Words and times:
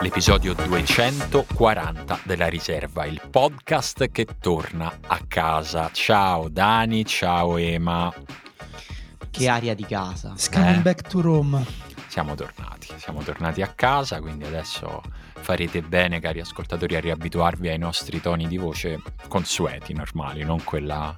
L'episodio 0.00 0.54
240 0.54 2.20
della 2.24 2.48
riserva, 2.48 3.06
il 3.06 3.20
podcast 3.30 4.10
che 4.10 4.26
torna 4.40 4.92
a 5.06 5.20
casa. 5.26 5.90
Ciao 5.92 6.48
Dani, 6.48 7.04
ciao 7.04 7.56
Ema. 7.56 8.12
Che 9.40 9.48
aria 9.48 9.74
di 9.74 9.86
casa. 9.86 10.32
It's 10.34 10.50
Eh? 10.52 10.80
back 10.82 11.08
to 11.08 11.22
Rome. 11.22 11.64
Siamo 12.08 12.34
tornati, 12.34 12.88
siamo 12.98 13.22
tornati 13.22 13.62
a 13.62 13.68
casa, 13.68 14.20
quindi 14.20 14.44
adesso 14.44 15.00
farete 15.40 15.80
bene, 15.80 16.20
cari 16.20 16.40
ascoltatori, 16.40 16.94
a 16.96 17.00
riabituarvi 17.00 17.68
ai 17.70 17.78
nostri 17.78 18.20
toni 18.20 18.46
di 18.48 18.58
voce 18.58 19.00
consueti, 19.28 19.94
normali, 19.94 20.44
non 20.44 20.62
quella, 20.62 21.16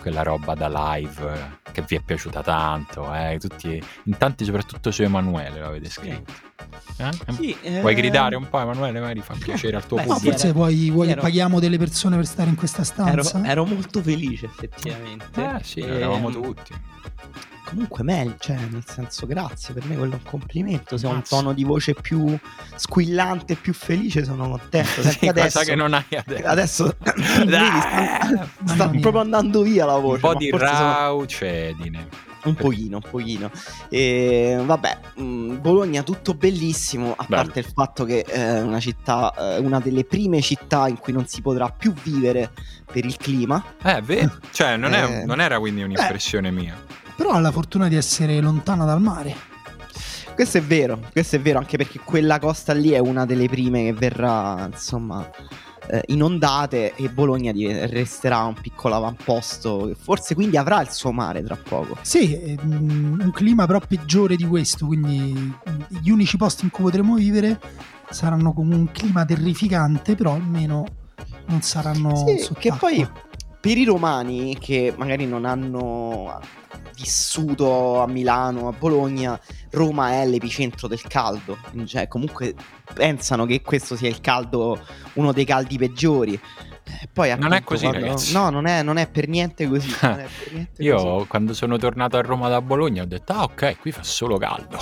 quella 0.00 0.22
roba 0.24 0.54
da 0.54 0.68
live 0.96 1.32
eh, 1.32 1.70
che 1.70 1.82
vi 1.86 1.94
è 1.94 2.00
piaciuta 2.00 2.42
tanto, 2.42 3.14
eh, 3.14 3.36
tutti, 3.38 3.80
in 4.04 4.16
tanti 4.16 4.44
soprattutto 4.44 4.90
su 4.90 5.02
Emanuele 5.02 5.60
lo 5.60 5.66
avete 5.66 5.90
scritto. 5.90 6.32
Eh? 6.96 7.10
Sì, 7.34 7.56
Vuoi 7.80 7.92
eh, 7.92 7.96
gridare 7.96 8.34
un 8.34 8.48
po' 8.48 8.58
Emanuele? 8.60 8.98
Magari 8.98 9.20
fa 9.20 9.34
piacere 9.38 9.76
al 9.76 9.86
tuo 9.86 9.98
Beh, 9.98 10.06
Ma 10.06 10.14
sì, 10.14 10.20
pubblico. 10.20 10.36
forse 10.38 10.52
vuoi, 10.52 10.90
vuoi 10.90 11.06
che 11.06 11.12
ero- 11.12 11.20
paghiamo 11.22 11.60
delle 11.60 11.78
persone 11.78 12.16
per 12.16 12.26
stare 12.26 12.48
in 12.48 12.56
questa 12.56 12.80
Ero, 13.06 13.22
stanza? 13.22 13.48
ero 13.48 13.64
molto 13.64 14.02
felice 14.02 14.46
effettivamente. 14.46 15.40
Eh 15.56 15.62
sì, 15.62 15.80
Ehm, 15.80 15.92
eravamo 15.92 16.30
tutti. 16.30 16.72
Comunque 17.70 18.02
meglio, 18.02 18.34
cioè 18.38 18.56
nel 18.68 18.82
senso 18.84 19.26
grazie, 19.26 19.72
per 19.72 19.84
me 19.86 19.96
quello 19.96 20.14
è 20.14 20.16
un 20.16 20.28
complimento, 20.28 20.96
se 20.98 21.06
ho 21.06 21.10
un 21.10 21.22
tono 21.22 21.52
di 21.52 21.62
voce 21.64 21.94
più 21.94 22.36
squillante, 22.74 23.54
più 23.54 23.72
felice 23.72 24.24
sono 24.24 24.48
contento. 24.48 25.02
Sì, 25.02 25.28
adesso, 25.28 25.58
cosa 25.58 25.64
che 25.70 25.76
non 25.76 25.94
hai 25.94 26.04
adesso. 26.16 26.46
adesso 26.48 26.96
sta, 28.64 28.88
proprio 28.88 29.20
andando 29.20 29.62
via 29.62 29.84
la 29.84 29.94
un 29.96 30.02
voce. 30.02 30.20
po' 30.20 30.28
ma 30.32 30.34
di 30.34 30.48
forse 30.50 30.66
sono- 30.66 30.78
raucedine. 30.92 32.08
Un 32.42 32.54
pochino, 32.54 32.96
un 32.96 33.10
pochino. 33.10 33.50
E, 33.90 34.58
vabbè, 34.64 34.98
mh, 35.16 35.60
Bologna 35.60 36.02
tutto 36.02 36.32
bellissimo, 36.32 37.12
a 37.14 37.26
Bello. 37.28 37.42
parte 37.42 37.58
il 37.60 37.66
fatto 37.66 38.04
che 38.04 38.22
è 38.22 38.62
una 38.62 38.80
città, 38.80 39.34
eh, 39.36 39.58
una 39.58 39.78
delle 39.78 40.04
prime 40.04 40.40
città 40.40 40.88
in 40.88 40.96
cui 40.98 41.12
non 41.12 41.26
si 41.26 41.42
potrà 41.42 41.68
più 41.68 41.92
vivere 41.92 42.50
per 42.90 43.04
il 43.04 43.16
clima. 43.18 43.62
Eh, 43.82 44.00
vero. 44.00 44.38
Cioè, 44.52 44.78
non, 44.78 44.94
è- 44.94 45.04
Eh. 45.20 45.24
non 45.26 45.38
era 45.42 45.58
quindi 45.58 45.82
un'impressione 45.82 46.50
mia. 46.50 46.74
Però 47.20 47.32
ha 47.32 47.38
la 47.38 47.52
fortuna 47.52 47.86
di 47.88 47.96
essere 47.96 48.40
lontana 48.40 48.86
dal 48.86 48.98
mare. 49.02 49.36
Questo 50.34 50.56
è 50.56 50.62
vero, 50.62 50.98
questo 51.12 51.36
è 51.36 51.40
vero, 51.42 51.58
anche 51.58 51.76
perché 51.76 52.00
quella 52.02 52.38
costa 52.38 52.72
lì 52.72 52.92
è 52.92 52.98
una 52.98 53.26
delle 53.26 53.46
prime 53.46 53.82
che 53.84 53.92
verrà, 53.92 54.66
insomma, 54.72 55.28
eh, 55.90 56.02
inondate 56.06 56.94
e 56.94 57.10
Bologna 57.10 57.52
resterà 57.52 58.44
un 58.44 58.54
piccolo 58.54 58.94
avamposto, 58.94 59.88
che 59.88 59.96
forse 60.00 60.34
quindi 60.34 60.56
avrà 60.56 60.80
il 60.80 60.88
suo 60.88 61.12
mare 61.12 61.42
tra 61.42 61.56
poco. 61.62 61.98
Sì, 62.00 62.32
è, 62.32 62.54
mm, 62.64 63.20
un 63.20 63.30
clima 63.34 63.66
però 63.66 63.80
peggiore 63.86 64.34
di 64.36 64.46
questo, 64.46 64.86
quindi 64.86 65.34
mm, 65.34 65.80
gli 66.00 66.08
unici 66.08 66.38
posti 66.38 66.64
in 66.64 66.70
cui 66.70 66.84
potremo 66.84 67.16
vivere 67.16 67.60
saranno 68.08 68.54
con 68.54 68.72
un 68.72 68.90
clima 68.92 69.26
terrificante, 69.26 70.14
però 70.14 70.32
almeno 70.32 70.86
non 71.48 71.60
saranno 71.60 72.16
Sì, 72.16 72.34
che 72.36 72.38
sott'acqua. 72.38 72.76
poi 72.78 73.06
per 73.60 73.76
i 73.76 73.84
romani 73.84 74.56
che 74.58 74.94
magari 74.96 75.26
non 75.26 75.44
hanno 75.44 76.40
vissuto 77.00 78.00
a 78.02 78.06
Milano, 78.06 78.68
a 78.68 78.72
Bologna, 78.72 79.40
Roma 79.70 80.12
è 80.12 80.26
l'epicentro 80.26 80.86
del 80.86 81.00
caldo, 81.02 81.56
cioè 81.86 82.06
comunque 82.08 82.54
pensano 82.92 83.46
che 83.46 83.62
questo 83.62 83.96
sia 83.96 84.08
il 84.08 84.20
caldo, 84.20 84.78
uno 85.14 85.32
dei 85.32 85.44
caldi 85.46 85.78
peggiori. 85.78 86.34
Eh, 86.34 87.08
Poi, 87.12 87.28
Non 87.38 87.52
è 87.52 87.56
appunto, 87.58 87.64
così, 87.64 87.86
quando- 87.86 88.04
ragazzi. 88.06 88.32
No, 88.32 88.50
non 88.50 88.66
è, 88.66 88.82
non 88.82 88.96
è 88.98 89.08
per 89.08 89.28
niente 89.28 89.66
così. 89.68 89.94
non 90.02 90.18
è 90.20 90.26
per 90.26 90.52
niente 90.52 90.70
così. 90.76 90.82
Io 90.82 91.24
quando 91.26 91.54
sono 91.54 91.76
tornato 91.78 92.16
a 92.16 92.20
Roma 92.20 92.48
da 92.48 92.60
Bologna 92.60 93.02
ho 93.02 93.06
detto, 93.06 93.32
ah 93.32 93.42
ok, 93.44 93.78
qui 93.80 93.92
fa 93.92 94.02
solo 94.02 94.36
caldo. 94.38 94.78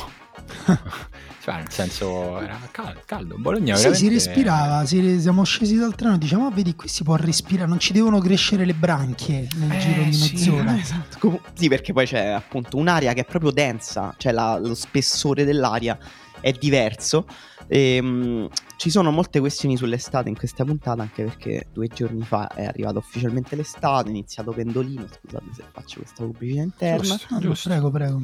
cioè, 1.53 1.56
nel 1.62 1.70
senso, 1.72 2.41
era 2.41 2.59
cal- 2.70 3.00
caldo. 3.04 3.36
Bologna 3.38 3.75
Sì, 3.76 3.84
veramente... 3.88 3.98
si 4.06 4.09
respirava, 4.14 4.84
si- 4.86 5.20
siamo 5.20 5.44
scesi 5.44 5.76
dal 5.76 5.94
treno 5.94 6.14
e 6.14 6.19
diciamo, 6.19 6.47
"Ah, 6.47 6.50
vedi, 6.50 6.75
qui 6.75 6.88
si 6.88 7.03
può 7.03 7.16
respirare, 7.16 7.69
non 7.69 7.78
ci 7.78 7.92
devono 7.92 8.19
crescere 8.20 8.64
le 8.64 8.75
branchie 8.75 9.48
nel 9.56 9.72
Eh, 9.72 9.78
giro 9.78 10.03
di 10.03 10.12
sì, 10.12 10.32
mezz'ora. 10.34 10.76
Esatto. 10.78 11.16
Com- 11.19 11.41
Sì, 11.54 11.69
perché 11.69 11.92
poi 11.92 12.06
c'è 12.06 12.26
appunto 12.28 12.76
un'aria 12.76 13.12
che 13.12 13.20
è 13.20 13.25
proprio 13.25 13.50
densa, 13.50 14.14
cioè 14.19 14.32
la- 14.32 14.58
lo 14.58 14.75
spessore 14.75 15.44
dell'aria 15.44 15.98
è 16.41 16.53
diverso. 16.53 17.26
Ehm, 17.69 18.49
ci 18.77 18.91
sono 18.91 19.11
molte 19.11 19.41
questioni 19.41 19.77
sull'estate 19.77 20.29
in 20.29 20.37
questa 20.37 20.65
puntata, 20.65 21.03
anche 21.03 21.25
perché 21.25 21.67
due 21.73 21.89
giorni 21.89 22.23
fa 22.23 22.49
è 22.49 22.65
arrivata 22.65 22.99
ufficialmente 22.99 23.56
l'estate, 23.56 24.06
è 24.09 24.11
iniziato 24.11 24.53
Pendolino, 24.53 25.06
scusate 25.06 25.45
se 25.53 25.65
faccio 25.73 25.99
questa 26.01 26.25
pubblicità 26.25 26.62
interna. 26.62 27.03
Giusto, 27.03 27.27
No, 27.34 27.41
giusto. 27.41 27.69
prego, 27.69 27.91
prego. 27.91 28.23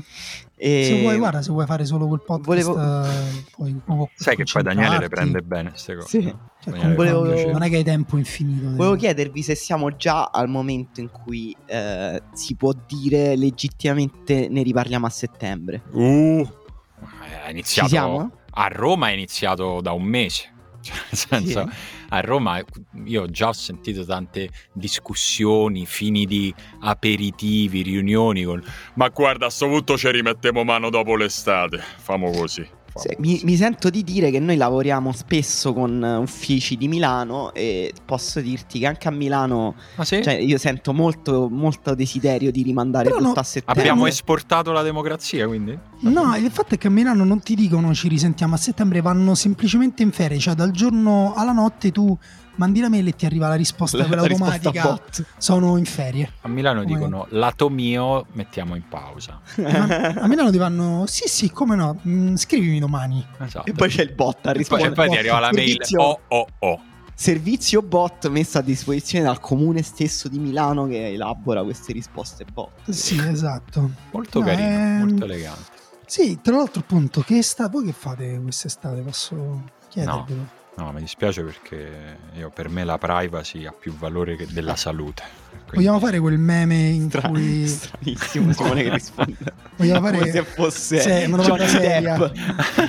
E- 0.57 0.85
Se 0.85 1.01
vuoi, 1.01 1.19
guarda, 1.19 1.43
se 1.43 1.51
vuoi 1.51 1.67
fare 1.67 1.85
solo 1.85 2.07
quel 2.07 2.23
podcast, 2.25 2.47
Volevo- 2.47 2.81
eh, 3.05 3.45
puoi 3.51 3.73
puoi 3.85 4.09
Sai 4.15 4.37
che 4.37 4.45
poi 4.51 4.63
Daniele 4.63 4.99
le 4.99 5.09
prende 5.09 5.43
bene 5.43 5.71
queste 5.71 5.97
cose. 5.97 6.09
Sì. 6.09 6.35
Cioè, 6.63 6.95
volevo- 6.95 7.25
non- 7.53 7.63
è 7.63 7.69
che 7.69 7.77
hai 7.77 7.85
tempo 7.85 8.17
infinito. 8.17 8.71
Volevo 8.77 8.95
chiedervi 8.97 9.43
se 9.43 9.55
siamo 9.55 9.95
già 9.97 10.25
al 10.33 10.49
momento 10.49 11.01
in 11.01 11.11
cui 11.11 11.55
eh, 11.67 12.23
si 12.33 12.55
può 12.55 12.73
dire 12.87 13.37
legittimamente 13.37 14.49
ne 14.49 14.63
riparliamo 14.63 15.05
a 15.05 15.11
settembre. 15.11 15.83
Uh, 15.91 16.41
è 16.41 17.45
Ci 17.45 17.51
iniziato... 17.51 17.89
siamo? 17.89 18.31
A 18.55 18.69
Roma 18.69 19.09
è 19.09 19.13
iniziato 19.13 19.81
da 19.81 19.93
un 19.93 20.05
mese. 20.05 20.53
Cioè, 20.85 20.95
nel 20.95 21.17
senso, 21.19 21.67
Sì. 21.71 21.77
a 22.11 22.21
Roma 22.21 22.63
io 23.07 23.27
già 23.31 23.49
ho 23.49 23.53
sentito 23.55 24.05
tante 24.05 24.51
discussioni, 24.75 25.87
fini 25.87 26.27
di 26.27 26.55
aperitivi, 26.81 27.81
riunioni 27.81 28.45
con 28.45 28.63
ma 28.95 29.09
guarda 29.09 29.47
a 29.47 29.51
sto 29.51 29.67
punto 29.69 29.97
ci 29.97 30.11
rimettiamo 30.11 30.63
mano 30.63 30.91
dopo 30.91 31.17
l'estate. 31.17 31.79
Famo 31.79 32.31
così. 32.31 32.69
Sì, 32.95 33.09
mi, 33.19 33.33
così." 33.33 33.45
mi 33.45 33.57
sento 33.57 33.91
di 33.91 34.03
dire 34.05 34.31
che 34.31 34.39
noi 34.39 34.57
lavoriamo 34.57 35.13
spesso 35.13 35.73
con 35.73 36.03
eh, 36.05 36.17
uffici 36.17 36.77
di 36.77 36.89
Milano 36.89 37.53
e 37.53 37.93
posso 38.05 38.41
dirti 38.41 38.79
che 38.79 38.87
anche 38.87 39.09
a 39.09 39.11
Milano 39.11 39.75
Ah, 39.97 40.05
sì? 40.05 40.23
cioè, 40.23 40.35
io 40.35 40.59
sento 40.59 40.93
molto, 40.93 41.49
molto 41.51 41.95
desiderio 41.95 42.51
di 42.51 42.63
rimandare 42.63 43.05
Però 43.05 43.17
tutto 43.19 43.29
no- 43.29 43.35
a 43.41 43.43
settembre. 43.43 43.81
Abbiamo 43.83 44.07
esportato 44.07 44.73
la 44.73 44.83
democrazia, 44.83 45.47
quindi? 45.47 45.79
No, 46.01 46.37
il 46.37 46.51
fatto 46.51 46.75
è 46.75 46.79
che 46.79 46.87
a 46.89 46.91
Milano 46.91 47.25
non 47.25 47.41
ti 47.41 47.55
dicono 47.55 47.95
ci 47.95 48.09
risentiamo 48.09 48.55
a 48.55 48.59
settembre, 48.59 49.01
vanno 49.01 49.35
semplicemente 49.35 50.03
in 50.03 50.13
ferie, 50.13 50.39
cioè 50.39 50.55
dal 50.55 50.71
giorno 50.71 51.33
alla 51.35 51.53
notte 51.53 51.91
tu 51.91 52.17
mandi 52.57 52.81
la 52.81 52.89
mail 52.89 53.09
e 53.09 53.13
ti 53.13 53.27
arriva 53.27 53.49
la 53.49 53.55
risposta 53.55 53.97
La- 53.97 54.07
quella 54.07 54.23
la 54.23 54.29
automatica. 54.29 55.01
Sono 55.39 55.77
in 55.77 55.85
ferie. 55.85 56.33
A 56.43 56.49
Milano 56.49 56.83
Come- 56.83 56.95
dicono 56.95 57.27
lato 57.31 57.69
mio 57.71 58.27
mettiamo 58.33 58.75
in 58.75 58.87
pausa. 58.89 59.41
Ma- 59.57 60.15
a 60.21 60.27
Milano 60.27 60.51
ti 60.51 60.59
vanno 60.59 61.05
sì, 61.07 61.29
sì, 61.29 61.51
come 61.51 61.77
no, 61.77 61.99
mm, 62.07 62.35
scrivimi 62.37 62.79
domani. 62.79 63.25
Esatto. 63.39 63.69
E 63.69 63.73
poi 63.73 63.89
c'è 63.89 64.03
il 64.03 64.13
bot 64.13 64.37
a 64.47 64.51
E 64.51 64.53
poi, 64.53 64.53
rispondere. 64.55 64.91
e 64.91 64.95
poi 64.95 65.09
ti 65.11 65.17
arriva 65.17 65.39
la 65.41 65.51
mail 65.53 65.69
Servizio- 65.71 66.01
oh 66.01 66.21
oh 66.29 66.47
oh. 66.59 66.81
Servizio 67.17 67.81
bot 67.81 68.29
messo 68.29 68.59
a 68.59 68.61
disposizione 68.61 69.25
dal 69.25 69.39
comune 69.39 69.83
stesso 69.83 70.29
di 70.29 70.39
Milano 70.41 70.87
che 70.89 71.13
elabora 71.13 71.63
queste 71.63 71.93
risposte 71.93 72.45
bot. 72.53 72.91
Sì, 72.91 73.17
esatto. 73.25 73.89
Molto 74.11 74.41
No, 74.41 74.47
carino, 74.47 74.69
ehm, 74.69 74.99
molto 74.99 75.25
elegante. 75.25 75.71
Sì, 76.07 76.41
tra 76.43 76.57
l'altro 76.57 76.81
appunto, 76.81 77.21
che 77.23 77.41
sta... 77.43 77.69
voi 77.69 77.85
che 77.87 77.93
fate 77.93 78.41
quest'estate? 78.43 79.01
Posso 79.03 79.63
chiedervelo? 79.89 80.37
No, 80.41 80.49
mi 80.77 81.01
dispiace 81.01 81.43
perché 81.43 82.19
io, 82.35 82.51
per 82.51 82.69
me 82.69 82.83
la 82.85 82.99
privacy 82.99 83.65
ha 83.65 83.73
più 83.73 83.95
valore 83.97 84.37
che 84.37 84.47
della 84.51 84.75
salute. 84.77 85.23
Quindi- 85.51 85.87
Vogliamo 85.87 85.99
fare 86.01 86.19
quel 86.19 86.39
meme 86.39 86.75
in 86.89 87.09
Stra- 87.09 87.29
cui... 87.29 87.67
stranissimo 87.67 88.53
Simone 88.53 88.83
che 88.83 88.91
risponde. 88.93 89.37
Vogliamo 89.77 90.01
fare... 90.07 90.19
Come 90.19 90.31
se 90.33 90.43
fosse 90.45 91.01
Sì, 91.01 91.31
una 91.31 91.43
domanda 91.43 91.67
seria. 91.69 92.33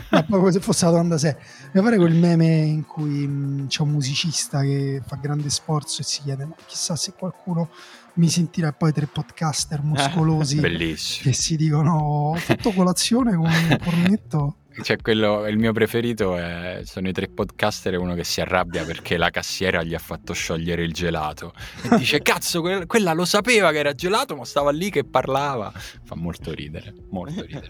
Ma 0.10 0.26
come 0.38 0.52
se 0.52 0.60
fosse 0.60 0.86
la 0.86 0.92
domanda 0.92 1.18
seria. 1.18 1.38
Vogliamo 1.68 1.84
fare 1.88 1.98
quel 1.98 2.14
meme 2.16 2.46
in 2.48 2.86
cui 2.86 3.28
mh, 3.28 3.68
c'è 3.68 3.82
un 3.84 3.90
musicista 3.90 4.62
che 4.62 5.02
fa 5.06 5.16
grande 5.22 5.50
sforzo 5.50 6.02
e 6.02 6.04
si 6.06 6.22
chiede 6.24 6.46
ma 6.46 6.56
chissà 6.66 6.96
se 6.96 7.14
qualcuno 7.18 7.70
mi 8.16 8.30
sentirà 8.30 8.72
poi 8.72 8.94
tre 8.94 9.06
podcaster 9.08 9.82
muscolosi 9.84 10.58
Bellissimo. 10.62 11.30
che 11.30 11.34
si 11.38 11.56
dicono 11.58 11.98
ho 11.98 12.36
fatto 12.36 12.72
colazione 12.72 13.36
con 13.36 13.46
un 13.46 13.78
cornetto 13.84 14.56
Cioè, 14.82 14.98
quello, 15.02 15.48
il 15.48 15.58
mio 15.58 15.72
preferito 15.72 16.36
è- 16.38 16.82
sono 16.84 17.08
i 17.08 17.14
tre 17.14 17.28
podcaster 17.30 17.94
e 17.94 17.98
uno 17.98 18.14
che 18.14 18.24
si 18.24 18.42
arrabbia 18.42 18.84
perché 18.84 19.16
la 19.18 19.30
cassiera 19.30 19.84
gli 19.84 19.94
ha 19.94 20.00
fatto 20.00 20.34
sciogliere 20.34 20.84
il 20.84 20.92
gelato. 20.94 21.54
E 21.90 21.98
dice, 21.98 22.22
cazzo, 22.22 22.62
quel- 22.62 22.86
quella 22.86 23.14
lo 23.14 23.24
sapeva 23.26 23.72
che 23.72 23.78
era 23.80 23.94
gelato, 23.94 24.36
ma 24.36 24.44
stava 24.46 24.72
lì 24.72 24.90
che 24.90 25.04
parlava. 25.06 25.72
Fa 26.04 26.16
molto 26.16 26.52
ridere, 26.54 26.94
molto 27.10 27.42
ridere. 27.44 27.70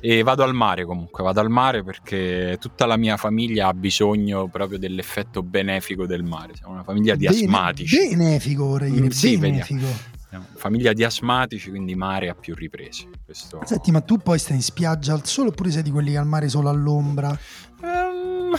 E 0.00 0.22
vado 0.22 0.42
al 0.42 0.54
mare 0.54 0.84
comunque, 0.84 1.22
vado 1.22 1.40
al 1.40 1.50
mare 1.50 1.84
perché 1.84 2.56
tutta 2.60 2.84
la 2.86 2.96
mia 2.96 3.16
famiglia 3.16 3.68
ha 3.68 3.74
bisogno 3.74 4.48
proprio 4.48 4.78
dell'effetto 4.78 5.42
benefico 5.42 6.04
del 6.06 6.24
mare. 6.24 6.54
Siamo 6.56 6.72
una 6.74 6.82
famiglia 6.84 7.14
di 7.14 7.26
Bene- 7.26 7.36
asmatici. 7.44 7.96
benefico 8.16 8.66
vorrei 8.66 8.90
dire 8.90 9.04
Mm, 9.06 9.08
sì, 9.10 9.38
benefico 9.38 9.78
Siamo 9.86 10.09
Famiglia 10.54 10.92
di 10.92 11.02
asmatici, 11.04 11.70
quindi 11.70 11.94
mare 11.94 12.28
a 12.28 12.34
più 12.34 12.54
riprese. 12.54 13.08
Questo... 13.24 13.60
Senti, 13.64 13.90
ma 13.90 14.00
tu 14.00 14.18
poi 14.18 14.38
stai 14.38 14.56
in 14.56 14.62
spiaggia 14.62 15.12
al 15.12 15.26
sole 15.26 15.48
oppure 15.48 15.70
sei 15.70 15.82
di 15.82 15.90
quelli 15.90 16.12
che 16.12 16.18
al 16.18 16.26
mare 16.26 16.48
solo 16.48 16.68
all'ombra? 16.68 17.36
Ehm, 17.82 18.54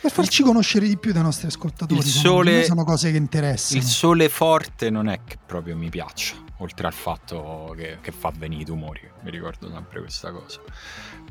Per 0.00 0.10
farci 0.12 0.42
conoscere 0.42 0.86
di 0.86 0.96
più 0.98 1.12
dai 1.12 1.22
nostri 1.22 1.46
ascoltatori. 1.46 1.98
Il 2.00 2.06
sono- 2.06 2.34
sole- 2.36 2.64
sono 2.64 2.84
cose 2.84 3.10
che 3.10 3.16
interessano. 3.16 3.80
il 3.80 3.86
sole 3.86 4.28
forte 4.28 4.90
non 4.90 5.08
è 5.08 5.20
che 5.24 5.36
proprio 5.44 5.76
mi 5.76 5.88
piaccia, 5.88 6.34
oltre 6.58 6.86
al 6.86 6.92
fatto 6.92 7.72
che, 7.76 7.98
che 8.02 8.12
fa 8.12 8.30
venire 8.36 8.62
i 8.62 8.64
tumori, 8.66 9.00
mi 9.22 9.30
ricordo 9.30 9.70
sempre 9.70 10.00
questa 10.00 10.30
cosa. 10.30 10.60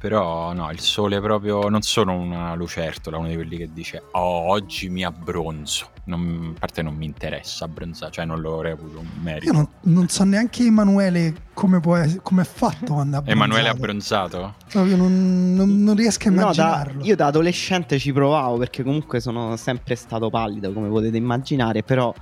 Però 0.03 0.51
no, 0.51 0.69
il 0.69 0.81
sole 0.81 1.21
proprio 1.21 1.69
non 1.69 1.81
sono 1.81 2.11
una 2.13 2.55
lucertola, 2.55 3.17
uno 3.17 3.29
di 3.29 3.35
quelli 3.35 3.55
che 3.55 3.69
dice 3.71 4.03
"Oh, 4.11 4.49
oggi 4.49 4.89
mi 4.89 5.05
abbronzo". 5.05 5.91
Non, 6.07 6.51
a 6.55 6.59
parte 6.59 6.81
non 6.81 6.93
mi 6.93 7.05
interessa 7.05 7.63
abbronzare, 7.63 8.11
cioè 8.11 8.25
non 8.25 8.41
lo 8.41 8.59
reputo 8.59 8.99
un 8.99 9.07
merito. 9.21 9.45
Io 9.45 9.53
non, 9.53 9.67
non 9.83 10.09
so 10.09 10.25
neanche 10.25 10.65
Emanuele 10.65 11.33
come, 11.53 11.79
può 11.79 11.97
come 12.21 12.41
è 12.41 12.45
fatto 12.45 12.95
quando 12.95 13.23
è 13.23 13.31
Emanuele 13.31 13.67
è 13.67 13.71
abbronzato. 13.71 14.35
abbronzato? 14.39 14.67
Proprio 14.69 14.97
non, 14.97 15.53
non- 15.55 15.81
non 15.83 15.95
riesco 15.95 16.27
a 16.27 16.31
No, 16.31 16.35
da- 16.35 16.41
immaginarlo. 16.43 17.03
io 17.05 17.15
da 17.15 17.25
adolescente 17.27 17.97
ci 17.97 18.11
provavo 18.11 18.57
perché 18.57 18.83
comunque 18.83 19.21
sono 19.21 19.55
sempre 19.55 19.95
stato 19.95 20.29
pallido, 20.29 20.73
come 20.73 20.89
potete 20.89 21.15
immaginare, 21.15 21.81
però 21.83 22.13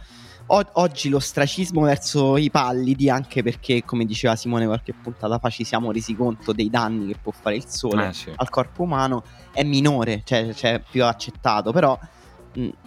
o- 0.54 0.70
oggi 0.74 1.10
l'ostracismo 1.10 1.82
verso 1.82 2.38
i 2.38 2.50
pallidi, 2.50 3.10
anche 3.10 3.42
perché, 3.44 3.84
come 3.86 4.06
diceva 4.06 4.36
Simone 4.36 4.66
qualche 4.66 4.94
puntata 4.94 5.40
fa, 5.40 5.50
ci 5.50 5.64
siamo 5.64 5.92
resi 5.92 6.16
conto 6.16 6.52
dei 6.54 6.70
danni 6.70 7.08
che 7.08 7.16
può 7.22 7.32
fare 7.32 7.56
il 7.56 7.66
sole 7.68 8.08
Eh, 8.10 8.14
sì. 8.14 8.32
al 8.36 8.50
corpo 8.50 8.84
umano, 8.84 9.24
è 9.54 9.64
minore, 9.64 10.22
cioè, 10.26 10.54
cioè 10.54 10.82
più 10.90 11.04
accettato, 11.06 11.72
però... 11.72 11.98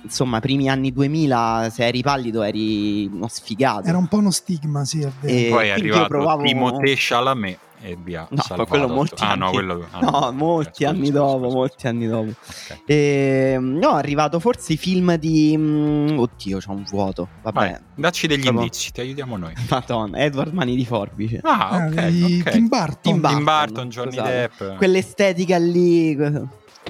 Insomma, 0.03 0.41
primi 0.41 0.69
anni 0.69 0.93
2000, 0.93 1.71
se 1.73 1.87
eri 1.87 2.03
pallido 2.03 2.43
eri 2.43 3.07
uno 3.11 3.29
sfigato. 3.29 3.89
Era 3.89 3.97
un 3.97 4.09
po' 4.09 4.19
uno 4.19 4.31
stigma, 4.31 4.85
sì, 4.85 5.01
è 5.01 5.11
vero. 5.23 5.35
E- 5.35 5.49
Poi 5.49 5.69
è 5.69 5.71
arrivato 5.71 6.07
provavo- 6.09 6.43
Timothée 6.43 6.95
Chalamet 6.99 7.59
e 7.85 7.97
via. 8.03 8.27
No, 8.31 8.41
salvato 8.43 8.69
quello 8.69 8.89
molti 8.89 9.23
Ah, 9.23 9.35
no, 9.35 9.45
anni- 9.47 9.55
quello... 9.55 9.87
ah, 9.91 10.01
No, 10.01 10.09
ok, 10.09 10.33
molti 10.33 10.71
scusa, 10.85 10.89
anni 10.89 11.07
scusa, 11.07 11.19
dopo, 11.19 11.45
scusa. 11.45 11.55
molti 11.57 11.87
anni 11.87 12.07
dopo. 12.07 12.29
Ok. 12.31 12.79
E, 12.87 13.57
no, 13.61 13.91
è 13.95 13.99
arrivato 13.99 14.41
forse 14.41 14.73
i 14.73 14.77
film 14.77 15.17
di. 15.17 15.55
mm, 15.57 16.19
oddio, 16.19 16.59
c'ho 16.59 16.73
un 16.73 16.85
vuoto. 16.89 17.29
Vabbè, 17.43 17.59
Vai, 17.59 17.77
dacci 17.95 18.27
degli 18.27 18.41
Proprio- 18.43 18.63
indizi, 18.63 18.91
ti 18.93 19.01
aiutiamo 19.01 19.37
noi. 19.37 19.53
Madonna, 19.69 20.19
Edward 20.19 20.53
Mani 20.53 20.75
di 20.77 20.85
Forbice. 20.85 21.41
Ah, 21.43 21.87
ok, 21.91 21.97
Eh, 21.97 22.11
di 22.11 22.43
ok. 22.45 22.51
Tim 22.51 22.69
Burton. 22.69 22.99
Tim 23.03 23.21
Burton, 23.21 23.37
Tim 23.37 23.45
Burton, 23.45 23.89
Johnny 23.89 24.11
scusate. 24.13 24.51
Depp. 24.59 24.77
Quell'estetica 24.77 25.57
lì. 25.59 26.17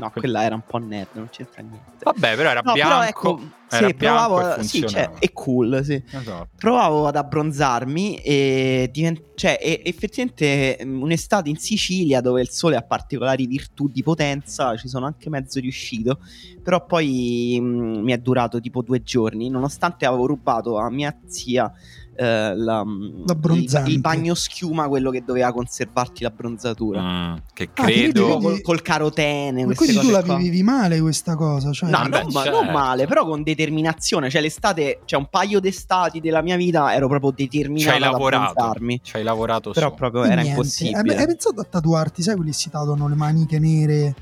No, 0.01 0.11
quella 0.11 0.43
era 0.43 0.55
un 0.57 0.63
po' 0.67 0.79
nerd, 0.79 1.11
non 1.15 1.29
c'entra 1.31 1.63
niente. 1.63 1.93
Vabbè, 2.03 2.35
però 2.35 2.51
era 2.51 2.61
No, 2.65 2.73
però 2.73 2.89
bianco. 2.89 3.05
ecco, 3.07 3.41
era 3.71 3.87
sì, 3.89 3.95
bianco 3.95 4.35
provavo. 4.35 4.63
Sì, 4.63 4.87
cioè, 4.89 5.11
è 5.19 5.33
cool, 5.33 5.85
sì. 5.85 6.03
Esatto. 6.11 6.49
Provavo 6.57 7.07
ad 7.07 7.17
abbronzarmi 7.17 8.17
e 8.17 8.89
diven- 8.93 9.23
cioè, 9.37 9.59
e- 9.61 9.83
effettivamente 9.85 10.79
mm, 10.85 11.01
un'estate 11.03 11.49
in 11.49 11.57
Sicilia 11.57 12.21
dove 12.21 12.41
il 12.41 12.51
sole 12.51 12.77
ha 12.77 12.83
particolari 12.83 13.47
virtù 13.47 13.89
di 13.89 14.03
potenza, 14.03 14.77
ci 14.77 14.89
sono 14.89 15.07
anche 15.07 15.31
mezzo 15.31 15.61
riuscito, 15.61 16.19
però 16.63 16.85
poi 16.85 17.57
mm, 17.61 18.03
mi 18.03 18.13
è 18.13 18.19
durato 18.19 18.61
tipo 18.61 18.83
due 18.83 19.03
giorni, 19.03 19.49
nonostante 19.49 20.07
avevo 20.07 20.27
rubato 20.27 20.77
a 20.77 20.91
mia 20.91 21.17
zia 21.27 21.73
eh, 22.17 22.55
la- 22.57 22.85
il, 22.87 23.23
L'abbronzante. 23.27 23.91
il 23.91 24.01
bagno 24.01 24.35
schiuma, 24.35 24.89
quello 24.89 25.11
che 25.11 25.23
doveva 25.25 25.53
conservarti 25.53 26.23
l'abbronzatura. 26.23 27.01
Mm, 27.03 27.35
che 27.53 27.71
Ah, 27.75 27.83
quindi 27.85 28.03
credo... 28.13 28.39
Col, 28.39 28.61
col 28.63 28.83
carotene, 28.83 29.65
Ma 29.67 29.75
quindi 29.75 29.99
tu 29.99 30.11
la 30.11 30.23
qua. 30.23 30.37
vivevi 30.37 30.63
male 30.63 31.01
questa 31.01 31.35
cosa? 31.37 31.73
Cioè, 31.73 31.91
No, 31.91 31.99
Vabbè, 31.99 32.23
non, 32.23 32.33
ma- 32.33 32.43
certo. 32.43 32.63
non 32.63 32.73
male, 32.73 33.07
però 33.07 33.25
con 33.27 33.43
determinazione. 33.43 34.31
Cioè, 34.31 34.41
l'estate, 34.41 35.01
cioè 35.05 35.19
un 35.19 35.27
paio 35.31 35.61
d'estati 35.61 36.21
della 36.21 36.43
mia 36.43 36.57
vita 36.57 36.95
ero 36.95 37.09
proprio 37.09 37.31
determinato 37.35 37.91
hai 37.97 38.03
ad 38.03 38.11
lavorato. 38.13 38.45
abbronzarmi. 38.51 39.01
Ci 39.03 39.17
hai 39.17 39.23
lavorato 39.23 39.71
Però 39.73 39.89
su. 39.91 39.95
proprio 39.95 40.23
E 40.25 40.27
era 40.27 40.35
niente. 40.43 40.51
impossibile. 40.51 41.15
Eh, 41.15 41.19
Hai 41.19 41.27
pensato 41.27 41.61
a 41.61 41.65
tatuarti? 41.65 42.23
Sai 42.23 42.35
quelli 42.37 42.51
che 42.51 42.57
si 42.57 42.71
tatuano 42.71 43.09
le 43.09 43.15
maniche 43.15 43.59
nere? 43.59 44.15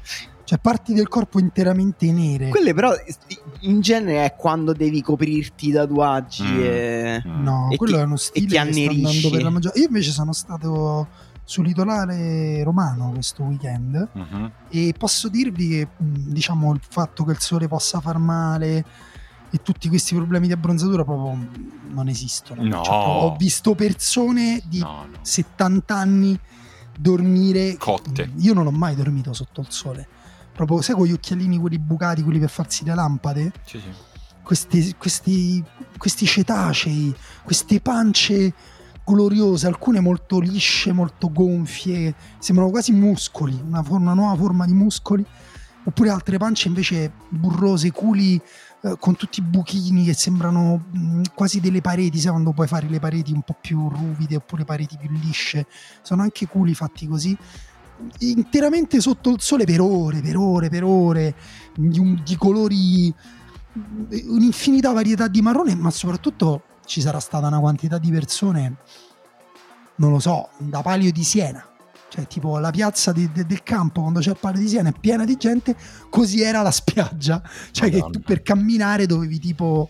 Cioè 0.53 0.61
parti 0.61 0.93
del 0.93 1.09
corpo 1.09 1.39
interamente 1.39 2.13
nere. 2.13 2.51
Quelle 2.51 2.75
però 2.75 2.93
in 3.61 3.81
genere 3.81 4.27
è 4.27 4.35
quando 4.37 4.75
devi 4.75 5.01
coprirti 5.01 5.69
i 5.69 5.73
tatuaggi 5.73 6.43
Mm. 6.45 6.61
e... 6.63 7.23
Mm. 7.27 7.43
No, 7.43 7.69
E 7.71 7.77
quello 7.77 7.95
ti- 7.97 8.01
è 8.03 8.05
uno 8.05 8.17
stile 8.17 8.47
ti 8.47 8.53
che 8.53 8.59
sta 8.59 8.61
andando 8.69 8.91
annerisci. 8.99 9.31
per 9.31 9.43
la 9.43 9.49
maggior- 9.51 9.77
Io 9.79 9.87
invece 9.87 10.11
sono 10.11 10.33
stato 10.35 11.09
sul 11.45 11.65
litorale 11.65 12.63
romano 12.65 13.13
questo 13.13 13.45
weekend 13.45 14.09
Mhm. 14.13 14.51
e 14.69 14.95
posso 14.99 15.31
dirvi 15.31 15.69
che 15.69 15.89
mh, 15.97 16.05
diciamo 16.33 16.71
il 16.75 16.81
fatto 16.87 17.25
che 17.25 17.31
il 17.33 17.41
sole 17.41 17.67
possa 17.67 18.01
far 18.01 18.19
male 18.19 18.85
e 19.51 19.63
tutti 19.63 19.89
questi 19.89 20.15
problemi 20.15 20.49
di 20.49 20.53
abbronzatura 20.53 21.03
proprio 21.03 21.49
non 21.93 22.09
esistono. 22.09 22.63
No. 22.63 22.83
Cioè, 22.83 22.95
ho 22.95 23.37
visto 23.37 23.75
persone 23.75 24.61
di 24.67 24.81
No, 24.81 25.07
no. 25.11 25.19
70 25.23 25.97
anni 25.97 26.39
dormire 26.99 27.77
Cotte. 27.79 28.33
Io 28.37 28.53
non 28.53 28.67
ho 28.67 28.71
mai 28.71 28.95
dormito 28.95 29.33
sotto 29.33 29.63
il 29.63 29.67
sole. 29.71 30.09
Proprio, 30.53 30.81
sai, 30.81 30.95
con 30.95 31.07
gli 31.07 31.13
occhialini, 31.13 31.59
quelli 31.59 31.79
bucati, 31.79 32.23
quelli 32.23 32.39
per 32.39 32.51
farsi 32.51 32.85
le 32.85 32.95
lampade? 32.95 33.53
Sì, 33.65 33.79
sì. 33.79 33.91
Questi, 34.43 34.95
questi, 34.99 35.65
questi 35.97 36.27
cetacei, 36.27 37.15
queste 37.43 37.81
pance 37.81 38.53
gloriose, 39.05 39.67
alcune 39.67 40.01
molto 40.01 40.39
lisce, 40.41 40.93
molto 40.93 41.31
gonfie, 41.31 42.15
sembrano 42.39 42.71
quasi 42.71 42.93
muscoli, 42.93 43.61
una, 43.67 43.83
for- 43.83 44.01
una 44.01 44.15
nuova 44.15 44.37
forma 44.37 44.67
di 44.67 44.75
muscoli. 44.75 45.25
Oppure 45.85 46.11
altre 46.11 46.39
pance 46.39 46.69
invece 46.69 47.11
burrose, 47.29 47.91
culi 47.91 48.41
eh, 48.83 48.97
con 49.01 49.17
tutti 49.17 49.41
i 49.41 49.43
buchini 49.43 50.05
che 50.05 50.15
sembrano 50.15 50.85
mh, 50.91 51.23
quasi 51.35 51.59
delle 51.59 51.81
pareti, 51.81 52.19
sai 52.19 52.31
quando 52.31 52.53
puoi 52.53 52.69
fare 52.69 52.89
le 52.89 53.01
pareti 53.01 53.33
un 53.33 53.43
po' 53.43 53.57
più 53.61 53.89
ruvide 53.89 54.37
oppure 54.37 54.65
pareti 54.65 54.97
più 54.97 55.11
lisce. 55.11 55.67
Sono 56.03 56.23
anche 56.23 56.47
culi 56.47 56.75
fatti 56.75 57.09
così 57.09 57.37
interamente 58.19 59.01
sotto 59.01 59.31
il 59.31 59.41
sole 59.41 59.65
per 59.65 59.81
ore, 59.81 60.21
per 60.21 60.37
ore, 60.37 60.69
per 60.69 60.85
ore, 60.85 61.35
di, 61.75 62.21
di 62.25 62.37
colori, 62.37 63.13
un'infinità 64.27 64.93
varietà 64.93 65.29
di 65.29 65.41
marrone, 65.41 65.75
ma 65.75 65.91
soprattutto 65.91 66.65
ci 66.85 67.01
sarà 67.01 67.21
stata 67.21 67.47
una 67.47 67.61
quantità 67.61 67.99
di 67.99 68.11
persone, 68.11 68.77
non 69.97 70.11
lo 70.11 70.19
so, 70.19 70.51
da 70.59 70.83
Palio 70.83 71.13
di 71.13 71.25
Siena. 71.25 71.67
Cioè, 72.09 72.27
tipo 72.27 72.59
la 72.59 72.71
piazza 72.71 73.11
di- 73.11 73.33
de- 73.33 73.47
del 73.47 73.63
campo 73.63 74.03
quando 74.03 74.21
c'è 74.21 74.31
il 74.31 74.37
Palio 74.39 74.61
di 74.61 74.69
Siena 74.69 74.91
è 74.91 74.93
piena 74.99 75.25
di 75.25 75.37
gente, 75.37 75.75
così 76.11 76.43
era 76.43 76.61
la 76.61 76.71
spiaggia. 76.71 77.43
Cioè, 77.71 77.89
che 77.89 77.97
Madonna. 77.97 78.19
tu 78.19 78.21
per 78.21 78.43
camminare 78.43 79.07
dovevi 79.07 79.39
tipo 79.39 79.89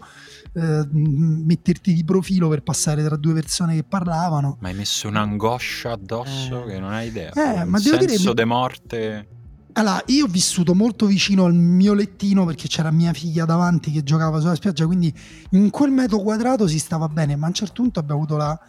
eh, 0.54 0.86
metterti 0.92 1.94
di 1.94 2.04
profilo 2.04 2.48
per 2.48 2.62
passare 2.62 3.02
tra 3.04 3.16
due 3.16 3.32
persone 3.34 3.74
che 3.74 3.84
parlavano. 3.84 4.58
Ma 4.60 4.68
hai 4.68 4.74
messo 4.74 5.08
un'angoscia 5.08 5.92
addosso 5.92 6.64
Eh. 6.64 6.72
che 6.72 6.78
non 6.78 6.92
hai 6.92 7.08
idea. 7.08 7.30
Eh, 7.32 7.64
ma 7.64 7.78
devo 7.80 7.96
dire- 7.96 8.12
senso 8.12 8.32
de 8.32 8.44
morte. 8.44 9.28
Allora, 9.74 10.02
io 10.08 10.26
ho 10.26 10.28
vissuto 10.28 10.74
molto 10.74 11.06
vicino 11.06 11.46
al 11.46 11.54
mio 11.54 11.94
lettino 11.94 12.44
perché 12.44 12.68
c'era 12.68 12.90
mia 12.90 13.14
figlia 13.14 13.46
davanti 13.46 13.90
che 13.90 14.02
giocava 14.02 14.38
sulla 14.38 14.54
spiaggia, 14.54 14.84
quindi 14.84 15.10
in 15.52 15.70
quel 15.70 15.90
metro 15.90 16.18
quadrato 16.18 16.66
si 16.66 16.78
stava 16.78 17.08
bene, 17.08 17.36
ma 17.36 17.46
a 17.46 17.48
un 17.48 17.54
certo 17.54 17.80
punto 17.80 17.98
abbiamo 17.98 18.20
avuto 18.20 18.36
la 18.36 18.60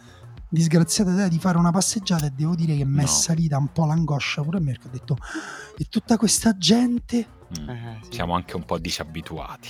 disgraziata 0.48 1.10
idea 1.10 1.28
di 1.28 1.38
fare 1.38 1.58
una 1.58 1.70
passeggiata 1.72 2.24
e 2.26 2.32
devo 2.34 2.54
dire 2.54 2.74
che 2.76 2.86
mi 2.86 2.98
è 2.98 3.02
No. 3.02 3.06
salita 3.06 3.58
un 3.58 3.70
po' 3.72 3.84
l'angoscia 3.84 4.40
pure 4.42 4.56
a 4.56 4.60
me, 4.60 4.72
perché 4.72 4.86
ho 4.86 4.90
detto, 4.92 5.16
e 5.76 5.86
tutta 5.90 6.16
questa 6.16 6.56
gente... 6.56 7.26
Mm. 7.60 7.68
Eh, 7.68 7.98
sì. 8.02 8.12
Siamo 8.14 8.34
anche 8.34 8.56
un 8.56 8.64
po' 8.64 8.78
disabituati. 8.78 9.68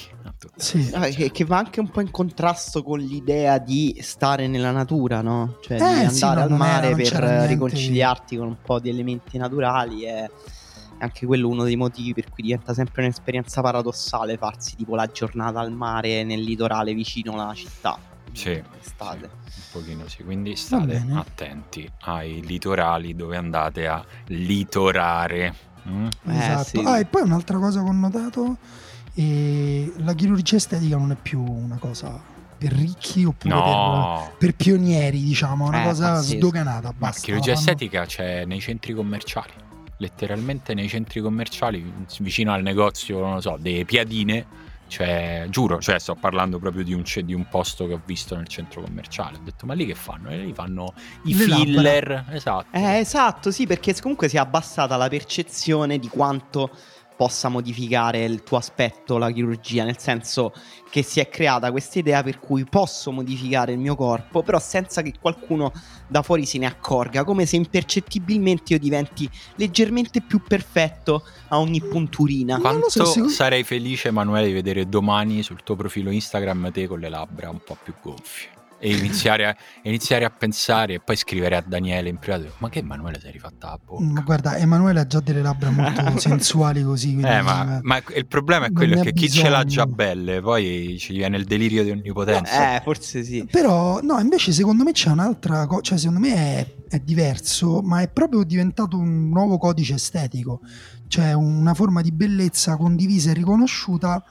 Sì. 0.56 0.90
Ah, 0.94 1.06
che, 1.08 1.30
che 1.30 1.44
va 1.44 1.58
anche 1.58 1.80
un 1.80 1.88
po' 1.90 2.00
in 2.00 2.10
contrasto 2.10 2.82
con 2.82 2.98
l'idea 2.98 3.58
di 3.58 3.98
stare 4.02 4.46
nella 4.46 4.70
natura, 4.70 5.20
no? 5.22 5.58
Cioè 5.62 5.76
di 5.78 5.82
Eh, 5.82 5.86
andare 5.86 6.10
sì, 6.10 6.24
al 6.24 6.38
era- 6.38 6.48
mare 6.56 6.88
non 6.90 6.96
per 7.02 7.12
niente- 7.20 7.46
riconciliarti 7.46 8.36
con 8.36 8.46
un 8.48 8.56
po' 8.62 8.78
di 8.80 8.88
elementi 8.90 9.38
naturali 9.38 10.02
è 10.02 10.28
anche 10.98 11.26
quello 11.26 11.48
uno 11.48 11.64
dei 11.64 11.76
motivi 11.76 12.14
per 12.14 12.30
cui 12.30 12.42
diventa 12.44 12.72
sempre 12.72 13.02
un'esperienza 13.02 13.60
paradossale 13.60 14.36
farsi 14.36 14.76
tipo 14.76 14.94
la 14.94 15.06
giornata 15.06 15.60
al 15.60 15.72
mare 15.72 16.22
nel 16.24 16.40
litorale 16.40 16.94
vicino 16.94 17.32
alla 17.32 17.52
città. 17.54 17.98
Sì, 18.32 18.62
Estate. 18.80 19.30
sì, 19.46 19.60
un 19.60 19.64
pochino 19.82 20.08
sì. 20.08 20.22
Quindi 20.24 20.56
state 20.56 21.04
attenti 21.14 21.88
ai 22.02 22.40
litorali 22.44 23.14
dove 23.14 23.36
andate 23.36 23.86
a 23.86 24.04
litorare. 24.26 25.54
Mm? 25.88 26.06
Eh, 26.28 26.36
Esatto. 26.38 26.64
sì. 26.80 26.82
Ah, 26.84 26.98
e 26.98 27.04
poi 27.04 27.22
un'altra 27.22 27.58
cosa 27.58 27.82
che 27.82 27.88
ho 27.88 27.92
notato, 27.92 28.56
eh, 29.14 29.92
la 29.98 30.14
chirurgia 30.14 30.56
estetica 30.56 30.96
non 30.96 31.10
è 31.12 31.16
più 31.20 31.42
una 31.42 31.76
cosa 31.76 32.18
per 32.56 32.72
ricchi 32.72 33.24
oppure 33.24 33.54
per, 33.54 33.62
No, 33.64 34.32
per 34.38 34.54
pionieri, 34.54 35.22
diciamo, 35.22 35.66
è 35.66 35.68
una 35.68 35.82
Eh, 35.82 35.84
cosa 35.86 36.12
pazzesco. 36.12 36.36
sdoganata. 36.36 36.88
ma 36.88 36.94
Basta, 36.96 37.20
chirurgia 37.26 37.50
la 37.52 37.56
fanno- 37.56 37.68
estetica 37.70 38.06
c'è 38.06 38.44
nei 38.44 38.60
centri 38.60 38.94
commerciali. 38.94 39.52
Letteralmente 39.98 40.74
nei 40.74 40.88
centri 40.88 41.20
commerciali, 41.20 41.92
vicino 42.20 42.52
al 42.52 42.62
negozio, 42.62 43.20
non 43.20 43.34
lo 43.34 43.40
so, 43.40 43.56
delle 43.60 43.84
piadine. 43.84 44.44
Cioè, 44.94 45.46
giuro, 45.48 45.80
cioè, 45.80 45.98
sto 45.98 46.14
parlando 46.14 46.60
proprio 46.60 46.84
di 46.84 46.92
un, 46.92 47.02
di 47.24 47.34
un 47.34 47.48
posto 47.48 47.88
che 47.88 47.94
ho 47.94 48.00
visto 48.06 48.36
nel 48.36 48.46
centro 48.46 48.80
commerciale. 48.80 49.38
Ho 49.38 49.40
detto, 49.42 49.66
ma 49.66 49.74
lì 49.74 49.86
che 49.86 49.96
fanno? 49.96 50.28
E 50.30 50.36
lì 50.36 50.52
fanno 50.54 50.94
i 51.24 51.34
Le 51.36 51.46
labbra. 51.48 51.64
filler. 51.64 52.24
Esatto. 52.30 52.66
Eh, 52.70 52.98
esatto, 52.98 53.50
sì, 53.50 53.66
perché 53.66 53.92
comunque 54.00 54.28
si 54.28 54.36
è 54.36 54.38
abbassata 54.38 54.96
la 54.96 55.08
percezione 55.08 55.98
di 55.98 56.06
quanto 56.06 56.70
possa 57.16 57.49
modificare 57.49 58.25
il 58.25 58.42
tuo 58.42 58.56
aspetto, 58.56 59.18
la 59.18 59.30
chirurgia, 59.30 59.85
nel 59.85 59.99
senso 59.99 60.52
che 60.90 61.02
si 61.02 61.21
è 61.21 61.28
creata 61.28 61.71
questa 61.71 61.99
idea 61.99 62.23
per 62.23 62.38
cui 62.38 62.64
posso 62.64 63.11
modificare 63.11 63.73
il 63.73 63.78
mio 63.78 63.97
corpo, 63.97 64.42
però 64.42 64.59
senza 64.59 65.02
che 65.02 65.14
qualcuno 65.21 65.73
da 66.09 66.23
fuori 66.23 66.44
se 66.47 66.59
ne 66.59 66.66
accorga, 66.66 67.25
come 67.25 67.47
se 67.47 67.56
impercettibilmente 67.56 68.75
io 68.75 68.78
diventi 68.78 69.28
leggermente 69.56 70.21
più 70.21 70.42
perfetto 70.42 71.25
a 71.49 71.59
ogni 71.59 71.80
punturina. 71.80 72.59
Quanto 72.59 72.88
so, 72.88 73.04
secondo- 73.04 73.33
sarei 73.33 73.64
felice, 73.64 74.09
Emanuele, 74.09 74.47
di 74.47 74.52
vedere 74.52 74.88
domani 74.88 75.42
sul 75.42 75.62
tuo 75.62 75.76
profilo 75.76 76.11
Instagram 76.11 76.71
te 76.71 76.87
con 76.87 77.00
le 77.00 77.09
labbra 77.09 77.50
un 77.50 77.61
po' 77.64 77.76
più 77.83 77.94
gonfie. 78.00 78.62
E 78.78 78.94
iniziare 78.94 79.46
a, 79.46 79.56
iniziare 79.84 80.24
a 80.24 80.30
pensare 80.30 80.94
e 80.94 81.00
poi 81.00 81.16
scrivere 81.16 81.56
a 81.56 81.64
Daniele 81.66 82.08
in 82.08 82.18
privato: 82.18 82.52
Ma 82.58 82.68
che 82.68 82.80
Emanuele 82.80 83.18
sei 83.20 83.32
rifatta 83.32 83.68
la 83.68 83.78
bocca? 83.82 84.04
Ma 84.04 84.20
guarda, 84.20 84.56
Emanuele 84.56 85.00
ha 85.00 85.06
già 85.06 85.20
delle 85.20 85.40
labbra 85.40 85.70
molto 85.70 86.18
sensuali 86.18 86.82
così. 86.82 87.12
quindi, 87.14 87.26
Eh, 87.28 87.40
ma, 87.40 87.78
ma 87.82 88.02
il 88.14 88.26
problema 88.26 88.66
è 88.66 88.72
quello 88.72 89.00
che 89.00 89.12
chi 89.12 89.30
ce 89.30 89.48
l'ha 89.48 89.64
già 89.64 89.86
belle, 89.86 90.40
poi 90.40 90.96
ci 90.98 91.14
viene 91.14 91.36
il 91.36 91.44
delirio 91.44 91.82
di 91.82 91.90
onnipotenza. 91.90 92.76
Eh, 92.76 92.80
forse 92.82 93.24
sì. 93.24 93.46
Però, 93.50 94.00
no, 94.02 94.18
invece 94.18 94.52
secondo 94.52 94.84
me 94.84 94.92
c'è 94.92 95.10
un'altra 95.10 95.66
cosa, 95.66 95.80
cioè 95.80 95.98
secondo 95.98 96.20
me 96.20 96.34
è, 96.34 96.74
è 96.88 96.98
diverso, 96.98 97.80
ma 97.80 98.00
è 98.00 98.08
proprio 98.08 98.42
diventato 98.44 98.98
un 98.98 99.28
nuovo 99.28 99.56
codice 99.56 99.94
estetico, 99.94 100.60
cioè 101.08 101.32
una 101.32 101.74
forma 101.74 102.02
di 102.02 102.12
bellezza 102.12 102.76
condivisa 102.76 103.30
e 103.30 103.34
riconosciuta 103.34 104.22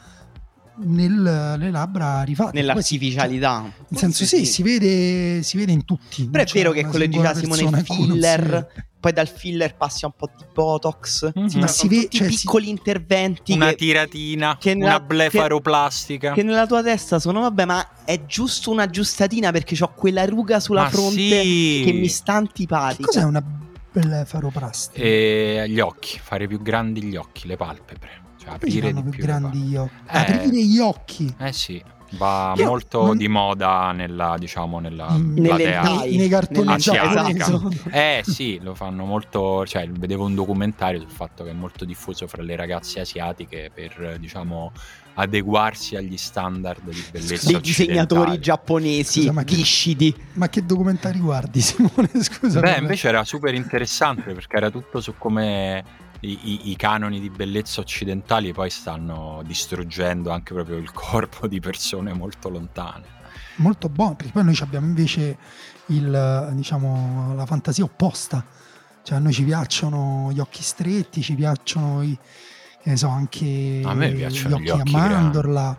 nelle 0.78 1.70
labbra 1.72 2.22
rifatte. 2.24 2.58
Nell'artificialità. 2.58 3.62
Cioè, 3.64 3.86
nel 3.90 4.00
senso 4.00 4.26
sì, 4.26 4.46
si 4.46 4.64
vede, 4.64 5.44
si 5.44 5.58
vede 5.58 5.72
in 5.72 5.86
tutti. 5.86 6.28
Però 6.28 6.44
è 6.44 6.48
vero 6.52 6.72
che 6.72 6.86
quello 6.86 7.04
singola 7.06 7.34
diceva 7.34 7.56
Simone 7.58 7.84
si 7.86 7.94
filler, 7.94 8.42
vede. 8.50 8.86
poi 9.00 9.14
dal 9.14 9.28
filler 9.28 9.76
passi 9.76 10.06
a 10.06 10.08
un 10.08 10.14
po' 10.18 10.30
di 10.38 10.44
botox. 10.54 11.32
Mhm. 11.34 11.46
Sì, 11.48 11.60
ma 11.60 11.68
si 11.68 11.80
si 11.80 11.88
ve- 11.88 12.02
tutti 12.04 12.18
cioè, 12.18 12.30
si- 12.30 12.36
piccoli 12.36 12.70
interventi 12.70 13.54
Una 13.54 13.70
che, 13.70 13.76
tiratina, 13.76 14.58
che 14.60 14.74
nella- 14.74 14.96
una 14.96 15.00
blefaroplastica. 15.00 16.34
che 16.34 16.44
nella 16.44 16.66
tua 16.66 16.82
testa 16.82 17.20
sono 17.20 17.42
vabbè, 17.42 17.66
ma 17.66 18.04
è 18.06 18.26
giusto 18.26 18.72
una 18.72 18.88
giustatina 18.88 19.52
perché 19.52 19.76
ho 19.82 19.94
quella 19.94 20.26
ruga 20.26 20.60
sulla 20.60 20.84
Ma 20.84 20.90
fronte 20.90 21.42
sì. 21.42 21.82
che 21.86 21.92
mi 21.94 22.08
sta 22.08 22.34
Che 22.34 22.38
antipatica. 22.40 23.06
cos'è 23.06 23.24
una 23.24 23.44
bella 23.92 24.26
faroplastica? 24.26 25.00
E 25.06 25.66
gli 25.68 25.80
occhi, 25.80 26.20
fare 26.22 26.48
più 26.48 26.62
grandi 26.62 27.04
gli 27.04 27.16
occhi, 27.16 27.48
le 27.48 27.58
palpebre. 27.58 28.22
Cioè 28.44 28.54
aprire 28.54 28.94
di 28.94 29.02
più 29.02 29.10
più. 29.12 29.20
le 29.20 29.26
grandi 29.26 29.58
gli 29.60 29.76
occhi? 29.76 29.94
Eh. 30.10 30.18
Aprire 30.18 30.64
gli 30.66 30.80
occhi. 30.80 31.36
Eh 31.40 31.54
sì, 31.54 31.82
va 32.18 32.54
Io 32.58 32.66
molto 32.68 33.06
non- 33.06 33.18
di 33.18 33.28
moda 33.28 33.92
nella, 33.92 34.36
diciamo, 34.38 34.80
nella 34.80 35.08
In- 35.16 35.34
Nelle 35.34 35.48
platea. 35.48 35.82
dai, 35.82 36.16
nei, 36.18 36.28
cartoni 36.30 36.78
giapponesi. 36.78 37.38
esatto. 37.38 37.72
Eh 37.92 38.22
sì, 38.26 38.60
lo 38.62 38.76
fanno 38.76 39.06
molto, 39.06 39.66
cioè 39.66 39.88
vedevo 39.90 40.26
un 40.26 40.36
documentario 40.36 41.00
sul 41.00 41.10
fatto 41.10 41.44
che 41.44 41.52
è 41.52 41.54
molto 41.54 41.86
diffuso 41.86 42.28
fra 42.28 42.44
le 42.44 42.56
ragazze 42.56 43.00
asiatiche 43.00 43.72
per, 43.74 44.18
diciamo, 44.20 44.72
adeguarsi 45.16 45.96
agli 45.96 46.18
standard 46.18 46.82
di 46.90 47.04
bellezza 47.12 47.52
dei 47.52 47.62
disegnatori 47.62 48.40
giapponesi 48.40 49.20
Scusa, 49.22 49.32
ma 49.32 49.44
che- 49.44 49.56
viscidi. 49.56 50.16
Ma 50.34 50.50
che 50.50 50.66
documentari 50.66 51.20
guardi, 51.20 51.62
Simone? 51.62 52.10
Scusa. 52.20 52.60
Beh, 52.60 52.78
invece 52.80 53.08
era 53.10 53.24
super 53.24 53.54
interessante 53.54 54.34
perché 54.34 54.58
era 54.58 54.70
tutto 54.72 55.00
su 55.02 55.14
come 55.18 55.84
i, 56.24 56.40
i- 56.44 56.72
i 56.72 56.76
canoni 56.76 57.20
di 57.20 57.30
bellezza 57.30 57.82
occidentali 57.82 58.54
poi 58.54 58.70
stanno 58.70 59.42
distruggendo 59.46 60.32
anche 60.32 60.54
proprio 60.54 60.78
il 60.78 60.92
corpo 60.92 61.48
di 61.48 61.60
persone 61.60 62.14
molto 62.14 62.50
lontane. 62.50 63.06
molto 63.58 63.90
buono, 63.90 64.16
perché 64.16 64.32
poi 64.32 64.44
noi 64.46 64.58
abbiamo 64.62 64.88
invece 64.88 65.38
il, 65.88 66.50
diciamo, 66.54 67.34
la 67.36 67.46
fantasia 67.46 67.84
opposta. 67.84 68.44
Cioè, 69.04 69.18
a 69.18 69.20
noi 69.20 69.34
ci 69.34 69.44
piacciono 69.44 70.32
gli 70.32 70.40
occhi 70.40 70.64
stretti, 70.64 71.22
ci 71.22 71.36
piacciono 71.36 72.02
i, 72.04 72.18
so, 72.96 73.10
anche 73.10 73.82
me 73.94 74.12
piacciono 74.14 74.58
gli 74.58 74.64
gli 74.64 74.70
occhi, 74.70 74.80
occhi 74.82 74.96
a 74.96 75.00
mandorla. 75.00 75.78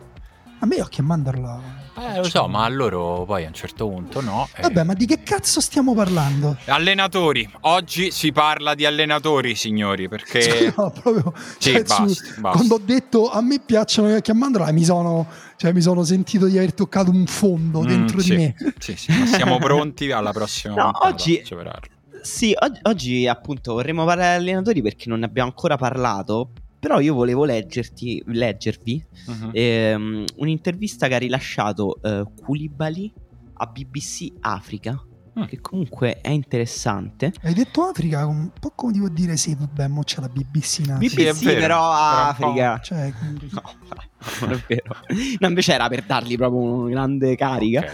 A 0.64 0.66
me 0.66 0.76
gli 0.76 0.80
occhi 0.80 1.00
a 1.00 1.02
mandorla. 1.02 1.60
Eh, 1.98 2.16
lo 2.16 2.24
so, 2.24 2.48
ma 2.48 2.64
a 2.64 2.68
loro 2.68 3.24
poi 3.26 3.44
a 3.44 3.48
un 3.48 3.52
certo 3.52 3.86
punto 3.86 4.22
no. 4.22 4.48
eh. 4.56 4.62
Vabbè, 4.62 4.82
ma 4.82 4.94
di 4.94 5.04
che 5.04 5.22
cazzo 5.22 5.60
stiamo 5.60 5.92
parlando? 5.94 6.56
Allenatori, 6.64 7.46
oggi 7.62 8.10
si 8.10 8.32
parla 8.32 8.74
di 8.74 8.86
allenatori, 8.86 9.54
signori, 9.56 10.08
perché... 10.08 10.72
No, 10.74 10.90
proprio, 10.90 11.34
Sì, 11.58 11.72
cioè, 11.72 11.82
basta, 11.82 12.08
su- 12.08 12.40
basta. 12.40 12.50
Quando 12.56 12.74
ho 12.76 12.80
detto 12.82 13.30
a 13.30 13.42
me 13.42 13.60
piacciono 13.60 14.08
gli 14.08 14.14
occhi 14.14 14.30
a 14.30 14.34
mandorla, 14.34 14.72
mi 14.72 14.84
sono, 14.84 15.26
cioè, 15.56 15.74
mi 15.74 15.82
sono 15.82 16.02
sentito 16.02 16.46
di 16.46 16.56
aver 16.56 16.72
toccato 16.72 17.10
un 17.10 17.26
fondo 17.26 17.82
Mm, 17.82 17.86
dentro 17.86 18.20
sì, 18.20 18.30
di 18.30 18.36
me. 18.36 18.54
Sì, 18.78 18.96
sì, 18.96 19.12
ma 19.18 19.26
siamo 19.26 19.58
pronti 19.58 20.10
alla 20.12 20.32
prossima 20.32 20.76
No, 20.76 20.92
oggi- 21.02 21.42
superarlo. 21.44 21.92
Sì, 22.22 22.56
og- 22.58 22.78
oggi 22.84 23.26
appunto 23.28 23.74
vorremmo 23.74 24.06
parlare 24.06 24.38
di 24.38 24.48
allenatori 24.48 24.80
perché 24.80 25.10
non 25.10 25.18
ne 25.18 25.26
abbiamo 25.26 25.50
ancora 25.50 25.76
parlato. 25.76 26.52
Però 26.84 27.00
io 27.00 27.14
volevo 27.14 27.46
leggerti, 27.46 28.22
leggervi 28.26 29.02
Mhm. 29.26 29.50
ehm, 29.54 30.24
un'intervista 30.36 31.08
che 31.08 31.14
ha 31.14 31.18
rilasciato 31.18 31.98
eh, 32.02 32.26
Koulibaly 32.42 33.10
a 33.54 33.66
BBC 33.66 34.26
Africa, 34.40 35.02
Mm. 35.38 35.44
che 35.46 35.60
comunque 35.62 36.20
è 36.20 36.28
interessante. 36.28 37.32
Hai 37.42 37.54
detto 37.54 37.82
Africa, 37.84 38.26
un 38.26 38.50
po' 38.60 38.70
come 38.76 38.92
ti 38.92 38.98
vuol 38.98 39.12
dire 39.14 39.36
sì, 39.38 39.56
vabbè, 39.58 39.88
mo 39.88 40.02
c'è 40.02 40.20
la 40.20 40.28
BBC 40.28 40.80
in 40.80 40.92
Africa. 40.92 41.10
Sì, 41.14 41.16
BBC 41.40 41.44
vero. 41.46 41.60
però 41.60 41.90
Africa. 41.90 42.78
Cioè, 42.80 43.12
quindi- 43.18 43.48
No, 43.54 43.62
dai, 43.88 44.08
non 44.42 44.52
è 44.52 44.62
vero. 44.68 44.96
No, 45.38 45.48
invece 45.48 45.72
era 45.72 45.88
per 45.88 46.02
dargli 46.04 46.36
proprio 46.36 46.60
una 46.60 46.90
grande 46.90 47.34
carica. 47.34 47.84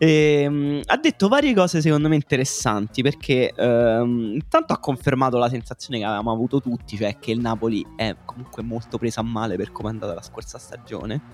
Ok. 0.00 0.04
Ehm, 0.06 0.80
ha 0.84 0.96
detto 0.96 1.28
varie 1.28 1.54
cose 1.54 1.80
secondo 1.80 2.08
me 2.08 2.14
interessanti 2.14 3.02
perché 3.02 3.52
ehm, 3.52 4.32
intanto 4.34 4.72
ha 4.72 4.78
confermato 4.78 5.38
la 5.38 5.48
sensazione 5.48 5.98
che 5.98 6.04
avevamo 6.04 6.32
avuto 6.32 6.60
tutti, 6.60 6.96
cioè 6.96 7.18
che 7.18 7.32
il 7.32 7.40
Napoli 7.40 7.92
è 7.96 8.16
comunque 8.24 8.62
molto 8.62 8.96
presa 8.98 9.20
a 9.20 9.24
male 9.24 9.56
per 9.56 9.70
come 9.72 9.88
è 9.88 9.92
andata 9.92 10.14
la 10.14 10.22
scorsa 10.22 10.58
stagione. 10.58 11.24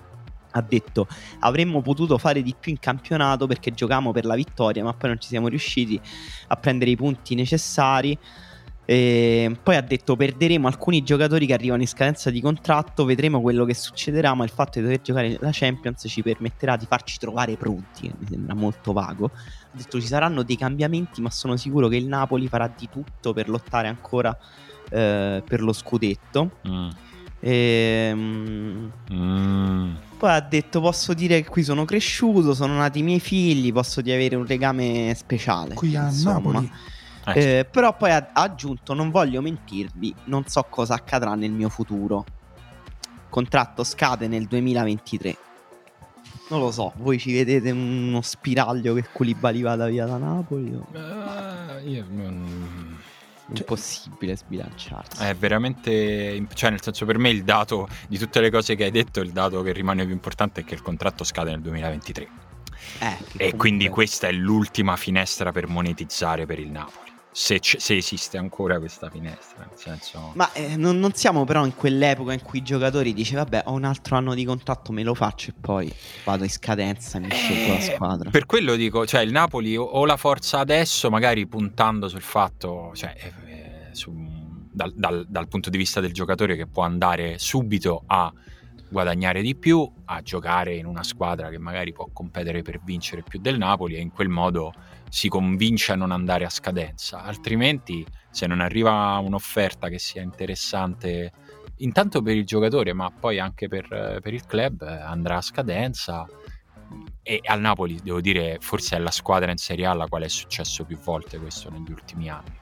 Ha 0.51 0.61
detto 0.61 1.07
avremmo 1.39 1.81
potuto 1.81 2.17
fare 2.17 2.41
di 2.41 2.55
più 2.57 2.71
in 2.71 2.79
campionato 2.79 3.45
perché 3.45 3.73
giocavamo 3.73 4.11
per 4.11 4.25
la 4.25 4.35
vittoria, 4.35 4.83
ma 4.83 4.93
poi 4.93 5.09
non 5.09 5.19
ci 5.19 5.27
siamo 5.27 5.47
riusciti 5.49 6.01
a 6.47 6.55
prendere 6.57 6.91
i 6.91 6.95
punti 6.95 7.35
necessari. 7.35 8.17
E 8.87 9.57
poi 9.63 9.75
ha 9.75 9.81
detto 9.81 10.15
perderemo 10.15 10.67
alcuni 10.67 11.01
giocatori 11.01 11.47
che 11.47 11.53
arrivano 11.53 11.81
in 11.81 11.87
scadenza 11.87 12.29
di 12.29 12.39
contratto, 12.39 13.03
vedremo 13.03 13.41
quello 13.41 13.65
che 13.65 13.73
succederà, 13.73 14.33
ma 14.35 14.43
il 14.43 14.51
fatto 14.51 14.77
di 14.77 14.83
dover 14.85 15.01
giocare 15.01 15.37
la 15.39 15.49
Champions 15.51 16.05
ci 16.07 16.21
permetterà 16.21 16.75
di 16.77 16.85
farci 16.87 17.17
trovare 17.17 17.55
pronti, 17.57 18.11
mi 18.17 18.27
sembra 18.29 18.53
molto 18.53 18.93
vago. 18.93 19.31
Ha 19.33 19.77
detto 19.77 19.99
ci 19.99 20.07
saranno 20.07 20.43
dei 20.43 20.55
cambiamenti, 20.57 21.19
ma 21.21 21.31
sono 21.31 21.57
sicuro 21.57 21.87
che 21.87 21.95
il 21.95 22.07
Napoli 22.07 22.47
farà 22.47 22.71
di 22.75 22.87
tutto 22.91 23.33
per 23.33 23.49
lottare 23.49 23.87
ancora 23.87 24.37
eh, 24.89 25.41
per 25.47 25.61
lo 25.61 25.73
scudetto. 25.73 26.51
Mm. 26.67 26.89
Ehm, 27.39 28.91
Mm. 29.11 29.93
poi 30.17 30.31
ha 30.31 30.39
detto 30.41 30.81
posso 30.81 31.13
dire 31.13 31.41
che 31.41 31.49
qui 31.49 31.63
sono 31.63 31.85
cresciuto, 31.85 32.53
sono 32.53 32.75
nati 32.75 32.99
i 32.99 33.03
miei 33.03 33.19
figli, 33.19 33.71
posso 33.71 34.01
di 34.01 34.11
avere 34.11 34.35
un 34.35 34.45
legame 34.45 35.13
speciale. 35.15 35.73
qui 35.75 35.95
a 35.95 36.05
insomma. 36.07 36.51
Napoli. 36.53 36.71
Sì. 37.33 37.39
Eh, 37.39 37.67
però 37.69 37.95
poi 37.95 38.11
ha 38.11 38.29
aggiunto: 38.33 38.93
Non 38.93 39.09
voglio 39.11 39.41
mentirvi, 39.41 40.13
non 40.25 40.45
so 40.47 40.63
cosa 40.69 40.93
accadrà 40.95 41.35
nel 41.35 41.51
mio 41.51 41.69
futuro. 41.69 42.23
Contratto 43.29 43.83
scade 43.83 44.27
nel 44.27 44.45
2023. 44.47 45.37
Non 46.49 46.59
lo 46.59 46.71
so, 46.71 46.93
voi 46.97 47.17
ci 47.17 47.33
vedete 47.33 47.71
uno 47.71 48.21
spiraglio 48.21 48.93
che 48.93 49.05
Koulibaly 49.11 49.61
vada 49.61 49.87
via 49.87 50.05
da 50.05 50.17
Napoli? 50.17 50.73
o- 50.75 50.87
Eh, 50.93 51.89
io 51.89 52.05
non- 52.09 52.99
Impossibile 53.47 54.35
sbilanciarsi. 54.35 55.21
È 55.23 55.35
veramente, 55.35 56.45
cioè 56.53 56.69
nel 56.71 56.81
senso 56.81 57.05
per 57.05 57.17
me 57.19 57.29
il 57.29 57.43
dato 57.43 57.87
di 58.07 58.17
tutte 58.17 58.41
le 58.41 58.49
cose 58.49 58.75
che 58.75 58.85
hai 58.85 58.91
detto, 58.91 59.19
il 59.21 59.31
dato 59.31 59.61
che 59.61 59.71
rimane 59.71 60.03
più 60.03 60.13
importante 60.13 60.61
è 60.61 60.63
che 60.63 60.73
il 60.75 60.81
contratto 60.81 61.23
scade 61.23 61.51
nel 61.51 61.61
2023 61.61 62.23
Eh, 62.23 62.27
e 63.05 63.17
comunque- 63.27 63.57
quindi 63.57 63.87
questa 63.89 64.27
è 64.27 64.31
l'ultima 64.31 64.95
finestra 64.95 65.51
per 65.51 65.67
monetizzare 65.67 66.45
per 66.47 66.57
il 66.59 66.71
Napoli, 66.71 67.11
se, 67.37 67.59
c- 67.59 67.75
se 67.81 67.97
esiste 67.97 68.37
ancora 68.37 68.79
questa 68.79 69.09
finestra, 69.09 69.65
nel 69.67 69.77
senso... 69.77 70.31
Ma 70.35 70.53
eh, 70.53 70.77
non, 70.77 70.99
non 70.99 71.13
siamo 71.13 71.43
però 71.43 71.65
in 71.65 71.75
quell'epoca 71.75 72.31
in 72.31 72.41
cui 72.41 72.59
i 72.59 72.63
giocatori 72.63 73.13
dice 73.13 73.35
vabbè 73.35 73.63
ho 73.65 73.73
un 73.73 73.83
altro 73.83 74.15
anno 74.15 74.33
di 74.33 74.45
contratto, 74.45 74.93
me 74.93 75.03
lo 75.03 75.13
faccio 75.13 75.49
e 75.49 75.53
poi 75.59 75.93
vado 76.23 76.43
in 76.45 76.49
scadenza 76.49 77.17
e 77.17 77.21
mi 77.21 77.29
scelgo 77.29 77.73
la 77.73 77.77
Eh, 77.77 77.81
squadra. 77.81 78.29
Per 78.29 78.45
quello 78.45 78.75
dico, 78.75 79.05
cioè 79.05 79.19
il 79.19 79.33
Napoli 79.33 79.75
o, 79.75 79.83
o 79.83 80.05
la 80.05 80.15
forza 80.15 80.59
adesso, 80.59 81.09
magari 81.09 81.45
puntando 81.45 82.07
sul 82.07 82.21
fatto, 82.21 82.91
cioè 82.95 83.13
eh, 83.17 83.33
eh, 83.51 83.89
su- 83.91 84.13
dal, 84.71 84.93
dal- 84.95 85.25
dal 85.27 85.47
punto 85.49 85.69
di 85.69 85.77
vista 85.77 85.99
del 85.99 86.13
giocatore 86.13 86.55
che 86.55 86.67
può 86.67 86.83
andare 86.83 87.37
subito 87.37 88.03
a 88.07 88.31
guadagnare 88.95 89.41
di 89.41 89.57
più, 89.57 89.91
a 90.05 90.21
giocare 90.21 90.73
in 90.77 90.85
una 90.85 91.03
squadra 91.03 91.49
che 91.49 91.57
magari 91.57 91.91
può 91.91 92.07
competere 92.13 92.61
per 92.61 92.79
vincere 92.81 93.23
più 93.23 93.41
del 93.41 93.57
Napoli 93.57 93.95
e 93.95 93.99
in 93.99 94.09
quel 94.09 94.29
modo 94.29 94.71
si 95.09 95.27
convince 95.27 95.91
a 95.91 95.95
non 95.95 96.11
andare 96.11 96.45
a 96.45 96.49
scadenza. 96.49 97.21
Altrimenti, 97.23 98.05
se 98.31 98.47
non 98.47 98.61
arriva 98.61 99.17
un'offerta 99.17 99.89
che 99.89 99.99
sia 99.99 100.21
interessante 100.21 101.33
intanto 101.79 102.21
per 102.21 102.37
il 102.37 102.45
giocatore, 102.45 102.93
ma 102.93 103.11
poi 103.11 103.37
anche 103.37 103.67
per, 103.67 104.19
per 104.21 104.33
il 104.33 104.45
club, 104.45 104.81
andrà 104.83 105.37
a 105.37 105.41
scadenza. 105.41 106.25
E 107.21 107.41
al 107.43 107.59
Napoli, 107.59 107.99
devo 108.01 108.21
dire, 108.21 108.59
forse 108.61 108.95
è 108.95 108.99
la 108.99 109.11
squadra 109.11 109.51
in 109.51 109.57
Serie 109.57 109.87
A 109.87 109.91
alla 109.91 110.07
quale 110.07 110.25
è 110.25 110.29
successo 110.29 110.85
più 110.85 110.97
volte 110.99 111.37
questo 111.37 111.69
negli 111.69 111.91
ultimi 111.91 112.29
anni. 112.29 112.57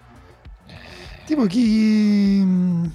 Eh, 0.66 1.04
Tipo 1.26 1.46
chi... 1.46 2.92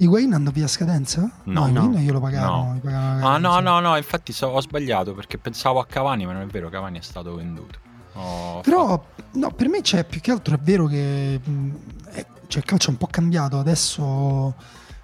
Higuain 0.00 0.32
andò 0.32 0.50
via 0.52 0.64
a 0.64 0.68
scadenza? 0.68 1.28
No, 1.44 1.66
no. 1.66 1.98
io 1.98 2.12
lo 2.12 2.20
pagavo. 2.20 2.56
No. 2.64 2.74
gli 2.76 2.78
pagavo 2.80 3.18
la 3.20 3.32
Ah 3.34 3.38
no, 3.38 3.58
no, 3.60 3.80
no, 3.80 3.96
infatti 3.96 4.32
so- 4.32 4.46
ho 4.48 4.60
sbagliato 4.60 5.12
perché 5.14 5.38
pensavo 5.38 5.80
a 5.80 5.86
Cavani, 5.86 6.24
ma 6.24 6.32
non 6.32 6.42
è 6.42 6.46
vero, 6.46 6.68
Cavani 6.68 6.98
è 6.98 7.02
stato 7.02 7.34
venduto. 7.34 7.78
Ho 8.14 8.60
Però 8.60 9.04
no, 9.32 9.50
per 9.50 9.68
me 9.68 9.80
c'è 9.80 10.04
più 10.04 10.20
che 10.20 10.30
altro 10.30 10.54
è 10.54 10.58
vero 10.58 10.86
che 10.86 11.40
mh, 11.42 11.70
è- 12.10 12.26
cioè, 12.46 12.62
il 12.62 12.64
calcio 12.64 12.88
è 12.88 12.90
un 12.92 12.96
po' 12.96 13.06
cambiato 13.08 13.58
adesso. 13.58 14.54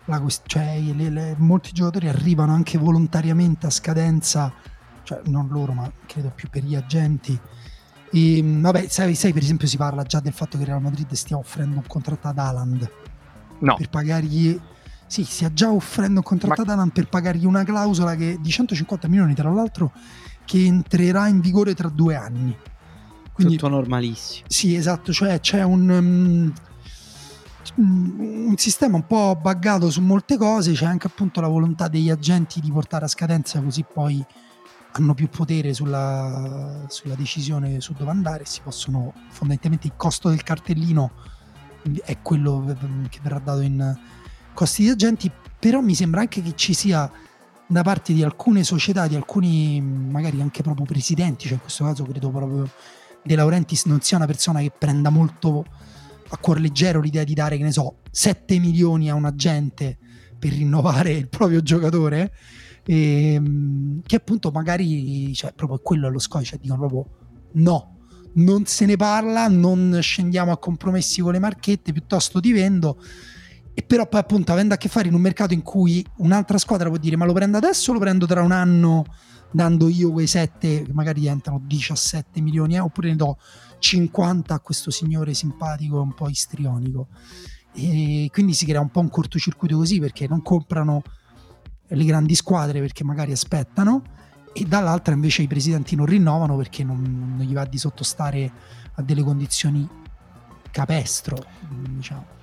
la 0.06 0.22
cioè, 0.44 0.78
le- 0.80 1.08
le- 1.10 1.34
molti 1.38 1.72
giocatori 1.72 2.08
arrivano 2.08 2.52
anche 2.52 2.76
volontariamente 2.78 3.66
a 3.66 3.70
scadenza, 3.70 4.52
cioè 5.02 5.22
non 5.24 5.48
loro, 5.50 5.72
ma 5.72 5.90
credo 6.06 6.30
più 6.34 6.48
per 6.50 6.62
gli 6.62 6.74
agenti. 6.76 7.36
E, 8.12 8.42
mh, 8.42 8.60
vabbè, 8.60 8.86
sai, 8.88 9.14
sai, 9.16 9.32
per 9.32 9.42
esempio, 9.42 9.66
si 9.66 9.76
parla 9.76 10.02
già 10.04 10.20
del 10.20 10.32
fatto 10.34 10.56
che 10.56 10.62
il 10.64 10.68
Real 10.68 10.82
Madrid 10.82 11.10
stia 11.14 11.36
offrendo 11.38 11.76
un 11.76 11.86
contratto 11.86 12.28
ad 12.28 12.38
Haaland 12.38 12.90
No, 13.60 13.74
per 13.76 13.88
pagargli. 13.88 14.60
Sì, 15.06 15.25
stia 15.25 15.52
già 15.52 15.70
offrendo 15.70 16.18
un 16.18 16.25
contratto 16.25 16.62
Ma- 16.62 16.73
ad 16.73 16.78
Haaland 16.78 16.92
per 16.92 17.08
pagargli 17.08 17.44
una 17.44 17.64
clausola 17.64 18.14
che, 18.16 18.38
di 18.40 18.50
150 18.50 19.08
milioni, 19.08 19.34
tra 19.34 19.50
l'altro, 19.50 19.92
che 20.44 20.64
entrerà 20.64 21.28
in 21.28 21.40
vigore 21.40 21.75
tra 21.75 21.88
due 21.88 22.16
anni. 22.16 22.56
Quindi, 23.32 23.56
Tutto 23.56 23.68
normalissimo. 23.68 24.46
sì, 24.49 24.75
esatto, 24.75 25.12
cioè 25.12 25.40
c'è 25.40 25.62
un, 25.62 25.88
um, 25.88 26.52
un 27.76 28.54
sistema 28.56 28.96
un 28.96 29.06
po' 29.06 29.37
buggato 29.40 29.90
su 29.90 30.00
molte 30.00 30.37
cose, 30.37 30.73
c'è 30.73 30.87
anche 30.87 31.08
appunto 31.08 31.40
la 31.40 31.49
volontà 31.49 31.88
degli 31.88 32.11
agenti 32.11 32.61
di 32.61 32.70
portare 32.70 33.06
a 33.06 33.08
scadenza 33.08 33.61
così 33.61 33.84
poi 33.90 34.25
hanno 34.92 35.14
più 35.14 35.28
potere 35.28 35.75
sulla, 35.75 36.84
sulla 36.88 37.16
decisione 37.16 37.80
su 37.80 37.94
dove 37.94 38.11
andare, 38.11 38.44
si 38.44 38.61
possono 38.62 39.12
fondamentalmente 39.30 39.88
il 39.88 39.94
costo 39.96 40.28
del 40.28 40.44
cartellino 40.44 41.11
è 42.04 42.18
quello 42.23 42.64
che 43.11 43.18
verrà 43.20 43.40
dato 43.40 43.61
in 43.61 43.99
costi 44.54 44.82
di 44.84 44.88
agenti, 44.88 45.30
però 45.58 45.80
mi 45.80 45.94
sembra 45.94 46.20
anche 46.20 46.40
che 46.40 46.52
ci 46.54 46.73
sia 46.73 47.11
da 47.66 47.82
parte 47.82 48.12
di 48.12 48.23
alcune 48.23 48.62
società, 48.62 49.06
di 49.06 49.14
alcuni 49.14 49.80
magari 49.80 50.40
anche 50.40 50.62
proprio 50.62 50.87
presidenti, 50.87 51.44
cioè 51.44 51.54
in 51.54 51.61
questo 51.61 51.84
caso 51.84 52.04
credo 52.04 52.30
proprio 52.30 52.70
De 53.23 53.37
Laurentiis 53.37 53.87
non 53.87 54.00
sia 54.00 54.16
una 54.16 54.26
persona 54.26 54.61
che 54.61 54.70
prenda 54.76 55.11
molto 55.11 55.64
a 56.28 56.37
cuor 56.38 56.61
leggero 56.61 57.00
l'idea 57.00 57.25
di 57.25 57.34
dare, 57.34 57.56
che 57.56 57.62
ne 57.62 57.73
so, 57.73 57.99
7 58.11 58.58
milioni 58.58 59.11
a 59.11 59.14
un 59.14 59.25
agente 59.25 59.99
per 60.38 60.52
rinnovare 60.52 61.12
il 61.12 61.28
proprio 61.28 61.62
giocatore, 61.62 62.32
e, 62.84 63.40
che 64.04 64.16
appunto 64.16 64.50
magari, 64.50 65.32
cioè 65.34 65.52
proprio 65.54 65.78
quello 65.82 66.08
è 66.08 66.11
lo 66.11 66.18
scoglio, 66.18 66.44
cioè 66.44 66.58
dicono 66.58 66.80
proprio 66.80 67.06
no, 67.52 67.94
non 68.34 68.66
se 68.66 68.84
ne 68.84 68.96
parla, 68.96 69.49
non 69.49 69.99
scendiamo 70.00 70.52
a 70.52 70.58
compromessi 70.58 71.20
con 71.20 71.32
le 71.32 71.38
marchette, 71.38 71.92
piuttosto 71.92 72.40
ti 72.40 72.52
vendo. 72.52 72.99
E 73.75 73.83
però 73.83 74.09
poi 74.09 74.21
appunto 74.21 74.52
avendo 74.52 74.75
a 74.75 74.76
che 74.76 74.88
fare 74.88 75.09
in 75.09 75.14
un 75.14 75.21
mercato 75.21 75.52
in 75.52 75.62
cui 75.62 76.04
un'altra 76.19 76.59
squadra 76.59 76.88
può 76.88 76.97
dire 76.97 77.16
ma 77.16 77.25
lo 77.25 77.33
prendo 77.33 77.57
adesso 77.57 77.90
o 77.90 77.95
lo 77.95 77.99
prendo 77.99 78.25
tra 78.25 78.40
un 78.40 78.52
anno 78.52 79.04
dando 79.50 79.88
io 79.88 80.12
quei 80.12 80.28
7 80.28 80.83
che 80.83 80.93
magari 80.93 81.21
diventano 81.21 81.61
17 81.64 82.40
milioni 82.40 82.75
eh, 82.75 82.81
oppure 82.81 83.09
ne 83.09 83.16
do 83.16 83.37
50 83.78 84.54
a 84.54 84.61
questo 84.61 84.90
signore 84.90 85.35
simpatico 85.35 86.00
un 86.00 86.14
po' 86.14 86.28
istrionico. 86.28 87.09
E 87.73 88.28
quindi 88.33 88.54
si 88.54 88.64
crea 88.64 88.81
un 88.81 88.90
po' 88.90 89.00
un 89.00 89.11
cortocircuito 89.11 89.76
così 89.76 89.99
perché 89.99 90.28
non 90.28 90.43
comprano 90.43 91.02
le 91.88 92.04
grandi 92.04 92.35
squadre 92.35 92.81
perché 92.81 93.04
magari 93.04 93.33
aspettano 93.33 94.02
e 94.52 94.64
dall'altra 94.64 95.14
invece 95.14 95.43
i 95.43 95.49
presidenti 95.49 95.97
non 95.97 96.07
rinnovano 96.07 96.57
perché 96.57 96.85
non, 96.85 97.35
non 97.37 97.45
gli 97.45 97.52
va 97.52 97.64
di 97.64 97.76
sottostare 97.76 98.52
a 98.95 99.02
delle 99.02 99.23
condizioni 99.23 99.87
capestro 100.71 101.45
diciamo 101.69 102.35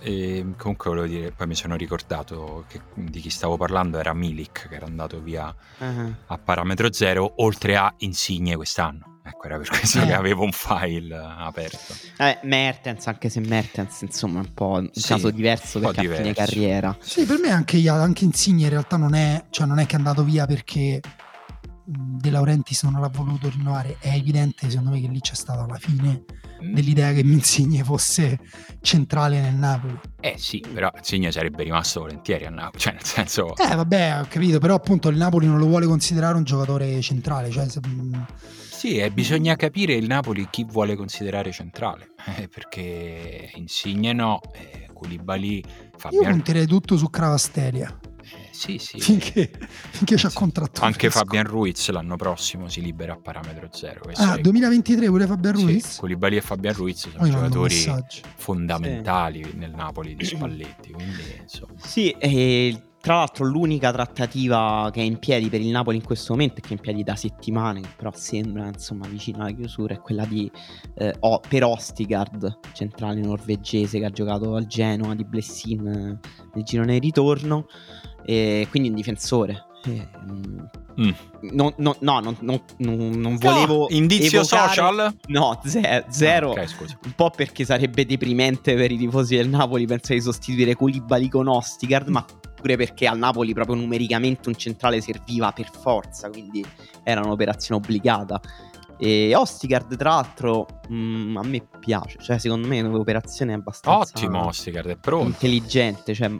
E 0.00 0.44
comunque 0.56 0.90
volevo 0.90 1.06
dire, 1.06 1.32
poi 1.32 1.46
mi 1.46 1.54
sono 1.54 1.74
ricordato 1.76 2.64
che 2.68 2.80
di 2.94 3.20
chi 3.20 3.30
stavo 3.30 3.56
parlando 3.56 3.98
era 3.98 4.12
Milik 4.14 4.68
che 4.68 4.74
era 4.74 4.86
andato 4.86 5.20
via 5.20 5.54
Ah. 5.78 6.08
a 6.26 6.38
parametro 6.38 6.92
zero, 6.92 7.34
oltre 7.42 7.76
a 7.76 7.92
Insigne 7.98 8.56
quest'anno. 8.56 9.14
Ecco, 9.24 9.46
era 9.46 9.58
per 9.58 9.68
questo 9.68 10.00
Eh. 10.02 10.06
che 10.06 10.12
avevo 10.14 10.44
un 10.44 10.52
file 10.52 11.16
aperto. 11.16 11.94
Eh, 12.18 12.38
Mertens, 12.44 13.08
anche 13.08 13.28
se 13.28 13.40
Mertens 13.40 14.02
insomma 14.02 14.40
è 14.40 14.42
un 14.46 14.54
po' 14.54 14.74
un 14.78 14.88
Sì, 14.92 15.08
caso 15.08 15.30
diverso 15.30 15.80
perché 15.80 16.00
a 16.00 16.02
fine 16.02 16.16
diverso. 16.28 16.40
carriera. 16.44 16.96
Sì, 17.00 17.24
per 17.26 17.38
me 17.40 17.50
anche, 17.50 17.88
anche 17.88 18.24
Insigne 18.24 18.64
in 18.64 18.70
realtà 18.70 18.96
non 18.96 19.14
è, 19.14 19.46
cioè 19.50 19.66
non 19.66 19.80
è 19.80 19.86
che 19.86 19.94
è 19.94 19.98
andato 19.98 20.22
via 20.22 20.46
perché 20.46 21.00
De 21.88 22.30
Laurentiis 22.30 22.82
non 22.82 23.00
l'ha 23.00 23.08
voluto 23.08 23.48
rinnovare. 23.48 23.96
È 24.00 24.08
evidente, 24.08 24.68
secondo 24.68 24.90
me, 24.90 25.00
che 25.00 25.06
lì 25.06 25.20
c'è 25.20 25.34
stata 25.34 25.64
la 25.66 25.76
fine 25.76 26.24
dell'idea 26.60 27.12
che 27.12 27.20
Insigne 27.20 27.84
fosse 27.84 28.40
centrale 28.80 29.40
nel 29.40 29.54
Napoli. 29.54 29.98
Eh 30.20 30.34
sì, 30.36 30.64
però 30.72 30.90
Insigne 30.96 31.30
sarebbe 31.30 31.62
rimasto 31.62 32.00
volentieri 32.00 32.46
a 32.46 32.50
Napoli, 32.50 32.78
cioè 32.80 32.92
nel 32.94 33.04
senso... 33.04 33.54
Eh, 33.56 33.74
vabbè, 33.74 34.20
ho 34.22 34.26
capito, 34.28 34.58
però 34.58 34.74
appunto 34.74 35.08
il 35.08 35.16
Napoli 35.16 35.46
non 35.46 35.58
lo 35.58 35.66
vuole 35.66 35.86
considerare 35.86 36.36
un 36.36 36.44
giocatore 36.44 37.00
centrale. 37.02 37.50
Cioè, 37.50 37.68
se- 37.68 37.80
mh, 37.86 38.26
Sì, 38.70 38.96
e 38.98 39.10
bisogna 39.10 39.54
capire 39.54 39.94
il 39.94 40.06
Napoli 40.06 40.48
chi 40.50 40.64
vuole 40.64 40.96
considerare 40.96 41.52
centrale, 41.52 42.14
eh, 42.36 42.48
perché 42.48 43.52
Insigne 43.54 44.12
no, 44.12 44.40
eh, 44.54 44.88
Koulibaly, 44.92 45.58
io 45.58 45.64
Fabian... 45.96 46.30
punterei 46.32 46.66
tutto 46.66 46.96
su 46.96 47.08
Cravastelia 47.10 47.88
eh, 47.88 48.15
sì, 48.56 48.78
sì. 48.78 48.98
finché, 49.00 49.50
finché 49.90 50.16
c'ha 50.16 50.28
Sì. 50.30 50.36
contratto. 50.36 50.82
Anche 50.82 51.10
fresco. 51.10 51.18
Fabian 51.18 51.44
Ruiz 51.46 51.88
l'anno 51.90 52.16
prossimo 52.16 52.68
si 52.68 52.80
libera 52.80 53.12
a 53.14 53.18
parametro 53.22 53.68
zero. 53.72 54.02
Ah, 54.14 54.34
è- 54.36 54.40
2023 54.40 55.06
pure 55.06 55.26
Fabian 55.26 55.56
Sì, 55.56 55.62
Ruiz? 55.64 55.96
Koulibaly 55.98 56.36
e 56.36 56.40
Fabian 56.40 56.74
Ruiz 56.74 57.00
sono 57.00 57.14
Poi 57.18 57.30
giocatori 57.30 57.74
fondamentali 58.36 59.52
nel 59.54 59.72
Napoli 59.74 60.14
di 60.14 60.24
Spalletti, 60.24 60.92
quindi 60.92 61.22
insomma... 61.42 61.72
Sì, 61.76 62.10
e 62.10 62.80
tra 63.00 63.16
l'altro 63.16 63.44
l'unica 63.44 63.92
trattativa 63.92 64.90
che 64.92 65.00
è 65.00 65.04
in 65.04 65.18
piedi 65.18 65.48
per 65.48 65.60
il 65.60 65.68
Napoli 65.68 65.96
in 65.98 66.02
questo 66.02 66.32
momento, 66.32 66.56
e 66.58 66.60
che 66.62 66.70
è 66.70 66.72
in 66.72 66.80
piedi 66.80 67.04
da 67.04 67.14
settimane, 67.14 67.80
però 67.96 68.10
sembra 68.12 68.66
insomma 68.66 69.06
vicino 69.06 69.38
alla 69.42 69.52
chiusura, 69.52 69.94
è 69.94 70.00
quella 70.00 70.24
di 70.24 70.50
eh, 70.96 71.14
O- 71.20 71.40
per 71.46 71.62
Ostigard, 71.64 72.58
centrale 72.72 73.20
norvegese 73.20 73.98
che 74.00 74.04
ha 74.06 74.10
giocato 74.10 74.56
al 74.56 74.66
Genoa 74.66 75.14
di 75.14 75.24
Blessin 75.24 75.86
eh, 75.86 76.18
nel 76.54 76.64
girone 76.64 76.94
di 76.94 76.98
ritorno, 77.06 77.66
e 78.26 78.66
quindi 78.68 78.88
un 78.88 78.94
difensore. 78.96 79.64
E, 79.84 80.08
mm, 80.30 80.58
Mm. 80.98 81.10
non- 81.52 81.74
no, 81.76 81.94
no, 82.00 82.20
non, 82.20 82.36
non- 82.40 82.60
non- 82.78 83.36
volevo... 83.36 83.84
Ah, 83.84 83.94
indizio 83.94 84.40
evocare- 84.40 84.68
social? 84.72 85.14
No, 85.26 85.60
ze- 85.64 86.04
zero. 86.08 86.48
Ah, 86.52 86.62
ok, 86.62 86.66
scusa. 86.68 86.98
Un 87.04 87.12
po' 87.12 87.30
perché 87.30 87.64
sarebbe 87.66 88.04
deprimente 88.06 88.74
per 88.74 88.90
i 88.90 88.96
tifosi 88.96 89.36
del 89.36 89.48
Napoli 89.48 89.86
pensare 89.86 90.14
di 90.14 90.22
sostituire 90.22 90.74
Koulibaly 90.74 91.28
con 91.28 91.46
Ostigard, 91.48 92.08
ma 92.08 92.24
pure 92.54 92.76
perché 92.76 93.06
al 93.06 93.18
Napoli 93.18 93.52
proprio 93.52 93.76
numericamente 93.76 94.48
un 94.48 94.56
centrale 94.56 95.00
serviva 95.02 95.52
per 95.52 95.70
forza, 95.70 96.30
quindi 96.30 96.64
era 97.04 97.20
un'operazione 97.20 97.80
obbligata. 97.84 98.40
E 98.98 99.34
Ostigard, 99.36 99.94
tra 99.96 100.08
l'altro, 100.14 100.66
mm, 100.90 101.36
a 101.36 101.42
me 101.42 101.62
piace, 101.78 102.16
cioè 102.22 102.38
secondo 102.38 102.66
me 102.66 102.78
è 102.78 102.80
un'operazione 102.80 103.52
abbastanza 103.52 103.98
Ottimo, 104.00 104.46
Ostigard 104.46 104.88
è 104.88 104.96
pronto. 104.96 105.26
intelligente, 105.28 106.14
cioè 106.14 106.30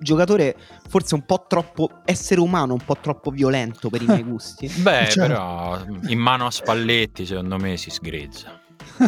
giocatore 0.00 0.56
forse 0.88 1.14
un 1.14 1.24
po' 1.24 1.44
troppo 1.48 1.88
essere 2.04 2.40
umano, 2.40 2.72
un 2.74 2.84
po' 2.84 2.96
troppo 3.00 3.30
violento 3.30 3.88
per 3.90 4.02
i 4.02 4.06
miei 4.06 4.22
gusti. 4.28 4.66
Beh, 4.68 5.08
Cioè- 5.10 5.26
però 5.26 5.78
in 6.06 6.18
mano 6.18 6.46
a 6.46 6.50
Spalletti 6.50 7.24
secondo 7.26 7.56
me 7.58 7.76
si 7.76 7.90
sgrezza. 7.90 8.58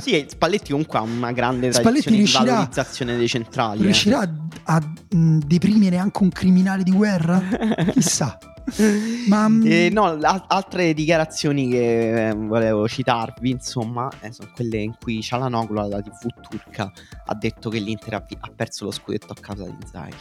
sì, 0.01 0.25
Spalletti 0.29 0.71
comunque 0.71 0.99
ha 0.99 1.03
una 1.03 1.33
grande 1.33 1.73
Spalletti 1.73 1.83
tradizione 1.83 2.17
di 2.17 2.23
riuscirà- 2.23 2.53
valorizzazione 2.53 3.17
dei 3.17 3.29
centrali. 3.29 3.81
eh. 3.81 3.83
Riuscirà 3.85 4.19
a, 4.21 4.29
a, 4.77 4.83
mh, 5.17 5.39
deprimere 5.47 5.97
anche 5.99 6.23
un 6.23 6.29
criminale 6.31 6.83
di 6.83 6.91
guerra? 6.93 7.41
Chissà. 7.93 8.39
Ma, 9.29 9.49
mm, 9.49 9.63
Eh, 9.67 9.89
no, 9.91 10.05
al- 10.05 10.45
altre 10.49 10.95
dichiarazioni 10.95 11.69
che 11.69 12.29
eh, 12.29 12.35
volevo 12.35 12.89
citarvi, 12.89 13.51
insomma, 13.51 14.11
eh, 14.21 14.33
sono 14.33 14.51
quelle 14.55 14.79
in 14.79 14.95
cui 15.01 15.23
Cialanoglu, 15.23 15.89
la 15.89 16.01
TV 16.01 16.29
turca, 16.49 16.91
ha 17.27 17.35
detto 17.35 17.69
che 17.71 17.79
l'Inter 17.79 18.15
ha, 18.15 18.25
vi- 18.27 18.37
ha 18.41 18.51
perso 18.55 18.85
lo 18.85 18.91
scudetto 18.91 19.33
a 19.33 19.37
causa 19.41 19.65
di 19.65 19.75
Inzaghi. 19.81 20.17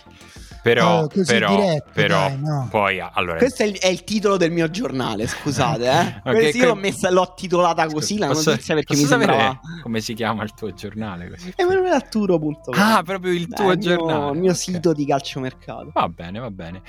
Però, 0.62 1.01
Oh, 1.03 1.08
però, 1.25 1.56
diretto, 1.56 1.89
però 1.93 2.17
dai, 2.29 2.39
no. 2.41 2.67
poi 2.69 2.99
allora 2.99 3.38
Questo 3.38 3.63
è 3.63 3.65
il, 3.65 3.77
è 3.79 3.88
il 3.88 4.03
titolo 4.03 4.38
del 4.38 4.51
mio 4.51 4.69
giornale, 4.69 5.27
scusate, 5.27 5.86
eh. 5.89 6.21
Ok, 6.29 6.36
Questa 6.36 6.58
io 6.58 6.65
l'ho, 6.67 6.71
que- 6.73 6.82
messa, 6.82 7.10
l'ho 7.12 7.34
titolata 7.36 7.86
così 7.88 8.17
la 8.17 8.27
Posso- 8.27 8.51
notizia 8.51 8.75
perché 8.75 8.95
mi 8.95 9.03
sembrava... 9.03 9.60
come 9.82 9.99
si 10.01 10.13
chiama 10.13 10.43
il 10.43 10.53
tuo 10.53 10.73
giornale 10.73 11.29
così? 11.29 11.51
Emanuelarturo.com 11.56 12.73
Ah, 12.77 13.01
proprio 13.03 13.32
il 13.34 13.43
Eh, 13.43 13.56
tuo 13.56 13.71
il 13.71 13.77
mio- 13.79 13.88
giornale. 13.97 14.32
Il 14.34 14.39
mio 14.39 14.51
ok. 14.51 14.58
sito 14.58 14.93
di 14.93 15.06
calciomercato. 15.06 15.89
Va 15.93 16.08
bene, 16.10 16.39
va 16.39 16.51
bene. 16.51 16.82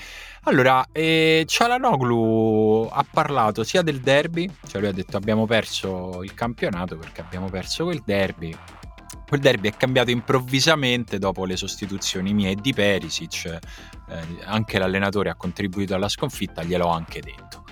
Allora, 0.43 0.85
eh, 0.91 1.43
Cialanoglu 1.45 2.89
ha 2.91 3.05
parlato 3.09 3.63
sia 3.63 3.81
del 3.81 3.99
derby, 4.01 4.49
cioè 4.67 4.81
lui 4.81 4.89
ha 4.89 4.93
detto 4.93 5.17
abbiamo 5.17 5.45
perso 5.45 6.23
il 6.23 6.33
campionato 6.33 6.97
perché 6.97 7.21
abbiamo 7.21 7.49
perso 7.49 7.85
quel 7.85 8.01
derby. 8.05 8.55
Quel 9.27 9.39
derby 9.39 9.69
è 9.69 9.75
cambiato 9.75 10.11
improvvisamente 10.11 11.17
dopo 11.17 11.45
le 11.45 11.57
sostituzioni 11.57 12.33
mie 12.33 12.51
e 12.51 12.55
di 12.55 12.73
Perisic. 12.73 13.45
eh, 13.45 13.59
anche 14.45 14.77
l'allenatore 14.77 15.29
ha 15.29 15.35
contribuito 15.35 15.95
alla 15.95 16.09
sconfitta, 16.09 16.63
gliel'ho 16.63 16.89
anche 16.89 17.21
detto. 17.21 17.63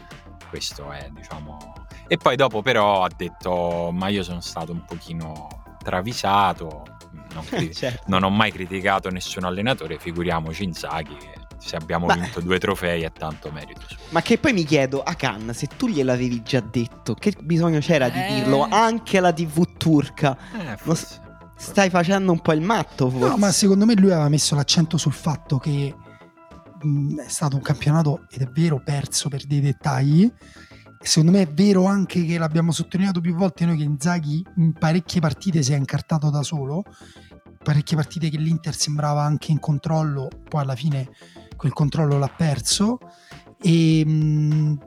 Questo 0.49 0.89
è, 0.91 1.09
diciamo... 1.11 1.73
E 2.07 2.17
poi 2.17 2.35
dopo 2.35 2.61
però 2.61 3.03
ha 3.03 3.09
detto 3.15 3.91
ma 3.93 4.07
io 4.09 4.23
sono 4.23 4.41
stato 4.41 4.71
un 4.71 4.83
pochino 4.85 5.47
travisato, 5.83 6.83
non, 7.33 7.43
cri- 7.49 7.73
Certo. 7.73 8.03
non 8.07 8.23
ho 8.23 8.29
mai 8.29 8.51
criticato 8.51 9.09
nessun 9.09 9.43
allenatore, 9.45 9.97
figuriamoci 9.99 10.63
Inzaghi, 10.63 11.17
se 11.63 11.75
abbiamo 11.77 12.07
Beh. 12.07 12.15
vinto 12.15 12.41
due 12.41 12.59
trofei 12.59 13.03
è 13.03 13.11
tanto 13.11 13.49
merito. 13.51 13.81
Ma 14.09 14.21
che 14.21 14.37
poi 14.37 14.51
mi 14.53 14.63
chiedo, 14.65 15.01
a 15.01 15.13
Khan, 15.15 15.51
se 15.53 15.67
tu 15.77 15.87
gliel'avevi 15.87 16.41
già 16.43 16.59
detto, 16.59 17.13
che 17.13 17.33
bisogno 17.39 17.79
c'era 17.79 18.09
di 18.09 18.19
Eh. 18.19 18.33
dirlo 18.35 18.67
anche 18.69 19.17
alla 19.17 19.31
TV 19.31 19.77
turca? 19.77 20.37
Eh, 20.59 20.77
forse. 20.77 21.21
Stai 21.55 21.89
facendo 21.89 22.31
un 22.33 22.41
po' 22.41 22.51
il 22.51 22.61
matto, 22.61 23.09
forse. 23.09 23.27
No, 23.29 23.37
ma 23.37 23.51
secondo 23.51 23.85
me 23.85 23.93
lui 23.95 24.11
aveva 24.11 24.27
messo 24.27 24.55
l'accento 24.55 24.97
sul 24.97 25.13
fatto 25.13 25.57
che 25.57 25.95
mh, 26.81 27.21
è 27.21 27.29
stato 27.29 27.55
un 27.55 27.61
campionato, 27.61 28.25
ed 28.29 28.41
è 28.41 28.47
vero, 28.47 28.81
perso 28.83 29.29
per 29.29 29.45
dei 29.45 29.61
dettagli. 29.61 30.29
Secondo 30.99 31.31
me 31.37 31.43
è 31.43 31.47
vero 31.47 31.85
anche 31.85 32.25
che 32.25 32.37
l'abbiamo 32.37 32.71
sottolineato 32.73 33.21
più 33.21 33.35
volte 33.35 33.65
noi 33.65 33.77
che 33.77 33.83
Inzaghi 33.83 34.43
in 34.57 34.73
parecchie 34.73 35.19
partite 35.21 35.61
si 35.61 35.73
è 35.73 35.77
incartato 35.77 36.29
da 36.29 36.43
solo, 36.43 36.83
parecchie 37.61 37.95
partite 37.97 38.29
che 38.29 38.37
l'Inter 38.37 38.73
sembrava 38.75 39.21
anche 39.21 39.51
in 39.51 39.59
controllo, 39.59 40.29
poi 40.47 40.61
alla 40.61 40.75
fine 40.75 41.09
quel 41.63 41.71
controllo 41.71 42.17
l'ha 42.17 42.27
perso 42.27 42.97
e 43.61 44.03
mh, 44.05 44.79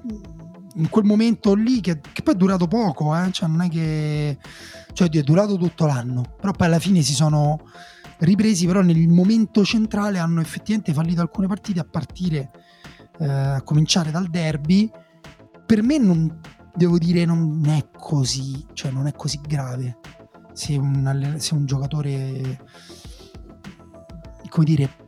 in 0.75 0.91
quel 0.91 1.07
momento 1.07 1.55
lì 1.55 1.81
che, 1.81 2.01
che 2.01 2.23
poi 2.23 2.35
è 2.35 2.37
durato 2.37 2.67
poco, 2.69 3.17
eh, 3.17 3.31
cioè 3.33 3.49
non 3.49 3.63
è 3.63 3.71
che 3.71 4.37
cioè 4.93 5.09
è 5.09 5.23
durato 5.23 5.57
tutto 5.57 5.87
l'anno, 5.87 6.35
però 6.39 6.53
poi 6.53 6.67
alla 6.67 6.79
fine 6.79 7.01
si 7.01 7.15
sono 7.15 7.61
ripresi, 8.19 8.67
però 8.67 8.83
nel 8.83 9.09
momento 9.09 9.65
centrale 9.65 10.19
hanno 10.19 10.43
effettivamente 10.43 10.93
fallito 10.93 11.23
alcune 11.23 11.47
partite 11.47 11.81
a 11.81 11.85
partire, 11.91 12.51
eh, 13.21 13.27
a 13.27 13.63
cominciare 13.63 14.11
dal 14.11 14.29
derby. 14.29 14.91
Per 15.65 15.83
me 15.83 15.97
non, 15.97 16.41
devo 16.75 16.99
dire, 16.99 17.25
non 17.25 17.65
è 17.69 17.89
così, 17.97 18.67
cioè 18.75 18.91
non 18.91 19.07
è 19.07 19.15
così 19.15 19.41
grave 19.41 19.99
se 20.53 20.77
un, 20.77 21.37
se 21.39 21.55
un 21.55 21.65
giocatore, 21.65 22.61
come 24.51 24.65
dire, 24.67 25.06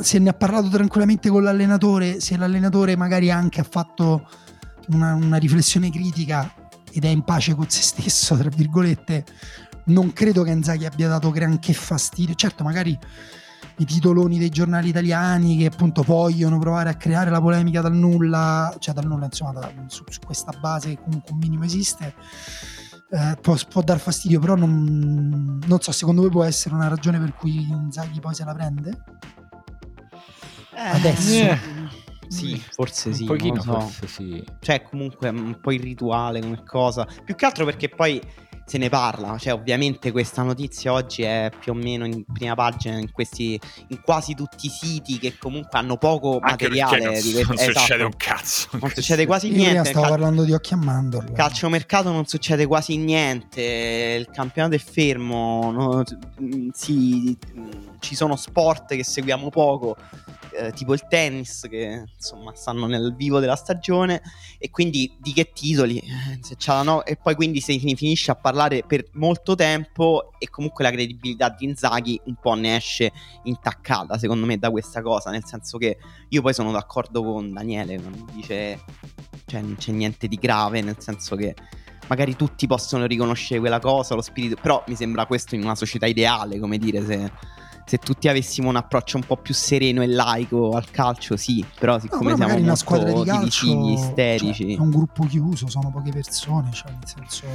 se 0.00 0.18
ne 0.18 0.30
ha 0.30 0.34
parlato 0.34 0.68
tranquillamente 0.68 1.28
con 1.28 1.42
l'allenatore, 1.42 2.20
se 2.20 2.36
l'allenatore 2.36 2.96
magari 2.96 3.30
anche 3.30 3.60
ha 3.60 3.66
fatto 3.68 4.28
una, 4.88 5.14
una 5.14 5.36
riflessione 5.36 5.90
critica 5.90 6.52
ed 6.92 7.04
è 7.04 7.08
in 7.08 7.22
pace 7.22 7.54
con 7.54 7.68
se 7.68 7.82
stesso, 7.82 8.36
tra 8.36 8.48
virgolette, 8.48 9.24
non 9.86 10.12
credo 10.12 10.42
che 10.42 10.50
Inzaghi 10.50 10.86
abbia 10.86 11.08
dato 11.08 11.30
granché 11.30 11.72
fastidio. 11.72 12.34
Certo, 12.34 12.62
magari 12.64 12.98
i 13.78 13.84
titoloni 13.84 14.38
dei 14.38 14.50
giornali 14.50 14.90
italiani 14.90 15.56
che 15.56 15.66
appunto 15.66 16.02
vogliono 16.02 16.58
provare 16.58 16.90
a 16.90 16.94
creare 16.94 17.30
la 17.30 17.40
polemica 17.40 17.80
dal 17.80 17.94
nulla, 17.94 18.74
cioè 18.78 18.94
dal 18.94 19.06
nulla, 19.06 19.24
insomma, 19.24 19.52
da- 19.52 19.72
su, 19.88 20.04
su 20.08 20.20
questa 20.24 20.52
base 20.60 20.90
che 20.90 21.00
comunque 21.02 21.32
un 21.32 21.38
minimo 21.38 21.64
esiste. 21.64 22.14
eh, 23.10 23.36
può, 23.40 23.56
può 23.68 23.82
dar 23.82 23.98
fastidio, 23.98 24.40
però 24.40 24.54
non, 24.54 25.60
non 25.66 25.80
so, 25.80 25.92
secondo 25.92 26.22
voi 26.22 26.30
può 26.30 26.44
essere 26.44 26.74
una 26.74 26.88
ragione 26.88 27.18
per 27.18 27.34
cui 27.34 27.68
Inzaghi 27.68 28.20
poi 28.20 28.34
se 28.34 28.44
la 28.44 28.54
prende? 28.54 29.02
Adesso? 30.76 31.40
Eh. 31.40 31.58
Sì, 32.28 32.60
forse 32.70 33.12
sì. 33.12 33.22
un 33.22 33.28
pochino 33.28 33.60
so. 33.60 33.80
forse 33.80 34.06
sì. 34.08 34.44
Cioè, 34.60 34.82
comunque 34.82 35.28
un 35.28 35.58
po' 35.60 35.70
irrituale 35.70 36.40
come 36.40 36.62
cosa. 36.64 37.06
Più 37.24 37.34
che 37.34 37.44
altro 37.46 37.64
perché 37.64 37.88
poi 37.88 38.20
se 38.66 38.78
ne 38.78 38.88
parla. 38.88 39.36
Cioè, 39.38 39.52
ovviamente 39.52 40.10
questa 40.10 40.42
notizia 40.42 40.92
oggi 40.94 41.22
è 41.22 41.50
più 41.60 41.72
o 41.72 41.74
meno 41.74 42.06
in 42.06 42.24
prima 42.24 42.54
pagina 42.54 42.98
in 42.98 43.12
questi. 43.12 43.60
in 43.88 44.00
quasi 44.00 44.34
tutti 44.34 44.66
i 44.66 44.70
siti 44.70 45.18
che 45.18 45.36
comunque 45.38 45.78
hanno 45.78 45.96
poco 45.98 46.38
Anche 46.40 46.68
materiale 46.68 47.04
non, 47.04 47.12
di 47.20 47.32
questo. 47.32 47.52
non 47.52 47.58
esatto. 47.60 47.78
succede 47.78 48.02
un 48.04 48.16
cazzo. 48.16 48.68
Non 48.80 48.90
succede 48.90 49.26
quasi 49.26 49.48
Io 49.50 49.56
niente. 49.56 49.90
stavo 49.90 50.00
Cal- 50.00 50.10
parlando 50.10 50.44
di 50.44 50.52
occhi 50.52 50.72
a 50.72 50.76
mandorla. 50.78 51.32
calciomercato 51.36 52.10
non 52.10 52.24
succede 52.24 52.66
quasi 52.66 52.96
niente. 52.96 54.16
Il 54.18 54.28
campionato 54.34 54.74
è 54.74 54.78
fermo. 54.78 55.70
no- 55.70 56.02
sì, 56.72 57.36
mm, 57.56 57.70
ci 58.04 58.14
sono 58.14 58.36
sport 58.36 58.94
che 58.94 59.02
seguiamo 59.04 59.48
poco. 59.50 59.96
eh, 60.56 60.70
tipo 60.70 60.92
il 60.92 61.04
tennis 61.08 61.66
che 61.68 62.04
insomma 62.14 62.54
stanno 62.54 62.86
nel 62.86 63.12
vivo 63.16 63.40
della 63.40 63.56
stagione 63.56 64.22
e 64.56 64.70
quindi 64.70 65.16
di 65.18 65.32
che 65.32 65.50
titoli 65.52 65.98
Eh, 65.98 66.38
se 66.42 66.54
c'ha 66.56 66.74
la 66.74 66.82
no- 66.82 67.04
e 67.04 67.16
poi 67.16 67.34
quindi 67.34 67.60
si 67.60 67.76
fin- 67.80 67.96
finisce 67.96 68.30
a 68.30 68.36
parlare 68.36 68.84
per 68.86 69.02
molto 69.14 69.56
tempo 69.56 70.30
e 70.38 70.48
comunque 70.48 70.84
la 70.84 70.92
credibilità 70.92 71.48
di 71.48 71.64
Inzaghi 71.64 72.20
un 72.26 72.36
po' 72.40 72.54
ne 72.54 72.76
esce 72.76 73.10
intaccata 73.44 74.16
secondo 74.16 74.46
me 74.46 74.56
da 74.56 74.70
questa 74.70 75.02
cosa 75.02 75.30
nel 75.30 75.44
senso 75.44 75.76
che 75.76 75.96
io 76.28 76.40
poi 76.40 76.54
sono 76.54 76.70
d'accordo 76.70 77.24
con 77.24 77.52
Daniele 77.52 78.00
quando 78.00 78.24
dice 78.32 78.80
cioè 79.46 79.60
non 79.60 79.74
c'è 79.76 79.90
niente 79.90 80.28
di 80.28 80.36
grave 80.36 80.82
nel 80.82 80.96
senso 81.00 81.34
che 81.34 81.52
magari 82.06 82.36
tutti 82.36 82.68
possono 82.68 83.06
riconoscere 83.06 83.58
quella 83.58 83.80
cosa 83.80 84.14
lo 84.14 84.22
spirito 84.22 84.54
però 84.62 84.84
mi 84.86 84.94
sembra 84.94 85.26
questo 85.26 85.56
in 85.56 85.62
una 85.64 85.74
società 85.74 86.06
ideale 86.06 86.60
come 86.60 86.78
dire 86.78 87.04
se 87.04 87.32
se 87.84 87.98
tutti 87.98 88.28
avessimo 88.28 88.68
un 88.68 88.76
approccio 88.76 89.16
un 89.16 89.24
po' 89.24 89.36
più 89.36 89.54
sereno 89.54 90.02
e 90.02 90.06
laico 90.06 90.70
al 90.70 90.90
calcio, 90.90 91.36
sì, 91.36 91.64
però 91.78 91.94
No, 91.94 92.00
siccome 92.00 92.34
però 92.34 92.46
siamo 92.48 92.62
una 92.62 92.76
squadra 92.76 93.12
di 93.12 93.24
calcio 93.24 93.66
divisivi, 93.66 93.96
cioè, 93.96 94.06
isterici, 94.06 94.74
è 94.74 94.78
un 94.78 94.90
gruppo 94.90 95.24
chiuso, 95.24 95.68
sono 95.68 95.90
poche 95.90 96.10
persone, 96.10 96.70
cioè 96.72 96.90
nel 96.90 97.06
senso 97.06 97.46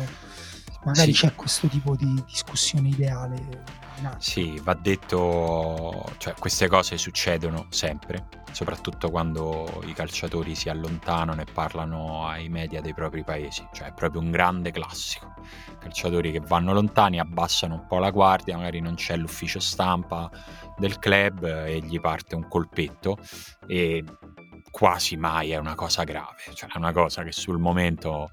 magari 0.86 1.14
Sì. 1.14 1.26
c'è 1.26 1.36
questo 1.36 1.68
tipo 1.68 1.96
di 1.96 2.24
discussione 2.26 2.90
ideale. 2.90 3.88
Sì, 4.18 4.58
va 4.64 4.76
detto, 4.76 6.10
cioè 6.20 6.34
queste 6.40 6.70
cose 6.70 6.98
succedono 6.98 7.66
sempre, 7.70 8.30
soprattutto 8.54 9.10
quando 9.10 9.82
i 9.86 9.92
calciatori 9.92 10.56
si 10.56 10.70
allontanano 10.70 11.42
e 11.42 11.46
parlano 11.52 12.26
ai 12.26 12.48
media 12.48 12.80
dei 12.80 12.94
propri 12.94 13.26
paesi, 13.26 13.68
cioè 13.74 13.90
è 13.90 13.94
proprio 13.94 14.22
un 14.22 14.32
grande 14.32 14.72
classico. 14.72 15.34
Calciatori 15.80 16.32
che 16.32 16.40
vanno 16.40 16.72
lontani, 16.72 17.20
abbassano 17.20 17.74
un 17.74 17.88
po' 17.88 17.98
la 17.98 18.10
guardia, 18.12 18.56
magari 18.56 18.80
non 18.80 18.96
c'è 18.96 19.18
l'ufficio 19.18 19.60
stampa 19.60 20.30
del 20.78 20.98
club 20.98 21.44
e 21.44 21.80
gli 21.82 22.00
parte 22.00 22.36
un 22.36 22.48
colpetto 22.48 23.18
e 23.68 24.02
quasi 24.72 25.18
mai 25.18 25.52
è 25.52 25.58
una 25.58 25.76
cosa 25.76 26.04
grave, 26.06 26.54
cioè 26.54 26.70
è 26.70 26.78
una 26.78 26.94
cosa 26.94 27.24
che 27.24 27.34
sul 27.34 27.58
momento 27.58 28.30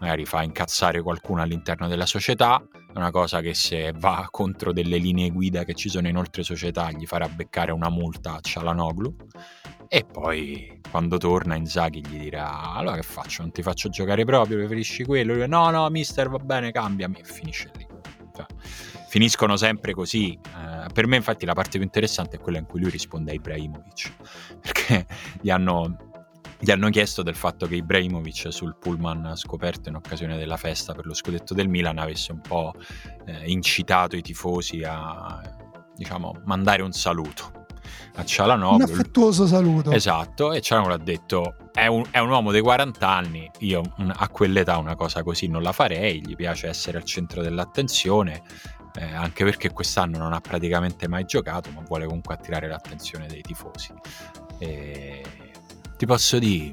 magari 0.00 0.24
fa 0.24 0.42
incazzare 0.42 1.02
qualcuno 1.02 1.42
all'interno 1.42 1.88
della 1.88 2.06
società, 2.06 2.62
è 2.72 2.96
una 2.96 3.10
cosa 3.10 3.40
che 3.40 3.54
se 3.54 3.92
va 3.94 4.26
contro 4.30 4.72
delle 4.72 4.96
linee 4.96 5.30
guida 5.30 5.64
che 5.64 5.74
ci 5.74 5.88
sono 5.88 6.08
in 6.08 6.16
altre 6.16 6.42
società 6.42 6.90
gli 6.90 7.06
farà 7.06 7.28
beccare 7.28 7.72
una 7.72 7.90
multa 7.90 8.34
a 8.34 8.40
Cialanoglu 8.40 9.14
e 9.88 10.04
poi 10.04 10.80
quando 10.90 11.16
torna 11.16 11.54
Inzaghi 11.54 12.04
gli 12.06 12.18
dirà 12.18 12.72
allora 12.72 12.96
che 12.96 13.02
faccio, 13.02 13.42
non 13.42 13.52
ti 13.52 13.62
faccio 13.62 13.88
giocare 13.88 14.24
proprio, 14.24 14.56
preferisci 14.56 15.04
quello? 15.04 15.34
Lui, 15.34 15.46
no 15.46 15.70
no 15.70 15.88
mister 15.90 16.28
va 16.28 16.38
bene 16.38 16.72
cambiami 16.72 17.18
e 17.18 17.24
finisce 17.24 17.70
lì. 17.76 17.86
Cioè, 18.34 18.46
finiscono 19.08 19.56
sempre 19.56 19.94
così. 19.94 20.32
Eh, 20.32 20.92
per 20.92 21.06
me 21.06 21.16
infatti 21.16 21.46
la 21.46 21.54
parte 21.54 21.78
più 21.78 21.82
interessante 21.82 22.36
è 22.36 22.40
quella 22.40 22.58
in 22.58 22.66
cui 22.66 22.80
lui 22.80 22.90
risponde 22.90 23.30
a 23.30 23.34
Ibrahimovic 23.34 24.12
perché 24.60 25.06
gli 25.40 25.50
hanno 25.50 26.05
gli 26.58 26.70
hanno 26.70 26.88
chiesto 26.90 27.22
del 27.22 27.34
fatto 27.34 27.66
che 27.66 27.76
Ibrahimovic 27.76 28.52
sul 28.52 28.76
pullman 28.78 29.36
scoperto 29.36 29.88
in 29.88 29.96
occasione 29.96 30.36
della 30.36 30.56
festa 30.56 30.94
per 30.94 31.06
lo 31.06 31.14
scudetto 31.14 31.54
del 31.54 31.68
Milan 31.68 31.98
avesse 31.98 32.32
un 32.32 32.40
po' 32.40 32.72
eh, 33.26 33.44
incitato 33.50 34.16
i 34.16 34.22
tifosi 34.22 34.82
a 34.84 35.40
diciamo 35.94 36.40
mandare 36.44 36.82
un 36.82 36.92
saluto 36.92 37.52
a 38.16 38.20
un 38.20 38.26
Cialanoglu 38.26 38.82
affettuoso 38.84 39.46
saluto. 39.46 39.90
esatto 39.92 40.52
e 40.52 40.60
Cialanoglu 40.60 40.94
ha 40.94 40.98
detto 40.98 41.56
è 41.72 41.86
un, 41.86 42.04
è 42.10 42.18
un 42.18 42.30
uomo 42.30 42.50
dei 42.50 42.60
40 42.62 43.08
anni 43.08 43.50
io 43.60 43.82
un- 43.98 44.12
a 44.14 44.28
quell'età 44.28 44.78
una 44.78 44.94
cosa 44.94 45.22
così 45.22 45.46
non 45.48 45.62
la 45.62 45.72
farei 45.72 46.20
gli 46.24 46.34
piace 46.34 46.68
essere 46.68 46.98
al 46.98 47.04
centro 47.04 47.42
dell'attenzione 47.42 48.42
eh, 48.98 49.12
anche 49.12 49.44
perché 49.44 49.70
quest'anno 49.72 50.16
non 50.16 50.32
ha 50.32 50.40
praticamente 50.40 51.06
mai 51.06 51.24
giocato 51.24 51.70
ma 51.70 51.82
vuole 51.86 52.06
comunque 52.06 52.34
attirare 52.34 52.66
l'attenzione 52.66 53.26
dei 53.26 53.42
tifosi 53.42 53.92
e 54.58 55.22
ti 55.96 56.06
posso 56.06 56.38
dire 56.38 56.72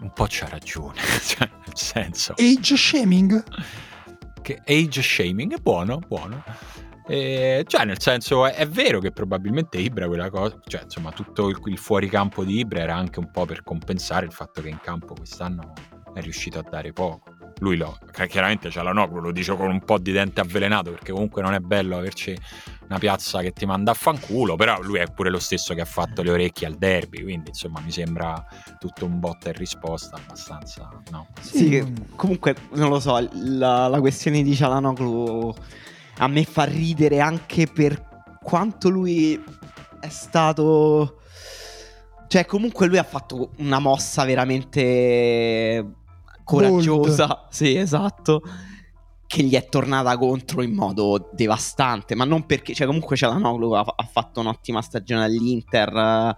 un 0.00 0.12
po' 0.12 0.26
c'ha 0.28 0.48
ragione 0.48 1.00
cioè 1.26 1.48
nel 1.48 1.74
senso 1.74 2.34
Age 2.36 2.76
shaming? 2.76 3.44
che 4.48 4.62
age 4.64 5.02
shaming 5.02 5.56
è 5.56 5.60
buono, 5.60 5.98
buono. 6.06 6.42
Eh, 7.06 7.64
cioè, 7.66 7.84
nel 7.84 8.00
senso, 8.00 8.46
è, 8.46 8.54
è 8.54 8.66
vero 8.66 8.98
che 8.98 9.12
probabilmente 9.12 9.76
Ibra 9.78 10.06
quella 10.06 10.30
cosa, 10.30 10.58
cioè, 10.66 10.84
insomma, 10.84 11.10
tutto 11.10 11.48
il, 11.48 11.58
il 11.66 11.76
fuoricampo 11.76 12.44
di 12.44 12.58
Ibra 12.60 12.80
era 12.80 12.94
anche 12.94 13.18
un 13.18 13.30
po' 13.30 13.44
per 13.44 13.62
compensare 13.62 14.24
il 14.24 14.32
fatto 14.32 14.62
che 14.62 14.70
in 14.70 14.78
campo 14.80 15.14
quest'anno 15.14 15.72
è 16.14 16.20
riuscito 16.22 16.58
a 16.58 16.62
dare 16.62 16.92
poco. 16.92 17.34
Lui 17.58 17.76
lo, 17.76 17.98
chiaramente 18.28 18.70
c'è 18.70 18.82
la 18.82 18.92
Noglu, 18.92 19.20
lo 19.20 19.32
dice 19.32 19.54
con 19.54 19.68
un 19.68 19.84
po' 19.84 19.98
di 19.98 20.12
dente 20.12 20.40
avvelenato 20.40 20.92
perché 20.92 21.12
comunque 21.12 21.42
non 21.42 21.54
è 21.54 21.58
bello 21.58 21.98
averci 21.98 22.36
una 22.88 22.98
piazza 22.98 23.40
che 23.40 23.52
ti 23.52 23.66
manda 23.66 23.90
a 23.90 23.94
fanculo, 23.94 24.56
però 24.56 24.80
lui 24.80 24.98
è 24.98 25.06
pure 25.12 25.30
lo 25.30 25.38
stesso 25.38 25.74
che 25.74 25.82
ha 25.82 25.86
fatto 25.86 26.22
le 26.22 26.30
orecchie 26.30 26.66
al 26.66 26.76
derby, 26.76 27.22
quindi 27.22 27.50
insomma 27.50 27.80
mi 27.80 27.90
sembra 27.90 28.44
tutto 28.78 29.04
un 29.04 29.20
botta 29.20 29.50
e 29.50 29.52
risposta 29.52 30.16
abbastanza, 30.16 30.88
no? 31.10 31.28
Sì, 31.40 31.84
comunque 32.16 32.56
non 32.72 32.88
lo 32.88 32.98
so, 32.98 33.18
la, 33.32 33.88
la 33.88 34.00
questione 34.00 34.42
di 34.42 34.54
Cialanoglu 34.54 35.54
a 36.18 36.28
me 36.28 36.44
fa 36.44 36.64
ridere 36.64 37.20
anche 37.20 37.66
per 37.66 38.38
quanto 38.42 38.88
lui 38.88 39.42
è 40.00 40.08
stato... 40.08 41.20
Cioè 42.26 42.44
comunque 42.44 42.86
lui 42.86 42.98
ha 42.98 43.04
fatto 43.04 43.52
una 43.58 43.78
mossa 43.78 44.24
veramente 44.24 45.94
coraggiosa, 46.44 47.46
sì 47.48 47.74
esatto, 47.76 48.42
che 49.28 49.42
gli 49.42 49.54
è 49.54 49.68
tornata 49.68 50.16
contro 50.16 50.62
in 50.62 50.72
modo 50.72 51.28
devastante, 51.34 52.14
ma 52.14 52.24
non 52.24 52.46
perché, 52.46 52.72
cioè 52.72 52.86
comunque 52.86 53.14
Cialanoglu 53.14 53.72
ha, 53.72 53.80
ha 53.80 54.08
fatto 54.10 54.40
un'ottima 54.40 54.80
stagione 54.80 55.24
all'Inter, 55.24 55.94
eh, 55.94 56.34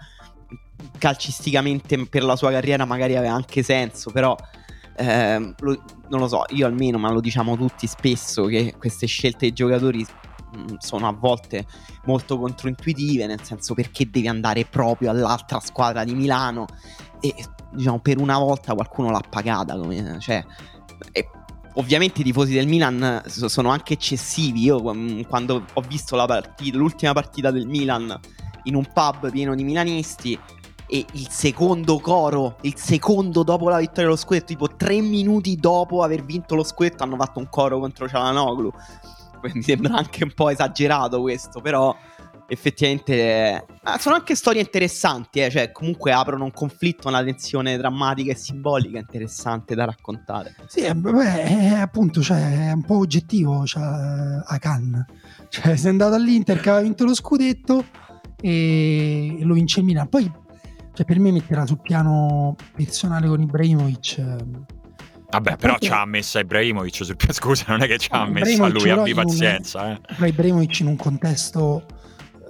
calcisticamente 0.99 2.05
per 2.09 2.25
la 2.25 2.35
sua 2.35 2.51
carriera 2.51 2.85
magari 2.85 3.15
aveva 3.15 3.33
anche 3.33 3.63
senso, 3.63 4.11
però 4.11 4.37
eh, 4.97 5.55
lo, 5.57 5.83
non 6.09 6.19
lo 6.19 6.27
so, 6.27 6.43
io 6.49 6.67
almeno, 6.67 6.99
ma 6.99 7.13
lo 7.13 7.21
diciamo 7.21 7.57
tutti 7.57 7.87
spesso, 7.87 8.47
che 8.47 8.75
queste 8.77 9.07
scelte 9.07 9.39
dei 9.39 9.53
giocatori 9.53 10.05
mm, 10.05 10.75
sono 10.79 11.07
a 11.07 11.13
volte 11.13 11.67
molto 12.07 12.41
controintuitive, 12.41 13.25
nel 13.27 13.45
senso 13.45 13.75
perché 13.75 14.11
devi 14.11 14.27
andare 14.27 14.65
proprio 14.65 15.11
all'altra 15.11 15.61
squadra 15.61 16.03
di 16.03 16.17
Milano 16.17 16.67
e 17.21 17.33
diciamo 17.71 18.01
per 18.01 18.19
una 18.19 18.37
volta 18.37 18.75
qualcuno 18.75 19.13
l'ha 19.13 19.23
pagata, 19.31 19.79
come, 19.79 20.19
cioè, 20.19 20.45
e, 21.13 21.29
ovviamente 21.75 22.21
i 22.21 22.25
tifosi 22.25 22.53
del 22.53 22.67
Milan 22.67 23.23
sono 23.27 23.71
anche 23.71 23.95
eccessivi. 23.95 24.63
Io 24.63 24.81
quando 25.27 25.65
ho 25.73 25.81
visto 25.83 26.17
partita, 26.27 26.77
l'ultima 26.77 27.13
partita 27.13 27.51
del 27.51 27.67
Milan 27.67 28.19
in 28.65 28.75
un 28.75 28.87
pub 28.93 29.31
pieno 29.31 29.55
di 29.55 29.65
milanisti 29.65 30.39
e 30.93 31.07
il 31.13 31.29
secondo 31.29 32.01
coro, 32.01 32.57
il 32.63 32.77
secondo 32.77 33.45
dopo 33.45 33.69
la 33.69 33.79
vittoria 33.79 34.05
dello 34.05 34.17
scudetto, 34.17 34.47
tipo 34.47 34.75
tre 34.75 35.01
minuti 35.01 35.55
dopo 35.55 36.03
aver 36.03 36.25
vinto 36.25 36.57
lo 36.57 36.65
scudetto, 36.65 37.05
hanno 37.05 37.17
fatto 37.17 37.39
un 37.39 37.49
coro 37.49 37.79
contro 37.79 38.09
Cialanoglu. 38.09 38.73
Mi 39.55 39.63
sembra 39.63 39.95
anche 39.95 40.25
un 40.25 40.33
po' 40.35 40.51
esagerato 40.51 41.21
questo, 41.21 41.61
però 41.61 41.97
effettivamente 42.51 43.15
eh, 43.15 43.65
sono 43.99 44.17
anche 44.17 44.35
storie 44.35 44.61
interessanti, 44.61 45.41
eh, 45.41 45.51
cioè 45.51 45.71
comunque 45.71 46.13
aprono 46.13 46.45
un 46.45 46.51
conflitto, 46.51 47.07
una 47.07 47.23
tensione 47.23 47.77
drammatica 47.77 48.33
e 48.33 48.35
simbolica 48.35 48.99
interessante 48.99 49.77
da 49.77 49.85
raccontare. 49.85 50.57
Sì, 50.67 50.81
eh, 50.81 50.95
beh, 50.95 51.43
è, 51.43 51.75
appunto, 51.75 52.21
cioè, 52.23 52.69
è 52.69 52.73
un 52.73 52.85
po' 52.85 52.99
oggettivo 52.99 53.65
cioè, 53.65 53.83
a 53.83 54.59
Cannes. 54.59 55.05
Cioè, 55.51 55.75
sei 55.75 55.91
andato 55.91 56.15
all'Inter 56.15 56.61
che 56.61 56.69
aveva 56.69 56.85
vinto 56.85 57.05
lo 57.05 57.13
scudetto 57.13 57.85
e, 58.41 59.39
lo 59.41 59.55
vince 59.55 59.81
il 59.81 59.87
Milan. 59.87 60.09
Poi 60.09 60.31
cioè, 60.93 61.05
per 61.05 61.19
me 61.19 61.33
metterà 61.33 61.67
sul 61.67 61.81
piano 61.81 62.55
personale 62.73 63.27
con 63.27 63.43
Ibrahimovic. 63.43 64.37
Vabbè, 65.29 65.57
però 65.57 65.77
ci 65.81 65.91
ha 65.91 66.05
messa 66.05 66.39
Ibrahimovic 66.39 67.05
sul 67.05 67.17
piano. 67.17 67.33
Scusa, 67.35 67.65
non 67.67 67.83
è 67.83 67.89
che 67.89 67.99
ci 67.99 68.11
ha 68.13 68.27
messo 68.27 68.63
a 68.63 68.69
lui, 68.69 68.91
abbi 68.91 69.13
pazienza. 69.13 69.91
Eh. 69.91 70.29
Ibrahimovic 70.29 70.79
in 70.79 70.87
un 70.87 70.97
contesto 70.97 71.85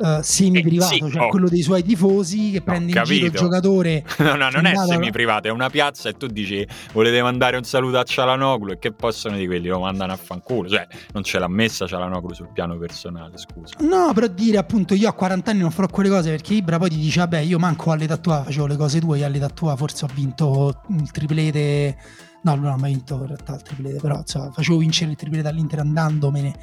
uh, 0.01 0.21
semi-privato, 0.23 0.95
eh, 0.95 0.99
sì, 0.99 1.11
cioè 1.11 1.23
oh. 1.23 1.29
quello 1.29 1.49
dei 1.49 1.63
suoi 1.63 1.83
tifosi 1.83 2.51
che 2.51 2.63
prende 2.63 2.93
in 2.97 3.05
giro 3.05 3.27
il 3.27 3.33
giocatore. 3.33 4.05
No, 4.21 4.35
no, 4.35 4.49
non 4.51 4.67
è 4.67 4.75
semi-privato, 4.77 5.49
è 5.49 5.51
una 5.51 5.71
piazza 5.71 6.09
e 6.09 6.13
tu 6.13 6.27
dici 6.27 6.67
volete 6.93 7.21
mandare 7.23 7.57
un 7.57 7.65
saluto 7.65 7.99
a 7.99 8.03
Cialanoglu 8.05 8.73
e 8.73 8.79
che 8.79 8.93
possono 8.93 9.37
di 9.37 9.47
quelli 9.47 9.69
lo 9.69 9.81
mandano 9.81 10.13
a 10.13 10.17
fanculo. 10.17 10.69
Cioè, 10.69 10.87
non 11.13 11.23
ce 11.23 11.39
l'ha 11.39 11.49
messa 11.49 11.87
Cialanoglu 11.87 12.33
sul 12.33 12.49
piano 12.53 12.77
personale, 12.77 13.37
scusa. 13.37 13.75
No, 13.81 14.13
però 14.15 14.27
dire 14.27 14.59
appunto 14.59 14.95
io 14.95 15.09
a 15.09 15.13
40 15.13 15.51
anni 15.51 15.61
non 15.61 15.71
farò 15.71 15.89
quelle 15.89 16.09
cose 16.09 16.31
perché 16.31 16.55
Ibra 16.55 16.79
poi 16.79 16.91
ti 16.91 16.97
dice 16.97 17.21
vabbè 17.21 17.39
io 17.39 17.59
manco 17.59 17.91
all'età 17.91 18.17
tua 18.17 18.43
facevo 18.45 18.67
le 18.67 18.77
cose 18.77 19.01
tue, 19.01 19.19
io 19.19 19.27
all'età 19.27 19.49
tua 19.49 19.75
forse 19.77 20.05
ho 20.05 20.09
vinto 20.15 20.83
il 20.89 21.11
triplete 21.11 21.97
No, 22.43 22.55
non 22.55 22.73
ho 22.73 22.77
mai 22.77 22.93
vinto 22.93 23.17
in 23.17 23.27
realtà 23.27 23.55
il 23.55 23.63
triplete, 23.63 23.99
però 24.01 24.17
insomma, 24.19 24.51
facevo 24.51 24.79
vincere 24.79 25.11
il 25.11 25.17
triplete 25.17 25.49
all'Inter 25.49 25.81
andandomene. 25.81 26.55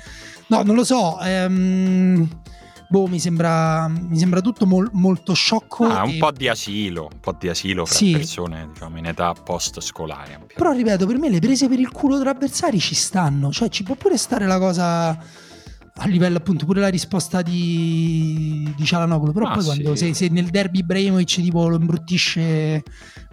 No, 0.48 0.64
non 0.64 0.76
lo 0.76 0.84
so. 0.84 1.20
Ehm, 1.22 2.28
boh, 2.90 3.08
mi 3.08 3.20
sembra, 3.20 3.88
mi 3.88 4.18
sembra 4.18 4.42
tutto 4.42 4.66
mol, 4.66 4.90
molto 4.94 5.34
sciocco. 5.34 5.86
Ah, 5.86 6.04
un 6.04 6.18
po' 6.18 6.32
di 6.32 6.48
asilo, 6.48 7.10
un 7.12 7.20
po' 7.20 7.36
di 7.38 7.50
asilo 7.50 7.86
fra 7.86 7.96
sì. 7.96 8.12
persone 8.12 8.70
diciamo, 8.72 8.98
in 8.98 9.06
età 9.06 9.34
post 9.34 9.80
scolare. 9.80 10.46
Però 10.54 10.72
ripeto, 10.72 11.06
per 11.06 11.18
me 11.18 11.30
le 11.30 11.40
prese 11.40 11.68
per 11.68 11.80
il 11.80 11.92
culo 11.92 12.20
tra 12.20 12.32
avversari 12.32 12.80
ci 12.80 12.96
stanno, 12.96 13.52
cioè 13.52 13.70
ci 13.70 13.84
può 13.84 13.96
pure 13.96 14.18
stare 14.18 14.46
la 14.46 14.58
cosa 14.58 15.46
a 16.00 16.08
livello 16.08 16.38
appunto 16.38 16.66
pure 16.66 16.80
la 16.80 16.90
risposta 16.90 17.42
di, 17.42 18.72
di 18.76 18.86
Cialanoglu 18.86 19.32
però 19.32 19.48
ah, 19.48 19.54
poi 19.54 19.64
quando 19.64 19.96
sì. 19.96 20.08
se, 20.08 20.14
se, 20.14 20.30
nel 20.30 20.50
derby 20.50 20.80
Ibrahimovic 20.80 21.42
tipo 21.42 21.68
lo 21.68 21.78
imbruttisce 21.78 22.84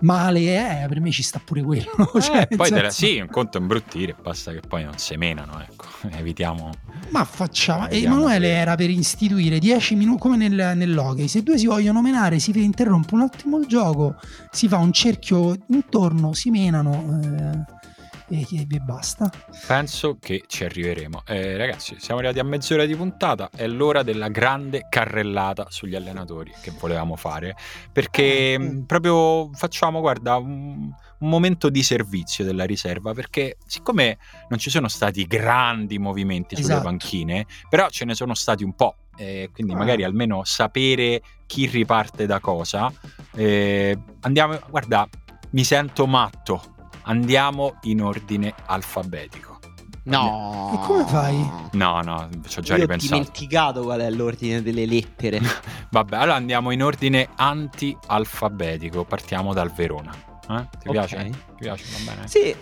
male 0.00 0.82
eh, 0.82 0.88
per 0.88 1.00
me 1.00 1.10
ci 1.10 1.22
sta 1.22 1.40
pure 1.44 1.62
quello 1.62 1.90
eh, 2.14 2.20
cioè, 2.22 2.48
poi 2.48 2.68
senso... 2.68 2.82
la, 2.82 2.90
sì 2.90 3.20
un 3.20 3.28
conto 3.28 3.58
è 3.58 3.60
imbrutire 3.60 4.14
basta 4.20 4.52
che 4.52 4.60
poi 4.66 4.84
non 4.84 4.96
se 4.96 5.16
menano 5.16 5.60
ecco 5.60 5.86
evitiamo 6.16 6.70
ma 7.10 7.24
facciamo 7.24 7.86
evitiamo 7.88 8.14
Emanuele 8.14 8.48
che... 8.48 8.56
era 8.56 8.74
per 8.76 8.90
istituire 8.90 9.58
10 9.58 9.94
minuti 9.96 10.20
come 10.20 10.36
nel, 10.36 10.72
nell'hockey 10.74 11.28
se 11.28 11.42
due 11.42 11.58
si 11.58 11.66
vogliono 11.66 12.00
menare 12.00 12.38
si 12.38 12.52
interrompe 12.54 13.14
un 13.14 13.20
attimo 13.20 13.58
il 13.58 13.66
gioco 13.66 14.16
si 14.50 14.68
fa 14.68 14.78
un 14.78 14.92
cerchio 14.92 15.54
intorno 15.68 16.32
si 16.32 16.50
menano 16.50 17.20
eh, 17.22 17.92
e, 18.28 18.46
e 18.50 18.78
basta. 18.80 19.30
Penso 19.66 20.16
che 20.18 20.44
ci 20.46 20.64
arriveremo. 20.64 21.22
Eh, 21.26 21.56
ragazzi, 21.56 21.96
siamo 21.98 22.20
arrivati 22.20 22.40
a 22.40 22.44
mezz'ora 22.44 22.84
di 22.84 22.94
puntata, 22.94 23.50
è 23.54 23.66
l'ora 23.66 24.02
della 24.02 24.28
grande 24.28 24.86
carrellata 24.88 25.66
sugli 25.68 25.94
allenatori 25.94 26.52
che 26.60 26.72
volevamo 26.78 27.16
fare, 27.16 27.56
perché 27.92 28.54
eh, 28.54 28.82
proprio 28.86 29.50
facciamo, 29.52 30.00
guarda, 30.00 30.36
un, 30.36 30.92
un 31.18 31.28
momento 31.28 31.68
di 31.68 31.82
servizio 31.82 32.44
della 32.44 32.64
riserva, 32.64 33.12
perché 33.12 33.56
siccome 33.66 34.18
non 34.48 34.58
ci 34.58 34.70
sono 34.70 34.88
stati 34.88 35.26
grandi 35.26 35.98
movimenti 35.98 36.54
sulle 36.56 36.66
esatto. 36.66 36.84
panchine, 36.84 37.46
però 37.68 37.88
ce 37.88 38.04
ne 38.04 38.14
sono 38.14 38.34
stati 38.34 38.64
un 38.64 38.74
po'. 38.74 38.96
Eh, 39.16 39.50
quindi 39.52 39.74
ah. 39.74 39.76
magari 39.76 40.02
almeno 40.02 40.42
sapere 40.44 41.22
chi 41.46 41.66
riparte 41.66 42.26
da 42.26 42.40
cosa. 42.40 42.92
Eh, 43.32 43.96
andiamo, 44.20 44.58
guarda, 44.68 45.08
mi 45.50 45.62
sento 45.62 46.06
matto 46.06 46.73
Andiamo 47.04 47.78
in 47.82 48.02
ordine 48.02 48.54
alfabetico. 48.66 49.58
No. 50.04 50.70
E 50.74 50.86
come 50.86 51.04
fai? 51.04 51.50
No, 51.72 52.00
no, 52.02 52.28
ci 52.46 52.58
ho 52.58 52.62
già 52.62 52.74
Io 52.74 52.82
ripensato. 52.82 53.14
Ho 53.14 53.18
dimenticato 53.18 53.82
qual 53.82 54.00
è 54.00 54.10
l'ordine 54.10 54.62
delle 54.62 54.84
lettere. 54.84 55.40
Vabbè, 55.90 56.16
allora 56.16 56.34
andiamo 56.34 56.70
in 56.72 56.82
ordine 56.82 57.28
anti-alfabetico. 57.36 59.04
Partiamo 59.04 59.54
dal 59.54 59.72
Verona. 59.72 60.12
Eh? 60.12 60.68
Ti 60.78 60.88
okay. 60.88 60.92
piace? 60.92 61.30
Ti 61.30 61.54
piace? 61.58 61.84
Va 62.04 62.12
bene? 62.12 62.28
Sì. 62.28 62.54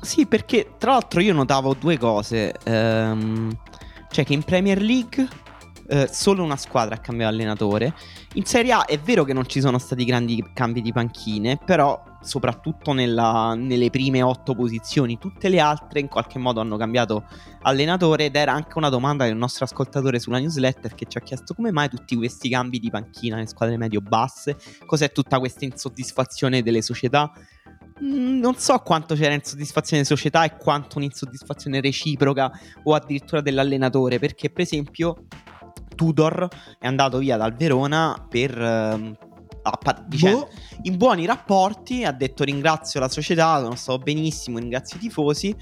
Sì, 0.00 0.26
perché 0.26 0.74
tra 0.78 0.92
l'altro 0.92 1.20
io 1.20 1.32
notavo 1.32 1.74
due 1.74 1.96
cose. 1.96 2.54
Um, 2.64 3.56
cioè 4.10 4.24
che 4.24 4.32
in 4.32 4.42
Premier 4.42 4.80
League 4.82 5.28
eh, 5.92 6.08
solo 6.10 6.42
una 6.42 6.56
squadra 6.56 6.94
ha 6.94 6.98
cambiato 6.98 7.34
allenatore. 7.34 7.94
In 8.34 8.46
Serie 8.46 8.72
A 8.72 8.84
è 8.86 8.98
vero 8.98 9.24
che 9.24 9.34
non 9.34 9.46
ci 9.46 9.60
sono 9.60 9.76
stati 9.76 10.06
grandi 10.06 10.42
cambi 10.54 10.80
di 10.80 10.90
panchine, 10.90 11.58
però 11.62 12.02
soprattutto 12.22 12.94
nella, 12.94 13.52
nelle 13.54 13.90
prime 13.90 14.22
otto 14.22 14.54
posizioni, 14.54 15.18
tutte 15.18 15.50
le 15.50 15.60
altre 15.60 16.00
in 16.00 16.08
qualche 16.08 16.38
modo 16.38 16.60
hanno 16.60 16.78
cambiato 16.78 17.24
allenatore 17.62 18.26
ed 18.26 18.36
era 18.36 18.52
anche 18.52 18.78
una 18.78 18.88
domanda 18.88 19.26
del 19.26 19.36
nostro 19.36 19.66
ascoltatore 19.66 20.18
sulla 20.18 20.38
newsletter 20.38 20.94
che 20.94 21.04
ci 21.06 21.18
ha 21.18 21.20
chiesto 21.20 21.52
come 21.52 21.70
mai 21.72 21.90
tutti 21.90 22.16
questi 22.16 22.48
cambi 22.48 22.78
di 22.78 22.88
panchina 22.88 23.34
nelle 23.34 23.48
squadre 23.48 23.76
medio-basse, 23.76 24.56
cos'è 24.86 25.12
tutta 25.12 25.38
questa 25.40 25.66
insoddisfazione 25.66 26.62
delle 26.62 26.80
società. 26.80 27.30
Mm, 28.02 28.38
non 28.38 28.54
so 28.56 28.78
quanto 28.78 29.14
c'era 29.14 29.34
insoddisfazione 29.34 30.02
delle 30.02 30.16
società 30.16 30.44
e 30.44 30.56
quanto 30.56 30.96
un'insoddisfazione 30.96 31.82
reciproca 31.82 32.50
o 32.84 32.94
addirittura 32.94 33.42
dell'allenatore, 33.42 34.18
perché 34.18 34.48
per 34.48 34.62
esempio 34.62 35.26
Tudor 35.94 36.48
è 36.78 36.86
andato 36.86 37.18
via 37.18 37.36
dal 37.36 37.54
Verona 37.54 38.26
per... 38.28 38.58
Uh, 38.58 39.30
a, 39.62 40.04
dicendo, 40.06 40.38
boh. 40.40 40.48
in 40.82 40.96
buoni 40.96 41.24
rapporti 41.24 42.04
ha 42.04 42.12
detto 42.12 42.42
ringrazio 42.42 42.98
la 42.98 43.08
società, 43.08 43.60
non 43.60 43.76
stavo 43.76 43.98
benissimo, 43.98 44.58
ringrazio 44.58 44.96
i 44.96 45.00
tifosi, 45.00 45.54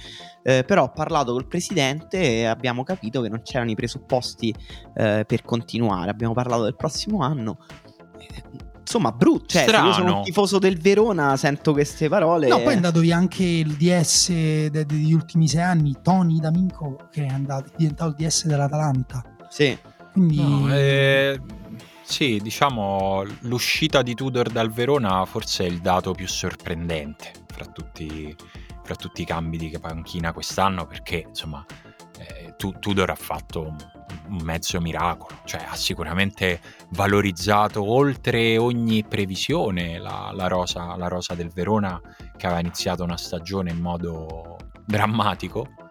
eh, 0.43 0.65
però 0.65 0.85
ho 0.85 0.91
parlato 0.91 1.33
col 1.33 1.47
presidente 1.47 2.19
e 2.19 2.45
abbiamo 2.47 2.83
capito 2.83 3.21
che 3.21 3.29
non 3.29 3.43
c'erano 3.43 3.71
i 3.71 3.75
presupposti 3.75 4.55
eh, 4.95 5.25
per 5.27 5.43
continuare, 5.43 6.11
abbiamo 6.11 6.33
parlato 6.33 6.63
del 6.63 6.77
prossimo 6.77 7.21
anno. 7.21 7.59
Insomma, 8.81 9.13
brutto. 9.13 9.47
Cioè, 9.47 9.67
se 9.69 9.77
io 9.77 9.93
sono 9.93 10.17
un 10.17 10.23
tifoso 10.25 10.59
del 10.59 10.77
Verona, 10.77 11.37
sento 11.37 11.73
queste 11.73 12.09
parole. 12.09 12.49
No, 12.49 12.57
poi 12.57 12.73
è 12.73 12.75
andato 12.75 12.99
via 12.99 13.17
anche 13.17 13.45
il 13.45 13.77
DS 13.77 14.31
de- 14.31 14.85
degli 14.85 15.13
ultimi 15.13 15.47
sei 15.47 15.63
anni, 15.63 15.95
Tony 16.03 16.41
D'Amico, 16.41 17.09
che 17.13 17.25
è, 17.25 17.29
andato, 17.29 17.69
è 17.69 17.77
diventato 17.77 18.11
il 18.11 18.27
DS 18.27 18.47
dell'Atalanta. 18.47 19.23
Sì. 19.49 19.79
Quindi... 20.13 20.37
No, 20.37 20.75
eh, 20.75 21.41
sì, 22.03 22.41
diciamo 22.43 23.25
l'uscita 23.43 24.03
di 24.03 24.15
Tudor 24.15 24.49
dal 24.51 24.71
Verona 24.71 25.25
forse 25.25 25.65
è 25.65 25.69
il 25.69 25.81
dato 25.81 26.13
più 26.13 26.27
sorprendente 26.27 27.33
fra 27.47 27.65
tutti, 27.67 28.35
fra 28.83 28.97
tutti 28.97 29.23
i 29.23 29.25
cambi 29.25 29.57
di 29.57 29.71
panchina 29.81 30.33
quest'anno 30.33 30.87
perché 30.87 31.25
insomma 31.29 31.65
eh, 32.19 32.55
Tudor 32.57 33.11
ha 33.11 33.15
fatto 33.15 33.63
un, 33.63 33.77
un 34.29 34.39
mezzo 34.43 34.81
miracolo, 34.81 35.41
cioè 35.45 35.65
ha 35.69 35.77
sicuramente 35.77 36.61
valorizzato 36.91 37.89
oltre 37.89 38.57
ogni 38.59 39.05
previsione 39.05 39.99
la, 39.99 40.31
la, 40.35 40.47
rosa, 40.49 40.97
la 40.97 41.09
rosa 41.09 41.35
del 41.35 41.51
Verona 41.51 42.01
che 42.37 42.47
aveva 42.47 42.61
iniziato 42.61 43.05
una 43.05 43.17
stagione 43.17 43.71
in 43.71 43.79
modo 43.79 44.57
drammatico 44.85 45.90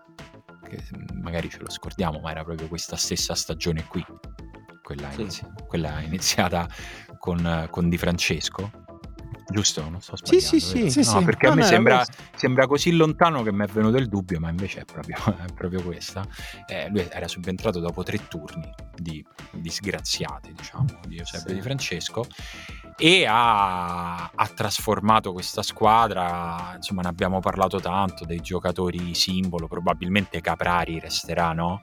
che 0.69 0.81
magari 1.21 1.49
ce 1.49 1.59
lo 1.59 1.69
scordiamo, 1.69 2.19
ma 2.19 2.31
era 2.31 2.43
proprio 2.43 2.67
questa 2.67 2.95
stessa 2.95 3.35
stagione 3.35 3.85
qui, 3.87 4.05
quella, 4.81 5.11
sì. 5.11 5.21
inizi- 5.21 5.45
quella 5.67 5.99
iniziata 6.01 6.67
con, 7.17 7.67
con 7.69 7.89
Di 7.89 7.97
Francesco. 7.97 8.71
Giusto? 9.51 9.81
Non 9.89 9.99
sto 9.99 10.15
sbagliando. 10.15 10.47
sì, 10.47 10.59
sì. 10.59 10.91
Sì, 10.91 10.99
No, 11.11 11.19
sì. 11.19 11.23
perché 11.25 11.47
a 11.47 11.49
No, 11.49 11.55
me 11.55 11.61
no, 11.61 11.65
era 11.67 11.75
sembra, 11.75 12.05
sembra 12.35 12.67
così 12.67 12.91
lontano 12.91 13.41
che 13.41 13.51
mi 13.51 13.63
è 13.63 13.67
venuto 13.67 13.97
il 13.97 14.07
dubbio, 14.07 14.39
ma 14.39 14.47
invece 14.49 14.81
è 14.81 14.85
proprio, 14.85 15.15
è 15.43 15.51
proprio 15.55 15.81
questa. 15.81 16.23
Eh, 16.67 16.87
lui 16.89 17.07
era 17.09 17.27
subentrato 17.27 17.79
dopo 17.79 18.03
tre 18.03 18.27
turni 18.27 18.71
di 18.95 19.25
disgraziati, 19.51 20.53
diciamo, 20.53 20.85
di 21.07 21.15
Giuseppe. 21.15 21.53
Di 21.55 21.61
Francesco 21.61 22.27
e 22.99 23.25
ha, 23.25 24.29
ha 24.35 24.47
trasformato 24.53 25.31
questa 25.31 25.61
squadra, 25.61 26.73
insomma 26.75 27.01
ne 27.01 27.07
abbiamo 27.07 27.39
parlato 27.39 27.79
tanto, 27.79 28.25
dei 28.25 28.41
giocatori 28.41 29.15
simbolo, 29.15 29.67
probabilmente 29.67 30.41
Caprari 30.41 30.99
resterà, 30.99 31.53
no? 31.53 31.81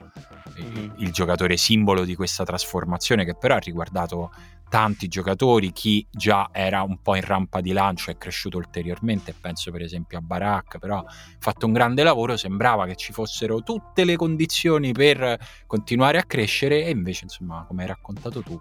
Il- 0.57 0.65
Mhm. 0.67 0.93
il 0.99 1.11
giocatore 1.13 1.57
simbolo 1.57 2.05
di 2.05 2.15
questa 2.15 2.45
trasformazione 2.45 3.25
che 3.25 3.35
però 3.35 3.57
ha 3.57 3.59
riguardato 3.59 4.31
tanti 4.69 5.07
giocatori, 5.07 5.71
chi 5.73 6.05
già 6.11 6.49
era 6.51 6.83
un 6.83 7.01
po' 7.01 7.15
in 7.15 7.23
rampa 7.23 7.61
di 7.61 7.73
lancio 7.73 8.11
è 8.11 8.17
cresciuto 8.17 8.57
ulteriormente, 8.59 9.33
penso 9.41 9.71
per 9.71 9.83
esempio 9.83 10.19
a 10.19 10.21
Barak, 10.21 10.79
però 10.79 10.99
ha 10.99 11.05
fatto 11.39 11.67
un 11.67 11.73
grande 11.73 12.03
lavoro, 12.03 12.37
sembrava 12.37 12.85
che 12.87 12.97
ci 12.97 13.13
fossero 13.13 13.63
tutte 13.63 14.05
le 14.05 14.17
condizioni 14.17 14.93
per 14.93 15.39
continuare 15.67 16.19
a 16.19 16.25
crescere 16.25 16.85
e 16.85 16.91
invece 16.91 17.25
insomma 17.25 17.65
come 17.67 17.83
hai 17.83 17.89
raccontato 17.89 18.43
tu 18.43 18.59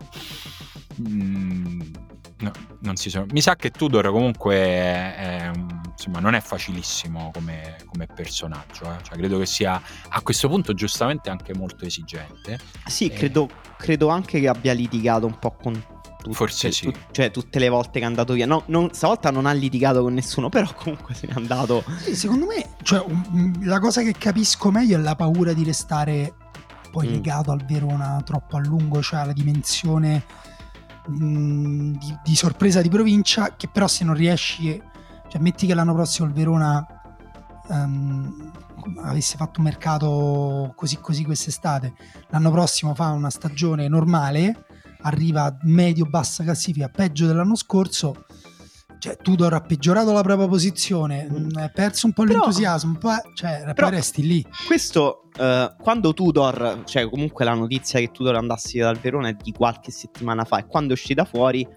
mm, 1.02 1.82
no, 2.46 2.52
non 2.80 2.96
si 2.96 3.10
sono... 3.10 3.26
mi 3.32 3.42
sa 3.42 3.56
che 3.56 3.72
Tudor 3.72 4.10
comunque 4.12 4.56
è, 4.56 5.16
è 5.16 5.52
insomma 5.92 6.20
non 6.20 6.36
è 6.36 6.42
facilissimo 6.42 7.32
come, 7.34 7.78
come 7.86 8.08
personaggio, 8.08 8.84
eh. 8.86 8.98
Cioè, 9.04 9.18
credo 9.18 9.40
che 9.40 9.46
sia 9.46 9.82
a 10.10 10.22
questo 10.22 10.48
punto 10.48 10.74
giustamente 10.74 11.30
anche 11.30 11.54
molto 11.56 11.86
esigente. 11.86 12.60
Sì, 12.86 13.08
Eh. 13.08 13.14
credo, 13.14 13.50
credo 13.78 14.10
anche 14.10 14.40
che 14.40 14.48
abbia 14.48 14.74
litigato 14.74 15.26
un 15.26 15.38
po' 15.40 15.52
con 15.62 15.74
tutte, 16.22 16.34
Forse 16.36 16.72
sì. 16.72 16.92
tu- 16.92 16.98
cioè 17.12 17.32
tutte 17.32 17.60
le 17.60 17.70
volte 17.70 18.00
che 18.00 18.06
è 18.06 18.08
andato 18.08 18.34
via. 18.34 18.46
No, 18.46 18.64
non- 18.68 18.90
stavolta 18.94 19.30
non 19.32 19.46
ha 19.46 19.52
litigato 19.54 20.02
con 20.02 20.14
nessuno, 20.14 20.50
però 20.50 20.72
comunque 20.74 21.14
se 21.14 21.28
n'è 21.28 21.34
andato. 21.36 21.84
Sì, 22.02 22.16
secondo 22.16 22.46
me, 22.46 22.76
cioè, 22.84 23.04
um, 23.08 23.66
la 23.66 23.80
cosa 23.80 24.02
che 24.02 24.14
capisco 24.18 24.72
meglio 24.72 24.98
è 24.98 25.02
la 25.02 25.16
paura 25.16 25.54
di 25.54 25.64
restare 25.64 26.34
poi 26.92 27.08
Mm. 27.08 27.12
legato 27.12 27.52
al 27.52 27.66
Verona 27.66 28.22
troppo 28.24 28.56
a 28.56 28.60
lungo, 28.62 29.02
cioè 29.02 29.26
la 29.26 29.34
dimensione 29.34 30.24
mm, 31.10 31.94
di, 31.96 32.18
di 32.24 32.36
sorpresa 32.36 32.82
di 32.82 32.90
provincia, 32.90 33.56
che 33.56 33.68
però 33.68 33.88
se 33.88 34.04
non 34.04 34.16
riesci, 34.16 34.82
cioè 35.28 35.42
metti 35.42 35.68
che 35.68 35.74
l'anno 35.74 35.94
prossimo 35.94 36.28
il 36.28 36.34
Verona 36.34 36.86
ehm, 37.70 38.52
avesse 39.04 39.38
fatto 39.38 39.60
un 39.60 39.66
mercato 39.66 40.74
così 40.76 40.98
così 41.00 41.24
quest'estate, 41.24 41.94
l'anno 42.30 42.52
prossimo 42.52 42.94
fa 42.94 43.10
una 43.10 43.30
stagione 43.30 43.88
normale, 43.88 44.66
arriva 45.02 45.56
medio-bassa 45.62 46.44
classifica, 46.44 46.90
peggio 46.90 47.26
dell'anno 47.28 47.56
scorso. 47.56 48.26
Cioè, 49.06 49.18
Tudor 49.18 49.54
ha 49.54 49.62
peggiorato 49.62 50.12
la 50.12 50.24
propria 50.24 50.48
posizione, 50.48 51.28
Mm. 51.32 51.46
mh, 51.46 51.58
ha 51.60 51.70
perso 51.70 52.08
un 52.08 52.14
po' 52.14 52.24
Però- 52.24 52.40
l'entusiasmo, 52.40 52.90
un 52.90 52.98
po', 52.98 53.12
cioè, 53.36 53.62
Però- 53.64 53.88
poi 53.88 53.98
resti 53.98 54.26
lì. 54.26 54.44
Questo, 54.66 55.30
eh, 55.40 55.76
quando 55.80 56.12
Tudor, 56.16 56.82
cioè 56.86 57.08
comunque 57.08 57.46
la 57.46 57.54
notizia 57.54 58.00
che 58.00 58.10
Tudor 58.12 58.34
andassi 58.36 58.78
via 58.78 58.86
dal 58.86 58.98
Verona 58.98 59.28
è 59.28 59.34
di 59.40 59.52
qualche 59.52 59.92
settimana 59.92 60.44
fa, 60.44 60.58
e 60.58 60.66
quando 60.66 60.90
è 60.90 60.94
uscita 60.94 61.24
fuori, 61.24 61.68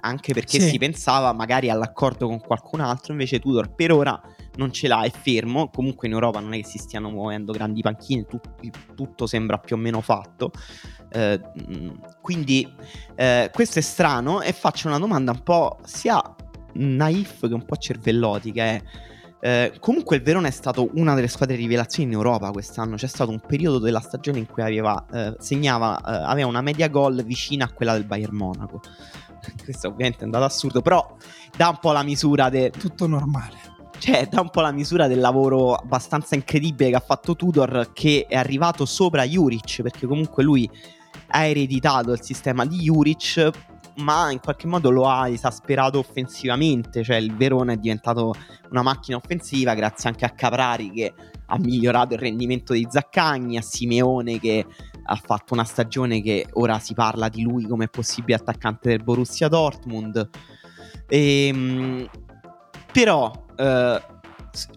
anche 0.00 0.34
perché 0.34 0.60
Sì. 0.60 0.68
si 0.68 0.76
pensava 0.78 1.32
magari 1.32 1.70
all'accordo 1.70 2.26
con 2.28 2.38
qualcun 2.38 2.80
altro, 2.80 3.12
invece 3.12 3.38
Tudor 3.38 3.74
per 3.74 3.90
ora 3.90 4.20
non 4.56 4.70
ce 4.70 4.86
l'ha, 4.86 5.04
è 5.04 5.10
fermo. 5.10 5.70
Comunque 5.70 6.06
in 6.06 6.12
Europa 6.12 6.38
non 6.40 6.52
è 6.52 6.58
che 6.60 6.66
si 6.66 6.76
stiano 6.76 7.08
muovendo 7.08 7.50
grandi 7.52 7.80
panchine, 7.80 8.26
tu- 8.26 8.38
tutto 8.94 9.26
sembra 9.26 9.56
più 9.56 9.76
o 9.76 9.78
meno 9.78 10.02
fatto. 10.02 10.50
Eh, 11.10 11.40
mh, 11.66 11.92
quindi 12.20 12.70
eh, 13.14 13.48
questo 13.54 13.78
è 13.78 13.82
strano 13.82 14.42
e 14.42 14.52
faccio 14.52 14.88
una 14.88 14.98
domanda 14.98 15.30
un 15.30 15.42
po' 15.42 15.78
sia 15.84 16.20
naif 16.74 17.46
che 17.46 17.54
un 17.54 17.64
po' 17.64 17.76
cervellotica. 17.76 18.64
È, 18.64 18.82
eh, 19.40 19.74
comunque 19.78 20.16
il 20.16 20.22
Verona 20.22 20.48
è 20.48 20.50
stato 20.50 20.88
una 20.94 21.14
delle 21.14 21.28
squadre 21.28 21.56
rivelazioni 21.56 22.08
in 22.08 22.14
Europa 22.14 22.50
quest'anno. 22.50 22.96
C'è 22.96 23.06
stato 23.06 23.30
un 23.30 23.40
periodo 23.40 23.78
della 23.78 24.00
stagione 24.00 24.38
in 24.38 24.46
cui 24.46 24.62
aveva, 24.62 25.04
eh, 25.12 25.34
segnava, 25.38 25.98
eh, 25.98 26.24
aveva 26.30 26.48
una 26.48 26.62
media 26.62 26.88
gol 26.88 27.22
vicina 27.24 27.66
a 27.66 27.72
quella 27.72 27.92
del 27.92 28.04
Bayern 28.04 28.34
Monaco. 28.34 28.80
Questo 29.62 29.88
ovviamente 29.88 30.20
è 30.20 30.24
andato 30.24 30.44
assurdo, 30.44 30.80
però 30.80 31.16
dà 31.56 31.68
un 31.68 31.78
po' 31.78 31.92
la 31.92 32.02
misura 32.02 32.48
de- 32.48 32.70
Tutto 32.70 33.06
normale. 33.06 33.72
cioè, 33.98 34.26
dà 34.30 34.40
un 34.40 34.50
po' 34.50 34.60
la 34.60 34.72
misura 34.72 35.06
del 35.06 35.20
lavoro 35.20 35.74
abbastanza 35.74 36.34
incredibile 36.34 36.90
che 36.90 36.96
ha 36.96 37.00
fatto 37.00 37.36
Tudor, 37.36 37.90
che 37.92 38.26
è 38.28 38.36
arrivato 38.36 38.86
sopra 38.86 39.24
Juric, 39.24 39.82
perché 39.82 40.06
comunque 40.06 40.42
lui 40.42 40.68
ha 41.28 41.44
ereditato 41.44 42.12
il 42.12 42.22
sistema 42.22 42.64
di 42.64 42.78
Juric, 42.78 43.50
ma 43.96 44.30
in 44.30 44.40
qualche 44.40 44.66
modo 44.66 44.90
lo 44.90 45.08
ha 45.08 45.28
esasperato 45.28 45.98
offensivamente, 45.98 47.02
cioè 47.02 47.16
il 47.16 47.34
Verona 47.34 47.72
è 47.72 47.76
diventato 47.76 48.34
una 48.70 48.82
macchina 48.82 49.16
offensiva 49.16 49.74
grazie 49.74 50.08
anche 50.08 50.24
a 50.24 50.30
Caprari 50.30 50.90
che 50.90 51.14
ha 51.46 51.58
migliorato 51.58 52.14
il 52.14 52.20
rendimento 52.20 52.72
di 52.72 52.86
Zaccagni, 52.88 53.56
a 53.56 53.62
Simeone 53.62 54.40
che 54.40 54.66
ha 55.06 55.16
fatto 55.16 55.54
una 55.54 55.64
stagione 55.64 56.22
che 56.22 56.46
ora 56.54 56.78
si 56.78 56.94
parla 56.94 57.28
di 57.28 57.42
lui 57.42 57.66
come 57.66 57.88
possibile 57.88 58.36
attaccante 58.36 58.88
del 58.88 59.02
Borussia 59.02 59.48
Dortmund. 59.48 60.28
Ehm, 61.06 62.08
però 62.90 63.30
eh, 63.56 64.02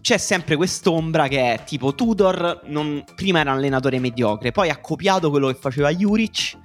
c'è 0.00 0.18
sempre 0.18 0.56
quest'ombra 0.56 1.28
che 1.28 1.54
è 1.54 1.64
tipo 1.64 1.94
Tudor 1.94 2.62
non- 2.66 3.04
prima 3.14 3.40
era 3.40 3.52
un 3.52 3.58
allenatore 3.58 3.98
mediocre, 3.98 4.52
poi 4.52 4.70
ha 4.70 4.78
copiato 4.78 5.30
quello 5.30 5.48
che 5.48 5.54
faceva 5.54 5.90
Juric 5.90 6.58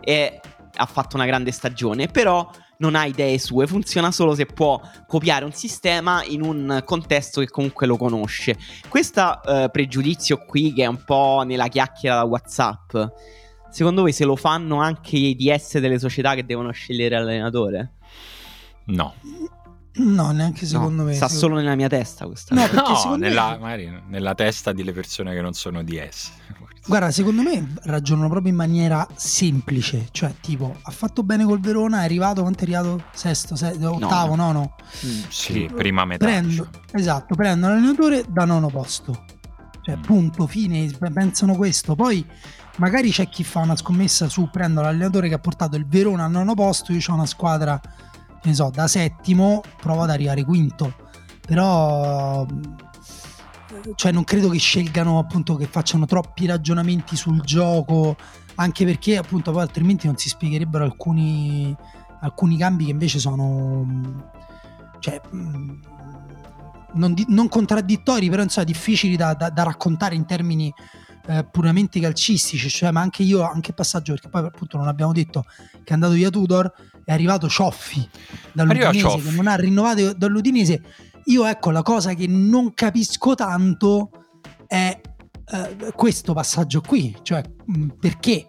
e 0.00 0.40
ha 0.76 0.86
fatto 0.86 1.16
una 1.16 1.26
grande 1.26 1.52
stagione, 1.52 2.08
però 2.08 2.48
non 2.78 2.94
ha 2.96 3.04
idee 3.06 3.38
sue, 3.38 3.66
funziona 3.66 4.10
solo 4.10 4.34
se 4.34 4.46
può 4.46 4.80
copiare 5.06 5.44
un 5.44 5.52
sistema 5.52 6.24
in 6.24 6.42
un 6.42 6.82
contesto 6.84 7.40
che 7.40 7.48
comunque 7.48 7.86
lo 7.86 7.96
conosce. 7.96 8.56
Questo 8.88 9.42
eh, 9.44 9.68
pregiudizio 9.70 10.44
qui 10.44 10.72
che 10.72 10.82
è 10.82 10.86
un 10.86 11.02
po' 11.04 11.42
nella 11.46 11.68
chiacchiera 11.68 12.16
da 12.16 12.24
WhatsApp, 12.24 12.96
secondo 13.70 14.02
voi 14.02 14.12
se 14.12 14.24
lo 14.24 14.36
fanno 14.36 14.80
anche 14.80 15.16
i 15.16 15.34
DS 15.36 15.78
delle 15.78 15.98
società 15.98 16.34
che 16.34 16.44
devono 16.44 16.70
scegliere 16.72 17.16
l'allenatore? 17.16 17.92
No. 18.86 19.14
No, 19.96 20.32
neanche 20.32 20.66
secondo 20.66 21.02
No, 21.02 21.08
me. 21.08 21.14
Sta 21.14 21.28
solo 21.28 21.54
nella 21.54 21.76
mia 21.76 21.86
testa 21.86 22.26
questa 22.26 22.52
No, 22.52 22.62
no, 22.62 22.96
secondo 22.96 23.18
me- 23.18 23.28
nella, 23.28 23.56
magari 23.60 24.02
nella 24.08 24.34
testa 24.34 24.72
delle 24.72 24.92
persone 24.92 25.32
che 25.32 25.40
non 25.40 25.52
sono 25.52 25.84
DS. 25.84 26.32
Guarda, 26.86 27.10
secondo 27.10 27.40
me 27.42 27.74
ragionano 27.84 28.28
proprio 28.28 28.50
in 28.50 28.56
maniera 28.56 29.06
semplice, 29.14 30.08
cioè 30.10 30.34
tipo 30.40 30.76
ha 30.82 30.90
fatto 30.90 31.22
bene 31.22 31.44
col 31.44 31.58
Verona, 31.58 32.02
è 32.02 32.04
arrivato, 32.04 32.42
quanto 32.42 32.60
è 32.60 32.62
arrivato? 32.64 33.04
Sesto, 33.14 33.56
se- 33.56 33.78
ottavo, 33.80 34.34
nono. 34.34 34.74
Sì, 35.28 35.68
prima 35.74 36.04
metà. 36.04 36.26
Prendo, 36.26 36.48
diciamo. 36.50 36.70
esatto, 36.92 37.34
prendo 37.34 37.68
l'allenatore 37.68 38.24
da 38.28 38.44
nono 38.44 38.68
posto. 38.68 39.24
Cioè, 39.80 39.96
Mm. 39.96 40.02
punto, 40.02 40.46
fine, 40.46 40.90
pensano 41.12 41.56
questo. 41.56 41.94
Poi 41.94 42.24
magari 42.76 43.10
c'è 43.10 43.28
chi 43.28 43.44
fa 43.44 43.60
una 43.60 43.76
scommessa 43.76 44.28
su 44.28 44.48
prendo 44.50 44.80
l'allenatore 44.82 45.28
che 45.28 45.34
ha 45.34 45.38
portato 45.38 45.76
il 45.76 45.86
Verona 45.86 46.24
al 46.26 46.30
nono 46.30 46.54
posto, 46.54 46.92
io 46.92 47.00
ho 47.06 47.12
una 47.14 47.26
squadra, 47.26 47.80
che 47.80 48.48
ne 48.48 48.54
so, 48.54 48.70
da 48.72 48.86
settimo, 48.88 49.62
provo 49.80 50.02
ad 50.02 50.10
arrivare 50.10 50.44
quinto. 50.44 50.94
Però 51.46 52.46
cioè 53.94 54.12
non 54.12 54.24
credo 54.24 54.48
che 54.48 54.58
scelgano 54.58 55.18
appunto 55.18 55.56
che 55.56 55.66
facciano 55.66 56.06
troppi 56.06 56.46
ragionamenti 56.46 57.16
sul 57.16 57.40
gioco, 57.42 58.16
anche 58.56 58.84
perché 58.84 59.16
appunto 59.16 59.52
poi 59.52 59.62
altrimenti 59.62 60.06
non 60.06 60.16
si 60.16 60.28
spiegherebbero 60.28 60.84
alcuni 60.84 61.76
alcuni 62.20 62.56
cambi 62.56 62.86
che 62.86 62.90
invece 62.90 63.18
sono 63.18 63.82
mh, 63.84 64.30
cioè 64.98 65.20
mh, 65.30 65.80
non, 66.94 67.12
di- 67.14 67.26
non 67.28 67.48
contraddittori, 67.48 68.30
però 68.30 68.42
insomma 68.42 68.66
difficili 68.66 69.16
da, 69.16 69.34
da- 69.34 69.50
da 69.50 69.62
raccontare 69.62 70.14
in 70.14 70.24
termini 70.24 70.72
eh, 71.26 71.46
puramente 71.50 72.00
calcistici, 72.00 72.68
cioè, 72.68 72.90
ma 72.90 73.00
anche 73.00 73.22
io, 73.22 73.42
anche 73.42 73.72
passaggio, 73.72 74.12
perché 74.12 74.28
poi 74.28 74.44
appunto 74.44 74.76
non 74.76 74.88
abbiamo 74.88 75.12
detto 75.12 75.44
che 75.70 75.90
è 75.90 75.92
andato 75.92 76.12
via 76.12 76.30
Tudor, 76.30 76.72
è 77.04 77.12
arrivato 77.12 77.48
Cioffi 77.48 78.08
dall'Udinese, 78.52 78.98
Cioffi. 78.98 79.28
che 79.28 79.30
non 79.34 79.46
ha 79.46 79.54
rinnovato 79.56 80.12
dall'Udinese. 80.14 80.82
Io 81.26 81.44
ecco 81.46 81.70
la 81.70 81.82
cosa 81.82 82.12
che 82.14 82.26
non 82.26 82.74
capisco 82.74 83.34
tanto 83.34 84.10
è 84.66 85.00
eh, 85.46 85.92
questo 85.94 86.34
passaggio 86.34 86.80
qui, 86.80 87.16
cioè 87.22 87.42
mh, 87.64 87.86
perché, 87.98 88.46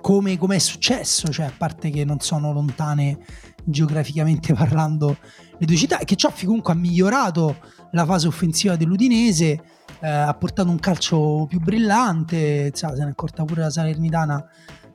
come 0.00 0.36
è 0.36 0.58
successo, 0.58 1.28
cioè 1.28 1.46
a 1.46 1.52
parte 1.56 1.90
che 1.90 2.04
non 2.04 2.20
sono 2.20 2.52
lontane 2.52 3.18
geograficamente 3.64 4.52
parlando 4.54 5.16
le 5.58 5.66
due 5.66 5.76
città, 5.76 5.98
e 5.98 6.04
che 6.04 6.16
Cioffi 6.16 6.44
comunque 6.44 6.72
ha 6.72 6.76
migliorato 6.76 7.56
la 7.92 8.04
fase 8.04 8.26
offensiva 8.26 8.76
dell'Udinese, 8.76 9.60
eh, 10.00 10.08
ha 10.08 10.34
portato 10.34 10.68
un 10.68 10.78
calcio 10.78 11.46
più 11.48 11.60
brillante, 11.60 12.70
sa, 12.74 12.90
se 12.94 13.00
ne 13.00 13.06
è 13.06 13.10
accorta 13.10 13.44
pure 13.44 13.62
la 13.62 13.70
Salernitana 13.70 14.44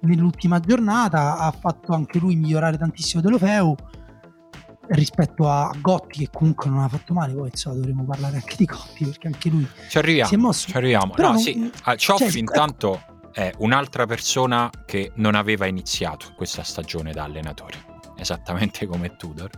nell'ultima 0.01 0.59
giornata, 0.59 1.37
ha 1.37 1.51
fatto 1.51 1.93
anche 1.93 2.19
lui 2.19 2.35
migliorare 2.35 2.77
tantissimo 2.77 3.21
Delofeu 3.21 3.75
rispetto 4.89 5.49
a 5.49 5.71
Gotti 5.79 6.19
che 6.19 6.29
comunque 6.31 6.69
non 6.69 6.79
ha 6.79 6.87
fatto 6.89 7.13
male, 7.13 7.33
poi 7.33 7.49
insomma 7.49 7.75
dovremmo 7.75 8.03
parlare 8.03 8.35
anche 8.37 8.55
di 8.57 8.65
Gotti 8.65 9.05
perché 9.05 9.27
anche 9.27 9.49
lui 9.49 9.67
Ci 9.89 9.97
arriviamo. 9.97 10.29
si 10.29 10.35
è 10.35 10.37
mosso. 10.37 10.67
Ci 10.69 10.77
arriviamo. 10.77 11.13
Però 11.13 11.27
no, 11.29 11.33
non- 11.35 11.41
sì. 11.43 11.71
Ah, 11.83 11.95
Cioffi 11.95 12.29
cioè, 12.29 12.39
intanto 12.39 13.01
è 13.31 13.51
un'altra 13.57 14.05
persona 14.05 14.69
che 14.85 15.11
non 15.15 15.35
aveva 15.35 15.65
iniziato 15.65 16.33
questa 16.35 16.63
stagione 16.63 17.11
da 17.13 17.23
allenatore. 17.23 17.91
esattamente 18.15 18.85
come 18.85 19.15
Tudor. 19.17 19.49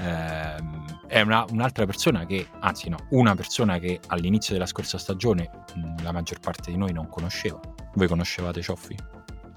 Ehm, 0.00 0.84
è 1.08 1.20
una, 1.20 1.44
un'altra 1.50 1.84
persona 1.84 2.24
che, 2.26 2.46
anzi 2.60 2.88
no, 2.88 2.96
una 3.10 3.34
persona 3.34 3.78
che 3.78 4.00
all'inizio 4.08 4.54
della 4.54 4.66
scorsa 4.66 4.98
stagione 4.98 5.50
mh, 5.74 6.02
la 6.02 6.12
maggior 6.12 6.38
parte 6.40 6.70
di 6.70 6.76
noi 6.76 6.92
non 6.92 7.08
conosceva. 7.08 7.58
Voi 7.94 8.06
conoscevate 8.06 8.62
Cioffi? 8.62 8.96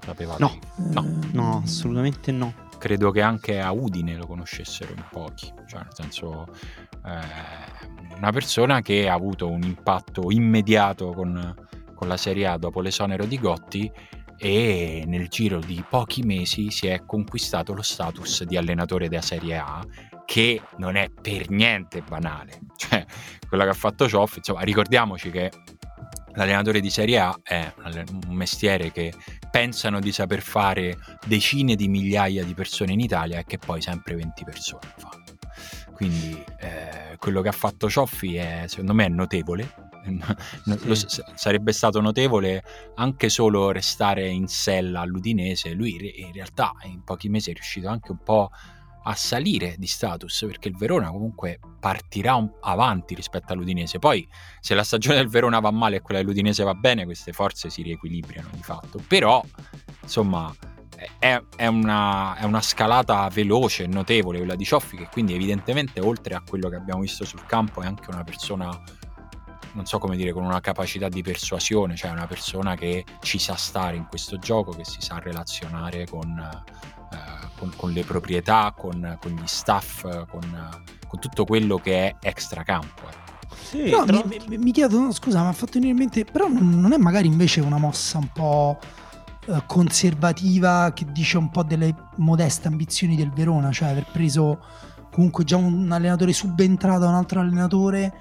Sapevate? 0.04 0.42
No. 0.42 0.58
No. 0.76 1.02
Eh, 1.04 1.26
No, 1.32 1.62
assolutamente 1.64 2.32
no. 2.32 2.52
Credo 2.82 3.12
che 3.12 3.22
anche 3.22 3.60
a 3.60 3.70
Udine 3.70 4.16
lo 4.16 4.26
conoscessero 4.26 4.92
in 4.92 5.04
pochi, 5.08 5.46
cioè 5.68 5.82
nel 5.84 5.92
senso 5.92 6.48
eh, 7.06 8.16
una 8.16 8.32
persona 8.32 8.80
che 8.80 9.08
ha 9.08 9.14
avuto 9.14 9.48
un 9.48 9.62
impatto 9.62 10.32
immediato 10.32 11.12
con, 11.12 11.54
con 11.94 12.08
la 12.08 12.16
Serie 12.16 12.48
A 12.48 12.56
dopo 12.56 12.80
l'esonero 12.80 13.24
di 13.24 13.38
Gotti 13.38 13.88
e 14.36 15.04
nel 15.06 15.28
giro 15.28 15.60
di 15.60 15.84
pochi 15.88 16.24
mesi 16.24 16.72
si 16.72 16.88
è 16.88 17.04
conquistato 17.06 17.72
lo 17.72 17.82
status 17.82 18.42
di 18.42 18.56
allenatore 18.56 19.08
della 19.08 19.22
Serie 19.22 19.58
A 19.58 19.86
che 20.24 20.60
non 20.78 20.96
è 20.96 21.08
per 21.08 21.50
niente 21.50 22.02
banale, 22.02 22.62
cioè 22.74 23.06
quello 23.48 23.62
che 23.62 23.70
ha 23.70 23.74
fatto 23.74 24.08
Cioffi, 24.08 24.38
insomma 24.38 24.62
ricordiamoci 24.62 25.30
che 25.30 25.52
l'allenatore 26.34 26.80
di 26.80 26.90
Serie 26.90 27.20
A 27.20 27.38
è 27.44 27.72
un 28.26 28.34
mestiere 28.34 28.90
che 28.90 29.12
pensano 29.52 30.00
di 30.00 30.10
saper 30.12 30.40
fare 30.40 30.96
decine 31.26 31.76
di 31.76 31.86
migliaia 31.86 32.42
di 32.42 32.54
persone 32.54 32.92
in 32.92 33.00
Italia 33.00 33.38
e 33.38 33.44
che 33.44 33.58
poi 33.58 33.82
sempre 33.82 34.14
20 34.16 34.44
persone 34.44 34.94
fanno. 34.96 35.20
Quindi 35.92 36.42
eh, 36.58 37.16
quello 37.18 37.42
che 37.42 37.48
ha 37.48 37.52
fatto 37.52 37.88
Cioffi 37.88 38.34
è, 38.36 38.64
secondo 38.66 38.94
me 38.94 39.04
è 39.04 39.08
notevole. 39.08 39.90
No, 40.64 40.94
Sì. 40.94 41.22
sarebbe 41.36 41.70
stato 41.72 42.00
notevole 42.00 42.64
anche 42.96 43.28
solo 43.28 43.70
restare 43.70 44.26
in 44.26 44.48
sella 44.48 45.00
all'Udinese. 45.02 45.74
Lui 45.74 45.94
in 46.20 46.32
realtà 46.32 46.72
in 46.86 47.04
pochi 47.04 47.28
mesi 47.28 47.50
è 47.50 47.54
riuscito 47.54 47.86
anche 47.86 48.10
un 48.10 48.18
po' 48.24 48.50
a 48.50 48.81
salire 49.14 49.74
di 49.78 49.86
status 49.86 50.44
perché 50.46 50.68
il 50.68 50.76
Verona 50.76 51.10
comunque 51.10 51.58
partirà 51.80 52.34
un- 52.34 52.50
avanti 52.60 53.14
rispetto 53.14 53.52
all'Udinese. 53.52 53.98
Poi 53.98 54.26
se 54.60 54.74
la 54.74 54.84
stagione 54.84 55.16
del 55.16 55.28
Verona 55.28 55.60
va 55.60 55.70
male 55.70 55.96
e 55.96 56.00
quella 56.00 56.20
dell'Udinese 56.20 56.62
va 56.62 56.74
bene, 56.74 57.04
queste 57.04 57.32
forze 57.32 57.70
si 57.70 57.82
riequilibrano 57.82 58.48
di 58.52 58.62
fatto. 58.62 59.02
Però, 59.06 59.44
insomma, 60.02 60.54
è, 61.18 61.42
è 61.56 61.66
una, 61.66 62.36
è 62.36 62.44
una 62.44 62.60
scalata 62.60 63.28
veloce 63.28 63.84
e 63.84 63.86
notevole 63.86 64.38
quella 64.38 64.54
di 64.54 64.64
Cioffi, 64.64 64.96
che 64.96 65.08
quindi 65.10 65.34
evidentemente, 65.34 66.00
oltre 66.00 66.34
a 66.34 66.42
quello 66.46 66.68
che 66.68 66.76
abbiamo 66.76 67.00
visto 67.00 67.24
sul 67.24 67.44
campo, 67.46 67.82
è 67.82 67.86
anche 67.86 68.10
una 68.10 68.24
persona, 68.24 68.70
non 69.72 69.86
so 69.86 69.98
come 69.98 70.16
dire, 70.16 70.32
con 70.32 70.44
una 70.44 70.60
capacità 70.60 71.08
di 71.08 71.22
persuasione, 71.22 71.96
cioè 71.96 72.10
una 72.10 72.26
persona 72.26 72.76
che 72.76 73.04
ci 73.20 73.38
sa 73.38 73.56
stare 73.56 73.96
in 73.96 74.06
questo 74.06 74.38
gioco, 74.38 74.72
che 74.72 74.84
si 74.84 75.00
sa 75.00 75.18
relazionare 75.18 76.06
con, 76.06 76.40
con, 77.62 77.70
con 77.76 77.92
le 77.92 78.02
proprietà, 78.02 78.74
con, 78.76 79.16
con 79.20 79.30
gli 79.30 79.46
staff, 79.46 80.02
con, 80.28 80.40
con 81.06 81.20
tutto 81.20 81.44
quello 81.44 81.76
che 81.78 82.08
è 82.08 82.16
extracampo. 82.20 83.02
ecco. 83.08 83.54
Sì, 83.62 83.78
Però 83.82 84.04
tra- 84.04 84.24
mi, 84.24 84.40
mi- 84.48 84.58
mi 84.58 84.72
chiedo, 84.72 84.98
no, 84.98 85.12
scusa, 85.12 85.42
mi 85.42 85.48
ha 85.48 85.52
fatto 85.52 85.72
venire 85.74 85.92
in 85.92 85.98
mente, 85.98 86.24
però 86.24 86.48
non, 86.48 86.80
non 86.80 86.92
è 86.92 86.96
magari 86.96 87.28
invece 87.28 87.60
una 87.60 87.78
mossa 87.78 88.18
un 88.18 88.28
po' 88.32 88.78
eh, 89.46 89.62
conservativa 89.66 90.90
che 90.92 91.06
dice 91.12 91.38
un 91.38 91.50
po' 91.50 91.62
delle 91.62 91.94
modeste 92.16 92.66
ambizioni 92.66 93.14
del 93.14 93.30
Verona, 93.30 93.70
cioè 93.70 93.90
aver 93.90 94.06
preso 94.10 94.58
comunque 95.12 95.44
già 95.44 95.56
un 95.56 95.90
allenatore 95.92 96.32
subentrato 96.32 97.00
da 97.00 97.08
un 97.08 97.14
altro 97.14 97.38
allenatore 97.40 98.12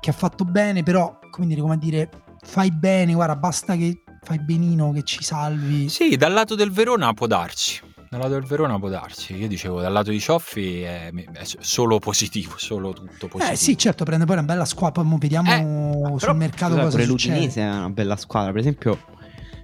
che 0.00 0.10
ha 0.10 0.14
fatto 0.14 0.44
bene, 0.44 0.82
però 0.82 1.18
come 1.30 1.46
dire, 1.46 1.60
come 1.62 1.74
a 1.74 1.78
dire, 1.78 2.10
fai 2.42 2.70
bene, 2.70 3.14
guarda, 3.14 3.36
basta 3.36 3.74
che 3.74 4.02
fai 4.20 4.38
benino, 4.40 4.92
che 4.92 5.02
ci 5.04 5.22
salvi. 5.22 5.88
Sì, 5.88 6.16
dal 6.16 6.32
lato 6.32 6.54
del 6.54 6.70
Verona 6.70 7.14
può 7.14 7.26
darsi. 7.26 7.80
Dal 8.12 8.20
lato 8.20 8.34
del 8.34 8.44
Verona 8.44 8.78
può 8.78 8.90
darsi. 8.90 9.34
Io 9.36 9.48
dicevo, 9.48 9.80
dal 9.80 9.90
lato 9.90 10.10
di 10.10 10.20
Cioffi 10.20 10.82
è, 10.82 11.10
è 11.10 11.44
solo 11.60 11.98
positivo, 11.98 12.52
solo 12.58 12.92
tutto 12.92 13.26
positivo. 13.26 13.50
Eh 13.50 13.56
sì, 13.56 13.78
certo, 13.78 14.04
prende 14.04 14.26
poi 14.26 14.36
una 14.36 14.44
bella 14.44 14.66
squadra, 14.66 15.00
poi 15.00 15.10
mo 15.10 15.16
vediamo 15.16 15.50
Eh, 15.50 16.08
sul 16.08 16.18
Però, 16.18 16.34
mercato 16.34 16.74
cosa 16.74 16.88
pure 16.88 17.04
succede. 17.04 17.32
l'Udinese 17.36 17.62
è 17.62 17.68
una 17.70 17.88
bella 17.88 18.16
squadra. 18.16 18.50
Per 18.50 18.60
esempio, 18.60 18.98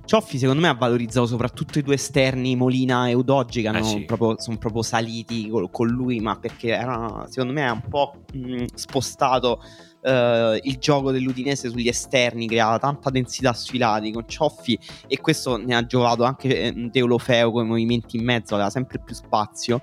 Cioffi, 0.06 0.38
secondo 0.38 0.62
me, 0.62 0.68
ha 0.68 0.72
valorizzato 0.72 1.26
soprattutto 1.26 1.78
i 1.78 1.82
due 1.82 1.96
esterni, 1.96 2.56
Molina 2.56 3.06
e 3.06 3.12
Udoggi, 3.12 3.60
che 3.60 3.66
Eh 3.66 3.70
hanno 3.70 3.84
sì. 3.84 4.04
proprio, 4.06 4.40
sono 4.40 4.56
proprio 4.56 4.80
saliti 4.80 5.50
col- 5.50 5.70
con 5.70 5.86
lui. 5.88 6.18
Ma 6.20 6.38
perché 6.38 6.68
era, 6.70 7.26
secondo 7.28 7.52
me, 7.52 7.68
ha 7.68 7.72
un 7.72 7.82
po' 7.86 8.14
mh, 8.32 8.64
spostato 8.72 9.62
eh, 10.08 10.60
il 10.62 10.78
gioco 10.78 11.12
dell'Udinese 11.12 11.68
sugli 11.68 11.88
esterni, 11.88 12.48
creava 12.48 12.78
tanta 12.78 13.10
densità 13.10 13.52
sui 13.52 13.78
lati 13.78 14.10
con 14.10 14.26
Cioffi. 14.26 14.78
E 15.06 15.18
questo 15.20 15.56
ne 15.56 15.74
ha 15.74 15.84
giovato 15.84 16.24
anche 16.24 16.62
eh, 16.62 16.72
Deulofeo 16.72 17.50
con 17.50 17.64
i 17.64 17.68
movimenti 17.68 18.16
in 18.16 18.24
mezzo, 18.24 18.54
aveva 18.54 18.70
sempre 18.70 18.98
più 18.98 19.14
spazio. 19.14 19.80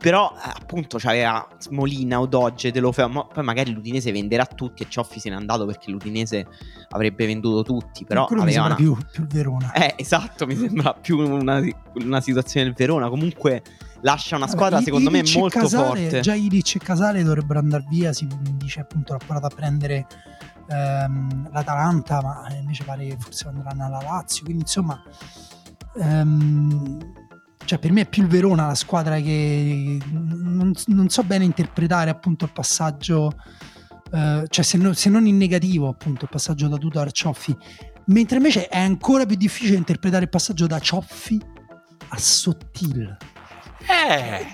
Però 0.00 0.32
eh, 0.34 0.48
appunto 0.48 0.96
c'aveva 0.98 1.46
Molina 1.72 2.20
o 2.20 2.26
Dodge, 2.26 2.72
Deulofeo, 2.72 3.06
ma 3.10 3.24
poi 3.26 3.44
magari 3.44 3.70
l'Udinese 3.70 4.10
venderà 4.12 4.46
tutti 4.46 4.82
e 4.82 4.86
Cioffi 4.88 5.20
se 5.20 5.28
n'è 5.28 5.34
andato 5.36 5.66
perché 5.66 5.90
l'Udinese 5.90 6.46
avrebbe 6.88 7.26
venduto 7.26 7.62
tutti, 7.62 8.06
però 8.06 8.24
Quello 8.24 8.42
mi 8.44 8.48
aveva 8.54 8.66
sembra 8.74 8.82
una- 8.90 8.96
più, 8.96 9.10
più 9.12 9.22
il 9.24 9.28
Verona. 9.28 9.72
Eh, 9.72 9.94
esatto, 9.98 10.46
mi 10.46 10.56
sembra 10.56 10.94
più 10.94 11.18
una, 11.18 11.60
una 11.96 12.20
situazione 12.22 12.64
del 12.64 12.74
Verona. 12.74 13.10
Comunque 13.10 13.62
lascia 14.00 14.36
una 14.36 14.46
squadra 14.48 14.78
I- 14.78 14.84
secondo 14.84 15.10
me 15.10 15.18
Ilic 15.18 15.34
e 15.34 15.38
molto 15.38 15.58
Casale, 15.58 15.86
forte. 16.00 16.20
Già 16.20 16.34
Ilic 16.34 16.74
e 16.76 16.78
Casale 16.78 17.22
dovrebbero 17.22 17.58
andare 17.58 17.84
via. 17.90 18.14
Si 18.14 18.26
dice 18.54 18.80
appunto 18.80 19.12
l'ha 19.12 19.18
provato 19.18 19.46
a 19.46 19.50
prendere 19.54 20.06
ehm, 20.66 21.50
l'Atalanta, 21.52 22.22
ma 22.22 22.46
invece 22.58 22.84
pare 22.84 23.14
forse 23.18 23.48
andranno 23.48 23.84
alla 23.84 24.00
Lazio. 24.00 24.44
Quindi 24.44 24.62
insomma, 24.62 24.98
ehm, 26.00 26.98
cioè 27.64 27.78
per 27.78 27.92
me 27.92 28.02
è 28.02 28.08
più 28.08 28.22
il 28.22 28.28
Verona 28.28 28.66
la 28.66 28.74
squadra 28.74 29.20
che 29.20 29.98
non, 30.10 30.72
non 30.86 31.08
so 31.08 31.22
bene 31.22 31.44
interpretare 31.44 32.10
appunto 32.10 32.44
il 32.46 32.52
passaggio. 32.52 33.32
eh, 34.12 34.44
cioè 34.48 34.64
se, 34.64 34.76
no- 34.78 34.92
se 34.92 35.08
non 35.10 35.26
in 35.26 35.36
negativo 35.36 35.88
appunto 35.88 36.24
il 36.24 36.30
passaggio 36.30 36.68
da 36.68 36.76
Tudor 36.76 37.06
a 37.06 37.10
Cioffi 37.10 37.56
mentre 38.06 38.38
invece 38.38 38.66
è 38.68 38.78
ancora 38.78 39.24
più 39.26 39.36
difficile 39.36 39.76
interpretare 39.76 40.24
il 40.24 40.30
passaggio 40.30 40.66
da 40.66 40.78
Cioffi 40.80 41.40
a 42.08 42.18
Sottil 42.18 43.16
Eh, 43.86 44.46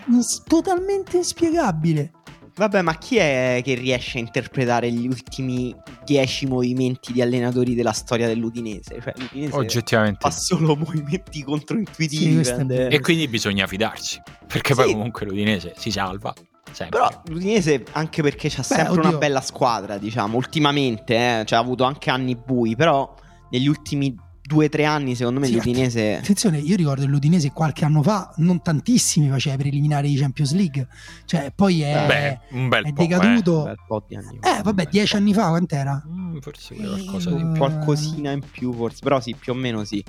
totalmente 0.46 1.16
inspiegabile. 1.16 2.12
Vabbè, 2.56 2.80
ma 2.80 2.96
chi 2.96 3.16
è 3.18 3.60
che 3.62 3.74
riesce 3.74 4.16
a 4.16 4.20
interpretare 4.22 4.90
gli 4.90 5.06
ultimi 5.06 5.74
dieci 6.04 6.46
movimenti 6.46 7.12
di 7.12 7.20
allenatori 7.20 7.74
della 7.74 7.92
storia 7.92 8.26
dell'Udinese? 8.26 8.98
Cioè, 9.02 9.12
l'Udinese 9.16 9.54
oggettivamente. 9.56 10.18
fa 10.20 10.30
solo 10.30 10.74
movimenti 10.74 11.38
Sì, 11.38 11.42
controintuitivi. 11.42 12.40
prende- 12.40 12.88
E 12.88 13.00
quindi 13.00 13.28
bisogna 13.28 13.66
fidarsi, 13.66 14.22
perché 14.46 14.74
poi 14.74 14.86
Sì. 14.86 14.92
comunque 14.94 15.26
l'Udinese 15.26 15.74
si 15.76 15.90
salva. 15.90 16.32
Sempre. 16.72 16.98
Però 16.98 17.22
l'Udinese, 17.26 17.84
anche 17.92 18.22
perché 18.22 18.48
c'ha 18.50 18.62
sempre 18.62 18.88
oddio. 18.88 19.08
una 19.08 19.18
bella 19.18 19.40
squadra, 19.42 19.98
diciamo, 19.98 20.36
ultimamente, 20.36 21.14
eh, 21.14 21.44
cioè 21.44 21.58
ha 21.58 21.62
avuto 21.62 21.84
anche 21.84 22.10
anni 22.10 22.36
bui, 22.36 22.74
però 22.74 23.14
negli 23.50 23.66
ultimi 23.68 24.14
due 24.46 24.66
o 24.66 24.68
tre 24.68 24.84
anni, 24.84 25.14
secondo 25.14 25.40
me, 25.40 25.46
Sì, 25.46 25.54
l'Udinese... 25.54 26.16
Attenzione, 26.18 26.58
io 26.58 26.76
ricordo 26.76 27.02
che 27.02 27.08
l'Udinese 27.08 27.50
qualche 27.52 27.84
anno 27.84 28.02
fa, 28.02 28.32
non 28.36 28.62
tantissimi, 28.62 29.28
faceva 29.28 29.56
i 29.56 29.58
preliminari 29.58 30.08
di 30.08 30.16
Champions 30.16 30.52
League. 30.54 30.86
Cioè, 31.24 31.52
poi 31.54 31.80
è, 31.82 32.06
Beh, 32.06 32.56
un 32.56 32.68
bel 32.68 32.84
è 32.84 32.92
po'. 32.92 33.02
decaduto. 33.02 33.58
Un 33.58 33.64
bel 33.64 33.76
po' 33.86 34.04
di 34.08 34.16
anni 34.16 34.38
fa. 34.40 34.58
Eh, 34.58 34.62
vabbè, 34.62 34.86
dieci 34.90 35.16
anni 35.16 35.34
fa 35.34 35.48
quant'era? 35.48 36.02
eh. 36.04 36.08
Mm, 36.10 36.38
forse 36.38 36.74
pure 36.74 36.88
qualcosa 36.88 37.30
di 37.30 37.36
Eh, 37.36 37.44
più. 37.44 37.56
Qualcosina 37.56 38.30
in 38.30 38.42
più, 38.50 38.72
forse, 38.72 38.98
però 39.02 39.20
sì, 39.20 39.34
più 39.38 39.52
o 39.52 39.56
meno 39.56 39.84
sì. 39.84 40.02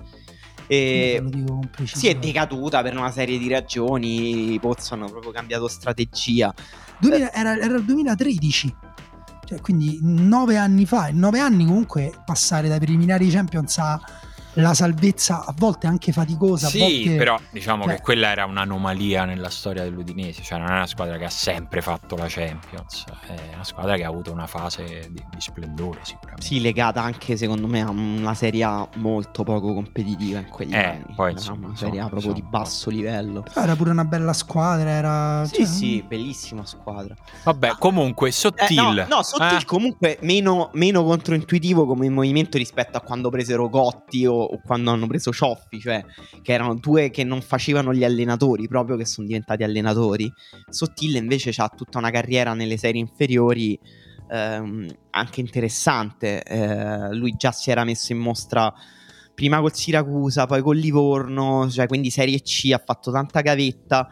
E... 0.70 1.20
lo 1.22 1.30
dico 1.30 1.60
con 1.76 1.88
Si 1.88 2.08
è 2.08 2.16
decaduta 2.16 2.82
per 2.82 2.96
una 2.96 3.12
serie 3.12 3.38
di 3.38 3.48
ragioni. 3.48 4.54
I 4.54 4.60
Pozzo 4.60 4.94
hanno 4.94 5.10
proprio 5.10 5.32
cambiato 5.32 5.68
strategia. 5.68 6.54
2000 7.00 7.34
era, 7.34 7.58
era 7.58 7.76
il 7.76 7.84
2013. 7.86 8.76
Cioè, 9.46 9.62
quindi 9.62 9.98
nove 10.02 10.58
anni 10.58 10.86
fa. 10.86 11.08
In 11.08 11.20
nove 11.20 11.40
anni 11.40 11.66
comunque 11.66 12.12
passare 12.26 12.68
dai 12.68 12.80
preliminari 12.80 13.26
di 13.26 13.32
Champions 13.32 13.78
alla 14.64 14.74
salvezza 14.74 15.46
a 15.46 15.54
volte 15.58 15.88
anche 15.88 16.12
faticosa. 16.12 16.68
Sì, 16.68 16.80
volte... 16.80 17.16
però 17.16 17.40
diciamo 17.52 17.84
cioè- 17.84 17.96
che 17.96 18.02
quella 18.02 18.30
era 18.30 18.46
un'anomalia 18.46 19.26
nella 19.26 19.50
storia 19.50 19.84
dell'Udinese, 19.84 20.42
cioè 20.44 20.58
non 20.60 20.70
è 20.70 20.74
una 20.74 20.88
squadra 20.88 21.18
che 21.18 21.26
ha 21.26 21.30
sempre 21.30 21.82
fatto 21.82 22.16
la 22.16 22.26
Champions, 22.28 23.06
è 23.28 23.54
una 23.54 23.64
squadra 23.64 23.96
che 23.96 24.04
ha 24.04 24.08
avuto 24.08 24.32
una 24.32 24.48
fase 24.48 25.08
di, 25.12 25.24
di 25.30 25.40
splendore 25.42 26.00
sicuramente. 26.04 26.46
Sì, 26.46 26.62
legata 26.62 27.02
anche 27.02 27.38
secondo 27.38 27.68
me 27.68 27.82
a 27.82 27.90
una 27.90 28.34
serie 28.34 28.64
A 28.64 28.88
molto 28.96 29.44
poco 29.44 29.74
competitiva 29.74 30.40
in 30.40 30.48
quegli 30.50 30.74
Eh, 30.74 30.84
anni. 30.86 31.14
poi, 31.16 31.30
Era 31.32 31.40
insomma, 31.40 31.68
una 31.68 31.76
serie 31.76 32.00
A 32.00 32.04
insomma, 32.04 32.10
proprio 32.10 32.34
di 32.34 32.40
insomma. 32.40 32.58
basso 32.60 32.90
livello. 32.90 33.42
Però 33.44 33.62
era 33.62 33.76
pure 33.76 33.90
una 33.92 34.06
bella 34.06 34.34
squadra. 34.34 34.90
Era, 34.90 35.46
Sì, 35.46 35.56
cioè, 35.56 35.66
sì, 35.66 36.04
bellissima 36.08 36.66
squadra. 36.66 37.16
Vabbè, 37.44 37.76
comunque 37.78 38.30
Eh, 38.30 38.32
Sottil. 38.32 39.06
no, 39.08 39.16
no, 39.18 39.24
Sottil 39.24 39.58
Eh? 39.62 39.66
comunque 39.66 40.18
meno, 40.22 40.70
meno 40.74 41.04
controintuitivo 41.04 41.86
come 41.86 42.10
movimento 42.10 42.58
rispetto 42.58 42.98
a 42.98 43.02
quando 43.02 43.30
presero 43.30 43.70
Gotti 43.70 44.26
o, 44.26 44.34
o 44.52 44.62
quando 44.64 44.92
hanno 44.92 45.08
preso 45.08 45.32
Cioffi, 45.32 45.80
cioè 45.80 46.04
che 46.42 46.54
erano 46.54 46.76
due 46.76 47.10
che 47.10 47.24
non 47.24 47.42
facevano 47.42 47.94
gli 47.94 48.04
allenatori, 48.04 48.68
proprio 48.68 48.96
che 48.96 49.06
sono 49.06 49.28
diventati 49.28 49.64
allenatori. 49.64 50.32
Sottil 50.70 51.16
invece 51.16 51.52
ha 51.58 51.70
tutta 51.70 51.98
una 51.98 52.12
carriera 52.12 52.54
nelle 52.54 52.78
serie 52.78 53.02
inferiori 53.02 53.80
ehm, 54.30 54.88
anche 55.12 55.40
interessante. 55.40 56.44
Eh, 56.44 57.14
lui 57.14 57.34
già 57.38 57.52
si 57.52 57.72
era 57.72 57.84
messo 57.84 58.12
in 58.12 58.20
mostra 58.20 58.74
prima 59.34 59.60
col 59.60 59.74
Siracusa, 59.74 60.46
poi 60.48 60.62
col 60.62 60.78
Livorno, 60.78 61.70
cioè 61.70 61.88
quindi 61.88 62.10
Serie 62.10 62.42
C, 62.42 62.72
ha 62.74 62.82
fatto 62.84 63.12
tanta 63.12 63.42
gavetta. 63.42 64.10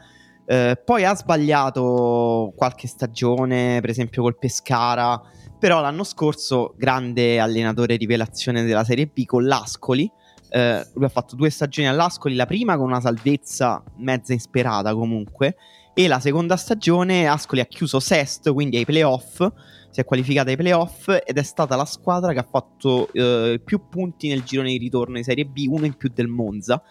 Eh, 0.47 0.79
poi 0.83 1.03
ha 1.03 1.15
sbagliato 1.15 2.53
qualche 2.55 2.87
stagione, 2.87 3.79
per 3.81 3.89
esempio 3.89 4.21
col 4.21 4.37
Pescara, 4.37 5.19
però 5.57 5.81
l'anno 5.81 6.03
scorso 6.03 6.75
grande 6.77 7.39
allenatore 7.39 7.95
rivelazione 7.95 8.63
della 8.63 8.83
Serie 8.83 9.07
B 9.07 9.25
con 9.25 9.45
l'Ascoli. 9.45 10.09
Eh, 10.55 10.87
lui 10.93 11.03
ha 11.03 11.09
fatto 11.09 11.35
due 11.35 11.49
stagioni 11.49 11.85
all'Ascoli, 11.85 12.33
la 12.33 12.45
prima 12.45 12.77
con 12.77 12.85
una 12.85 13.01
salvezza 13.01 13.83
mezza 13.97 14.31
insperata 14.31 14.93
comunque, 14.93 15.57
e 15.93 16.07
la 16.07 16.21
seconda 16.21 16.55
stagione 16.55 17.27
Ascoli 17.27 17.59
ha 17.59 17.65
chiuso 17.65 17.99
sesto, 17.99 18.53
quindi 18.53 18.77
ai 18.77 18.85
playoff, 18.85 19.45
si 19.89 19.99
è 19.99 20.05
qualificata 20.05 20.51
ai 20.51 20.55
playoff 20.55 21.09
ed 21.09 21.37
è 21.37 21.43
stata 21.43 21.75
la 21.75 21.83
squadra 21.83 22.31
che 22.31 22.39
ha 22.39 22.47
fatto 22.49 23.11
eh, 23.11 23.59
più 23.61 23.89
punti 23.89 24.29
nel 24.29 24.43
girone 24.43 24.69
di 24.69 24.77
ritorno 24.77 25.15
di 25.15 25.25
Serie 25.25 25.43
B, 25.45 25.65
uno 25.67 25.85
in 25.85 25.95
più 25.95 26.09
del 26.13 26.27
Monza, 26.27 26.81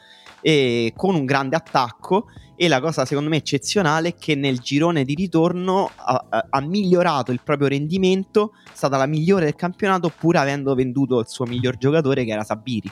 con 0.94 1.14
un 1.14 1.24
grande 1.24 1.56
attacco 1.56 2.26
e 2.56 2.68
la 2.68 2.82
cosa 2.82 3.06
secondo 3.06 3.30
me 3.30 3.36
eccezionale 3.38 4.08
è 4.08 4.14
che 4.14 4.34
nel 4.34 4.58
girone 4.58 5.04
di 5.04 5.14
ritorno 5.14 5.90
ha, 5.96 6.26
ha, 6.50 6.60
migliorato 6.60 7.32
il 7.32 7.40
proprio 7.42 7.68
rendimento, 7.68 8.52
è 8.66 8.70
stata 8.74 8.98
la 8.98 9.06
migliore 9.06 9.46
del 9.46 9.54
campionato 9.54 10.12
pur 10.14 10.36
avendo 10.36 10.74
venduto 10.74 11.18
il 11.18 11.28
suo 11.28 11.46
miglior 11.46 11.78
giocatore 11.78 12.26
che 12.26 12.32
era 12.32 12.44
Sabiri. 12.44 12.90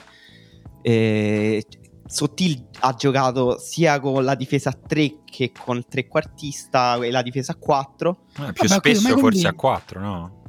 Eh, 0.83 1.65
Sottil 2.05 2.67
ha 2.81 2.93
giocato 2.93 3.57
sia 3.57 3.99
con 3.99 4.23
la 4.23 4.35
difesa 4.35 4.69
a 4.69 4.73
3 4.73 5.23
che 5.25 5.51
con 5.51 5.77
il 5.77 5.87
trequartista 5.87 6.97
e 6.97 7.09
la 7.09 7.23
difesa 7.23 7.53
a 7.53 7.55
4. 7.55 8.09
Eh, 8.11 8.53
più 8.53 8.67
Vabbè, 8.67 8.93
spesso 8.93 9.17
forse 9.17 9.47
a 9.47 9.53
4, 9.53 9.99
no? 9.99 10.42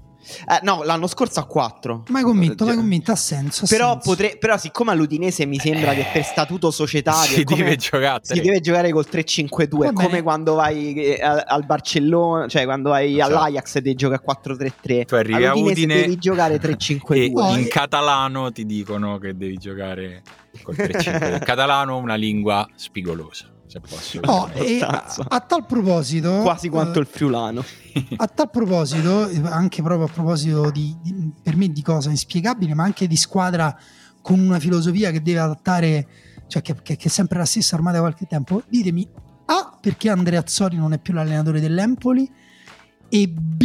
Eh, 0.49 0.61
no, 0.63 0.83
l'anno 0.83 1.07
scorso 1.07 1.41
a 1.41 1.45
4. 1.45 2.05
Mai 2.09 2.23
convinto, 2.23 2.65
mai 2.65 2.77
convinto, 2.77 3.13
ha 3.13 3.17
senso. 3.17 3.65
Ha 3.65 3.69
però, 3.69 3.93
senso. 3.93 4.11
Potre... 4.11 4.37
però, 4.39 4.57
siccome 4.57 4.93
all'Udinese 4.93 5.47
mi 5.47 5.59
sembra 5.59 5.93
eh, 5.93 5.97
che 5.97 6.07
per 6.13 6.25
statuto 6.25 6.71
societario 6.71 7.37
si, 7.37 7.45
deve 7.45 7.77
giocare, 7.77 8.21
si 8.23 8.41
deve 8.41 8.61
giocare 8.61 8.91
col 8.91 9.07
3-5-2. 9.11 9.89
È 9.89 9.93
come 9.93 10.23
quando 10.23 10.55
vai 10.55 10.95
eh, 10.95 11.21
al 11.23 11.65
Barcellona, 11.65 12.49
cioè 12.49 12.65
quando 12.65 12.91
vai 12.91 13.15
esatto. 13.15 13.37
all'Ajax 13.37 13.77
e 13.77 13.83
devi 13.83 13.97
giocare 13.97 14.23
a 14.25 14.41
4-3-3. 14.41 15.05
Tu 15.05 15.15
arrivi 15.15 15.45
a 15.45 15.55
Udine 15.55 15.95
devi 15.95 16.17
giocare 16.19 16.61
3-5-2. 16.61 17.03
E 17.55 17.59
in 17.59 17.69
catalano 17.69 18.53
ti 18.53 18.65
dicono 18.65 19.19
che 19.19 19.37
devi 19.37 19.57
giocare 19.57 20.23
col 20.63 20.75
3-5-2. 20.77 21.35
Il 21.35 21.39
catalano 21.45 21.99
è 21.99 22.01
una 22.01 22.15
lingua 22.15 22.67
spigolosa 22.75 23.54
posso. 23.81 24.21
Oh, 24.25 24.49
a, 24.81 25.15
a, 25.29 25.41
tal 25.41 25.67
proposito, 25.67 26.41
quasi 26.43 26.69
quanto 26.69 26.99
uh, 26.99 27.03
il 27.03 27.09
friulano. 27.09 27.65
A 28.17 28.27
tal 28.27 28.51
proposito, 28.51 29.31
anche 29.45 29.81
proprio 29.81 30.09
a 30.09 30.11
proposito 30.11 30.69
di, 30.73 30.97
di, 31.01 31.33
per 31.41 31.55
me 31.55 31.69
di 31.69 31.81
cosa 31.81 32.11
inspiegabile, 32.11 32.75
ma 32.75 32.83
anche 32.83 33.07
di 33.07 33.17
squadra 33.17 33.79
con 34.21 34.41
una 34.41 34.59
filosofia 34.59 35.13
che 35.13 35.23
deve 35.23 35.39
adattare, 35.39 36.09
cioè 36.49 36.61
che, 36.61 36.75
che, 36.83 36.97
che 36.97 37.07
è 37.07 37.11
sempre 37.11 37.39
la 37.39 37.45
stessa 37.45 37.77
ormai 37.77 37.93
da 37.93 38.01
qualche 38.01 38.27
tempo. 38.27 38.65
Ditemi 38.69 39.09
A, 39.47 39.79
perché 39.81 40.11
Andrea 40.11 40.41
Azzoli 40.41 40.77
non 40.77 40.93
è 40.93 40.99
più 40.99 41.15
l'allenatore 41.15 41.61
dell'Empoli, 41.61 42.29
e 43.09 43.29
B, 43.29 43.63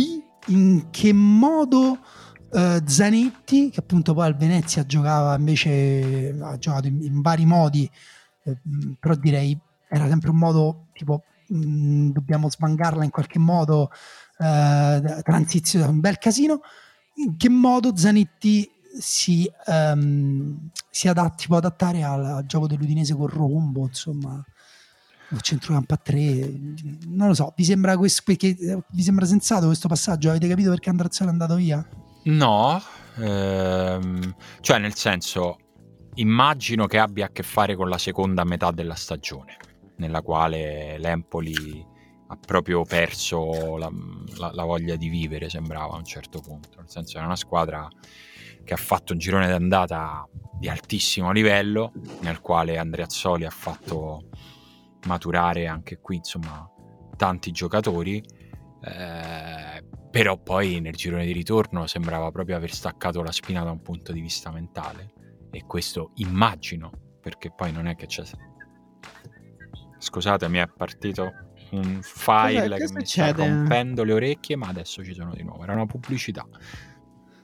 in 0.48 0.88
che 0.92 1.12
modo. 1.12 1.98
Uh, 2.52 2.82
Zanetti, 2.84 3.70
che 3.70 3.80
appunto 3.80 4.16
poi 4.16 4.26
al 4.26 4.36
Venezia 4.36 4.84
giocava 4.84 5.36
invece, 5.36 6.36
ha 6.42 6.58
giocato 6.58 6.88
in, 6.88 7.00
in 7.04 7.22
vari 7.22 7.46
modi, 7.46 7.88
eh, 8.44 8.58
però 9.00 9.14
direi 9.16 9.56
era 9.90 10.08
sempre 10.08 10.30
un 10.30 10.38
modo 10.38 10.88
tipo 10.94 11.24
mh, 11.50 11.58
mm, 11.58 12.10
dobbiamo 12.12 12.50
svangarla 12.50 13.04
in 13.04 13.10
qualche 13.10 13.40
modo, 13.40 13.92
eh, 14.38 15.22
transizione, 15.24 15.88
un 15.88 16.00
bel 16.00 16.18
casino. 16.18 16.62
In 17.16 17.36
che 17.36 17.50
modo 17.50 17.96
Zanetti 17.98 18.70
si, 18.98 19.50
um, 19.66 20.70
si 20.90 21.08
adatti, 21.08 21.48
può 21.48 21.58
adattare 21.58 22.04
al, 22.04 22.24
al, 22.24 22.46
gioco 22.46 22.68
dell'Udinese 22.68 23.14
con 23.14 23.28
Rombo, 23.28 23.86
insomma, 23.86 24.42
il 25.32 25.42
centrocampo 25.42 25.94
a 25.94 25.98
tre, 25.98 26.52
non 27.08 27.28
lo 27.28 27.34
so, 27.34 27.54
vi 27.58 27.66
sembra, 27.66 27.98
questo, 27.98 28.22
perché, 28.26 28.56
vi 28.92 29.04
sembra 29.04 29.26
sensato 29.26 29.66
questo 29.66 29.88
passaggio? 29.88 30.30
Avete 30.30 30.48
capito 30.48 30.70
perché 30.70 30.90
Andrazzone 30.90 31.30
è 31.30 31.34
andato 31.34 31.56
via? 31.56 31.86
No, 32.24 32.82
ehm, 33.18 34.36
cioè 34.62 34.80
nel 34.80 34.96
senso, 34.96 35.58
immagino 36.16 36.88
che 36.88 37.00
abbia 37.00 37.26
a 37.26 37.30
che 37.30 37.44
fare 37.44 37.76
con 37.76 37.90
la 37.90 37.98
seconda 37.98 38.46
metà 38.46 38.72
della 38.72 38.96
stagione 38.96 39.58
nella 40.00 40.22
quale 40.22 40.98
l'Empoli 40.98 41.86
ha 42.32 42.38
proprio 42.38 42.84
perso 42.84 43.78
la, 43.78 43.90
la, 44.38 44.52
la, 44.54 44.64
voglia 44.64 44.96
di 44.96 45.10
vivere, 45.10 45.50
sembrava 45.50 45.94
a 45.94 45.98
un 45.98 46.04
certo 46.04 46.40
punto. 46.40 46.78
Nel 46.78 46.90
senso, 46.90 47.18
è 47.18 47.22
una 47.22 47.36
squadra 47.36 47.88
che 48.64 48.74
ha 48.74 48.78
fatto 48.78 49.14
un 49.14 49.20
girone 49.20 49.48
d'andata 49.48 50.28
di 50.60 50.70
altissimo 50.70 51.32
livello, 51.32 51.92
nel 52.22 52.40
quale 52.42 52.78
Andreazzoli 52.78 53.46
ha 53.46 53.50
fatto 53.50 54.30
maturare 55.08 55.68
anche 55.68 56.00
qui, 56.00 56.18
insomma, 56.18 56.70
tanti 57.16 57.52
giocatori. 57.52 58.24
Eh, 58.82 59.84
però 60.12 60.38
poi 60.38 60.80
nel 60.80 60.96
girone 60.96 61.26
di 61.26 61.32
ritorno 61.32 61.88
sembrava 61.88 62.32
proprio 62.32 62.56
aver 62.56 62.72
staccato 62.72 63.22
la 63.22 63.32
spina 63.32 63.64
da 63.64 63.72
un 63.72 63.82
punto 63.82 64.12
di 64.12 64.22
vista 64.22 64.52
mentale. 64.52 65.14
E 65.52 65.66
questo 65.66 66.12
immagino, 66.16 66.92
perché 67.20 67.52
poi 67.52 67.72
non 67.72 67.88
è 67.88 67.96
che 67.96 68.06
c'è 68.06 68.24
Scusate, 70.00 70.48
mi 70.50 70.58
è 70.58 70.68
partito 70.68 71.34
un 71.72 72.00
file 72.02 72.62
Cos'è? 72.62 72.78
che, 72.78 72.86
che 72.86 72.94
mi 72.94 73.06
sta 73.06 73.32
rompendo 73.32 74.04
le 74.04 74.14
orecchie, 74.14 74.56
ma 74.56 74.68
adesso 74.68 75.04
ci 75.04 75.14
sono 75.14 75.34
di 75.34 75.44
nuovo. 75.44 75.64
Era 75.64 75.74
una 75.74 75.86
pubblicità. 75.86 76.48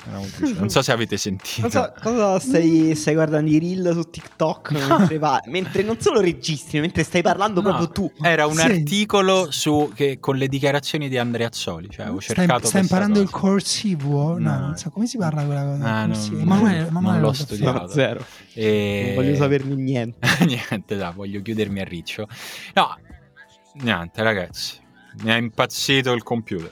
Non 0.55 0.69
so 0.69 0.81
se 0.81 0.91
avete 0.91 1.17
sentito. 1.17 1.61
Cosa, 1.63 1.93
cosa 2.01 2.39
stai, 2.39 2.93
stai, 2.95 3.13
guardando 3.13 3.49
i 3.49 3.59
reel 3.59 3.91
su 3.93 4.09
TikTok 4.09 4.71
mentre, 4.71 5.17
va, 5.17 5.41
mentre, 5.47 5.83
non 5.83 5.99
solo 5.99 6.21
registri, 6.21 6.79
mentre 6.79 7.03
stai 7.03 7.21
parlando 7.21 7.61
no, 7.61 7.69
proprio 7.69 7.89
tu. 7.89 8.11
Era 8.21 8.45
un 8.45 8.55
sì. 8.55 8.61
articolo 8.61 9.51
su, 9.51 9.91
che, 9.93 10.19
con 10.19 10.37
le 10.37 10.47
dichiarazioni 10.47 11.09
di 11.09 11.17
Andrea 11.17 11.47
Azzoli. 11.47 11.89
Cioè, 11.89 12.05
avevo 12.05 12.21
cercato 12.21 12.67
stai, 12.67 12.69
stai 12.69 12.81
imparando 12.81 13.19
cosa. 13.19 13.23
il 13.23 13.29
corsivo? 13.29 14.37
No, 14.37 14.49
no, 14.49 14.59
non 14.59 14.77
so 14.77 14.89
come 14.89 15.07
si 15.07 15.17
parla 15.17 15.43
quella 15.43 15.63
cosa. 15.63 15.83
Ah, 15.83 16.05
non, 16.05 16.39
Emanuele, 16.39 16.87
Emanuele 16.87 17.19
non 17.19 17.21
l'ho 17.21 17.33
studiato. 17.33 17.87
zero. 17.87 18.25
E... 18.53 19.03
Non 19.07 19.23
voglio 19.23 19.35
saperne 19.35 19.75
niente. 19.75 20.27
niente, 20.45 20.95
dai, 20.95 21.13
voglio 21.13 21.41
chiudermi 21.41 21.79
a 21.81 21.83
riccio. 21.83 22.27
No, 22.73 22.97
niente, 23.81 24.23
ragazzi. 24.23 24.83
Mi 25.23 25.31
ha 25.31 25.37
impazzito 25.37 26.11
il 26.11 26.23
computer. 26.23 26.71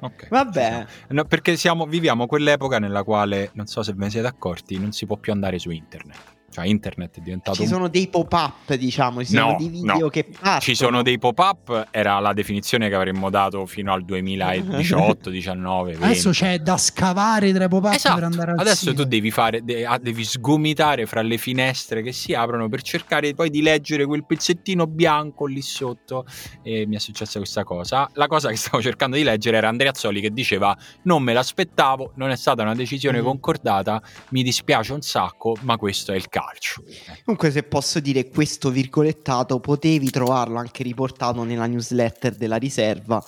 Okay. 0.00 0.28
Vabbè. 0.28 0.86
No, 1.08 1.24
perché 1.24 1.56
siamo, 1.56 1.86
viviamo 1.86 2.26
quell'epoca 2.26 2.78
nella 2.78 3.02
quale, 3.04 3.50
non 3.54 3.66
so 3.66 3.82
se 3.82 3.92
ve 3.92 4.04
ne 4.04 4.10
siete 4.10 4.26
accorti, 4.26 4.78
non 4.78 4.92
si 4.92 5.06
può 5.06 5.16
più 5.16 5.32
andare 5.32 5.58
su 5.58 5.70
internet. 5.70 6.38
Cioè, 6.52 6.66
internet 6.66 7.18
è 7.18 7.20
diventato. 7.20 7.56
Ci 7.56 7.68
sono 7.68 7.86
dei 7.86 8.08
pop-up, 8.08 8.74
diciamo. 8.74 9.22
Ci 9.22 9.36
sono 9.36 9.54
dei 9.56 9.68
video 9.68 9.98
no. 9.98 10.08
che 10.08 10.24
passano. 10.24 10.60
Ci 10.60 10.74
sono 10.74 11.02
dei 11.02 11.16
pop-up, 11.16 11.88
era 11.92 12.18
la 12.18 12.32
definizione 12.32 12.88
che 12.88 12.96
avremmo 12.96 13.30
dato 13.30 13.66
fino 13.66 13.92
al 13.92 14.04
2018, 14.04 15.30
19. 15.30 15.94
Adesso 16.00 16.30
c'è 16.30 16.58
da 16.58 16.76
scavare 16.76 17.52
tra 17.52 17.64
i 17.66 17.68
pop-up 17.68 17.94
esatto. 17.94 18.14
per 18.16 18.24
andare 18.24 18.50
al 18.50 18.58
Adesso 18.58 18.90
sito. 18.90 19.02
tu 19.02 19.04
devi 19.04 19.30
fare, 19.30 19.62
ah, 19.86 19.98
devi 19.98 20.24
sgomitare 20.24 21.06
fra 21.06 21.22
le 21.22 21.38
finestre 21.38 22.02
che 22.02 22.10
si 22.10 22.34
aprono 22.34 22.68
per 22.68 22.82
cercare 22.82 23.32
poi 23.32 23.48
di 23.48 23.62
leggere 23.62 24.04
quel 24.04 24.26
pezzettino 24.26 24.88
bianco 24.88 25.46
lì 25.46 25.62
sotto. 25.62 26.26
E 26.64 26.84
mi 26.84 26.96
è 26.96 26.98
successa 26.98 27.38
questa 27.38 27.62
cosa. 27.62 28.10
La 28.14 28.26
cosa 28.26 28.48
che 28.48 28.56
stavo 28.56 28.82
cercando 28.82 29.14
di 29.14 29.22
leggere 29.22 29.56
era 29.56 29.68
Andrea 29.68 29.90
Azzoli 29.90 30.20
che 30.20 30.32
diceva: 30.32 30.76
Non 31.04 31.22
me 31.22 31.32
l'aspettavo, 31.32 32.10
non 32.16 32.30
è 32.30 32.36
stata 32.36 32.62
una 32.62 32.74
decisione 32.74 33.20
mm. 33.20 33.24
concordata, 33.24 34.02
mi 34.30 34.42
dispiace 34.42 34.92
un 34.92 35.00
sacco, 35.00 35.56
ma 35.60 35.76
questo 35.76 36.10
è 36.10 36.16
il 36.16 36.28
caso 36.28 36.38
calcio. 36.40 36.82
Comunque, 37.24 37.50
se 37.50 37.62
posso 37.62 38.00
dire 38.00 38.28
questo 38.28 38.70
virgolettato, 38.70 39.60
potevi 39.60 40.10
trovarlo 40.10 40.58
anche 40.58 40.82
riportato 40.82 41.44
nella 41.44 41.66
newsletter 41.66 42.34
della 42.34 42.56
riserva. 42.56 43.22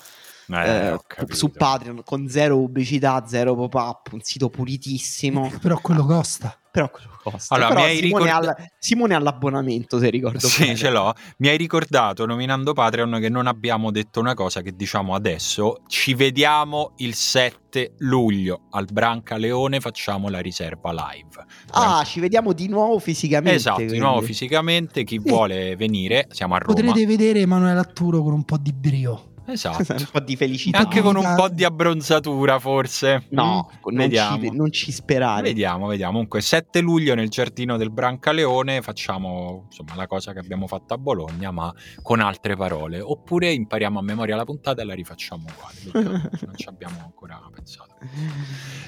Eh, 0.55 0.93
eh, 0.93 1.35
su 1.35 1.51
Patreon 1.51 2.03
con 2.05 2.29
zero 2.29 2.57
pubblicità, 2.57 3.25
zero 3.27 3.55
pop-up, 3.55 4.13
un 4.13 4.21
sito 4.23 4.49
pulitissimo. 4.49 5.51
Però 5.61 5.79
quello 5.81 6.05
costa. 6.05 6.57
Però 6.73 6.91
quello 6.91 7.11
costa. 7.23 7.55
Allora, 7.55 7.69
Però 7.69 7.81
mi 7.81 7.87
hai 7.87 7.97
Simone, 7.97 8.25
ricordato... 8.25 8.47
alla... 8.47 8.71
Simone 8.79 9.15
all'abbonamento, 9.15 9.99
se 9.99 10.09
ricordo 10.09 10.39
sì, 10.39 10.63
bene. 10.63 10.77
ce 10.77 10.91
l'ho. 10.91 11.13
Mi 11.37 11.49
hai 11.49 11.59
ricordato, 11.59 12.25
nominando 12.25 12.73
Patreon, 12.73 13.19
che 13.21 13.29
non 13.29 13.47
abbiamo 13.47 13.91
detto 13.91 14.21
una 14.21 14.33
cosa 14.33 14.63
che 14.63 14.75
diciamo 14.75 15.15
adesso. 15.15 15.83
Ci 15.87 16.15
vediamo 16.15 16.95
il 16.97 17.15
7 17.15 17.97
luglio 17.99 18.69
al 18.71 18.87
Branca 18.91 19.37
Leone, 19.37 19.81
facciamo 19.81 20.31
la 20.31 20.41
riserva 20.41 20.93
live. 20.93 21.45
Ah, 21.73 21.81
Branca... 21.81 22.05
ci 22.05 22.21
vediamo 22.21 22.55
di 22.55 22.69
nuovo 22.69 22.99
fisicamente. 22.99 23.57
Esatto, 23.57 23.77
quindi. 23.77 23.93
di 23.93 23.99
nuovo 23.99 24.23
fisicamente. 24.23 25.05
Chi 25.05 25.19
vuole 25.19 25.77
venire, 25.77 26.27
siamo 26.31 26.55
a 26.55 26.59
Roma. 26.59 26.73
Potrete 26.73 27.05
vedere 27.05 27.41
Emanuele 27.41 27.81
Atturo 27.81 28.23
con 28.23 28.33
un 28.33 28.45
po' 28.45 28.57
di 28.57 28.73
brio. 28.73 29.32
Esatto. 29.53 29.93
un 29.93 30.09
po' 30.11 30.21
di 30.21 30.37
felicità. 30.37 30.79
Anche 30.79 31.01
con 31.01 31.17
un 31.17 31.35
po' 31.37 31.49
di 31.49 31.65
abbronzatura, 31.65 32.59
forse. 32.59 33.27
No, 33.31 33.71
mm, 33.91 33.97
non, 33.97 34.11
ci, 34.11 34.51
non, 34.51 34.73
ci, 34.73 34.93
sperare. 34.93 35.43
Vediamo, 35.43 35.87
vediamo. 35.87 36.13
Comunque, 36.13 36.41
7 36.41 36.81
luglio 36.81 37.15
nel 37.15 37.29
giardino 37.29 37.77
del 37.77 37.91
Brancaleone 37.91 38.83
facciamo 38.83 39.67
insomma 39.67 39.95
la 39.95 40.07
cosa 40.07 40.33
che 40.33 40.39
abbiamo 40.39 40.67
fatto 40.67 40.95
a 40.95 40.99
Bologna, 40.99 41.51
ma 41.51 41.73
con 42.03 42.21
altre 42.21 42.57
parole. 42.57 43.01
Oppure 43.01 43.53
impariamo 43.53 43.99
a 43.99 44.03
memoria 44.03 44.37
la 44.37 44.45
puntata 44.45 44.83
e 44.83 44.85
la 44.85 44.95
rifacciamo 44.95 45.45
uguale. 45.45 46.31
non 46.47 46.55
ci 46.57 46.69
abbiamo 46.69 47.01
ancora 47.03 47.41
pensato. 47.53 47.97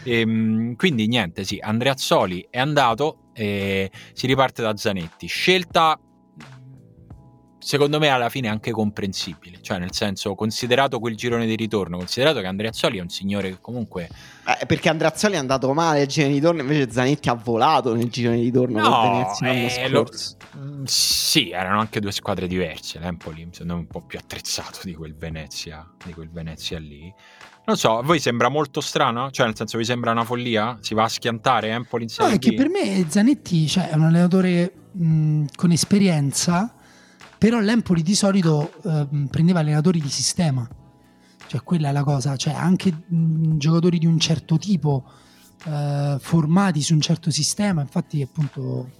E, 0.02 0.20
ehm, 0.20 0.76
quindi, 0.76 1.06
niente, 1.06 1.44
sì. 1.44 1.58
Andrea 1.60 1.92
Azzoli 1.92 2.46
è 2.50 2.58
andato 2.58 3.30
e 3.34 3.90
si 4.12 4.26
riparte 4.26 4.62
da 4.62 4.76
Zanetti. 4.76 5.26
Scelta 5.26 5.98
secondo 7.64 7.98
me 7.98 8.08
alla 8.08 8.28
fine 8.28 8.48
è 8.48 8.50
anche 8.50 8.70
comprensibile, 8.70 9.58
cioè 9.62 9.78
nel 9.78 9.92
senso 9.94 10.34
considerato 10.34 10.98
quel 10.98 11.16
girone 11.16 11.46
di 11.46 11.56
ritorno, 11.56 11.96
considerato 11.96 12.40
che 12.40 12.46
Andreazzoli 12.46 12.98
è 12.98 13.00
un 13.00 13.08
signore 13.08 13.48
che 13.48 13.58
comunque... 13.60 14.08
Eh, 14.60 14.66
perché 14.66 14.90
Andreazzoli 14.90 15.34
è 15.34 15.38
andato 15.38 15.72
male 15.72 16.00
nel 16.00 16.08
girone 16.08 16.32
di 16.32 16.38
ritorno, 16.38 16.60
invece 16.60 16.90
Zanetti 16.90 17.30
ha 17.30 17.34
volato 17.34 17.94
nel 17.94 18.10
girone 18.10 18.36
di 18.36 18.42
ritorno 18.42 18.80
no, 18.80 18.90
con 18.90 19.10
Venezia 19.10 19.46
l'anno 19.46 19.86
eh, 19.86 19.88
lo-. 19.88 20.08
Mm, 20.58 20.84
Sì, 20.84 21.50
erano 21.50 21.80
anche 21.80 22.00
due 22.00 22.12
squadre 22.12 22.46
diverse, 22.46 22.98
l'Empoli 22.98 23.46
mi 23.46 23.54
sembra 23.54 23.76
un 23.76 23.86
po' 23.86 24.02
più 24.02 24.18
attrezzato 24.18 24.80
di 24.84 24.94
quel 24.94 25.14
Venezia, 25.14 25.90
di 26.04 26.12
quel 26.12 26.28
Venezia 26.30 26.78
lì. 26.78 27.12
Non 27.66 27.78
so, 27.78 27.96
a 27.96 28.02
voi 28.02 28.20
sembra 28.20 28.50
molto 28.50 28.82
strano? 28.82 29.30
Cioè 29.30 29.46
nel 29.46 29.56
senso 29.56 29.78
vi 29.78 29.84
sembra 29.84 30.10
una 30.10 30.24
follia? 30.24 30.76
Si 30.82 30.92
va 30.92 31.04
a 31.04 31.08
schiantare 31.08 31.70
Empoli 31.70 32.02
in 32.02 32.10
No, 32.10 32.24
Serie 32.24 32.36
è 32.36 32.38
che 32.38 32.52
per 32.52 32.68
me 32.68 33.06
Zanetti 33.08 33.66
cioè, 33.66 33.88
è 33.88 33.94
un 33.94 34.02
allenatore 34.02 34.70
mh, 34.92 35.44
con 35.56 35.70
esperienza, 35.70 36.73
però 37.44 37.60
l'Empoli 37.60 38.02
di 38.02 38.14
solito 38.14 38.72
ehm, 38.84 39.26
prendeva 39.26 39.60
allenatori 39.60 40.00
di 40.00 40.08
sistema. 40.08 40.66
Cioè, 41.46 41.62
quella 41.62 41.90
è 41.90 41.92
la 41.92 42.02
cosa. 42.02 42.36
Cioè, 42.36 42.54
anche 42.54 42.90
mh, 42.90 43.58
giocatori 43.58 43.98
di 43.98 44.06
un 44.06 44.18
certo 44.18 44.56
tipo, 44.56 45.04
eh, 45.66 46.16
formati 46.18 46.80
su 46.80 46.94
un 46.94 47.02
certo 47.02 47.30
sistema, 47.30 47.82
infatti, 47.82 48.22
appunto, 48.22 48.90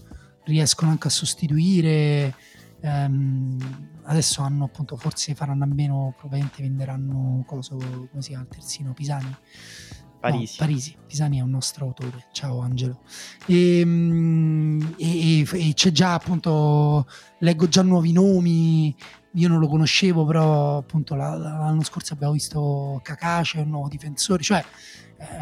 riescono 0.45 0.91
anche 0.91 1.07
a 1.07 1.11
sostituire. 1.11 2.35
ehm, 2.81 3.57
adesso 4.03 4.43
hanno 4.43 4.65
appunto, 4.65 4.97
forse 4.99 5.35
faranno 5.35 5.65
a 5.65 5.67
meno, 5.67 6.13
probabilmente 6.15 6.61
venderanno 6.61 7.45
coso, 7.47 7.79
come 7.79 8.21
si 8.21 8.29
chiama 8.29 8.43
il 8.43 8.51
terzino 8.51 8.93
Pisani. 8.93 9.35
Parisi. 10.31 10.57
No, 10.59 10.66
Parisi. 10.66 10.97
Pisani 11.07 11.39
è 11.39 11.43
un 11.43 11.51
nostro 11.51 11.85
autore. 11.87 12.27
Ciao 12.33 12.61
Angelo. 12.61 13.01
E, 13.47 13.83
mm, 13.85 14.81
e- 14.97 15.41
e- 15.41 15.68
e 15.68 15.75
c'è 15.75 15.93
già 15.93 16.14
appunto, 16.14 17.07
leggo 17.41 17.68
già 17.68 17.83
nuovi 17.83 18.12
nomi. 18.12 18.95
Io 19.35 19.49
non 19.49 19.59
lo 19.59 19.68
conoscevo, 19.68 20.25
però 20.25 20.79
appunto 20.79 21.14
la- 21.14 21.37
la- 21.37 21.59
l'anno 21.59 21.83
scorso 21.83 22.14
abbiamo 22.14 22.33
visto 22.33 23.01
Kakace, 23.03 23.59
un 23.61 23.68
nuovo 23.68 23.89
difensore, 23.89 24.43
cioè 24.43 24.64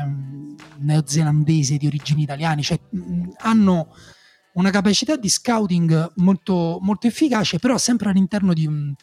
un 0.05 0.55
neozelandese 0.79 1.77
di 1.77 1.87
origini 1.87 2.23
italiane. 2.23 2.63
Cioè, 2.63 2.79
mm, 2.97 3.31
hanno 3.39 3.95
una 4.55 4.71
capacità 4.71 5.17
di 5.17 5.29
scouting 5.29 6.13
molto, 6.17 6.79
molto 6.81 7.07
efficace, 7.07 7.59
però 7.59 7.79
sempre 7.79 8.11
all'interno 8.11 8.53
di 8.53 8.67
un, 8.67 8.95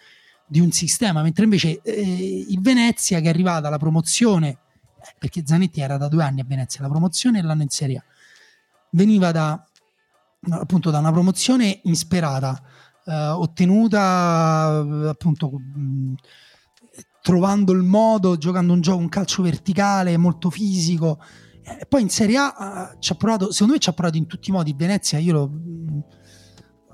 di 0.46 0.60
un 0.60 0.72
sistema, 0.72 1.22
mentre 1.22 1.44
invece 1.46 1.82
eh, 1.82 2.46
il 2.50 2.60
Venezia 2.62 3.20
che 3.20 3.26
è 3.28 3.30
arrivata 3.30 3.68
alla 3.68 3.78
promozione 3.78 4.58
perché 5.18 5.44
Zanetti 5.46 5.82
era 5.82 5.98
da 5.98 6.08
due 6.08 6.24
anni 6.24 6.42
a 6.42 6.46
Venezia, 6.48 6.82
la 6.82 6.90
promozione 6.90 7.40
e 7.40 7.42
l'anno 7.42 7.64
in 7.64 7.70
Serie 7.70 7.98
A. 7.98 8.04
Veniva 8.92 9.32
da, 9.32 9.64
appunto, 10.50 10.90
da 10.90 11.00
una 11.00 11.12
promozione 11.12 11.82
insperata, 11.84 12.62
eh, 13.06 13.28
ottenuta 13.28 14.84
eh, 14.86 15.08
appunto 15.10 15.52
mh, 15.52 16.14
trovando 17.22 17.72
il 17.74 17.84
modo, 17.84 18.38
giocando 18.38 18.74
un 18.74 18.82
gioco, 18.82 19.00
un 19.00 19.10
calcio 19.10 19.44
verticale, 19.44 20.18
molto 20.18 20.50
fisico. 20.50 21.20
E 21.62 21.86
poi 21.86 22.02
in 22.02 22.10
Serie 22.10 22.38
A 22.38 22.92
eh, 22.94 22.98
ci 23.00 23.12
ha 23.12 23.16
provato, 23.16 23.52
secondo 23.52 23.74
me 23.74 23.80
ci 23.80 23.90
ha 23.90 23.94
provato 23.94 24.18
in 24.18 24.26
tutti 24.26 24.50
i 24.50 24.54
modi. 24.54 24.74
Venezia, 24.74 25.20
io 25.20 25.34
lo, 25.34 25.48
mh, 25.48 26.04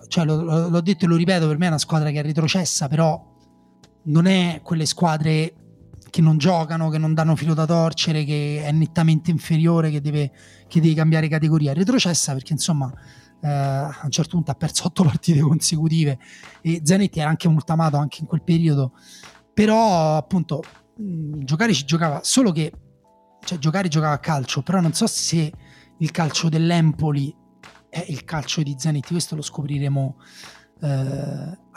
cioè, 0.07 0.25
lo- 0.25 0.67
l'ho 0.69 0.81
detto 0.81 1.05
e 1.05 1.07
lo 1.07 1.15
ripeto, 1.15 1.47
per 1.47 1.57
me 1.57 1.65
è 1.65 1.69
una 1.69 1.77
squadra 1.77 2.09
che 2.11 2.19
è 2.19 2.23
retrocessa, 2.23 2.87
però 2.87 3.33
non 4.03 4.25
è 4.25 4.59
quelle 4.63 4.85
squadre 4.85 5.53
che 6.15 6.21
non 6.21 6.37
giocano, 6.37 6.87
che 6.87 6.97
non 6.97 7.13
danno 7.13 7.35
filo 7.35 7.53
da 7.53 7.65
torcere, 7.65 8.23
che 8.23 8.61
è 8.63 8.71
nettamente 8.71 9.31
inferiore, 9.31 9.91
che 9.91 9.99
deve, 9.99 10.31
che 10.65 10.79
deve 10.79 10.93
cambiare 10.93 11.27
categoria. 11.27 11.73
Retrocessa 11.73 12.31
perché 12.31 12.53
insomma 12.53 12.89
eh, 13.41 13.49
a 13.49 13.99
un 14.01 14.11
certo 14.11 14.37
punto 14.37 14.49
ha 14.49 14.53
perso 14.53 14.85
otto 14.85 15.03
partite 15.03 15.41
consecutive 15.41 16.17
e 16.61 16.79
Zanetti 16.85 17.19
era 17.19 17.27
anche 17.27 17.49
molto 17.49 17.73
amato 17.73 17.97
anche 17.97 18.19
in 18.21 18.27
quel 18.27 18.43
periodo. 18.43 18.93
Però 19.53 20.15
appunto 20.15 20.63
mh, 20.95 21.43
giocare 21.43 21.73
ci 21.73 21.83
giocava, 21.83 22.21
solo 22.23 22.53
che 22.53 22.71
cioè, 23.43 23.57
giocare 23.57 23.89
giocava 23.89 24.13
a 24.13 24.19
calcio, 24.19 24.61
però 24.61 24.79
non 24.79 24.93
so 24.93 25.07
se 25.07 25.51
il 25.97 26.11
calcio 26.11 26.47
dell'Empoli 26.47 27.35
è 27.89 28.05
il 28.07 28.23
calcio 28.23 28.63
di 28.63 28.73
Zanetti, 28.77 29.11
questo 29.11 29.35
lo 29.35 29.41
scopriremo 29.41 30.15
eh, 30.81 30.87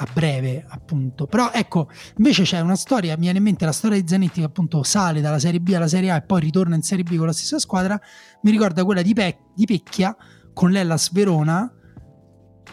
a 0.01 0.07
breve 0.13 0.65
appunto. 0.69 1.27
Però 1.27 1.51
ecco, 1.53 1.89
Invece 2.17 2.43
c'è 2.43 2.61
una 2.61 2.77
storia, 2.77 3.15
mi 3.15 3.23
viene 3.23 3.39
in 3.39 3.45
mente 3.45 3.65
la 3.65 3.73
storia 3.73 4.01
di 4.01 4.07
Zanetti 4.07 4.41
che 4.41 4.47
appunto 4.47 4.83
sale 4.83 5.21
dalla 5.21 5.39
Serie 5.39 5.61
B 5.61 5.73
alla 5.75 5.89
Serie 5.89 6.11
A 6.11 6.17
e 6.17 6.23
poi 6.23 6.41
ritorna 6.41 6.75
in 6.75 6.83
Serie 6.83 7.05
B 7.05 7.17
con 7.17 7.27
la 7.27 7.33
stessa 7.33 7.59
squadra, 7.59 8.01
mi 8.43 8.51
ricorda 8.51 8.85
quella 8.85 9.03
di, 9.03 9.13
Pe- 9.15 9.39
di 9.55 9.65
Pecchia 9.67 10.17
con 10.53 10.71
l'Ellas 10.71 11.13
Verona 11.13 11.73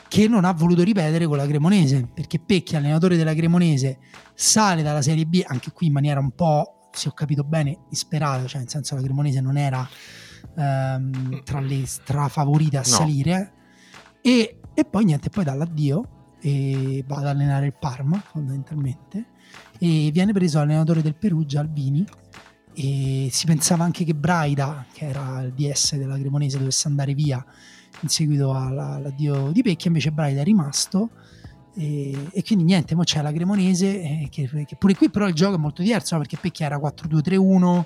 che 0.07 0.27
non 0.27 0.45
ha 0.45 0.51
voluto 0.53 0.83
ripetere 0.83 1.25
con 1.25 1.37
la 1.37 1.47
Cremonese, 1.47 2.09
perché 2.13 2.39
Pecchia, 2.39 2.77
allenatore 2.77 3.17
della 3.17 3.33
Cremonese, 3.33 3.99
sale 4.33 4.83
dalla 4.83 5.01
Serie 5.01 5.25
B 5.25 5.43
anche 5.45 5.71
qui 5.71 5.87
in 5.87 5.93
maniera 5.93 6.19
un 6.19 6.31
po', 6.31 6.89
se 6.91 7.09
ho 7.09 7.11
capito 7.11 7.43
bene, 7.43 7.79
disperata, 7.89 8.45
cioè 8.45 8.59
nel 8.61 8.69
senso 8.69 8.95
la 8.95 9.01
Cremonese 9.01 9.41
non 9.41 9.57
era 9.57 9.87
ehm, 10.57 11.43
tra 11.43 11.59
le 11.59 11.85
strafavorite 11.85 12.77
a 12.77 12.81
No. 12.81 12.85
salire 12.85 13.53
e, 14.21 14.59
e 14.73 14.85
poi 14.85 15.05
niente, 15.05 15.29
poi 15.29 15.43
dall'addio 15.43 16.14
e 16.45 17.03
va 17.07 17.15
ad 17.15 17.25
allenare 17.25 17.65
il 17.65 17.73
Parma 17.73 18.19
fondamentalmente 18.23 19.25
e 19.79 20.11
viene 20.13 20.31
preso 20.31 20.59
allenatore 20.59 21.01
del 21.01 21.15
Perugia 21.15 21.59
Albini 21.59 22.05
e 22.75 23.29
si 23.31 23.47
pensava 23.47 23.83
anche 23.83 24.03
che 24.03 24.13
Braida 24.13 24.85
che 24.93 25.07
era 25.07 25.41
il 25.41 25.53
DS 25.53 25.95
della 25.95 26.19
Cremonese 26.19 26.59
dovesse 26.59 26.87
andare 26.87 27.15
via 27.15 27.43
in 28.01 28.09
seguito 28.09 28.53
alla- 28.53 28.93
all'addio 28.93 29.49
di 29.51 29.63
Pecchia 29.63 29.87
invece 29.87 30.11
Braida 30.11 30.41
è 30.41 30.43
rimasto 30.43 31.09
e, 31.73 32.27
e 32.31 32.43
quindi 32.43 32.63
niente, 32.63 32.93
mo 32.93 33.01
c'è 33.01 33.23
la 33.23 33.31
Cremonese 33.31 34.01
eh, 34.01 34.27
che, 34.29 34.47
che 34.47 34.75
pure 34.75 34.93
qui 34.93 35.09
però 35.09 35.27
il 35.27 35.33
gioco 35.33 35.55
è 35.55 35.57
molto 35.57 35.81
diverso 35.81 36.13
no? 36.13 36.21
perché 36.21 36.37
Pecchia 36.37 36.67
era 36.67 36.77
4-2-3-1 36.77 37.79
eh, 37.79 37.85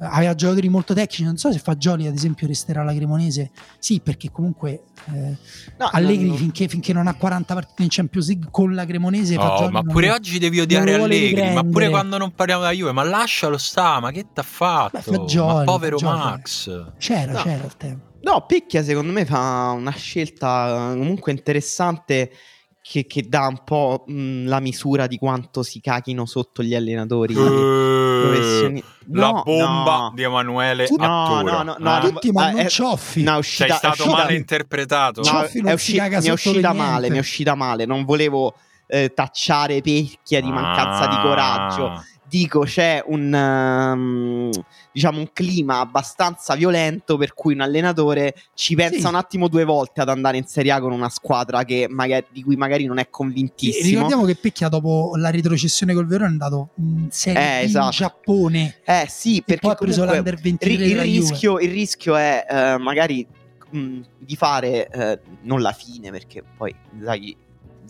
aveva 0.00 0.34
giocatori 0.34 0.68
molto 0.68 0.94
tecnici 0.94 1.24
non 1.24 1.36
so 1.36 1.50
se 1.52 1.58
Fagioli 1.58 2.06
ad 2.06 2.14
esempio 2.14 2.46
resterà 2.46 2.82
alla 2.82 2.94
Cremonese 2.94 3.50
sì 3.78 4.00
perché 4.00 4.30
comunque 4.30 4.82
eh, 5.12 5.36
No, 5.78 5.88
Allegri 5.90 6.28
non- 6.28 6.36
finché, 6.36 6.68
finché 6.68 6.92
non 6.92 7.06
ha 7.06 7.14
40 7.14 7.54
partite 7.54 7.82
in 7.82 7.88
Champions 7.90 8.28
League 8.28 8.48
con 8.50 8.74
la 8.74 8.84
Cremonese 8.84 9.34
Fagioli 9.34 9.72
ma 9.72 9.80
non- 9.80 9.92
pure 9.92 10.10
oggi 10.10 10.38
devi 10.38 10.60
odiare 10.60 10.94
Allegri, 10.94 11.52
ma 11.52 11.64
pure 11.64 11.88
quando 11.88 12.16
non 12.18 12.32
parliamo 12.32 12.62
da 12.62 12.70
Juve, 12.70 12.92
ma 12.92 13.02
lascialo 13.02 13.58
sta, 13.58 13.98
ma 14.00 14.10
che 14.12 14.26
t'ha 14.32 14.42
fatto? 14.42 14.98
Beh, 14.98 15.02
Fagioli, 15.02 15.54
ma 15.54 15.64
povero 15.64 15.98
Fagioli. 15.98 16.18
Max. 16.18 16.86
c'era, 16.98 17.32
No. 17.32 17.42
c'era 17.42 17.64
il 17.64 17.76
tempo 17.76 18.06
No, 18.20 18.44
Pecchia 18.46 18.82
secondo 18.82 19.12
me 19.12 19.24
fa 19.24 19.70
una 19.76 19.92
scelta 19.92 20.92
eh, 20.92 20.96
comunque 20.98 21.30
interessante 21.32 22.30
che, 22.90 23.06
che 23.06 23.28
dà 23.28 23.46
un 23.46 23.60
po' 23.64 24.04
mh, 24.06 24.46
la 24.46 24.60
misura 24.60 25.06
di 25.06 25.18
quanto 25.18 25.62
si 25.62 25.78
cachino 25.80 26.24
sotto 26.24 26.62
gli 26.62 26.74
allenatori 26.74 27.34
professioni- 27.34 28.82
La 29.10 29.30
No, 29.30 29.42
bomba 29.44 29.96
no. 29.96 30.12
di 30.14 30.22
Emanuele 30.22 30.86
Tutti- 30.86 31.00
No, 31.02 31.42
no, 31.42 31.62
no, 31.62 31.62
no, 31.62 31.76
Eh? 31.76 32.02
no, 32.02 32.08
tutti 32.10 32.30
ma 32.32 32.48
eh, 32.48 32.52
non 32.52 32.60
eh, 32.60 32.68
Cioffi 32.68 33.22
No, 33.22 33.30
è 33.30 33.32
Sei 33.32 33.40
uscita, 33.40 33.74
è 33.74 33.76
stato 33.76 34.06
male 34.10 34.34
interpretato. 34.34 35.22
No, 35.22 35.42
è, 35.42 35.50
caga 35.96 36.20
mi 36.20 36.26
è 36.28 36.30
uscita 36.32 36.72
male, 36.72 37.10
mi 37.10 37.16
è 37.16 37.20
uscita 37.20 37.54
male. 37.54 37.84
Non 37.86 38.04
volevo 38.04 38.54
eh, 38.86 39.12
tacciare 39.12 39.80
Pecchia 39.82 40.40
di 40.40 40.50
mancanza 40.50 41.06
di 41.08 41.14
Ah. 41.14 41.20
coraggio. 41.20 42.04
Dico, 42.28 42.60
c'è 42.60 43.02
un, 43.06 43.32
ehm, 43.32 44.50
diciamo, 44.92 45.18
un 45.18 45.30
clima 45.32 45.80
abbastanza 45.80 46.54
violento 46.56 47.16
per 47.16 47.32
cui 47.32 47.54
un 47.54 47.60
allenatore 47.60 48.34
ci 48.54 48.74
pensa 48.74 48.98
Sì. 49.00 49.06
un 49.06 49.14
attimo 49.14 49.48
due 49.48 49.64
volte 49.64 50.02
ad 50.02 50.10
andare 50.10 50.36
in 50.36 50.44
Serie 50.46 50.72
A 50.72 50.80
con 50.80 50.92
una 50.92 51.08
squadra 51.08 51.64
che 51.64 51.86
magari- 51.88 52.26
di 52.30 52.42
cui 52.42 52.56
magari 52.56 52.84
non 52.84 52.98
è 52.98 53.08
convintissimo. 53.08 53.88
ricordiamo 53.88 54.24
che 54.24 54.34
Pecchia 54.36 54.68
dopo 54.68 55.12
la 55.16 55.30
retrocessione 55.30 55.94
col 55.94 56.06
Verona 56.06 56.28
è 56.28 56.30
andato 56.32 56.68
in 56.76 57.08
Serie 57.10 57.40
Eh, 57.40 57.58
B 57.58 57.62
in 57.62 57.64
esatto. 57.68 57.90
Giappone 57.90 58.74
Eh 58.84 59.06
sì, 59.08 59.38
e 59.38 59.42
perché 59.46 59.60
poi 59.62 59.70
ha 59.70 59.74
preso 59.76 60.04
l'Under 60.04 60.38
23 60.38 60.76
ri- 60.76 60.90
il, 60.90 61.00
rischio, 61.00 61.58
il 61.60 61.70
rischio 61.70 62.14
è 62.14 62.44
eh, 62.48 62.78
magari 62.78 63.26
mh, 63.70 64.00
di 64.18 64.36
fare 64.36 64.88
eh, 64.90 65.20
non 65.42 65.62
la 65.62 65.72
fine, 65.72 66.10
perché 66.10 66.42
poi 66.56 66.74
Inzaghi 66.92 67.34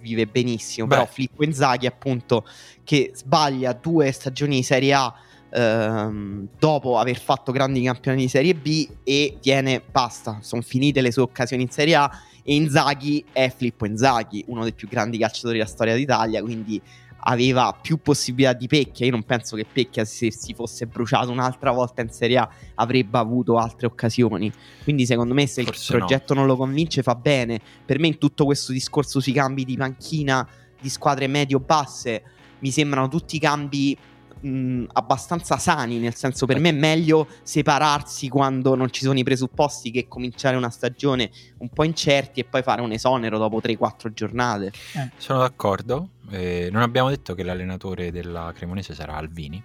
vive 0.00 0.26
benissimo, 0.26 0.86
Beh. 0.86 0.96
però 0.96 1.06
Filippo 1.06 1.44
Inzaghi 1.44 1.86
appunto 1.86 2.46
che 2.84 3.12
sbaglia 3.14 3.72
due 3.72 4.10
stagioni 4.12 4.56
di 4.56 4.62
Serie 4.62 4.94
A 4.94 5.14
ehm, 5.50 6.48
dopo 6.58 6.98
aver 6.98 7.18
fatto 7.18 7.52
grandi 7.52 7.82
campioni 7.82 8.22
di 8.22 8.28
Serie 8.28 8.54
B 8.54 8.88
e 9.04 9.38
viene, 9.42 9.82
basta, 9.90 10.38
sono 10.42 10.62
finite 10.62 11.00
le 11.00 11.12
sue 11.12 11.22
occasioni 11.22 11.62
in 11.62 11.70
Serie 11.70 11.94
A 11.94 12.10
e 12.42 12.54
Inzaghi 12.54 13.24
è 13.32 13.52
Filippo 13.54 13.86
Inzaghi, 13.86 14.44
uno 14.48 14.62
dei 14.62 14.72
più 14.72 14.88
grandi 14.88 15.18
calciatori 15.18 15.58
della 15.58 15.68
storia 15.68 15.94
d'Italia, 15.94 16.40
quindi 16.42 16.80
aveva 17.20 17.76
più 17.80 18.00
possibilità 18.00 18.52
di 18.52 18.66
Pecchia. 18.66 19.06
Io 19.06 19.12
non 19.12 19.24
penso 19.24 19.56
che 19.56 19.66
Pecchia, 19.70 20.04
se 20.04 20.30
si 20.32 20.54
fosse 20.54 20.86
bruciato 20.86 21.30
un'altra 21.30 21.70
volta 21.70 22.02
in 22.02 22.10
Serie 22.10 22.38
A, 22.38 22.48
avrebbe 22.74 23.18
avuto 23.18 23.56
altre 23.56 23.86
occasioni. 23.86 24.52
Quindi, 24.82 25.06
secondo 25.06 25.34
me, 25.34 25.46
se 25.46 25.64
Forse 25.64 25.92
il 25.92 25.98
progetto 25.98 26.34
non 26.34 26.46
lo 26.46 26.56
convince, 26.56 27.02
fa 27.02 27.14
bene. 27.14 27.60
Per 27.84 27.98
me, 27.98 28.08
in 28.08 28.18
tutto 28.18 28.44
questo 28.44 28.72
discorso 28.72 29.20
sui 29.20 29.32
cambi 29.32 29.64
di 29.64 29.76
panchina 29.76 30.46
di 30.80 30.88
squadre 30.88 31.26
medio-basse, 31.26 32.22
mi 32.60 32.70
sembrano 32.70 33.08
tutti 33.08 33.38
cambi 33.38 33.96
mh, 34.40 34.84
abbastanza 34.92 35.58
sani, 35.58 35.98
nel 35.98 36.14
senso 36.14 36.46
per 36.46 36.58
me 36.58 36.70
è 36.70 36.72
meglio 36.72 37.26
separarsi 37.42 38.28
quando 38.28 38.74
non 38.74 38.90
ci 38.90 39.02
sono 39.04 39.18
i 39.18 39.24
presupposti 39.24 39.90
che 39.90 40.06
cominciare 40.08 40.56
una 40.56 40.70
stagione 40.70 41.30
un 41.58 41.68
po' 41.68 41.84
incerti 41.84 42.40
e 42.40 42.44
poi 42.44 42.62
fare 42.62 42.80
un 42.80 42.92
esonero 42.92 43.38
dopo 43.38 43.60
3-4 43.60 44.12
giornate. 44.12 44.72
Sono 45.16 45.40
d'accordo. 45.40 46.10
Eh, 46.30 46.68
non 46.70 46.82
abbiamo 46.82 47.08
detto 47.08 47.34
che 47.34 47.42
l'allenatore 47.42 48.10
della 48.12 48.52
Cremonese 48.54 48.94
sarà 48.94 49.14
Alvini. 49.16 49.62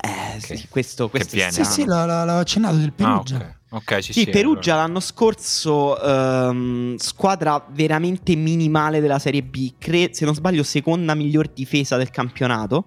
Eh, 0.00 0.38
Che- 0.40 0.56
sì, 0.56 0.66
questo, 0.68 1.08
questo 1.08 1.34
viene, 1.36 1.50
è 1.50 1.52
Sì, 1.52 1.64
sì, 1.64 1.84
l'ha, 1.86 2.04
l'ha- 2.04 2.24
l'ha 2.24 2.38
accennato 2.38 2.76
del 2.76 2.92
Perugia. 2.92 3.36
Ah, 3.36 3.38
ok. 3.40 3.54
Ok, 3.68 4.02
sì, 4.04 4.12
Sì, 4.12 4.20
sì, 4.24 4.30
Perugia 4.30 4.72
allora. 4.72 4.86
l'anno 4.86 5.00
scorso 5.00 6.00
ehm, 6.00 6.96
squadra 6.96 7.64
veramente 7.70 8.34
minimale 8.36 9.00
della 9.00 9.18
Serie 9.18 9.42
B, 9.42 9.72
cre- 9.78 10.14
se 10.14 10.24
non 10.24 10.34
sbaglio 10.34 10.62
seconda 10.62 11.14
miglior 11.14 11.48
difesa 11.48 11.96
del 11.96 12.10
campionato, 12.10 12.86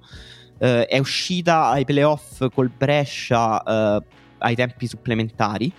Eh, 0.61 0.85
è 0.87 0.97
uscita 0.97 1.67
ai 1.69 1.85
playoff 1.85 2.45
col 2.53 2.69
Brescia 2.69 3.63
eh, 3.63 4.03
ai 4.39 4.55
tempi 4.55 4.87
supplementari, 4.87 5.71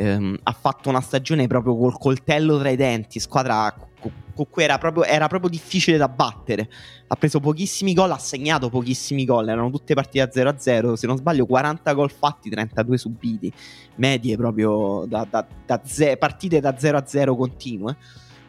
Ehm, 0.00 0.38
ha 0.44 0.52
fatto 0.52 0.88
una 0.88 1.00
stagione 1.00 1.48
proprio 1.48 1.76
col 1.76 1.98
coltello 1.98 2.56
tra 2.56 2.70
i 2.70 2.76
denti, 2.76 3.18
squadra 3.18 3.74
co- 3.98 4.12
con 4.32 4.46
cui 4.48 4.62
era 4.62 4.78
proprio, 4.78 5.02
era 5.02 5.26
proprio 5.26 5.50
difficile 5.50 5.96
da 5.96 6.08
battere, 6.08 6.70
ha 7.08 7.16
preso 7.16 7.40
pochissimi 7.40 7.94
gol, 7.94 8.12
ha 8.12 8.18
segnato 8.18 8.68
pochissimi 8.68 9.24
gol, 9.24 9.48
erano 9.48 9.70
tutte 9.70 9.94
partite 9.94 10.20
a 10.20 10.28
0-0, 10.28 10.94
se 10.94 11.08
non 11.08 11.16
sbaglio 11.16 11.46
40 11.46 11.92
gol 11.94 12.12
fatti, 12.12 12.48
32 12.48 12.96
subiti 12.96 13.52
medie 13.96 14.36
proprio 14.36 15.04
da, 15.08 15.26
da- 15.28 15.44
da 15.66 15.80
ze- 15.84 16.16
partite 16.16 16.60
da 16.60 16.78
0 16.78 16.96
a 16.98 17.04
0 17.04 17.34
continue. 17.34 17.96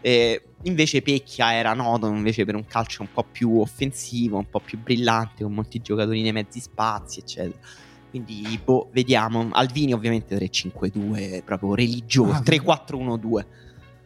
E 0.02 0.44
invece 0.64 1.02
Pecchia 1.02 1.56
era 1.56 1.74
noto 1.74 2.08
invece 2.08 2.46
per 2.46 2.54
un 2.56 2.66
calcio 2.66 3.02
un 3.02 3.10
po' 3.12 3.26
più 3.30 3.60
offensivo, 3.60 4.38
un 4.38 4.50
po' 4.50 4.60
più 4.60 4.78
brillante, 4.80 5.44
con 5.44 5.54
molti 5.54 5.82
giocatori 5.82 6.22
nei 6.22 6.32
mezzi 6.32 6.60
spazi, 6.60 7.20
eccetera. 7.20 7.58
Quindi, 8.10 8.60
boh, 8.64 8.90
vediamo. 8.92 9.50
Alvini 9.52 9.94
ovviamente 9.94 10.36
3-5-2, 10.38 11.44
proprio 11.44 11.76
religioso, 11.76 12.32
Ah, 12.32 12.42
3-4-1-2. 12.42 13.46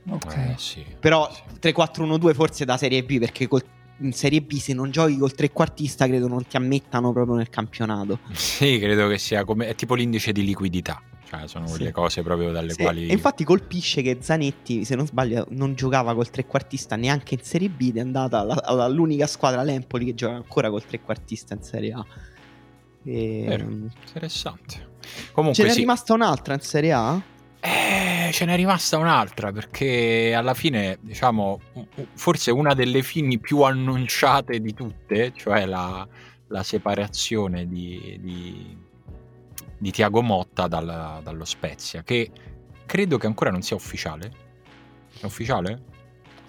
Ok. 0.09 0.35
Eh, 0.35 0.55
sì. 0.57 0.83
Però 0.99 1.29
Sì. 1.31 1.59
3-4-1-2 1.59 2.33
forse 2.33 2.65
da 2.65 2.75
Serie 2.77 3.03
B, 3.03 3.19
perché 3.19 3.47
col- 3.47 3.63
in 3.99 4.11
Serie 4.11 4.41
B 4.41 4.53
se 4.57 4.73
non 4.73 4.91
giochi 4.91 5.17
col 5.17 5.33
trequartista 5.33 6.05
credo 6.07 6.27
non 6.27 6.45
ti 6.45 6.57
ammettano 6.57 7.13
proprio 7.13 7.35
nel 7.35 7.49
campionato. 7.49 8.19
Sì, 8.33 8.77
credo 8.79 9.07
che 9.07 9.17
sia 9.17 9.45
come 9.45 9.67
è 9.67 9.75
tipo 9.75 9.95
l'indice 9.95 10.31
di 10.33 10.43
liquidità. 10.43 11.01
Cioè, 11.25 11.47
sono 11.47 11.65
Sì. 11.67 11.77
quelle 11.77 11.91
cose 11.91 12.21
proprio 12.21 12.51
dalle 12.51 12.73
Sì, 12.73 12.81
quali 12.83 13.07
E 13.07 13.13
infatti 13.13 13.43
colpisce 13.45 14.01
che 14.01 14.17
Zanetti, 14.19 14.83
se 14.83 14.95
non 14.95 15.07
sbaglio, 15.07 15.47
non 15.51 15.73
giocava 15.73 16.13
col 16.13 16.29
trequartista 16.29 16.95
neanche 16.97 17.35
in 17.35 17.41
Serie 17.41 17.69
B 17.69 17.81
ed 17.87 17.97
è 17.97 18.01
andata 18.01 18.45
all'unica 18.65 19.25
squadra 19.25 19.63
l'Empoli 19.63 20.05
che 20.05 20.13
gioca 20.15 20.35
ancora 20.35 20.69
col 20.69 20.85
trequartista 20.85 21.53
in 21.55 21.61
Serie 21.63 21.93
A. 21.93 22.05
E- 23.03 23.45
Vero. 23.47 23.63
interessante. 23.69 24.91
Ce 25.01 25.31
Comunque 25.31 25.63
n'è 25.63 25.71
sì. 25.71 25.79
rimasta 25.79 26.13
un'altra 26.13 26.53
in 26.53 26.59
Serie 26.61 26.91
A? 26.93 27.21
Eh, 27.59 28.29
ce 28.33 28.45
n'è 28.45 28.55
rimasta 28.55 28.97
un'altra 28.97 29.51
perché 29.51 30.33
alla 30.35 30.53
fine, 30.53 30.97
diciamo, 31.01 31.59
forse 32.15 32.51
una 32.51 32.73
delle 32.73 33.01
fini 33.03 33.39
più 33.39 33.61
annunciate 33.61 34.59
di 34.59 34.73
tutte, 34.73 35.31
cioè 35.35 35.65
la, 35.65 36.05
la 36.47 36.63
separazione 36.63 37.67
di, 37.67 38.17
di, 38.21 38.77
di 39.77 39.91
Tiago 39.91 40.21
Motta 40.21 40.67
dal- 40.67 41.19
dallo 41.23 41.45
Spezia, 41.45 42.03
che 42.03 42.31
credo 42.85 43.17
che 43.17 43.27
ancora 43.27 43.49
non 43.51 43.61
sia 43.61 43.75
ufficiale. 43.77 44.31
È 45.19 45.25
ufficiale? 45.25 45.81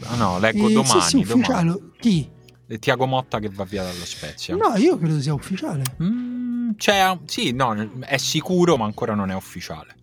Ah 0.06 0.16
no, 0.16 0.38
leggo 0.40 0.68
Eh, 0.68 0.72
domani. 0.72 1.00
sì, 1.00 1.08
sì, 1.08 1.16
ufficiale. 1.18 1.64
domani. 1.70 1.90
Chi? 1.98 2.30
Eh, 2.74 2.78
Tiago 2.78 3.06
Motta 3.06 3.38
che 3.38 3.48
va 3.50 3.64
via 3.64 3.82
dallo 3.82 4.04
Spezia. 4.04 4.56
No, 4.56 4.74
io 4.76 4.98
credo 4.98 5.20
sia 5.20 5.32
ufficiale. 5.34 5.82
Mm, 6.02 6.70
cioè, 6.76 7.18
sì, 7.26 7.52
no, 7.52 7.74
è 8.00 8.16
sicuro, 8.16 8.76
ma 8.76 8.84
ancora 8.84 9.14
non 9.14 9.30
è 9.30 9.34
ufficiale. 9.34 9.94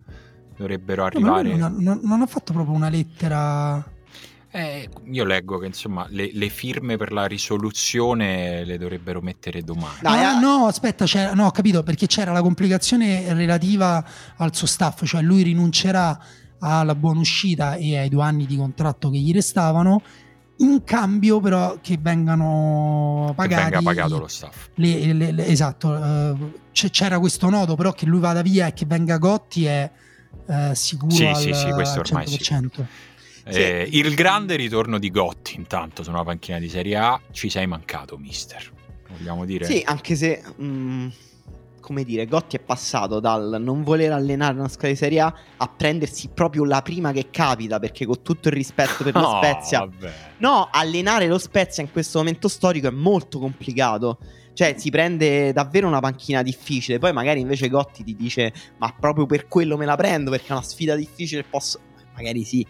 Dovrebbero 0.56 1.08
No, 1.12 1.20
ma 1.20 1.40
lui 1.42 1.50
arrivare. 1.50 1.56
non, 1.70 1.82
non- 1.82 2.00
non 2.02 2.22
ha 2.22 2.26
fatto 2.26 2.52
proprio 2.52 2.74
una 2.74 2.88
lettera. 2.88 3.84
Eh, 4.54 4.88
io 5.10 5.24
leggo 5.24 5.58
che 5.58 5.66
insomma 5.66 6.06
le, 6.10 6.30
le 6.32 6.48
firme 6.50 6.98
per 6.98 7.10
la 7.10 7.24
risoluzione 7.24 8.64
le 8.64 8.76
dovrebbero 8.78 9.20
mettere 9.22 9.62
domani. 9.62 9.96
No, 10.02 10.10
ah, 10.10 10.38
no, 10.38 10.66
aspetta, 10.66 11.04
c'era- 11.06 11.32
no, 11.32 11.46
ho 11.46 11.50
capito 11.50 11.82
perché 11.82 12.06
c'era 12.06 12.32
la 12.32 12.42
complicazione 12.42 13.32
relativa 13.32 14.04
al 14.36 14.54
suo 14.54 14.66
staff, 14.66 15.04
cioè 15.04 15.22
lui 15.22 15.42
rinuncerà 15.42 16.18
alla 16.60 16.94
buona 16.94 17.20
uscita 17.20 17.74
e 17.76 17.98
ai 17.98 18.08
due 18.08 18.22
anni 18.22 18.46
di 18.46 18.56
contratto 18.56 19.10
che 19.10 19.18
gli 19.18 19.32
restavano. 19.32 20.02
In 20.62 20.84
cambio, 20.84 21.40
però, 21.40 21.78
che 21.80 21.98
vengano 22.00 23.26
che 23.28 23.34
pagati 23.34 23.62
venga 23.62 23.82
pagato 23.82 24.18
lo 24.18 24.28
staff. 24.28 24.68
le- 24.74 25.12
le- 25.12 25.32
le- 25.32 25.46
esatto, 25.46 26.52
c- 26.72 26.90
c'era 26.90 27.18
questo 27.18 27.48
nodo, 27.50 27.74
però 27.74 27.92
che 27.92 28.06
lui 28.06 28.20
vada 28.20 28.42
via 28.42 28.66
e 28.68 28.72
che 28.72 28.86
venga 28.86 29.18
Gotti 29.18 29.64
è 29.64 29.90
eh, 30.48 30.74
sicuro 30.74 31.14
Sì, 31.14 31.26
al 31.26 31.36
sì, 31.36 31.52
sì, 31.52 31.70
questo 31.70 32.00
ormai 32.00 32.26
100%. 32.26 32.86
Eh, 33.44 33.88
il 33.90 34.14
grande 34.14 34.54
ritorno 34.54 34.98
di 34.98 35.10
Gotti 35.10 35.56
intanto 35.56 36.04
sulla 36.04 36.22
panchina 36.22 36.58
di 36.60 36.68
Serie 36.68 36.96
A 36.96 37.20
ci 37.32 37.48
sei 37.50 37.66
mancato, 37.66 38.16
mister. 38.16 38.70
Vogliamo 39.08 39.44
dire? 39.44 39.66
Sì, 39.66 39.82
anche 39.84 40.14
se, 40.14 40.42
mm, 40.62 41.08
come 41.82 42.04
dire, 42.04 42.24
Gotti 42.24 42.56
è 42.56 42.60
passato 42.60 43.20
dal 43.20 43.58
non 43.60 43.82
voler 43.82 44.12
allenare 44.12 44.54
una 44.54 44.68
squadra 44.68 44.90
di 44.90 44.96
Serie 44.96 45.20
A 45.20 45.34
a 45.58 45.68
prendersi 45.68 46.30
proprio 46.32 46.64
la 46.64 46.80
prima 46.80 47.12
che 47.12 47.28
capita, 47.30 47.78
perché 47.78 48.06
con 48.06 48.22
tutto 48.22 48.48
il 48.48 48.54
rispetto 48.54 49.04
per 49.04 49.14
lo 49.14 49.28
Spezia, 49.42 49.80
vabbè. 49.80 50.12
no, 50.38 50.68
allenare 50.70 51.26
lo 51.26 51.38
Spezia 51.38 51.82
in 51.82 51.90
questo 51.90 52.18
momento 52.18 52.48
storico 52.48 52.86
è 52.86 52.90
molto 52.92 53.38
complicato. 53.38 54.18
Cioè, 54.54 54.76
si 54.78 54.90
prende 54.90 55.52
davvero 55.52 55.86
una 55.86 56.00
panchina 56.00 56.42
difficile. 56.42 56.98
Poi, 56.98 57.12
magari 57.12 57.40
invece 57.40 57.68
Gotti 57.68 58.04
ti 58.04 58.14
dice: 58.14 58.52
Ma 58.78 58.94
proprio 58.98 59.26
per 59.26 59.48
quello 59.48 59.76
me 59.76 59.86
la 59.86 59.96
prendo 59.96 60.30
perché 60.30 60.48
è 60.48 60.52
una 60.52 60.62
sfida 60.62 60.94
difficile. 60.94 61.42
Posso. 61.42 61.80
Magari 62.14 62.44
sì. 62.44 62.66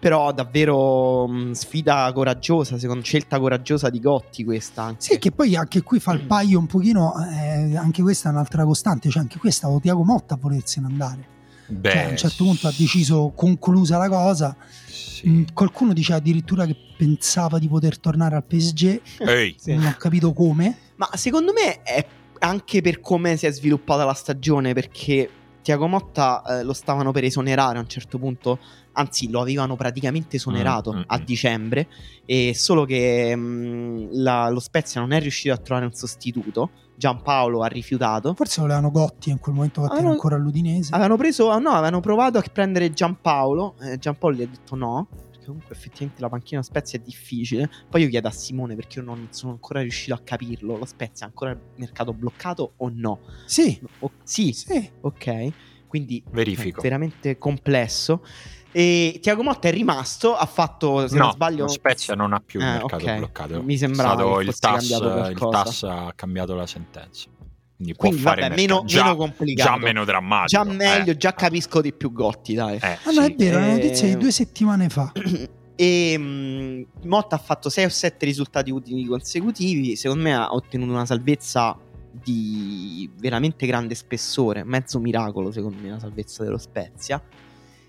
Però 0.00 0.32
davvero 0.32 1.28
mh, 1.28 1.52
sfida 1.52 2.10
coraggiosa, 2.14 2.78
secondo 2.78 3.04
scelta 3.04 3.38
coraggiosa 3.38 3.90
di 3.90 4.00
Gotti 4.00 4.44
questa 4.44 4.82
anche. 4.84 5.02
Sì, 5.02 5.18
che 5.18 5.30
poi 5.30 5.54
anche 5.56 5.82
qui 5.82 6.00
fa 6.00 6.12
il 6.12 6.22
paio 6.22 6.58
un 6.58 6.66
pochino, 6.66 7.12
eh, 7.30 7.76
anche 7.76 8.00
questa 8.00 8.30
è 8.30 8.32
un'altra 8.32 8.64
costante, 8.64 9.10
cioè 9.10 9.20
anche 9.20 9.38
questa 9.38 9.66
stavo 9.66 9.78
Tiago 9.80 10.02
Motta 10.02 10.34
a 10.34 10.38
volersene 10.40 10.86
andare. 10.86 11.38
Beh, 11.66 11.90
Cioè, 11.90 12.02
a 12.04 12.08
un 12.08 12.16
certo 12.16 12.44
punto 12.44 12.66
ha 12.66 12.72
deciso, 12.76 13.32
conclusa 13.36 13.98
la 13.98 14.08
cosa, 14.08 14.56
sì. 14.86 15.28
Mm, 15.28 15.42
qualcuno 15.52 15.92
diceva 15.92 16.18
addirittura 16.18 16.64
che 16.66 16.74
pensava 16.96 17.58
di 17.58 17.68
poter 17.68 17.98
tornare 17.98 18.34
al 18.36 18.42
PSG, 18.44 19.00
Ehi, 19.18 19.54
Sì. 19.58 19.74
non 19.74 19.84
ho 19.86 19.94
capito 19.98 20.32
come. 20.32 20.76
Ma 20.96 21.10
secondo 21.12 21.52
me 21.52 21.82
è 21.82 22.04
anche 22.38 22.80
per 22.80 23.00
come 23.00 23.36
si 23.36 23.44
è 23.46 23.52
sviluppata 23.52 24.04
la 24.04 24.14
stagione, 24.14 24.72
perché 24.72 25.28
Tiago 25.62 25.86
Motta 25.86 26.42
eh, 26.60 26.62
lo 26.64 26.72
stavano 26.72 27.12
per 27.12 27.24
esonerare 27.24 27.78
a 27.78 27.80
un 27.80 27.88
certo 27.88 28.18
punto, 28.18 28.58
anzi 28.92 29.30
lo 29.30 29.40
avevano 29.40 29.76
praticamente 29.76 30.36
esonerato 30.36 30.92
Mm, 30.92 30.98
mm, 30.98 31.02
a 31.06 31.18
mm. 31.18 31.22
dicembre, 31.24 31.88
e 32.24 32.52
solo 32.54 32.84
che 32.84 33.34
mm, 33.36 34.08
la- 34.12 34.48
lo 34.50 34.60
Spezia 34.60 35.00
non 35.00 35.12
è 35.12 35.20
riuscito 35.20 35.54
a 35.54 35.58
trovare 35.58 35.86
un 35.86 35.92
sostituto, 35.94 36.70
Giampaolo 36.96 37.62
ha 37.62 37.66
rifiutato. 37.66 38.34
Forse 38.34 38.60
volevano 38.60 38.90
Gotti 38.90 39.30
in 39.30 39.38
quel 39.38 39.54
momento, 39.54 39.80
Gotti 39.80 39.94
Ah, 39.94 39.98
era 39.98 40.06
no. 40.08 40.12
ancora 40.12 40.36
all'Udinese. 40.36 40.92
Avevano 40.92 41.16
preso, 41.16 41.58
no, 41.58 41.70
avevano 41.70 42.00
provato 42.00 42.38
a 42.38 42.44
prendere 42.52 42.92
Giampaolo, 42.92 43.74
eh, 43.80 43.98
Giampaolo 43.98 44.36
gli 44.36 44.42
ha 44.42 44.46
detto 44.46 44.76
no, 44.76 45.06
comunque 45.50 45.74
effettivamente 45.74 46.20
la 46.20 46.28
panchina 46.28 46.62
Spezia 46.62 46.98
è 46.98 47.02
difficile. 47.02 47.68
Poi 47.88 48.02
io 48.02 48.08
chiedo 48.08 48.28
a 48.28 48.32
Simone 48.32 48.74
perché 48.74 48.98
io 49.00 49.04
non 49.04 49.28
sono 49.30 49.52
ancora 49.52 49.80
riuscito 49.80 50.14
a 50.14 50.20
capirlo, 50.22 50.76
lo 50.76 50.84
Spezia 50.84 51.26
ha 51.26 51.28
ancora 51.28 51.50
il 51.52 51.60
mercato 51.76 52.12
bloccato 52.12 52.72
o 52.76 52.90
no? 52.92 53.20
Sì, 53.46 53.80
O- 54.00 54.12
sì, 54.22 54.52
sì. 54.52 54.90
ok, 55.00 55.52
quindi 55.86 56.22
verifico. 56.30 56.80
è 56.80 56.82
veramente 56.82 57.38
complesso. 57.38 58.24
E 58.72 59.18
Tiago 59.20 59.42
Motta 59.42 59.66
è 59.66 59.72
rimasto, 59.72 60.36
ha 60.36 60.46
fatto, 60.46 61.08
se 61.08 61.16
non 61.16 61.26
No, 61.26 61.32
sbaglio... 61.32 61.64
lo 61.64 61.68
Spezia 61.68 62.14
non 62.14 62.32
ha 62.32 62.40
più 62.40 62.60
il 62.60 62.66
Eh, 62.66 62.70
mercato 62.70 63.04
ok. 63.04 63.16
bloccato. 63.16 63.62
Mi 63.64 63.74
È 63.74 63.78
sembrava 63.78 64.12
stato 64.12 64.36
che 64.36 64.44
il 64.44 64.58
TAS, 64.58 64.90
il. 65.30 65.38
TAS 65.38 65.82
ha 65.82 66.12
cambiato 66.14 66.54
la 66.54 66.66
sentenza. 66.66 67.28
Quindi 67.80 67.94
Quindi 67.96 68.20
vabbè, 68.20 68.40
mercato. 68.40 68.60
meno, 68.60 68.82
già, 68.84 69.02
meno 69.04 69.16
complicato. 69.16 69.70
già 69.70 69.76
meno 69.78 70.04
drammatico. 70.04 70.62
Già 70.62 70.70
meglio, 70.70 71.10
eh. 71.12 71.16
già 71.16 71.32
capisco 71.32 71.80
di 71.80 71.94
più 71.94 72.12
Gotti, 72.12 72.52
dai. 72.54 72.76
Eh, 72.76 72.86
Ah 73.04 73.10
no, 73.10 73.22
sì. 73.22 73.32
è 73.32 73.34
vero, 73.36 73.58
è 73.58 73.62
una 73.62 73.72
notizia 73.72 74.06
Eh, 74.06 74.10
di 74.10 74.16
due 74.18 74.30
settimane 74.30 74.88
fa. 74.90 75.12
e 75.76 76.18
mh, 76.18 76.86
Motta 77.04 77.36
ha 77.36 77.38
fatto 77.38 77.70
6 77.70 77.84
o 77.86 77.88
7 77.88 78.24
risultati 78.26 78.70
utili 78.70 79.04
consecutivi. 79.06 79.96
Secondo 79.96 80.24
me 80.24 80.34
ha 80.34 80.52
ottenuto 80.52 80.90
una 80.92 81.06
salvezza 81.06 81.74
di 82.12 83.08
veramente 83.18 83.66
grande 83.66 83.94
spessore. 83.94 84.62
Mezzo 84.62 84.98
miracolo, 84.98 85.50
secondo 85.50 85.78
me, 85.80 85.88
la 85.90 85.98
salvezza 85.98 86.44
dello 86.44 86.58
Spezia. 86.58 87.22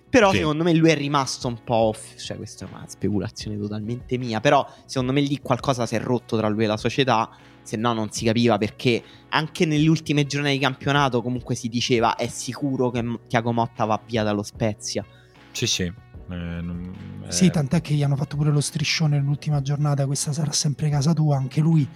Però 0.09 0.31
Sì. 0.31 0.37
secondo 0.37 0.63
me 0.63 0.73
lui 0.73 0.89
è 0.89 0.95
rimasto 0.95 1.47
un 1.49 1.63
po' 1.65 1.75
off. 1.75 2.15
Cioè, 2.17 2.37
questa 2.37 2.65
è 2.65 2.69
una 2.71 2.85
speculazione 2.87 3.57
totalmente 3.59 4.17
mia. 4.17 4.39
Però 4.39 4.65
secondo 4.85 5.11
me 5.11 5.19
lì 5.21 5.39
qualcosa 5.41 5.85
si 5.85 5.95
è 5.95 5.99
rotto 5.99 6.37
tra 6.37 6.47
lui 6.47 6.63
e 6.63 6.67
la 6.67 6.77
società. 6.77 7.29
Se 7.63 7.77
no, 7.77 7.93
non 7.93 8.11
si 8.11 8.25
capiva 8.25 8.57
perché 8.57 9.03
anche 9.29 9.65
nelle 9.65 9.87
ultime 9.87 10.25
giornate 10.25 10.53
di 10.53 10.59
campionato 10.59 11.21
comunque 11.21 11.55
si 11.55 11.69
diceva 11.69 12.15
è 12.15 12.27
sicuro 12.27 12.89
che 12.89 13.19
Tiago 13.27 13.51
Motta 13.53 13.85
va 13.85 13.99
via 14.05 14.23
dallo 14.23 14.43
Spezia. 14.43 15.05
Sì, 15.51 15.67
sì. 15.67 15.83
Eh, 15.83 15.93
non- 16.27 16.93
Sì, 17.27 17.45
eh, 17.45 17.49
tant'è 17.49 17.81
che 17.81 17.93
gli 17.93 18.03
hanno 18.03 18.15
fatto 18.15 18.35
pure 18.35 18.51
lo 18.51 18.61
striscione 18.61 19.17
nell'ultima 19.17 19.61
giornata, 19.61 20.05
questa 20.05 20.33
sarà 20.33 20.51
sempre 20.51 20.89
casa 20.89 21.13
tua, 21.13 21.37
anche 21.37 21.61
lui 21.61 21.87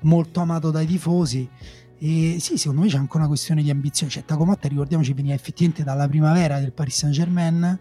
molto 0.00 0.40
amato 0.40 0.70
dai 0.70 0.86
tifosi. 0.86 1.48
E 1.98 2.38
sì, 2.40 2.58
secondo 2.58 2.82
me 2.82 2.88
c'è 2.88 2.96
anche 2.96 3.16
una 3.16 3.28
questione 3.28 3.62
di 3.62 3.70
ambizione. 3.70 4.10
Cioè, 4.10 4.24
Tacomotta, 4.24 4.66
ricordiamoci, 4.66 5.12
veniva 5.12 5.34
effettivamente 5.34 5.84
dalla 5.84 6.08
primavera 6.08 6.58
del 6.58 6.72
Paris 6.72 6.96
Saint 6.96 7.14
Germain. 7.14 7.78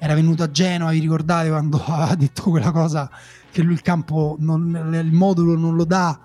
Era 0.00 0.14
venuto 0.14 0.42
a 0.42 0.50
Genova, 0.50 0.90
vi 0.90 1.00
ricordate 1.00 1.48
quando 1.48 1.82
ha 1.86 2.14
detto 2.14 2.50
quella 2.50 2.70
cosa 2.72 3.10
che 3.50 3.62
lui 3.62 3.72
il 3.72 3.80
campo, 3.82 4.36
non, 4.38 5.00
il 5.02 5.12
modulo 5.12 5.56
non 5.56 5.74
lo 5.74 5.84
dà 5.84 6.20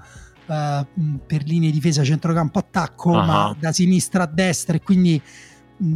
uh, 0.46 0.86
per 1.26 1.44
linee 1.44 1.70
di 1.70 1.76
difesa, 1.76 2.04
centrocampo, 2.04 2.60
attacco, 2.60 3.12
uh-huh. 3.12 3.26
ma 3.26 3.56
da 3.58 3.72
sinistra 3.72 4.24
a 4.24 4.28
destra 4.28 4.76
e 4.76 4.82
quindi 4.82 5.22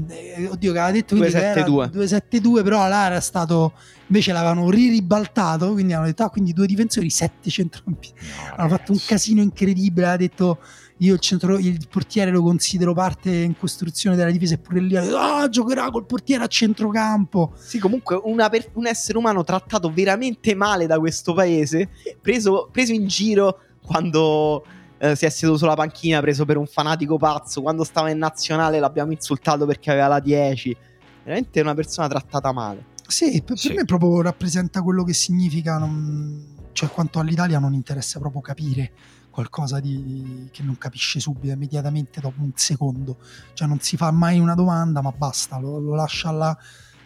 eh, 0.09 0.47
oddio 0.49 0.73
che 0.73 0.79
aveva 0.79 0.91
detto 0.91 1.15
272 1.15 1.89
272 1.91 2.63
però 2.63 2.87
là 2.87 3.05
era 3.05 3.21
stato 3.21 3.73
invece 4.07 4.33
l'avevano 4.33 4.69
riribaltato 4.69 5.71
quindi 5.71 5.93
hanno 5.93 6.07
detto 6.07 6.23
ah 6.23 6.29
quindi 6.29 6.51
due 6.51 6.65
difensori 6.65 7.09
sette 7.09 7.49
centrocampisti 7.49 8.15
no, 8.19 8.55
hanno 8.55 8.69
fatto 8.69 8.91
un 8.91 8.99
casino 9.05 9.41
incredibile 9.41 10.07
ha 10.07 10.17
detto 10.17 10.59
io 10.99 11.13
il, 11.13 11.19
centro, 11.19 11.57
il 11.57 11.87
portiere 11.89 12.31
lo 12.31 12.41
considero 12.41 12.93
parte 12.93 13.31
in 13.31 13.55
costruzione 13.57 14.15
della 14.15 14.31
difesa 14.31 14.55
e 14.55 14.57
pure 14.57 14.79
lì 14.79 14.95
ha 14.95 15.01
detto 15.01 15.17
ah 15.17 15.47
giocherà 15.47 15.91
col 15.91 16.05
portiere 16.05 16.43
a 16.43 16.47
centrocampo. 16.47 17.53
Sì 17.55 17.77
comunque 17.77 18.19
per, 18.49 18.69
un 18.73 18.87
essere 18.87 19.17
umano 19.17 19.43
trattato 19.43 19.91
veramente 19.91 20.55
male 20.55 20.87
da 20.87 20.97
questo 20.97 21.33
paese 21.33 21.89
preso, 22.19 22.69
preso 22.71 22.93
in 22.93 23.07
giro 23.07 23.59
quando 23.88 24.65
eh, 24.97 25.15
si 25.15 25.25
è 25.25 25.29
seduto 25.29 25.59
sulla 25.59 25.75
panchina 25.75 26.19
preso 26.19 26.43
per 26.43 26.57
un 26.57 26.67
fanatico 26.67 27.17
pazzo. 27.17 27.61
Quando 27.61 27.85
stava 27.85 28.09
in 28.09 28.17
nazionale 28.17 28.79
l'abbiamo 28.79 29.13
insultato 29.13 29.65
perché 29.65 29.91
aveva 29.91 30.07
la 30.07 30.19
10. 30.19 30.77
Veramente 31.23 31.61
una 31.61 31.73
persona 31.73 32.07
trattata 32.07 32.51
male. 32.51 32.95
Sì, 33.07 33.41
per, 33.41 33.57
sì. 33.57 33.73
me 33.73 33.85
proprio 33.85 34.21
rappresenta 34.21 34.81
quello 34.81 35.03
che 35.03 35.13
significa, 35.13 35.77
non... 35.77 36.55
cioè 36.73 36.89
quanto 36.89 37.19
all'Italia 37.19 37.57
non 37.57 37.73
interessa 37.73 38.19
proprio 38.19 38.41
capire 38.41 38.91
qualcosa 39.29 39.79
di... 39.79 40.49
che 40.51 40.63
non 40.63 40.77
capisce 40.77 41.21
subito, 41.21 41.53
immediatamente 41.53 42.19
dopo 42.19 42.41
un 42.41 42.51
secondo. 42.55 43.17
Cioè 43.53 43.67
non 43.67 43.79
si 43.79 43.95
fa 43.95 44.11
mai 44.11 44.39
una 44.39 44.55
domanda, 44.55 45.01
ma 45.01 45.11
basta, 45.11 45.57
lo, 45.57 45.79
lo 45.79 45.95
lascia 45.95 46.31
là 46.31 46.57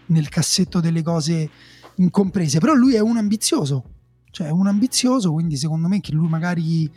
nel 0.07 0.29
cassetto 0.29 0.79
delle 0.79 1.03
cose 1.03 1.49
incomprese. 1.95 2.59
Però 2.59 2.73
lui 2.73 2.95
è 2.95 2.99
un 2.99 3.17
ambizioso, 3.17 3.83
cioè 4.31 4.49
un 4.49 4.67
ambizioso, 4.67 5.31
quindi 5.31 5.57
secondo 5.57 5.87
me 5.87 5.99
che 5.99 6.13
lui 6.13 6.27
magari 6.27 6.91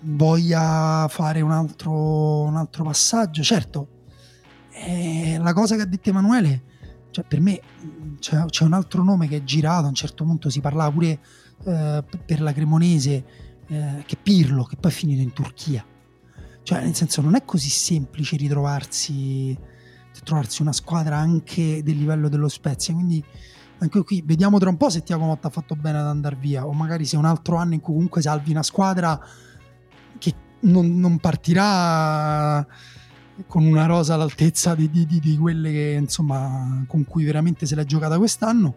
voglia 0.00 1.06
fare 1.08 1.40
un 1.40 1.50
altro, 1.50 2.42
un 2.42 2.56
altro 2.56 2.84
passaggio. 2.84 3.42
Certo, 3.42 3.88
eh, 4.70 5.38
la 5.40 5.52
cosa 5.52 5.76
che 5.76 5.82
ha 5.82 5.86
detto 5.86 6.08
Emanuele, 6.08 6.62
cioè 7.10 7.24
per 7.24 7.40
me 7.40 7.60
c'è, 8.18 8.44
c'è, 8.46 8.64
un 8.64 8.72
altro 8.72 9.02
nome 9.02 9.28
che 9.28 9.36
è 9.36 9.44
girato, 9.44 9.86
a 9.86 9.88
un 9.88 9.94
certo 9.94 10.24
punto 10.24 10.50
si 10.50 10.60
parlava 10.60 10.90
pure 10.90 11.18
eh, 11.64 12.04
per 12.24 12.40
la 12.40 12.52
Cremonese, 12.52 13.24
eh, 13.66 14.02
che 14.06 14.16
Pirlo, 14.16 14.64
che 14.64 14.76
poi 14.76 14.90
è 14.90 14.94
finito 14.94 15.22
in 15.22 15.32
Turchia. 15.32 15.84
Cioè, 16.62 16.82
nel 16.82 16.94
senso, 16.94 17.20
non 17.20 17.34
è 17.34 17.44
così 17.44 17.68
semplice 17.68 18.36
ritrovarsi, 18.36 19.56
trovarsi 20.24 20.62
una 20.62 20.72
squadra 20.72 21.18
anche 21.18 21.82
del 21.82 21.96
livello 21.96 22.28
dello 22.28 22.48
Spezia. 22.48 22.94
Quindi, 22.94 23.22
anche 23.84 24.02
qui, 24.02 24.22
vediamo 24.24 24.58
tra 24.58 24.68
un 24.68 24.76
po' 24.76 24.90
se 24.90 25.02
Tiago 25.02 25.24
Motta 25.24 25.48
ha 25.48 25.50
fatto 25.50 25.74
bene 25.76 25.98
ad 25.98 26.06
andare 26.06 26.36
via, 26.36 26.66
o 26.66 26.72
magari 26.72 27.04
se 27.04 27.16
un 27.16 27.24
altro 27.24 27.56
anno 27.56 27.74
in 27.74 27.80
cui 27.80 27.92
comunque 27.92 28.22
salvi 28.22 28.50
una 28.50 28.62
squadra 28.62 29.20
non, 30.64 30.98
non 30.98 31.18
partirà 31.18 32.66
con 33.46 33.64
una 33.64 33.86
rosa 33.86 34.14
all'altezza 34.14 34.74
di, 34.74 34.90
di, 34.90 35.06
di, 35.06 35.20
di, 35.20 35.36
quelle 35.36 35.72
che, 35.72 35.96
insomma, 36.00 36.84
con 36.86 37.04
cui 37.04 37.24
veramente 37.24 37.66
se 37.66 37.74
l'è 37.74 37.84
giocata 37.84 38.16
quest'anno 38.16 38.76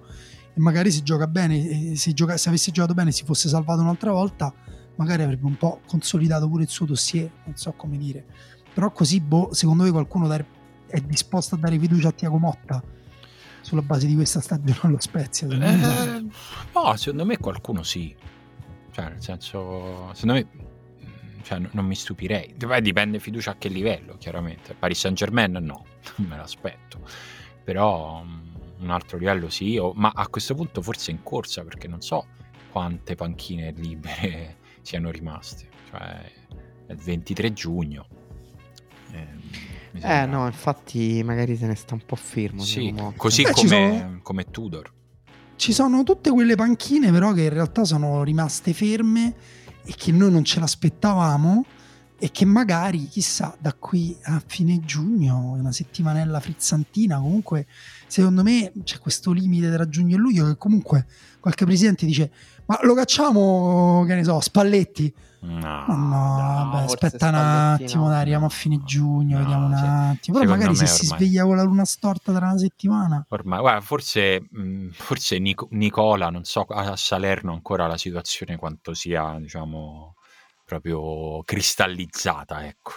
e 0.54 0.60
magari 0.60 0.92
se 0.92 1.04
gioca 1.04 1.28
bene 1.28 1.96
se, 1.96 2.14
gioca, 2.14 2.38
se, 2.38 2.50
avesse 2.50 2.72
giocato 2.72 2.94
bene 2.94 3.12
si 3.12 3.24
fosse 3.24 3.48
salvato 3.50 3.82
un'altra 3.82 4.12
volta 4.12 4.52
magari 4.96 5.22
avrebbe 5.22 5.46
un 5.46 5.58
po' 5.58 5.82
consolidato 5.86 6.50
pure 6.50 6.64
il 6.64 6.70
suo 6.70 6.86
dossier 6.86 7.30
non 7.46 7.56
so 7.56 7.74
come 7.74 7.98
dire. 7.98 8.26
Però 8.74 8.92
così 8.92 9.20
boh, 9.20 9.54
secondo 9.54 9.84
voi 9.84 9.92
qualcuno 9.92 10.28
dare, 10.28 10.46
è 10.88 11.00
disposto 11.02 11.56
a 11.56 11.58
dare 11.58 11.80
fiducia 11.80 12.10
a 12.10 12.12
Tiago 12.12 12.38
Motta 12.38 12.82
sulla 13.68 13.82
base 13.82 14.08
di 14.08 14.16
questa 14.16 14.40
stagione 14.40 14.80
allo 14.84 15.02
Spezia 15.02 15.50
secondo, 15.50 15.66
eh, 15.66 16.26
no, 16.74 16.96
secondo 16.96 17.26
me 17.26 17.38
qualcuno 17.38 17.84
sì 17.84 18.16
cioè 18.92 19.10
nel 19.10 19.22
senso 19.22 20.10
secondo 20.14 20.34
me 20.36 20.48
cioè, 21.48 21.62
non 21.72 21.86
mi 21.86 21.96
stupirei. 21.96 22.56
Beh, 22.58 22.82
dipende 22.82 23.20
fiducia 23.20 23.52
a 23.52 23.56
che 23.56 23.70
livello, 23.70 24.18
chiaramente. 24.18 24.74
Paris 24.74 25.00
Saint 25.00 25.16
Germain 25.16 25.54
no, 25.54 25.86
non 26.18 26.28
me 26.28 26.36
l'aspetto. 26.36 27.00
Però 27.64 28.20
um, 28.20 28.52
un 28.80 28.90
altro 28.90 29.18
livello 29.18 29.48
sì, 29.48 29.78
o, 29.78 29.94
ma 29.96 30.12
a 30.14 30.28
questo 30.28 30.56
punto 30.56 30.82
forse 30.82 31.12
in 31.12 31.24
corsa, 31.24 31.64
perché 31.64 31.88
non 31.88 32.02
so 32.02 32.26
quante 32.70 33.16
panchine 33.16 33.72
libere 33.72 34.58
siano 34.84 35.10
rimaste. 35.10 35.70
Cioè, 35.90 36.32
è 36.88 36.92
il 36.92 36.98
23 36.98 37.54
giugno. 37.54 38.08
Eh, 40.02 40.22
eh 40.22 40.26
no, 40.26 40.46
infatti 40.46 41.22
magari 41.24 41.56
se 41.56 41.66
ne 41.66 41.76
sta 41.76 41.94
un 41.94 42.02
po' 42.06 42.16
fermo. 42.16 42.62
Sì, 42.62 42.94
così 43.16 43.44
Beh, 43.44 43.52
come, 43.52 43.98
sono... 44.00 44.20
come 44.22 44.44
Tudor. 44.46 44.94
Ci 45.56 45.74
sono 45.74 46.04
tutte 46.04 46.30
quelle 46.30 46.56
panchine 46.56 47.12
però 47.12 47.34
che 47.34 47.44
in 47.44 47.50
realtà 47.50 47.84
sono 47.84 48.24
rimaste 48.24 48.74
ferme 48.74 49.34
e 49.84 49.94
che 49.96 50.12
noi 50.12 50.32
non 50.32 50.44
ce 50.44 50.60
l'aspettavamo 50.60 51.66
e 52.20 52.32
che 52.32 52.46
magari, 52.46 53.08
chissà, 53.08 53.56
da 53.60 53.74
qui 53.74 54.18
a 54.24 54.42
fine 54.46 54.80
giugno, 54.80 55.52
una 55.52 55.72
settimanella 55.72 56.40
frizzantina, 56.40 57.20
comunque 57.20 57.68
secondo 58.08 58.42
me 58.42 58.72
c'è 58.84 58.98
questo 58.98 59.32
limite 59.32 59.72
tra 59.72 59.88
giugno 59.88 60.16
e 60.16 60.20
luglio 60.20 60.48
che 60.48 60.58
comunque 60.58 61.06
qualche 61.40 61.66
presidente 61.66 62.08
dice 62.08 62.32
ma 62.68 62.80
lo 62.84 62.94
cacciamo, 62.94 64.04
che 64.06 64.16
ne 64.16 64.24
so, 64.24 64.40
Spalletti? 64.40 65.14
No, 65.40 65.60
no, 65.60 65.96
no 65.96 66.70
vabbè, 66.72 66.84
aspetta 66.84 67.30
un 67.30 67.36
attimo, 67.36 68.04
no. 68.04 68.10
dai, 68.10 68.22
arriviamo 68.22 68.48
a 68.48 68.50
fine 68.50 68.82
giugno, 68.84 69.38
no, 69.38 69.44
vediamo 69.44 69.66
un 69.68 69.78
cioè, 69.78 69.88
attimo. 69.88 70.40
Però 70.40 70.50
magari 70.50 70.76
se 70.76 70.84
ormai... 70.84 70.98
si 70.98 71.06
sveglia 71.06 71.44
con 71.44 71.56
la 71.56 71.64
luna 71.64 71.86
storta 71.86 72.34
tra 72.34 72.48
una 72.48 72.58
settimana. 72.58 73.26
Ormai, 73.30 73.60
guarda, 73.60 73.82
forse, 73.82 74.48
mh, 74.50 74.90
forse 74.92 75.40
Nic- 75.40 75.68
Nicola, 75.70 76.30
non 76.30 76.44
so, 76.44 76.62
a 76.62 76.96
Salerno 76.96 77.54
ancora 77.54 77.88
la 77.88 77.98
situazione 77.98 78.58
quanto 78.58 78.94
sia, 78.94 79.38
diciamo, 79.40 80.16
proprio 80.66 81.44
cristallizzata, 81.44 82.66
ecco, 82.66 82.92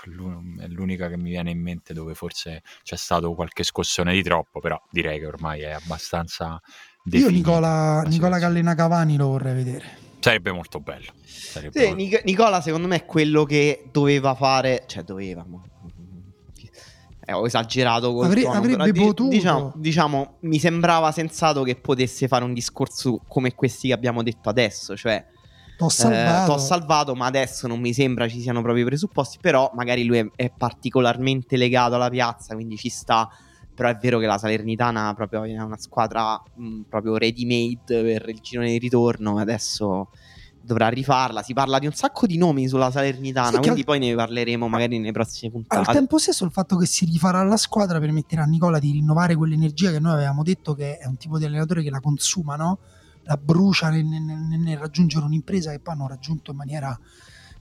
è 0.58 0.66
l'unica 0.66 1.08
che 1.08 1.16
mi 1.16 1.30
viene 1.30 1.52
in 1.52 1.62
mente 1.62 1.94
dove 1.94 2.14
forse 2.14 2.62
c'è 2.82 2.96
stato 2.96 3.32
qualche 3.34 3.62
scossone 3.62 4.12
di 4.12 4.24
troppo, 4.24 4.58
però 4.58 4.76
direi 4.90 5.20
che 5.20 5.26
ormai 5.26 5.60
è 5.60 5.70
abbastanza 5.70 6.60
Io 7.04 7.30
Nicola, 7.30 8.02
Nicola 8.02 8.38
Gallena 8.38 8.74
Cavani 8.74 9.16
lo 9.16 9.28
vorrei 9.28 9.54
vedere. 9.54 9.98
Sarebbe 10.20 10.52
molto 10.52 10.80
bello. 10.80 11.12
Sarebbe 11.24 11.80
sì, 11.80 11.86
molto... 11.86 12.20
Nicola, 12.24 12.60
secondo 12.60 12.86
me, 12.86 12.96
è 12.96 13.06
quello 13.06 13.44
che 13.44 13.88
doveva 13.90 14.34
fare. 14.34 14.84
Cioè, 14.86 15.02
doveva. 15.02 15.44
Eh, 17.24 17.32
ho 17.32 17.46
esagerato 17.46 18.12
con 18.12 18.26
Avre- 18.26 18.46
avrebbe 18.46 18.92
di- 18.92 19.00
potuto. 19.00 19.30
Diciamo, 19.30 19.72
diciamo, 19.76 20.36
mi 20.40 20.58
sembrava 20.58 21.10
sensato 21.10 21.62
che 21.62 21.76
potesse 21.76 22.28
fare 22.28 22.44
un 22.44 22.52
discorso 22.52 23.22
come 23.26 23.54
questi 23.54 23.88
che 23.88 23.94
abbiamo 23.94 24.22
detto 24.22 24.50
adesso. 24.50 24.94
Cioè, 24.94 25.24
t'ho 25.78 25.88
salvato. 25.88 26.56
Eh, 26.56 26.58
salvato, 26.58 27.14
ma 27.14 27.24
adesso 27.26 27.66
non 27.66 27.80
mi 27.80 27.94
sembra 27.94 28.28
ci 28.28 28.42
siano 28.42 28.60
proprio 28.60 28.84
i 28.84 28.86
presupposti. 28.86 29.38
Però, 29.40 29.70
magari 29.74 30.04
lui 30.04 30.18
è, 30.18 30.26
è 30.36 30.52
particolarmente 30.54 31.56
legato 31.56 31.94
alla 31.94 32.10
piazza, 32.10 32.54
quindi 32.54 32.76
ci 32.76 32.90
sta 32.90 33.26
però 33.80 33.88
è 33.88 33.96
vero 33.96 34.18
che 34.18 34.26
la 34.26 34.36
Salernitana 34.36 35.14
proprio 35.14 35.42
è 35.44 35.58
una 35.58 35.78
squadra 35.78 36.38
mh, 36.54 36.80
proprio 36.90 37.16
ready 37.16 37.46
made 37.46 38.02
per 38.02 38.28
il 38.28 38.38
girone 38.42 38.68
di 38.72 38.78
ritorno 38.78 39.38
adesso 39.38 40.10
dovrà 40.60 40.88
rifarla. 40.88 41.42
Si 41.42 41.54
parla 41.54 41.78
di 41.78 41.86
un 41.86 41.92
sacco 41.92 42.26
di 42.26 42.36
nomi 42.36 42.68
sulla 42.68 42.90
Salernitana, 42.90 43.52
sì, 43.52 43.56
quindi 43.56 43.80
al... 43.80 43.86
poi 43.86 43.98
ne 43.98 44.14
parleremo 44.14 44.68
magari 44.68 44.98
nei 44.98 45.12
prossimi 45.12 45.50
puntate. 45.50 45.88
Al 45.88 45.96
tempo 45.96 46.18
stesso 46.18 46.44
il 46.44 46.50
fatto 46.50 46.76
che 46.76 46.84
si 46.84 47.06
rifarà 47.06 47.42
la 47.42 47.56
squadra 47.56 47.98
permetterà 47.98 48.42
a 48.42 48.46
Nicola 48.46 48.78
di 48.78 48.92
rinnovare 48.92 49.34
quell'energia 49.34 49.90
che 49.90 49.98
noi 49.98 50.12
avevamo 50.12 50.42
detto 50.42 50.74
che 50.74 50.98
è 50.98 51.06
un 51.06 51.16
tipo 51.16 51.38
di 51.38 51.46
allenatore 51.46 51.82
che 51.82 51.88
la 51.88 52.00
consuma, 52.00 52.56
no? 52.56 52.80
La 53.22 53.38
brucia 53.38 53.88
nel, 53.88 54.04
nel, 54.04 54.60
nel 54.60 54.76
raggiungere 54.76 55.24
un'impresa 55.24 55.70
che 55.70 55.80
poi 55.80 55.94
hanno 55.94 56.06
raggiunto 56.06 56.50
in 56.50 56.58
maniera 56.58 56.94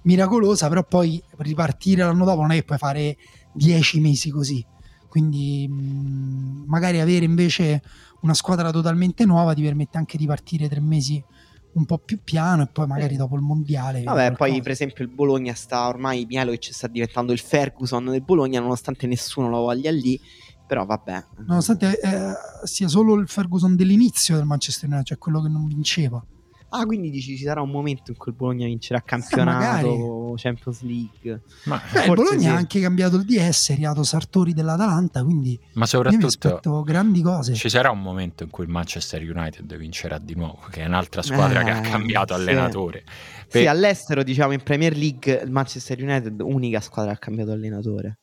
miracolosa, 0.02 0.68
però 0.68 0.84
poi 0.84 1.24
ripartire 1.38 2.04
l'anno 2.04 2.26
dopo 2.26 2.42
non 2.42 2.52
è 2.52 2.56
che 2.56 2.64
puoi 2.64 2.78
fare 2.78 3.16
dieci 3.54 4.02
mesi 4.02 4.30
così 4.32 4.66
quindi 5.10 5.68
mh, 5.68 6.64
magari 6.68 7.02
avere 7.02 7.26
invece 7.26 7.82
una 8.22 8.34
squadra 8.34 8.72
totalmente 8.72 9.26
nuova 9.26 9.54
ti 9.54 9.62
permette 9.62 9.98
anche 9.98 10.18
di 10.18 10.26
partire 10.26 10.70
tre 10.70 10.80
mesi 10.80 11.24
un 11.72 11.86
po' 11.86 11.98
più 12.00 12.20
piano 12.24 12.64
e 12.64 12.68
poi 12.68 12.88
magari 12.88 13.16
dopo 13.16 13.36
il 13.36 13.42
mondiale. 13.42 14.04
Vabbè, 14.04 14.34
poi 14.34 14.62
per 14.62 14.72
esempio 14.72 15.04
il 15.04 15.12
Bologna 15.12 15.54
sta 15.54 15.88
ormai 15.88 16.26
Mielovic 16.26 16.74
sta 16.74 16.88
diventando 16.88 17.32
il 17.32 17.40
Ferguson 17.40 18.06
del 18.06 18.24
Bologna 18.24 18.60
nonostante 18.60 19.08
nessuno 19.08 19.50
lo 19.50 19.62
voglia 19.62 19.92
lì. 19.92 20.20
Però 20.68 20.86
vabbè. 20.86 21.26
Nonostante 21.48 22.00
eh, 22.00 22.34
sia 22.64 22.88
solo 22.88 23.16
il 23.16 23.28
Ferguson 23.28 23.76
dell'inizio 23.76 24.36
del 24.36 24.46
Manchester 24.46 24.88
United, 24.88 25.08
cioè 25.08 25.18
quello 25.18 25.42
che 25.42 25.50
non 25.50 25.66
vinceva. 25.66 26.24
Ah, 26.70 26.86
quindi 26.86 27.10
dici 27.10 27.36
ci 27.36 27.44
sarà 27.44 27.62
un 27.62 27.70
momento 27.72 28.12
in 28.12 28.18
cui 28.18 28.32
il 28.32 28.38
Bologna 28.38 28.66
vincerà 28.66 29.02
campionato? 29.02 30.34
Eh, 30.34 30.34
Champions 30.38 30.82
League. 30.84 31.42
Ma, 31.66 31.82
Beh, 31.92 32.06
il 32.06 32.14
Bologna 32.14 32.40
sì. 32.40 32.48
ha 32.48 32.56
anche 32.56 32.80
cambiato 32.80 33.16
il 33.16 33.26
DS, 33.26 33.70
è 33.70 33.74
arrivato 33.74 34.04
Sartori 34.04 34.54
dell'Atalanta, 34.54 35.24
quindi 35.24 35.58
ma 35.60 35.62
io 35.74 35.80
mi 35.80 35.88
soprattutto 35.88 36.26
aspetto 36.28 36.84
grandi 36.84 37.22
cose. 37.22 37.54
ci 37.56 37.70
sarà 37.70 37.90
un 37.92 38.02
momento 38.02 38.44
in 38.44 38.50
cui 38.50 38.64
il 38.66 38.70
Manchester 38.70 39.22
United 39.22 39.76
vincerà 39.78 40.18
di 40.20 40.36
nuovo, 40.36 40.60
che 40.70 40.84
è 40.84 40.86
un'altra 40.86 41.22
squadra 41.22 41.64
che 41.64 41.72
ha 41.72 41.78
Eh, 41.80 41.90
cambiato 41.90 42.34
sì. 42.36 42.40
allenatore. 42.42 43.04
Sì, 43.08 43.60
Per- 43.60 43.68
all'estero, 43.68 44.24
diciamo, 44.24 44.54
in 44.54 44.62
Premier 44.62 44.96
League, 44.96 45.42
il 45.44 45.52
Manchester 45.52 46.02
United, 46.02 46.40
unica 46.42 46.80
squadra 46.82 47.12
che 47.14 47.18
ha 47.18 47.20
cambiato 47.22 47.52
allenatore. 47.52 48.20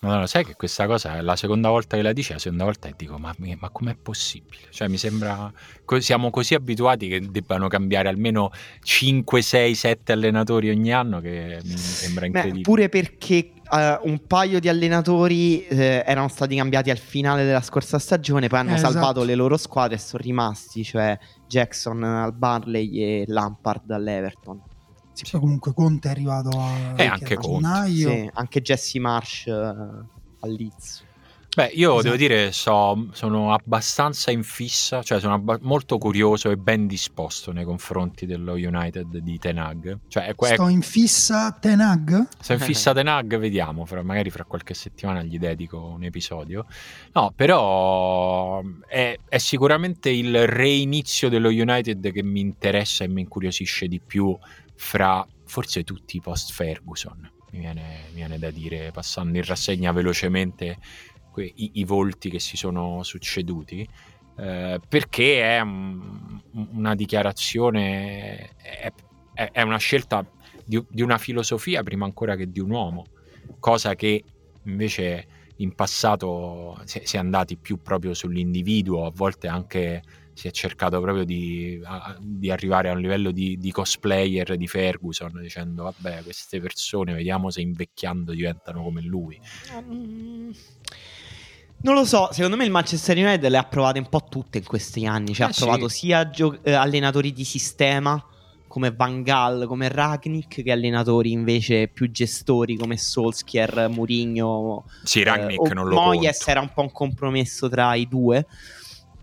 No, 0.00 0.24
sai 0.26 0.44
che 0.44 0.54
questa 0.54 0.86
cosa 0.86 1.16
è 1.16 1.20
la 1.22 1.34
seconda 1.34 1.70
volta 1.70 1.96
che 1.96 2.02
la 2.02 2.12
dici, 2.12 2.32
la 2.32 2.38
seconda 2.38 2.62
volta 2.62 2.86
e 2.86 2.94
dico, 2.96 3.18
ma, 3.18 3.34
ma 3.58 3.68
com'è 3.70 3.96
possibile? 3.96 4.68
Cioè, 4.70 4.86
mi 4.86 4.96
sembra, 4.96 5.52
siamo 5.98 6.30
così 6.30 6.54
abituati 6.54 7.08
che 7.08 7.20
debbano 7.28 7.66
cambiare 7.66 8.08
almeno 8.08 8.50
5, 8.80 9.42
6, 9.42 9.74
7 9.74 10.12
allenatori 10.12 10.70
ogni 10.70 10.92
anno 10.92 11.20
che 11.20 11.58
mi 11.64 11.76
sembra 11.76 12.20
Beh, 12.20 12.26
incredibile. 12.28 12.62
pure 12.62 12.88
perché 12.88 13.50
eh, 13.72 13.98
un 14.02 14.24
paio 14.24 14.60
di 14.60 14.68
allenatori 14.68 15.66
eh, 15.66 16.04
erano 16.06 16.28
stati 16.28 16.54
cambiati 16.54 16.90
al 16.90 16.98
finale 16.98 17.44
della 17.44 17.60
scorsa 17.60 17.98
stagione, 17.98 18.46
poi 18.46 18.60
hanno 18.60 18.74
Eh, 18.74 18.78
salvato 18.78 19.08
esatto. 19.08 19.24
le 19.24 19.34
loro 19.34 19.56
squadre 19.56 19.96
e 19.96 19.98
sono 19.98 20.22
rimasti, 20.22 20.84
cioè 20.84 21.18
Jackson 21.48 22.04
al 22.04 22.34
Barley 22.34 23.02
e 23.02 23.24
Lampard 23.26 23.90
all'Everton. 23.90 24.62
Sì, 25.24 25.30
poi 25.30 25.40
comunque 25.40 25.72
Conte 25.74 26.08
è 26.08 26.10
arrivato 26.12 26.48
a, 26.58 26.92
Eh, 26.96 27.06
anche 27.06 27.34
a 27.34 27.38
Conte. 27.38 27.54
gennaio. 27.60 28.08
Sì, 28.10 28.30
anche 28.34 28.60
Jesse 28.62 29.00
Marsh 29.00 29.46
eh, 29.46 29.52
al 29.52 30.50
Leeds. 30.52 31.06
Beh, 31.56 31.70
io 31.74 31.88
Esatto. 31.94 32.02
devo 32.04 32.16
dire, 32.16 32.52
so- 32.52 33.08
sono 33.10 33.52
abbastanza 33.52 34.30
in 34.30 34.44
fissa, 34.44 35.02
cioè 35.02 35.18
sono 35.18 35.34
abba- 35.34 35.58
molto 35.62 35.98
curioso 35.98 36.50
e 36.50 36.56
ben 36.56 36.86
disposto 36.86 37.50
nei 37.50 37.64
confronti 37.64 38.26
dello 38.26 38.52
United 38.52 39.16
di 39.16 39.38
Ten 39.38 39.58
Hag. 39.58 39.98
Cioè, 40.06 40.26
è, 40.26 40.34
que- 40.36 40.52
Sto 40.52 40.68
in 40.68 40.82
fissa 40.82 41.50
Tenag. 41.58 42.28
Se 42.38 42.52
in 42.52 42.60
fissa 42.60 42.92
Ten 42.94 43.08
Hag, 43.08 43.38
vediamo, 43.38 43.84
fra- 43.86 44.04
magari 44.04 44.30
fra 44.30 44.44
qualche 44.44 44.74
settimana 44.74 45.22
gli 45.24 45.36
dedico 45.38 45.78
un 45.84 46.04
episodio. 46.04 46.64
No, 47.14 47.32
però 47.34 48.62
è, 48.86 49.18
è 49.28 49.38
sicuramente 49.38 50.10
il 50.10 50.46
reinizio 50.46 51.28
dello 51.28 51.48
United 51.48 52.12
che 52.12 52.22
mi 52.22 52.38
interessa 52.38 53.02
e 53.02 53.08
mi 53.08 53.22
incuriosisce 53.22 53.88
di 53.88 53.98
più 53.98 54.36
fra 54.80 55.26
forse 55.44 55.82
tutti 55.82 56.16
i 56.16 56.20
post 56.20 56.52
Ferguson. 56.52 57.28
Mi 57.50 57.58
viene, 57.58 58.04
mi 58.10 58.14
viene 58.14 58.38
da 58.38 58.50
dire, 58.50 58.90
passando 58.92 59.36
in 59.38 59.44
rassegna 59.44 59.90
velocemente 59.90 60.78
que- 61.32 61.50
i, 61.56 61.70
i 61.74 61.84
volti 61.84 62.30
che 62.30 62.38
si 62.38 62.56
sono 62.56 63.02
succeduti. 63.02 63.86
eh, 64.40 64.78
perché 64.88 65.56
è 65.56 65.60
un- 65.60 66.40
una 66.52 66.94
dichiarazione, 66.94 68.54
è, 68.56 68.92
è- 69.50 69.62
una 69.62 69.78
scelta 69.78 70.24
di, 70.64 70.80
di 70.88 71.02
una 71.02 71.18
filosofia 71.18 71.82
prima 71.82 72.04
ancora 72.04 72.36
che 72.36 72.48
di 72.48 72.60
un 72.60 72.70
uomo, 72.70 73.04
cosa 73.58 73.96
che 73.96 74.22
invece 74.62 75.26
in 75.56 75.74
passato 75.74 76.80
si, 76.84 77.00
si 77.02 77.16
è 77.16 77.18
andati 77.18 77.56
più 77.56 77.82
proprio 77.82 78.14
sull'individuo, 78.14 79.06
a 79.06 79.10
volte 79.12 79.48
anche 79.48 80.02
si 80.38 80.46
è 80.46 80.52
cercato 80.52 81.00
proprio 81.00 81.24
di, 81.24 81.80
a- 81.82 82.16
di 82.20 82.48
arrivare 82.48 82.88
a 82.88 82.92
un 82.92 83.00
livello 83.00 83.32
di, 83.32 83.58
di 83.58 83.72
cosplayer 83.72 84.56
di 84.56 84.68
Ferguson, 84.68 85.32
dicendo 85.42 85.82
vabbè 85.82 86.22
queste 86.22 86.60
persone 86.60 87.12
vediamo 87.12 87.50
se 87.50 87.60
invecchiando 87.60 88.30
diventano 88.32 88.84
come 88.84 89.00
lui. 89.02 89.36
Mm, 89.82 90.50
Non 91.80 91.94
lo 91.94 92.04
so, 92.04 92.28
secondo 92.32 92.56
me 92.56 92.64
il 92.64 92.70
Manchester 92.70 93.16
United 93.16 93.50
le 93.50 93.56
ha 93.56 93.64
provate 93.64 93.98
un 93.98 94.08
po' 94.08 94.24
tutte 94.28 94.58
in 94.58 94.64
questi 94.64 95.06
anni. 95.06 95.34
Cioè, 95.34 95.46
Eh 95.46 95.50
ha 95.50 95.52
provato 95.56 95.88
sì. 95.88 95.98
sia 95.98 96.28
gio- 96.30 96.58
eh, 96.62 96.72
allenatori 96.72 97.32
di 97.32 97.44
sistema 97.44 98.24
come 98.68 98.92
Van 98.92 99.22
Gaal, 99.22 99.64
come 99.66 99.88
Ragnick, 99.88 100.62
che 100.62 100.70
allenatori 100.70 101.32
invece 101.32 101.88
più 101.88 102.10
gestori 102.10 102.76
come 102.76 102.96
Solskjaer, 102.96 103.88
Mourinho. 103.88 104.84
Sì, 105.02 105.22
Ragnick 105.24 105.70
eh, 105.70 105.74
non 105.74 105.88
lo 105.88 105.94
Moyes 105.94 106.36
conto. 106.38 106.50
era 106.50 106.60
un 106.60 106.70
po' 106.74 106.82
un 106.82 106.92
compromesso 106.92 107.68
tra 107.68 107.94
i 107.94 108.06
due. 108.06 108.46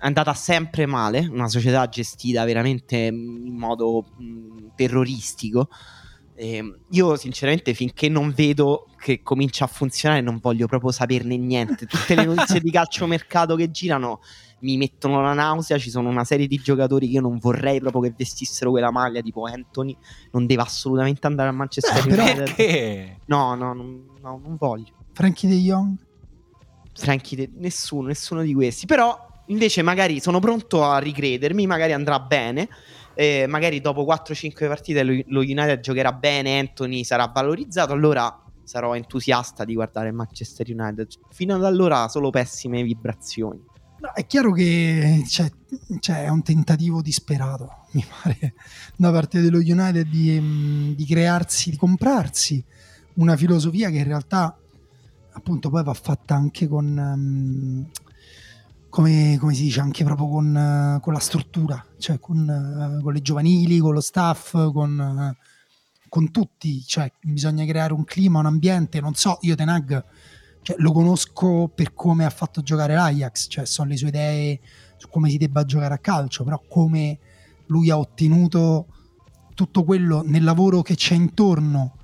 È 0.05 0.07
andata 0.07 0.35
sempre 0.35 0.85
male, 0.85 1.27
una 1.31 1.47
società 1.47 1.89
gestita 1.89 2.45
veramente 2.45 2.95
in 2.95 3.55
modo 3.57 4.05
terroristico. 4.75 5.67
Ehm, 6.35 6.77
io 6.91 7.15
sinceramente 7.15 7.73
finché 7.73 8.07
non 8.07 8.31
vedo 8.31 8.85
che 8.99 9.23
comincia 9.23 9.65
a 9.65 9.67
funzionare 9.67 10.21
non 10.21 10.37
voglio 10.39 10.67
proprio 10.67 10.91
saperne 10.91 11.37
niente. 11.37 11.87
Tutte 11.87 12.13
le 12.13 12.23
notizie 12.23 12.59
di 12.61 12.69
calciomercato 12.69 13.55
che 13.55 13.71
girano 13.71 14.19
mi 14.59 14.77
mettono 14.77 15.23
la 15.23 15.33
nausea. 15.33 15.79
Ci 15.79 15.89
sono 15.89 16.07
una 16.07 16.23
serie 16.23 16.45
di 16.45 16.57
giocatori 16.57 17.07
che 17.07 17.13
io 17.13 17.21
non 17.21 17.39
vorrei 17.39 17.79
proprio 17.79 18.01
che 18.01 18.13
vestissero 18.15 18.69
quella 18.69 18.91
maglia, 18.91 19.21
tipo 19.21 19.47
Anthony. 19.47 19.97
Non 20.33 20.45
deve 20.45 20.61
assolutamente 20.61 21.25
andare 21.25 21.49
al 21.49 21.55
Manchester 21.55 21.97
Eh, 22.07 22.13
United. 22.13 22.43
Perché? 22.43 23.17
No, 23.25 23.55
no, 23.55 23.73
non, 23.73 24.03
no, 24.21 24.39
non 24.39 24.55
voglio. 24.55 24.93
Frankie 25.13 25.49
De 25.49 25.55
Jong. 25.55 25.97
Franchi, 26.93 27.35
De- 27.35 27.49
nessuno, 27.55 28.09
nessuno 28.09 28.43
di 28.43 28.53
questi. 28.53 28.85
Però 28.85 29.33
invece 29.47 29.81
magari 29.81 30.19
sono 30.19 30.39
pronto 30.39 30.83
a 30.83 30.97
ricredermi, 30.99 31.67
magari 31.67 31.93
andrà 31.93 32.19
bene. 32.19 32.67
eh, 33.17 33.45
magari 33.47 33.79
dopo 33.79 34.03
4-5 34.03 34.67
partite 34.67 35.03
lo, 35.03 35.39
United 35.39 35.79
giocherà 35.79 36.11
bene, 36.11 36.59
Anthony 36.59 37.03
sarà 37.03 37.27
valorizzato, 37.27 37.93
allora 37.93 38.41
sarò 38.63 38.95
entusiasta 38.95 39.63
di 39.63 39.73
guardare 39.73 40.11
Manchester 40.11 40.67
United. 40.69 41.07
Fino 41.29 41.55
ad 41.55 41.63
allora 41.63 42.07
solo 42.09 42.29
pessime 42.29 42.83
vibrazioni. 42.83 43.61
No, 43.97 44.11
è 44.13 44.25
chiaro 44.25 44.51
che 44.51 45.23
c'è, 45.25 45.49
c'è 45.99 46.27
un 46.27 46.43
tentativo 46.43 47.01
disperato, 47.01 47.85
mi 47.91 48.05
pare, 48.21 48.53
da 48.97 49.11
parte 49.11 49.39
dello 49.39 49.59
United 49.59 50.07
di, 50.07 50.37
mm, 50.39 50.91
di 50.91 51.05
crearsi, 51.05 51.69
di 51.69 51.77
comprarsi 51.77 52.63
una 53.13 53.37
filosofia 53.37 53.89
che 53.89 53.97
in 53.97 54.03
realtà 54.03 54.57
appunto 55.31 55.69
poi 55.69 55.83
va 55.83 55.93
fatta 55.93 56.35
anche 56.35 56.67
con, 56.67 56.85
mm, 56.85 57.83
come, 58.95 59.35
come 59.41 59.53
si 59.53 59.63
dice, 59.63 59.81
anche 59.81 60.05
proprio 60.05 60.29
con, 60.29 60.55
eh, 60.55 60.99
con 61.01 61.11
la 61.11 61.19
struttura, 61.19 61.85
cioè 61.97 62.17
con, 62.17 62.49
eh, 62.49 63.03
con 63.03 63.11
le 63.11 63.21
giovanili, 63.21 63.79
con 63.79 63.93
lo 63.93 63.99
staff, 63.99 64.51
con, 64.71 64.97
eh, 64.97 65.37
con 66.07 66.31
tutti, 66.31 66.81
cioè 66.81 67.11
bisogna 67.21 67.65
creare 67.65 67.91
un 67.91 68.05
clima, 68.05 68.39
un 68.39 68.45
ambiente, 68.45 69.01
non 69.01 69.13
so, 69.13 69.37
io 69.41 69.53
Tenag 69.53 70.01
cioè, 70.61 70.77
lo 70.79 70.93
conosco 70.93 71.69
per 71.75 71.93
come 71.93 72.23
ha 72.23 72.29
fatto 72.29 72.61
giocare 72.61 72.95
l'Ajax, 72.95 73.47
cioè 73.49 73.65
so 73.65 73.83
le 73.83 73.97
sue 73.97 74.07
idee 74.07 74.61
su 74.95 75.09
come 75.09 75.29
si 75.29 75.35
debba 75.35 75.65
giocare 75.65 75.93
a 75.93 75.97
calcio, 75.97 76.45
però 76.45 76.63
come 76.65 77.19
lui 77.65 77.89
ha 77.89 77.97
ottenuto 77.97 78.85
tutto 79.55 79.83
quello 79.83 80.23
nel 80.25 80.45
lavoro 80.45 80.81
che 80.81 80.95
c'è 80.95 81.15
intorno 81.15 81.97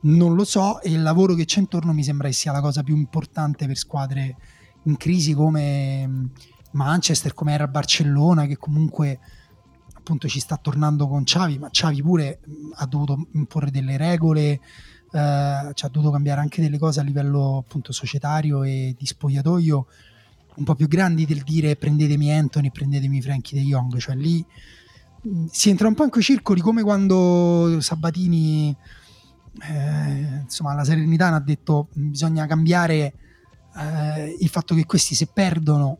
non 0.00 0.34
lo 0.34 0.44
so 0.44 0.80
e 0.80 0.92
il 0.92 1.02
lavoro 1.02 1.34
che 1.34 1.44
c'è 1.44 1.58
intorno 1.58 1.92
mi 1.92 2.04
sembra 2.04 2.28
che 2.28 2.34
sia 2.34 2.52
la 2.52 2.60
cosa 2.60 2.82
più 2.82 2.96
importante 2.96 3.66
per 3.66 3.76
squadre 3.76 4.36
in 4.88 4.96
crisi 4.96 5.34
come 5.34 6.06
mm, 6.06 6.24
Manchester, 6.72 7.34
come 7.34 7.52
era 7.52 7.68
Barcellona 7.68 8.46
che 8.46 8.56
comunque 8.56 9.20
appunto 9.94 10.26
ci 10.28 10.40
sta 10.40 10.56
tornando 10.56 11.06
con 11.06 11.24
Xavi, 11.24 11.58
ma 11.58 11.70
Xavi 11.70 12.02
pure 12.02 12.40
mh, 12.44 12.52
ha 12.76 12.86
dovuto 12.86 13.28
imporre 13.32 13.70
delle 13.70 13.96
regole, 13.96 14.60
eh, 15.12 15.70
ci 15.74 15.84
ha 15.84 15.88
dovuto 15.88 16.10
cambiare 16.10 16.40
anche 16.40 16.62
delle 16.62 16.78
cose 16.78 17.00
a 17.00 17.02
livello 17.02 17.58
appunto 17.58 17.92
societario 17.92 18.62
e 18.62 18.94
di 18.98 19.06
spogliatoio 19.06 19.86
un 20.56 20.64
po' 20.64 20.74
più 20.74 20.88
grandi 20.88 21.24
del 21.24 21.42
dire 21.42 21.76
prendetemi 21.76 22.32
Anthony, 22.32 22.70
prendetemi 22.70 23.22
Frankie 23.22 23.60
De 23.60 23.64
Jong, 23.64 23.96
cioè 23.98 24.16
lì 24.16 24.44
mh, 25.22 25.44
si 25.50 25.68
entra 25.70 25.88
un 25.88 25.94
po' 25.94 26.04
in 26.04 26.10
quei 26.10 26.24
circoli 26.24 26.60
come 26.60 26.82
quando 26.82 27.80
Sabatini 27.80 28.74
eh, 29.60 30.40
insomma 30.42 30.74
la 30.74 30.84
Serenitana 30.84 31.36
ha 31.36 31.40
detto 31.40 31.88
bisogna 31.92 32.46
cambiare 32.46 33.12
eh, 33.76 34.36
il 34.38 34.48
fatto 34.48 34.74
che 34.74 34.84
questi 34.86 35.14
se 35.14 35.26
perdono 35.26 35.98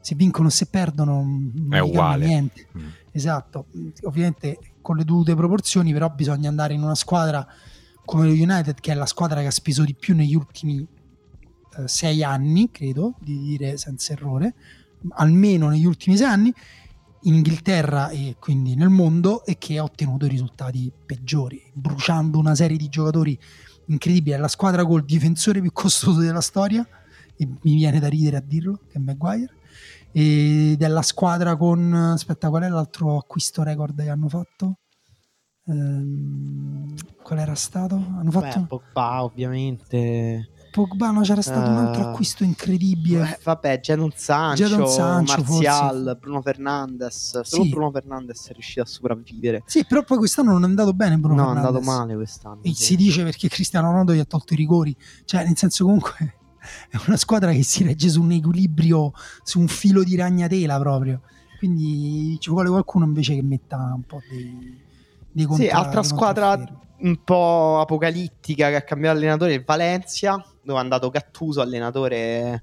se 0.00 0.14
vincono 0.14 0.48
se 0.48 0.66
perdono 0.66 1.22
non 1.22 1.68
È 1.70 1.80
uguale. 1.80 2.26
niente 2.26 2.66
Mm. 2.76 2.88
Esatto, 3.10 3.66
Mm, 3.76 3.88
ovviamente 4.02 4.58
con 4.80 4.96
le 4.96 5.04
dovute 5.04 5.34
proporzioni, 5.34 5.92
però 5.92 6.08
bisogna 6.08 6.48
andare 6.48 6.72
in 6.72 6.82
una 6.82 6.94
squadra 6.94 7.46
come 8.04 8.24
lo 8.26 8.32
United, 8.32 8.80
che 8.80 8.92
è 8.92 8.94
la 8.94 9.06
squadra 9.06 9.40
che 9.40 9.48
ha 9.48 9.50
speso 9.50 9.84
di 9.84 9.94
più 9.94 10.14
negli 10.14 10.34
ultimi 10.34 10.78
eh, 10.80 11.88
sei 11.88 12.22
anni, 12.22 12.70
credo, 12.70 13.14
di 13.20 13.38
dire 13.38 13.76
senza 13.76 14.12
errore, 14.12 14.54
almeno 15.10 15.68
negli 15.68 15.84
ultimi 15.84 16.16
sei 16.16 16.26
anni, 16.26 16.54
in 17.22 17.34
Inghilterra 17.34 18.08
e 18.08 18.36
quindi 18.38 18.76
nel 18.76 18.88
mondo, 18.88 19.44
e 19.44 19.58
che 19.58 19.76
ha 19.76 19.82
ottenuto 19.82 20.24
i 20.24 20.28
risultati 20.30 20.90
peggiori, 21.04 21.60
bruciando 21.74 22.38
una 22.38 22.54
serie 22.54 22.78
di 22.78 22.88
giocatori 22.88 23.38
incredibili. 23.88 24.36
È 24.36 24.38
la 24.38 24.48
squadra 24.48 24.86
col 24.86 25.04
difensore 25.04 25.60
più 25.60 25.72
costoso 25.72 26.20
della 26.20 26.40
storia, 26.40 26.86
mi 27.46 27.74
viene 27.74 28.00
da 28.00 28.08
ridere 28.08 28.36
a 28.38 28.42
dirlo, 28.44 28.80
che 28.88 28.98
è 28.98 29.00
Maguire 29.00 29.52
ed 30.10 30.82
è 30.82 30.88
la 30.88 31.02
squadra 31.02 31.54
con 31.56 31.92
aspetta 31.92 32.48
qual 32.48 32.62
è 32.62 32.68
l'altro 32.68 33.18
acquisto 33.18 33.62
record 33.62 34.02
che 34.02 34.08
hanno 34.08 34.28
fatto 34.28 34.78
Ehm, 35.70 36.94
qual 37.22 37.38
era 37.40 37.54
stato 37.54 37.94
hanno 37.96 38.30
fatto 38.30 38.60
Beh, 38.60 38.66
Pogba 38.66 39.22
ovviamente. 39.22 40.48
Pogba, 40.70 41.10
no, 41.10 41.20
c'era 41.22 41.42
stato 41.42 41.68
un 41.70 41.76
altro 41.76 42.02
Eh, 42.02 42.06
acquisto 42.06 42.42
incredibile. 42.44 43.32
Eh, 43.32 43.38
vabbè, 43.42 43.80
Jadon 43.80 44.12
Sancho, 44.14 44.62
Jadon 44.62 44.86
Sancho, 44.88 45.40
Martial, 45.42 46.02
forse. 46.04 46.16
Bruno 46.20 46.40
Fernandes. 46.42 47.40
Solo 47.40 47.62
Sì. 47.64 47.68
Bruno 47.68 47.90
Fernandes 47.90 48.48
è 48.48 48.52
riuscito 48.52 48.80
a 48.82 48.86
sopravvivere. 48.86 49.62
Sì, 49.66 49.84
però 49.86 50.02
poi 50.04 50.18
quest'anno 50.18 50.52
non 50.52 50.62
è 50.62 50.66
andato 50.66 50.92
bene 50.94 51.16
Bruno 51.18 51.42
no, 51.42 51.46
è 51.52 51.56
andato 51.56 51.74
Fernandes. 51.80 51.94
male 51.94 52.14
quest'anno. 52.14 52.62
E 52.62 52.68
sì. 52.74 52.82
si 52.84 52.96
dice 52.96 53.24
perché 53.24 53.48
Cristiano 53.48 53.88
Ronaldo 53.88 54.14
gli 54.14 54.18
ha 54.20 54.24
tolto 54.24 54.54
i 54.54 54.56
rigori. 54.56 54.96
Cioè, 55.24 55.44
nel 55.44 55.56
senso 55.56 55.84
comunque 55.84 56.34
è 56.90 56.96
una 57.06 57.16
squadra 57.16 57.52
che 57.52 57.62
si 57.62 57.84
regge 57.84 58.08
su 58.08 58.22
un 58.22 58.32
equilibrio, 58.32 59.12
su 59.42 59.60
un 59.60 59.68
filo 59.68 60.02
di 60.02 60.16
ragnatela 60.16 60.78
proprio. 60.78 61.20
Quindi 61.58 62.36
ci 62.40 62.50
vuole 62.50 62.68
qualcuno 62.68 63.04
invece 63.04 63.34
che 63.34 63.42
metta 63.42 63.76
un 63.94 64.02
po' 64.04 64.20
dei, 64.28 64.80
dei 65.32 65.44
contra- 65.44 65.66
Sì, 65.66 65.70
altra 65.72 66.02
squadra 66.02 66.56
un 67.00 67.22
po' 67.24 67.80
apocalittica 67.80 68.68
che 68.68 68.76
ha 68.76 68.82
cambiato 68.82 69.16
allenatore 69.18 69.52
è 69.52 69.54
il 69.56 69.64
Valencia, 69.64 70.36
dove 70.62 70.78
è 70.78 70.82
andato 70.82 71.10
Gattuso, 71.10 71.60
allenatore 71.60 72.62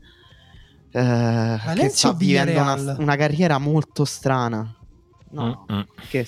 eh, 0.91 1.59
che 1.75 1.89
sta 1.89 2.13
vivendo 2.13 2.61
una, 2.61 2.95
una 2.99 3.15
carriera 3.15 3.57
molto 3.57 4.05
strana. 4.05 4.73
No, 5.31 5.65
Mm, 5.69 5.75
mm. 5.75 5.81
che- 6.09 6.27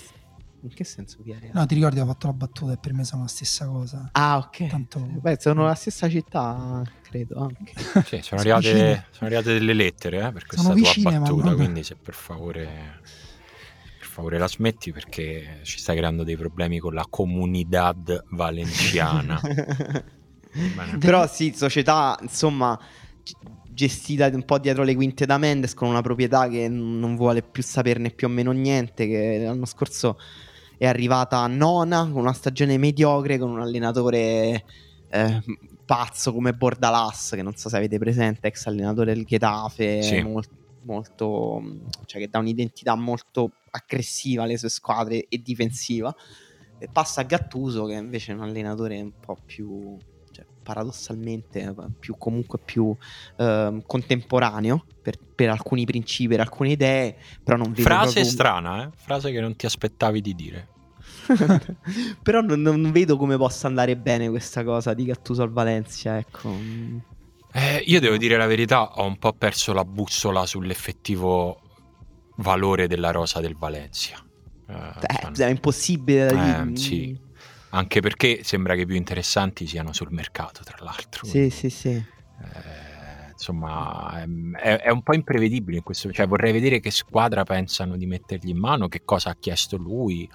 in 0.61 0.69
che 0.73 0.83
senso 0.83 1.21
Villarreal? 1.21 1.51
No, 1.53 1.65
ti 1.65 1.75
ricordi, 1.75 1.99
ho 1.99 2.05
fatto 2.05 2.27
la 2.27 2.33
battuta 2.33 2.73
e 2.73 2.77
per 2.77 2.91
me 2.93 3.05
sono 3.05 3.21
la 3.21 3.27
stessa 3.29 3.65
cosa. 3.67 4.09
Ah, 4.11 4.37
ok. 4.37 4.67
Tanto... 4.67 4.99
Beh, 4.99 5.37
sono 5.39 5.63
la 5.65 5.75
stessa 5.75 6.09
città, 6.09 6.81
credo 7.09 7.39
anche. 7.39 7.73
Sì, 8.05 8.21
sono, 8.21 8.41
arrivate, 8.41 9.05
sono 9.11 9.25
arrivate 9.25 9.53
delle 9.53 9.73
lettere 9.73 10.17
eh, 10.25 10.31
per 10.31 10.45
questa 10.45 10.67
Sono 10.67 10.75
tua 10.75 10.83
vicine, 10.83 11.19
battuta, 11.19 11.55
quindi 11.55 11.83
se 11.83 11.95
per 11.95 12.13
favore, 12.13 12.99
per 13.97 14.07
favore 14.07 14.37
la 14.37 14.47
smetti 14.47 14.91
perché 14.91 15.59
ci 15.63 15.79
stai 15.79 15.95
creando 15.97 16.23
dei 16.23 16.37
problemi 16.37 16.79
con 16.79 16.93
la 16.93 17.05
comunidad 17.09 18.25
valenciana. 18.31 19.39
Però 20.99 21.27
sì, 21.27 21.53
società, 21.55 22.17
insomma, 22.21 22.79
gestita 23.69 24.27
un 24.27 24.43
po' 24.43 24.57
dietro 24.57 24.83
le 24.83 24.95
quinte 24.95 25.25
da 25.25 25.37
Mendes 25.37 25.73
con 25.73 25.87
una 25.87 26.01
proprietà 26.01 26.47
che 26.47 26.67
non 26.67 27.15
vuole 27.15 27.43
più 27.43 27.61
saperne 27.61 28.09
più 28.09 28.27
o 28.27 28.29
meno 28.29 28.51
niente, 28.51 29.07
che 29.07 29.43
l'anno 29.43 29.65
scorso 29.65 30.17
è 30.77 30.85
arrivata 30.87 31.39
a 31.39 31.47
nona 31.47 32.09
con 32.11 32.21
una 32.21 32.33
stagione 32.33 32.77
mediocre, 32.77 33.37
con 33.37 33.49
un 33.49 33.61
allenatore 33.61 34.63
eh, 35.09 35.41
pazzo 35.87 36.33
come 36.33 36.53
Bordalas, 36.53 37.31
che 37.33 37.41
non 37.41 37.55
so 37.55 37.69
se 37.69 37.77
avete 37.77 37.97
presente, 37.97 38.47
ex 38.47 38.65
allenatore 38.67 39.13
del 39.13 39.25
Getafe, 39.25 40.01
Sì. 40.03 40.21
mol- 40.21 40.43
molto, 40.81 41.61
cioè 42.05 42.21
che 42.21 42.27
dà 42.29 42.39
un'identità 42.39 42.93
molto 42.95 43.51
aggressiva 43.71 44.43
alle 44.43 44.57
sue 44.57 44.69
squadre 44.69 45.25
e 45.27 45.37
difensiva. 45.41 46.13
E 46.77 46.89
passa 46.91 47.21
a 47.21 47.23
Gattuso 47.23 47.85
che 47.85 47.93
invece 47.93 48.31
è 48.31 48.35
un 48.35 48.41
allenatore 48.41 49.01
un 49.01 49.13
po' 49.19 49.37
più 49.45 49.97
cioè, 50.31 50.45
paradossalmente 50.61 51.59
eh, 51.61 51.73
più 51.99 52.15
comunque 52.17 52.59
più 52.63 52.95
ehm, 53.37 53.81
contemporaneo 53.85 54.85
per, 55.01 55.15
per 55.33 55.49
alcuni 55.49 55.85
principi, 55.85 56.27
per 56.29 56.41
alcune 56.41 56.71
idee, 56.71 57.17
però 57.43 57.57
non 57.57 57.71
vedo 57.71 57.81
Frase 57.81 58.11
proprio- 58.13 58.31
strana, 58.31 58.83
eh? 58.83 58.89
frase 58.95 59.31
che 59.31 59.39
non 59.39 59.55
ti 59.55 59.65
aspettavi 59.65 60.21
di 60.21 60.35
dire. 60.35 60.67
però 62.21 62.41
non, 62.41 62.61
non 62.61 62.91
vedo 62.91 63.17
come 63.17 63.37
possa 63.37 63.67
andare 63.67 63.97
bene 63.97 64.29
questa 64.29 64.63
cosa 64.63 64.93
di 64.93 65.05
Gattuso 65.05 65.41
al 65.43 65.51
Valencia, 65.51 66.17
ecco. 66.17 66.53
Eh, 67.51 67.83
io 67.85 67.99
devo 67.99 68.17
dire 68.17 68.37
la 68.37 68.45
verità, 68.45 68.83
ho 68.93 69.05
un 69.05 69.17
po' 69.17 69.33
perso 69.33 69.73
la 69.73 69.85
bussola 69.85 70.45
sull'effettivo 70.45 71.59
valore 72.37 72.87
della 72.87 73.11
rosa 73.11 73.39
del 73.39 73.55
Valencia. 73.55 74.23
Eh, 74.67 74.73
Eh, 74.73 75.45
è 75.45 75.49
impossibile 75.49 76.25
da 76.27 76.61
Eh, 76.61 76.63
dire. 76.65 76.77
sì. 76.77 77.19
anche 77.69 77.99
perché 78.01 78.43
sembra 78.43 78.75
che 78.75 78.81
i 78.81 78.85
più 78.85 78.95
interessanti 78.95 79.65
siano 79.67 79.93
sul 79.93 80.11
mercato, 80.11 80.61
tra 80.63 80.77
l'altro. 80.81 81.25
Sì, 81.25 81.49
sì, 81.49 81.69
sì. 81.69 81.89
Eh, 81.89 83.31
insomma, 83.31 84.23
è, 84.55 84.77
è 84.77 84.89
un 84.89 85.01
po' 85.03 85.13
imprevedibile 85.13 85.77
in 85.77 85.83
questo. 85.83 86.11
Cioè, 86.11 86.27
vorrei 86.27 86.51
vedere 86.51 86.79
che 86.79 86.91
squadra 86.91 87.43
pensano 87.43 87.95
di 87.97 88.05
mettergli 88.05 88.49
in 88.49 88.57
mano, 88.57 88.87
che 88.87 89.01
cosa 89.03 89.31
ha 89.31 89.35
chiesto 89.39 89.77
lui. 89.77 90.29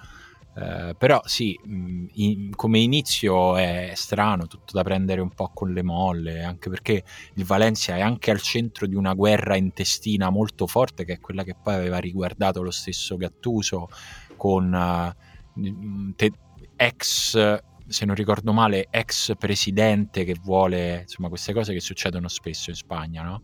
Eh, 0.55 0.93
però 0.97 1.19
sì, 1.25 1.59
mh, 1.63 2.05
in- 2.13 2.55
come 2.55 2.79
inizio 2.79 3.55
è 3.57 3.91
strano, 3.95 4.45
tutto 4.45 4.73
da 4.73 4.83
prendere 4.83 5.19
un 5.21 5.31
po' 5.33 5.49
con 5.53 5.73
le 5.73 5.81
molle, 5.81 6.43
anche 6.43 6.69
perché 6.69 7.03
il 7.35 7.45
Valencia 7.45 7.95
è 7.95 8.01
anche 8.01 8.29
al 8.31 8.39
centro 8.41 8.85
di 8.85 8.93
una 8.95 9.13
guerra 9.13 9.55
intestina 9.55 10.29
molto 10.29 10.67
forte, 10.67 11.05
che 11.05 11.13
è 11.13 11.19
quella 11.19 11.43
che 11.43 11.55
poi 11.61 11.73
aveva 11.75 11.97
riguardato 11.97 12.61
lo 12.61 12.71
stesso 12.71 13.17
Gattuso 13.17 13.87
con 14.35 14.69
mh, 15.53 16.11
te- 16.15 16.31
ex 16.75 17.61
se 17.85 18.05
non 18.05 18.15
ricordo 18.15 18.53
male, 18.53 18.87
ex 18.89 19.33
presidente 19.37 20.23
che 20.23 20.35
vuole, 20.41 21.01
insomma, 21.01 21.27
queste 21.27 21.51
cose 21.53 21.73
che 21.73 21.81
succedono 21.81 22.27
spesso 22.29 22.69
in 22.69 22.75
Spagna, 22.77 23.23
no? 23.23 23.41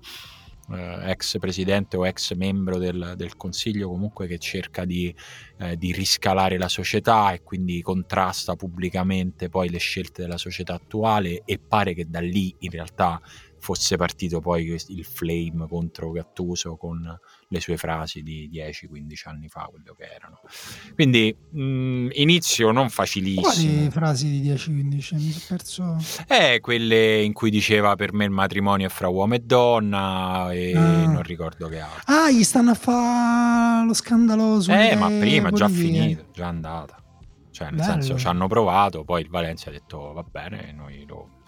Eh, 0.72 1.10
ex 1.10 1.40
presidente 1.40 1.98
o 1.98 2.06
ex 2.06 2.36
membro 2.36 2.78
del, 2.78 3.14
del 3.16 3.36
consiglio 3.36 3.90
comunque 3.90 4.28
che 4.28 4.38
cerca 4.38 4.86
di, 4.86 5.14
eh, 5.58 5.76
di 5.78 5.92
riscalare 5.92 6.60
la 6.60 6.68
società 6.68 7.32
e 7.32 7.42
quindi 7.42 7.82
contrasta 7.82 8.56
pubblicamente 8.56 9.50
poi 9.50 9.70
le 9.70 9.80
scelte 9.80 10.22
della 10.22 10.38
società 10.38 10.76
attuale 10.76 11.42
e 11.44 11.58
pare 11.58 11.96
che 11.96 12.08
da 12.08 12.20
lì 12.20 12.54
in 12.60 12.70
realtà 12.70 13.20
fosse 13.60 13.98
partito 13.98 14.40
poi 14.40 14.66
il 14.88 15.06
flame 15.06 15.68
contro 15.68 16.12
Gattuso 16.12 16.76
con 16.78 17.20
le 17.52 17.60
sue 17.60 17.78
frasi 17.78 18.22
di 18.24 18.50
10-15 18.52 19.28
anni 19.30 19.48
fa, 19.48 19.68
quello 19.72 19.94
che 19.94 20.04
erano. 20.04 20.40
Quindi 20.94 21.36
mh, 21.52 22.10
inizio 22.14 22.72
non 22.72 22.90
facilissimo. 22.90 23.42
Quali 23.74 23.90
frasi 23.90 24.30
di 24.42 24.50
10-15? 24.52 25.14
Mi 25.16 25.32
sono 25.32 25.46
perso. 25.48 25.98
Eh, 26.28 26.60
quelle 26.62 27.22
in 27.22 27.34
cui 27.34 27.50
diceva 27.50 27.96
per 27.96 28.14
me 28.14 28.26
il 28.26 28.32
matrimonio 28.32 28.88
è 28.88 28.90
fra 28.90 29.08
uomo 29.08 29.36
e 29.36 29.40
donna 29.40 30.52
e 30.52 30.76
Ah. 30.76 31.06
non 31.06 31.24
ricordo 31.24 31.68
che 31.68 31.80
altro. 31.80 32.02
Ah, 32.06 32.30
gli 32.32 32.44
stanno 32.44 32.72
a 32.72 32.76
fare 32.76 33.86
lo 33.86 33.94
scandalo 33.94 34.62
su. 34.62 34.72
Eh, 34.72 34.96
ma 34.96 35.08
prima 35.08 35.52
già 35.52 35.68
finito, 35.68 36.26
già 36.34 36.48
andata. 36.48 37.04
Cioè, 37.52 37.68
nel 37.72 37.78
Bello. 37.80 37.92
senso, 37.92 38.18
ci 38.18 38.28
hanno 38.28 38.48
provato, 38.48 39.04
poi 39.04 39.22
il 39.22 39.30
Valencia 39.30 39.70
ha 39.70 39.74
detto 39.74 40.14
va 40.14 40.24
bene, 40.24 40.72
noi 40.72 41.04
lo, 41.06 41.39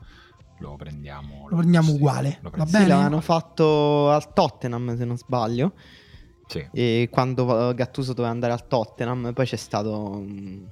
lo 0.61 0.75
prendiamo. 0.75 1.47
Lo 1.49 1.57
prendiamo 1.57 1.87
sì, 1.89 1.95
uguale, 1.95 2.39
lo 2.41 2.49
va 2.49 2.49
prendiamo. 2.49 2.65
Sì, 2.65 2.71
bene? 2.73 2.87
l'avevano 2.87 3.21
fatto 3.21 4.09
al 4.09 4.33
Tottenham, 4.33 4.97
se 4.97 5.05
non 5.05 5.17
sbaglio. 5.17 5.73
Sì. 6.47 6.67
E 6.71 7.07
quando 7.11 7.69
eh, 7.69 7.73
Gattuso 7.73 8.13
doveva 8.13 8.33
andare 8.33 8.53
al 8.53 8.67
Tottenham, 8.67 9.33
poi 9.33 9.45
c'è 9.45 9.55
stato 9.55 10.21
mm, 10.21 10.63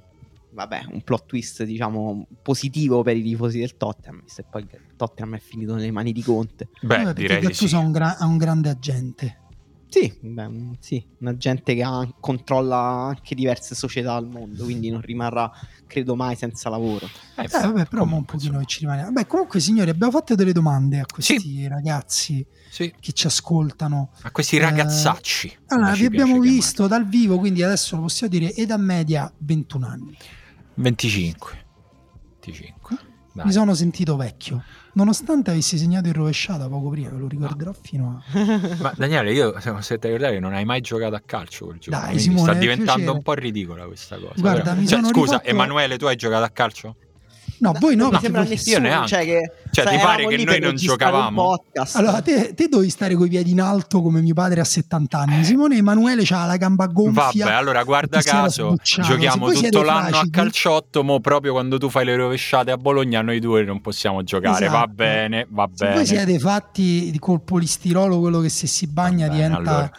vabbè, 0.52 0.82
un 0.92 1.02
plot 1.02 1.26
twist, 1.26 1.64
diciamo, 1.64 2.26
positivo 2.42 3.02
per 3.02 3.16
i 3.16 3.22
tifosi 3.22 3.58
del 3.58 3.76
Tottenham, 3.76 4.22
che 4.24 4.44
poi 4.48 4.62
il 4.62 4.96
Tottenham 4.96 5.36
è 5.36 5.40
finito 5.40 5.74
nelle 5.74 5.90
mani 5.90 6.12
di 6.12 6.22
Conte. 6.22 6.68
Beh, 6.80 6.86
Vabbè, 6.86 7.04
perché 7.04 7.20
direi 7.22 7.40
di 7.40 7.46
Gattuso 7.46 7.66
sì. 7.68 7.74
ha 7.74 7.78
un, 7.78 7.92
gra- 7.92 8.18
ha 8.18 8.26
un 8.26 8.36
grande 8.36 8.68
agente. 8.68 9.38
Sì, 9.90 10.16
beh, 10.20 10.48
mm, 10.48 10.72
sì, 10.78 11.04
una 11.18 11.36
gente 11.36 11.74
che 11.74 11.82
ha- 11.82 12.08
controlla 12.20 12.76
anche 13.08 13.34
diverse 13.34 13.74
società 13.74 14.14
al 14.14 14.28
mondo, 14.28 14.62
quindi 14.62 14.88
non 14.88 15.00
rimarrà, 15.00 15.50
credo 15.88 16.14
mai, 16.14 16.36
senza 16.36 16.68
lavoro. 16.70 17.06
Eh, 17.36 17.42
Eh, 17.42 17.48
vabbè, 17.50 17.86
però 17.86 18.04
mo 18.04 18.16
un 18.16 18.24
pochino 18.24 18.58
che 18.60 18.66
ci 18.66 18.80
rimane. 18.80 19.02
Vabbè, 19.02 19.26
comunque, 19.26 19.58
signori, 19.58 19.90
abbiamo 19.90 20.12
fatto 20.12 20.36
delle 20.36 20.52
domande 20.52 21.00
a 21.00 21.04
questi 21.12 21.66
ragazzi 21.66 22.46
Sì, 22.70 22.94
che 23.00 23.12
ci 23.12 23.26
ascoltano. 23.26 24.12
a 24.22 24.30
questi 24.30 24.58
Eh, 24.58 24.60
ragazzacci. 24.60 25.58
Allora, 25.66 25.86
come 25.88 25.98
vi 25.98 26.06
abbiamo 26.06 26.38
visto 26.38 26.86
dal 26.86 27.08
vivo, 27.08 27.38
quindi 27.38 27.62
adesso 27.64 27.96
lo 27.96 28.02
possiamo 28.02 28.32
dire, 28.32 28.54
età 28.54 28.76
media 28.76 29.32
21 29.38 29.82
anni. 29.86 30.16
chiamare. 30.16 30.38
25. 30.76 31.66
25. 32.40 32.96
Dai. 33.32 33.46
Mi 33.46 33.52
sono 33.52 33.74
sentito 33.74 34.16
vecchio, 34.16 34.62
nonostante 34.94 35.50
avessi 35.50 35.78
segnato 35.78 36.08
in 36.08 36.14
rovesciata 36.14 36.68
poco 36.68 36.90
prima, 36.90 37.10
lo 37.10 37.28
ricorderò 37.28 37.72
fino 37.72 38.22
a... 38.24 38.38
Ma 38.80 38.92
Daniele, 38.96 39.32
io 39.32 39.54
se 39.80 39.98
ti 39.98 40.06
ricordare 40.08 40.38
non 40.38 40.54
hai 40.54 40.64
mai 40.64 40.80
giocato 40.80 41.14
a 41.14 41.22
calcio 41.24 41.66
quel 41.66 41.78
giorno. 41.78 42.00
Dai, 42.00 42.18
Simone, 42.18 42.42
sta 42.42 42.52
diventando 42.54 42.92
piacere. 42.92 43.10
un 43.16 43.22
po' 43.22 43.32
ridicola 43.34 43.86
questa 43.86 44.18
cosa. 44.18 44.34
Guarda, 44.36 44.62
però. 44.62 44.74
mi 44.76 44.86
Cioè, 44.86 44.98
sono 44.98 45.08
scusa, 45.08 45.32
rifatto- 45.32 45.48
Emanuele, 45.48 45.96
tu 45.98 46.06
hai 46.06 46.16
giocato 46.16 46.44
a 46.44 46.50
calcio? 46.50 46.96
No, 47.60 47.72
voi 47.78 47.94
no, 47.94 48.04
non 48.04 48.06
mi 48.06 48.10
perché 48.12 48.24
sembra 48.24 48.40
voi- 48.42 48.50
nessuno, 48.50 48.78
neanche. 48.78 49.08
cioè 49.08 49.24
che 49.24 49.52
Cioè, 49.70 49.84
ti 49.84 49.94
eravamo 49.94 50.02
pare 50.08 50.26
che 50.36 50.44
noi 50.44 50.60
non 50.60 50.76
giocavamo? 50.76 51.42
podcast. 51.42 51.96
Allora, 51.96 52.22
te, 52.22 52.54
te 52.54 52.68
devi 52.68 52.88
stare 52.90 53.14
coi 53.14 53.28
piedi 53.28 53.50
in 53.50 53.60
alto 53.60 54.00
come 54.02 54.20
mio 54.22 54.34
padre 54.34 54.60
a 54.60 54.64
70 54.64 55.18
anni. 55.18 55.44
Simone 55.44 55.76
Emanuele 55.76 56.24
ha 56.30 56.46
la 56.46 56.56
gamba 56.56 56.86
gonfia. 56.86 57.44
Vabbè, 57.44 57.54
allora 57.56 57.84
guarda 57.84 58.20
caso. 58.22 58.76
Se 58.82 59.02
giochiamo 59.02 59.50
tutto 59.50 59.82
l'anno 59.82 60.06
a 60.06 60.08
fragili- 60.08 60.30
calciotto, 60.30 61.04
mo 61.04 61.20
proprio 61.20 61.52
quando 61.52 61.76
tu 61.78 61.88
fai 61.90 62.04
le 62.06 62.16
rovesciate 62.16 62.70
a 62.70 62.76
Bologna 62.76 63.20
noi 63.22 63.38
due 63.40 63.62
non 63.62 63.80
possiamo 63.80 64.22
giocare. 64.22 64.66
Va 64.68 64.76
Esatto. 64.78 64.92
bene, 64.94 65.46
va 65.50 65.68
Se 65.72 65.84
bene. 65.84 65.94
voi 65.96 66.06
siete 66.06 66.38
fatti 66.38 67.10
di 67.10 67.18
col 67.18 67.42
polistirolo, 67.42 68.18
quello 68.20 68.40
che 68.40 68.48
se 68.48 68.66
si 68.66 68.86
bagna 68.86 69.26
Va 69.28 69.32
bene, 69.34 69.46
diventa... 69.48 69.70
allora. 69.70 69.90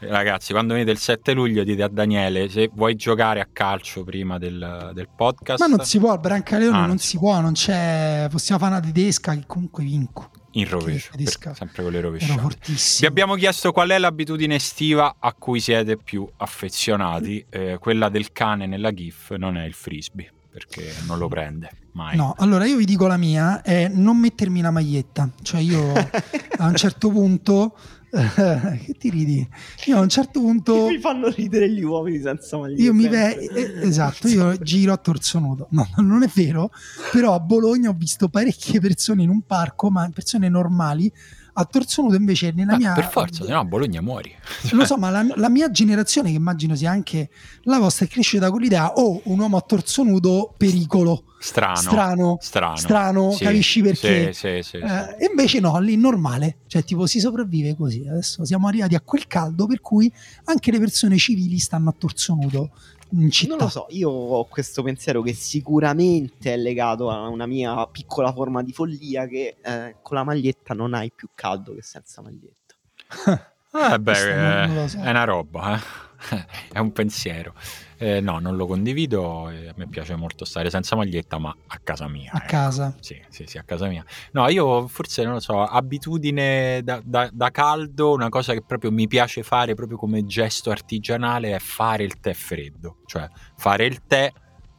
Ragazzi, 0.00 0.52
quando 0.52 0.74
venite 0.74 0.92
il 0.92 0.98
7 0.98 1.32
luglio 1.32 1.64
dite 1.64 1.82
a 1.82 1.88
Daniele 1.88 2.48
se 2.48 2.70
vuoi 2.72 2.94
giocare 2.94 3.40
a 3.40 3.48
calcio 3.52 4.04
prima 4.04 4.38
del, 4.38 4.92
del 4.94 5.08
podcast 5.14 5.58
Ma 5.60 5.66
non 5.66 5.84
si 5.84 5.98
può, 5.98 6.12
al 6.12 6.20
Brancaleone 6.20 6.76
Ah, 6.76 6.80
non, 6.80 6.88
non 6.88 6.98
si 6.98 7.18
può, 7.18 7.40
non 7.40 7.52
c'è... 7.52 8.28
Possiamo 8.30 8.60
fare 8.60 8.76
una 8.76 8.80
tedesca 8.84 9.34
che 9.34 9.42
comunque 9.46 9.82
vinco. 9.82 10.30
in 10.52 10.68
rovescio, 10.68 11.10
per- 11.16 11.56
sempre 11.56 11.82
con 11.82 11.90
le 11.92 12.00
rovesciate. 12.00 12.56
Vi 13.00 13.06
abbiamo 13.06 13.34
chiesto 13.34 13.72
qual 13.72 13.88
è 13.90 13.98
l'abitudine 13.98 14.54
estiva 14.54 15.16
a 15.18 15.32
cui 15.32 15.58
siete 15.60 15.96
più 15.96 16.28
affezionati. 16.36 17.44
Eh, 17.50 17.78
quella 17.80 18.08
del 18.08 18.30
cane 18.32 18.66
nella 18.66 18.92
GIF 18.92 19.34
non 19.34 19.56
è 19.56 19.64
il 19.64 19.74
frisbee. 19.74 20.32
Perché 20.50 20.92
non 21.06 21.18
lo 21.18 21.28
prende 21.28 21.70
mai. 21.92 22.16
No, 22.16 22.34
allora 22.38 22.64
io 22.64 22.76
vi 22.76 22.84
dico 22.84 23.06
la 23.06 23.16
mia, 23.16 23.62
è 23.62 23.88
non 23.88 24.16
mettermi 24.16 24.60
la 24.60 24.70
maglietta. 24.70 25.30
Cioè 25.42 25.60
io 25.60 25.92
a 25.92 26.66
un 26.66 26.74
certo 26.76 27.10
punto... 27.10 27.76
che 28.10 28.94
ti 28.98 29.10
ridi? 29.10 29.46
Io 29.84 29.98
a 29.98 30.00
un 30.00 30.08
certo 30.08 30.40
punto... 30.40 30.86
Mi 30.86 30.98
fanno 30.98 31.28
ridere 31.28 31.70
gli 31.70 31.82
uomini 31.82 32.20
senza 32.20 32.56
maglietta. 32.56 32.82
Io 32.82 32.94
mi 32.94 33.06
ve- 33.06 33.34
eh, 33.34 33.86
esatto, 33.86 34.28
io 34.28 34.56
giro 34.62 34.94
a 34.94 34.96
torso 34.96 35.38
nudo. 35.38 35.66
No, 35.72 35.86
non 36.00 36.22
è 36.22 36.30
vero, 36.34 36.70
però 37.12 37.34
a 37.34 37.40
Bologna 37.40 37.90
ho 37.90 37.94
visto 37.94 38.28
parecchie 38.28 38.80
persone 38.80 39.22
in 39.22 39.28
un 39.28 39.42
parco, 39.42 39.90
ma 39.90 40.08
persone 40.12 40.48
normali, 40.48 41.12
a 41.60 41.64
torso 41.64 42.02
nudo 42.02 42.14
invece 42.14 42.52
nella 42.52 42.72
Ma 42.72 42.78
mia... 42.78 42.92
per 42.92 43.10
forza, 43.10 43.44
se 43.44 43.50
no 43.50 43.58
a 43.58 43.64
Bologna 43.64 44.00
muori. 44.00 44.32
Lo 44.70 44.84
so, 44.84 44.96
ma 44.96 45.10
la, 45.10 45.26
la 45.34 45.48
mia 45.48 45.70
generazione, 45.70 46.30
che 46.30 46.36
immagino 46.36 46.76
sia 46.76 46.90
anche 46.90 47.30
la 47.62 47.78
vostra, 47.78 48.06
è 48.06 48.08
cresciuta 48.08 48.50
con 48.50 48.60
l'idea, 48.60 48.92
oh, 48.92 49.20
un 49.24 49.40
uomo 49.40 49.56
a 49.56 49.60
torso 49.60 50.04
nudo, 50.04 50.54
pericolo. 50.56 51.24
Strano. 51.40 51.76
Strano, 51.76 52.38
Strano. 52.40 52.76
strano, 52.76 53.30
Sì, 53.32 53.44
capisci 53.44 53.82
perché? 53.82 54.32
Sì, 54.32 54.60
sì. 54.62 54.76
Eh, 54.76 55.16
e 55.18 55.26
invece 55.28 55.60
no, 55.60 55.78
lì 55.78 55.96
normale, 55.96 56.58
cioè 56.66 56.84
tipo 56.84 57.06
si 57.06 57.18
sopravvive 57.18 57.76
così. 57.76 58.06
Adesso 58.08 58.44
siamo 58.44 58.68
arrivati 58.68 58.94
a 58.94 59.00
quel 59.00 59.26
caldo 59.26 59.66
per 59.66 59.80
cui 59.80 60.12
anche 60.44 60.70
le 60.70 60.78
persone 60.78 61.16
civili 61.16 61.58
stanno 61.58 61.90
a 61.90 61.94
torso 61.96 62.34
nudo 62.34 62.70
in 63.10 63.30
città. 63.30 63.54
Non 63.54 63.64
lo 63.64 63.68
so, 63.70 63.86
io 63.90 64.10
ho 64.10 64.44
questo 64.46 64.82
pensiero 64.82 65.22
che 65.22 65.32
sicuramente 65.32 66.52
è 66.52 66.56
legato 66.56 67.10
a 67.10 67.28
una 67.28 67.46
mia 67.46 67.86
piccola 67.86 68.32
forma 68.32 68.62
di 68.62 68.72
follia 68.72 69.26
che 69.26 69.56
eh, 69.62 69.96
con 70.02 70.16
la 70.16 70.24
maglietta 70.24 70.74
non 70.74 70.94
hai 70.94 71.10
più 71.14 71.28
caldo 71.34 71.74
che 71.74 71.82
senza 71.82 72.22
maglietta. 72.22 73.46
Eh, 73.70 73.98
beh, 74.00 74.82
eh, 74.82 74.88
so. 74.88 74.98
è 74.98 75.10
una 75.10 75.24
roba, 75.24 75.76
eh. 75.76 76.46
è 76.72 76.78
un 76.78 76.90
pensiero. 76.90 77.52
Eh, 78.00 78.20
no, 78.20 78.38
non 78.38 78.56
lo 78.56 78.66
condivido. 78.66 79.50
eh, 79.50 79.68
A 79.68 79.72
me 79.76 79.88
piace 79.88 80.14
molto 80.14 80.44
stare 80.44 80.70
senza 80.70 80.94
maglietta, 80.94 81.38
ma 81.38 81.54
a 81.66 81.80
casa 81.82 82.06
mia. 82.08 82.30
A 82.32 82.38
ecco. 82.38 82.46
casa. 82.46 82.96
Sì, 83.00 83.20
sì, 83.28 83.44
sì, 83.46 83.58
a 83.58 83.64
casa 83.64 83.88
mia. 83.88 84.04
No, 84.32 84.48
io 84.48 84.86
forse 84.86 85.24
non 85.24 85.32
lo 85.34 85.40
so, 85.40 85.60
abitudine 85.62 86.80
da, 86.82 87.00
da- 87.04 87.28
da 87.32 87.50
caldo, 87.50 88.12
una 88.12 88.28
cosa 88.28 88.52
che 88.52 88.62
proprio 88.64 88.90
mi 88.92 89.06
piace 89.06 89.42
fare 89.42 89.74
proprio 89.74 89.96
come 89.98 90.24
gesto 90.24 90.70
artigianale 90.70 91.54
è 91.54 91.58
fare 91.58 92.04
il 92.04 92.18
tè 92.20 92.32
freddo. 92.34 92.98
Cioè, 93.04 93.26
fare 93.56 93.84
il 93.86 94.00
tè, 94.06 94.30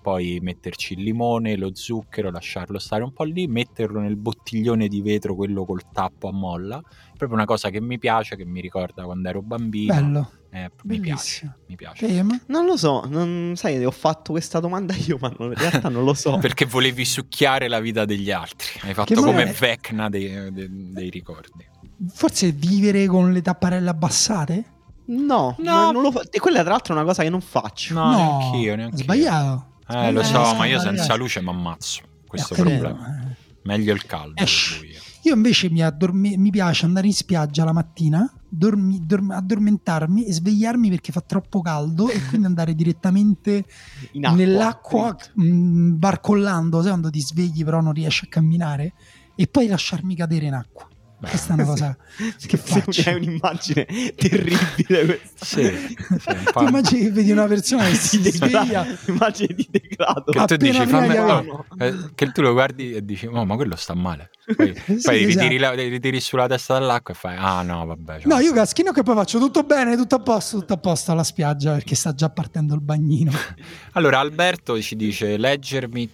poi 0.01 0.39
metterci 0.41 0.93
il 0.93 1.01
limone, 1.03 1.55
lo 1.57 1.71
zucchero, 1.73 2.31
lasciarlo 2.31 2.79
stare 2.79 3.03
un 3.03 3.11
po' 3.13 3.23
lì, 3.23 3.47
metterlo 3.47 3.99
nel 3.99 4.15
bottiglione 4.15 4.87
di 4.87 5.01
vetro, 5.01 5.35
quello 5.35 5.65
col 5.65 5.81
tappo 5.91 6.27
a 6.29 6.31
molla. 6.31 6.81
Proprio 7.17 7.33
una 7.37 7.45
cosa 7.45 7.69
che 7.69 7.81
mi 7.81 7.97
piace, 7.99 8.35
che 8.35 8.45
mi 8.45 8.61
ricorda 8.61 9.03
quando 9.03 9.27
ero 9.29 9.41
bambino. 9.41 9.93
Bello, 9.93 10.31
Eh, 10.51 10.71
mi 10.83 10.99
piace, 10.99 11.57
mi 11.67 11.75
piace. 11.75 12.07
Te, 12.07 12.23
ma- 12.23 12.39
Non 12.47 12.65
lo 12.65 12.75
so, 12.77 13.03
non, 13.07 13.53
sai, 13.55 13.83
ho 13.85 13.91
fatto 13.91 14.31
questa 14.31 14.59
domanda 14.59 14.95
io, 14.95 15.17
ma 15.19 15.31
non- 15.37 15.49
in 15.51 15.57
realtà 15.57 15.89
non 15.89 16.03
lo 16.05 16.13
so. 16.13 16.37
Perché 16.41 16.65
volevi 16.65 17.03
succhiare 17.05 17.67
la 17.67 17.79
vita 17.79 18.05
degli 18.05 18.31
altri. 18.31 18.79
Hai 18.81 18.93
fatto 18.93 19.13
come 19.15 19.31
magari- 19.33 19.55
Vecna 19.59 20.09
dei, 20.09 20.51
dei- 20.53 20.91
dei 20.91 21.09
ricordi. 21.09 21.67
Forse 22.07 22.51
vivere 22.53 23.05
con 23.07 23.31
le 23.33 23.41
tapparelle 23.41 23.89
abbassate? 23.89 24.63
No, 25.09 25.55
No. 25.59 25.91
non, 25.91 26.01
lo 26.03 26.11
fa- 26.11 26.21
E 26.29 26.39
quella 26.39 26.61
tra 26.61 26.69
l'altro 26.71 26.93
è 26.93 26.97
una 26.97 27.05
cosa 27.05 27.23
che 27.23 27.29
non 27.29 27.41
faccio. 27.41 27.93
No, 27.95 28.09
neanch'io, 28.15 28.75
neanch'io. 28.75 28.97
Sbagliato. 29.03 29.67
Eh, 29.89 30.11
lo 30.11 30.23
so, 30.23 30.53
ma 30.55 30.65
io 30.65 30.79
senza 30.79 31.15
luce 31.15 31.41
mi 31.41 31.49
ammazzo. 31.49 32.01
Questo 32.27 32.53
è 32.53 32.57
Eh, 32.59 32.61
il 32.61 32.67
problema. 32.79 33.07
eh. 33.31 33.35
Meglio 33.63 33.93
il 33.93 34.05
caldo. 34.05 34.43
Buio. 34.77 34.99
Io 35.23 35.33
invece 35.35 35.69
mi, 35.69 35.81
addorme- 35.81 36.37
mi 36.37 36.49
piace 36.49 36.85
andare 36.85 37.07
in 37.07 37.13
spiaggia 37.13 37.65
la 37.65 37.73
mattina, 37.73 38.31
dormi- 38.47 39.05
dorm- 39.05 39.31
addormentarmi 39.31 40.25
e 40.25 40.31
svegliarmi 40.31 40.89
perché 40.89 41.11
fa 41.11 41.21
troppo 41.21 41.61
caldo 41.61 42.09
e 42.09 42.23
quindi 42.27 42.47
andare 42.47 42.73
direttamente 42.73 43.65
acqua, 44.21 44.31
nell'acqua 44.31 45.15
mh, 45.33 45.97
barcollando, 45.97 46.79
sai 46.79 46.89
quando 46.91 47.09
ti 47.09 47.19
svegli 47.21 47.63
però 47.65 47.81
non 47.81 47.93
riesci 47.93 48.25
a 48.25 48.27
camminare 48.29 48.93
e 49.35 49.47
poi 49.47 49.67
lasciarmi 49.67 50.15
cadere 50.15 50.45
in 50.45 50.53
acqua. 50.53 50.87
Beh, 51.19 51.27
Questa 51.29 51.51
è 51.51 51.53
una 51.55 51.65
cosa 51.65 51.97
che 52.47 52.55
faccio. 52.57 53.09
È 53.09 53.13
un'immagine 53.13 53.85
terribile 54.15 55.05
questa. 55.05 55.45
Sì, 55.45 55.63
sì. 55.65 55.95
Ti 56.55 56.63
immagini 56.63 57.01
che 57.01 57.11
vedi 57.11 57.31
una 57.31 57.45
persona 57.45 57.83
che 57.89 57.95
si 57.95 58.21
sveglia 58.31 58.85
immagine 59.07 59.53
di 59.53 59.67
degrado. 59.69 60.31
Che 60.31 60.45
tu 60.45 60.55
dici, 60.55 60.85
fammi, 60.85 61.09
che 61.09 61.19
oh, 61.19 61.31
avevo- 61.37 61.65
eh, 61.77 61.95
che 62.15 62.31
tu 62.31 62.41
lo 62.41 62.53
guardi 62.53 62.93
e 62.93 63.03
dici, 63.03 63.25
oh, 63.25 63.43
ma 63.45 63.55
quello 63.55 63.75
sta 63.75 63.93
male. 63.95 64.29
Poi, 64.55 64.73
Sì, 64.85 65.01
poi 65.03 65.25
ritiri, 65.25 65.55
esatto. 65.57 65.75
la- 65.75 65.81
ritiri 65.83 66.19
sulla 66.21 66.47
testa 66.47 66.79
dall'acqua 66.79 67.13
e 67.13 67.17
fai, 67.17 67.35
ah 67.37 67.61
no, 67.63 67.85
vabbè. 67.85 68.21
No, 68.23 68.39
io 68.39 68.53
caschino 68.53 68.91
che 68.93 69.03
poi 69.03 69.15
faccio 69.15 69.39
tutto 69.39 69.63
bene, 69.63 69.97
tutto 69.97 70.15
a 70.15 70.19
posto, 70.19 70.59
tutto 70.59 70.73
a 70.73 70.77
posto 70.77 71.11
alla 71.11 71.23
spiaggia 71.23 71.73
perché 71.73 71.95
sta 71.95 72.13
già 72.13 72.29
partendo 72.29 72.75
il 72.75 72.81
bagnino. 72.81 73.31
Allora, 73.93 74.19
Alberto 74.19 74.79
ci 74.81 74.95
dice 74.95 75.35
leggermi 75.35 76.09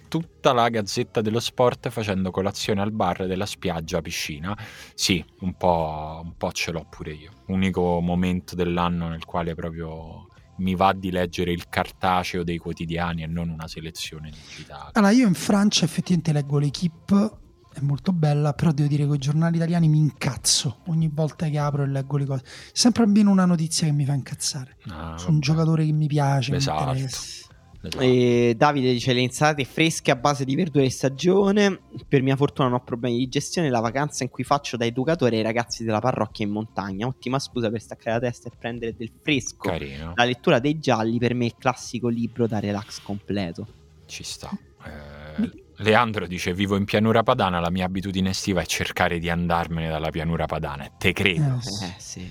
tutta 0.46 0.52
la 0.62 0.68
gazzetta 0.68 1.20
dello 1.22 1.40
sport 1.40 1.88
facendo 1.88 2.30
colazione 2.30 2.80
al 2.80 2.92
bar 2.92 3.26
della 3.26 3.46
spiaggia 3.46 4.00
piscina. 4.00 4.56
Sì, 4.94 5.24
un 5.40 5.54
po', 5.56 6.20
un 6.22 6.36
po' 6.36 6.52
ce 6.52 6.70
l'ho 6.70 6.86
pure 6.88 7.12
io. 7.12 7.32
Unico 7.46 7.98
momento 8.00 8.54
dell'anno 8.54 9.08
nel 9.08 9.24
quale 9.24 9.54
proprio 9.56 10.28
mi 10.58 10.76
va 10.76 10.92
di 10.92 11.10
leggere 11.10 11.50
il 11.50 11.68
cartaceo 11.68 12.44
dei 12.44 12.58
quotidiani 12.58 13.24
e 13.24 13.26
non 13.26 13.48
una 13.48 13.66
selezione 13.66 14.30
digitale. 14.30 14.90
Allora, 14.92 15.10
io 15.10 15.26
in 15.26 15.34
Francia 15.34 15.84
effettivamente 15.84 16.32
leggo 16.32 16.58
l'Equipe, 16.58 17.30
è 17.74 17.80
molto 17.80 18.12
bella, 18.12 18.52
però 18.52 18.70
devo 18.70 18.88
dire 18.88 19.02
che 19.02 19.08
con 19.08 19.16
i 19.16 19.20
giornali 19.20 19.56
italiani 19.56 19.88
mi 19.88 19.98
incazzo 19.98 20.78
ogni 20.86 21.10
volta 21.12 21.48
che 21.48 21.58
apro 21.58 21.82
e 21.82 21.88
leggo 21.88 22.16
le 22.18 22.24
cose. 22.24 22.44
Sempre 22.72 23.02
almeno 23.02 23.32
una 23.32 23.44
notizia 23.46 23.86
che 23.88 23.92
mi 23.92 24.04
fa 24.04 24.14
incazzare. 24.14 24.76
Ah, 24.90 25.18
Su 25.18 25.30
un 25.30 25.40
giocatore 25.40 25.84
che 25.84 25.92
mi 25.92 26.06
piace, 26.06 26.52
mi 26.52 26.58
Esatto. 26.58 26.92
interessa. 26.92 27.44
Esatto. 27.82 28.02
E 28.02 28.54
Davide 28.56 28.92
dice 28.92 29.12
le 29.12 29.20
insalate 29.20 29.64
fresche 29.64 30.10
a 30.10 30.16
base 30.16 30.44
di 30.44 30.54
verdure 30.56 30.84
di 30.84 30.90
stagione. 30.90 31.80
Per 32.08 32.22
mia 32.22 32.36
fortuna 32.36 32.68
non 32.68 32.78
ho 32.78 32.82
problemi 32.84 33.18
di 33.18 33.28
gestione. 33.28 33.70
La 33.70 33.80
vacanza 33.80 34.24
in 34.24 34.30
cui 34.30 34.44
faccio 34.44 34.76
da 34.76 34.84
educatore 34.84 35.36
ai 35.36 35.42
ragazzi 35.42 35.84
della 35.84 36.00
parrocchia 36.00 36.44
in 36.44 36.52
montagna. 36.52 37.06
Ottima 37.06 37.38
scusa 37.38 37.70
per 37.70 37.80
staccare 37.80 38.20
la 38.20 38.28
testa 38.28 38.48
e 38.48 38.52
prendere 38.58 38.94
del 38.96 39.10
fresco. 39.22 39.68
Carino, 39.68 40.12
La 40.16 40.24
lettura 40.24 40.58
dei 40.58 40.78
gialli 40.78 41.18
per 41.18 41.34
me 41.34 41.44
è 41.44 41.48
il 41.48 41.54
classico 41.58 42.08
libro 42.08 42.46
da 42.46 42.58
relax 42.58 43.00
completo. 43.02 43.66
ci 44.06 44.22
sta. 44.24 44.50
Eh, 44.84 45.64
Leandro 45.78 46.26
dice: 46.26 46.54
Vivo 46.54 46.76
in 46.76 46.84
pianura 46.84 47.22
padana. 47.22 47.60
La 47.60 47.70
mia 47.70 47.84
abitudine 47.84 48.30
estiva 48.30 48.62
è 48.62 48.66
cercare 48.66 49.18
di 49.18 49.28
andarmene 49.28 49.88
dalla 49.88 50.10
pianura 50.10 50.46
padana. 50.46 50.88
Te 50.96 51.12
credo. 51.12 51.58
Eh, 51.82 51.94
sì. 51.98 52.30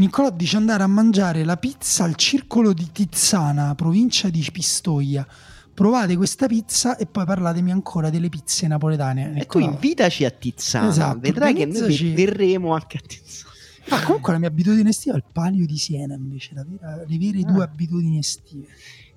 Sì. 0.00 0.06
Nicolò 0.06 0.30
dice 0.30 0.56
andare 0.56 0.82
a 0.82 0.86
mangiare 0.86 1.44
la 1.44 1.56
pizza 1.56 2.04
al 2.04 2.14
circolo 2.16 2.72
di 2.72 2.88
Tizzana, 2.92 3.74
provincia 3.74 4.28
di 4.28 4.46
Pistoia. 4.52 5.26
Provate 5.72 6.16
questa 6.16 6.46
pizza 6.46 6.96
e 6.96 7.06
poi 7.06 7.24
parlatemi 7.24 7.70
ancora 7.70 8.10
delle 8.10 8.28
pizze 8.28 8.66
napoletane. 8.66 9.34
E 9.34 9.40
Ecco 9.42 9.58
tu 9.58 9.64
là. 9.66 9.70
invitaci 9.72 10.24
a 10.24 10.30
Tizzana. 10.30 10.88
Esatto, 10.88 11.18
Vedrai 11.20 11.54
che 11.54 11.64
noi 11.66 12.12
verremo 12.14 12.74
anche 12.74 12.98
a 12.98 13.00
Tizzana. 13.06 13.48
Ah, 13.88 14.02
comunque 14.04 14.32
la 14.32 14.38
mia 14.38 14.48
abitudine 14.48 14.90
estiva 14.90 15.14
è 15.14 15.16
il 15.18 15.24
palio 15.32 15.64
di 15.66 15.76
Siena 15.78 16.14
invece, 16.14 16.50
la 16.54 16.64
vera- 16.68 17.02
le 17.06 17.18
vere 17.18 17.42
due 17.42 17.62
Ah. 17.62 17.64
abitudini 17.64 18.18
estive. 18.18 18.66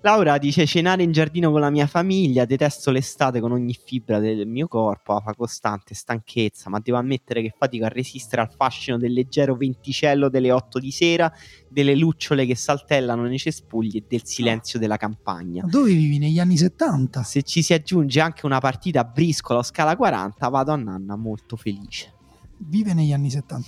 Laura 0.05 0.37
dice 0.37 0.65
cenare 0.65 1.01
in 1.01 1.13
giardino 1.13 1.49
con 1.49 1.61
la 1.61 1.69
mia 1.69 1.87
famiglia, 1.87 2.43
detesto 2.43 2.91
l'estate 2.91 3.39
con 3.39 3.53
ogni 3.53 3.73
fibra 3.73 4.19
del 4.19 4.45
mio 4.45 4.67
corpo, 4.67 5.15
afa 5.15 5.33
costante, 5.33 5.95
stanchezza, 5.95 6.69
ma 6.69 6.81
devo 6.83 6.97
ammettere 6.97 7.41
che 7.41 7.53
fatico 7.57 7.85
a 7.85 7.87
resistere 7.87 8.41
al 8.41 8.51
fascino 8.53 8.97
del 8.97 9.13
leggero 9.13 9.55
venticello 9.55 10.27
delle 10.27 10.51
8 10.51 10.79
di 10.79 10.91
sera, 10.91 11.31
delle 11.69 11.95
lucciole 11.95 12.45
che 12.45 12.53
saltellano 12.53 13.23
nei 13.23 13.37
cespugli 13.37 13.95
e 13.95 14.05
del 14.05 14.25
silenzio 14.25 14.77
della 14.77 14.97
campagna. 14.97 15.63
Dove 15.65 15.93
vivi? 15.93 16.17
Negli 16.17 16.39
anni 16.39 16.57
70? 16.57 17.23
Se 17.23 17.41
ci 17.43 17.61
si 17.61 17.73
aggiunge 17.73 18.19
anche 18.19 18.45
una 18.45 18.59
partita 18.59 18.99
a 18.99 19.05
briscola 19.05 19.59
o 19.59 19.63
scala 19.63 19.95
40, 19.95 20.49
vado 20.49 20.73
a 20.73 20.75
nanna 20.75 21.15
molto 21.15 21.55
felice. 21.55 22.13
Vive 22.57 22.93
negli 22.93 23.13
anni 23.13 23.29
70. 23.29 23.65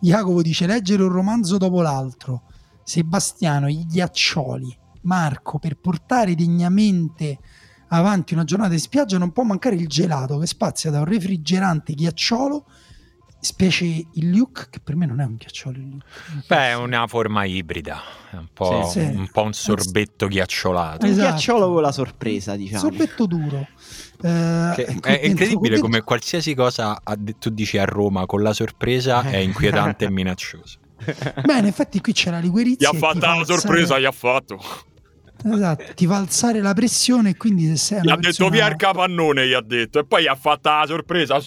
Jacopo 0.00 0.42
dice 0.42 0.66
leggere 0.66 1.04
un 1.04 1.10
romanzo 1.10 1.56
dopo 1.56 1.80
l'altro. 1.80 2.42
Sebastiano, 2.84 3.66
i 3.66 3.86
ghiaccioli. 3.86 4.76
Marco, 5.02 5.58
per 5.58 5.76
portare 5.76 6.34
degnamente 6.34 7.38
avanti 7.88 8.34
una 8.34 8.44
giornata 8.44 8.72
in 8.74 8.78
spiaggia 8.80 9.18
non 9.18 9.32
può 9.32 9.42
mancare 9.42 9.74
il 9.76 9.88
gelato 9.88 10.38
che 10.38 10.46
spazia 10.46 10.90
da 10.90 10.98
un 11.00 11.06
refrigerante 11.06 11.92
ghiacciolo, 11.94 12.66
specie 13.42 13.84
il 13.84 14.28
Luke, 14.30 14.66
che 14.70 14.80
per 14.80 14.94
me 14.96 15.06
non 15.06 15.18
è 15.20 15.24
un 15.24 15.34
ghiacciolo. 15.36 15.76
Il. 15.78 16.02
Beh, 16.46 16.68
è 16.68 16.74
una 16.76 17.06
forma 17.06 17.44
ibrida. 17.46 17.98
È 18.30 18.36
un 18.36 18.48
po', 18.52 18.84
Sì, 18.84 19.00
sì. 19.00 19.06
un, 19.06 19.28
po' 19.32 19.42
un 19.42 19.52
sorbetto 19.54 20.26
ghiacciolato. 20.28 21.06
Un 21.06 21.12
Esatto. 21.12 21.28
ghiacciolo 21.30 21.72
con 21.72 21.82
la 21.82 21.92
sorpresa, 21.92 22.54
diciamo. 22.54 22.80
Sorbetto 22.80 23.26
duro. 23.26 23.66
Eh, 24.22 24.72
Che 24.76 24.82
ecco, 24.82 25.08
è 25.08 25.12
dentro- 25.12 25.26
incredibile 25.26 25.68
dentro- 25.70 25.80
come 25.80 26.02
qualsiasi 26.02 26.54
cosa 26.54 27.00
a- 27.02 27.16
tu 27.38 27.48
dici 27.50 27.78
a 27.78 27.84
Roma 27.86 28.26
con 28.26 28.42
la 28.42 28.52
sorpresa 28.52 29.22
è 29.22 29.36
inquietante 29.38 30.04
e 30.04 30.10
minacciosa. 30.10 30.78
Bene, 31.42 31.68
infatti 31.68 31.98
qui 32.02 32.12
c'è 32.12 32.30
la 32.30 32.40
liquerizia. 32.40 32.88
e 32.90 32.92
ti 32.92 32.98
fa 32.98 33.08
alzare- 33.08 34.00
gli 34.00 34.04
ha 34.04 34.12
fatto. 34.12 34.60
Esatto, 35.44 35.84
ti 35.94 36.06
fa 36.06 36.16
alzare 36.16 36.60
la 36.60 36.74
pressione 36.74 37.30
e 37.30 37.36
quindi 37.36 37.66
se 37.68 37.76
sei 37.76 38.00
una 38.02 38.16
persona- 38.16 38.76
capannone, 38.76 39.46
gli 39.46 39.52
ha 39.52 39.62
detto, 39.62 39.98
e 40.00 40.04
poi 40.04 40.22
gli 40.24 40.26
ha 40.26 40.34
fatta 40.34 40.80
la 40.80 40.86
sorpresa. 40.86 41.38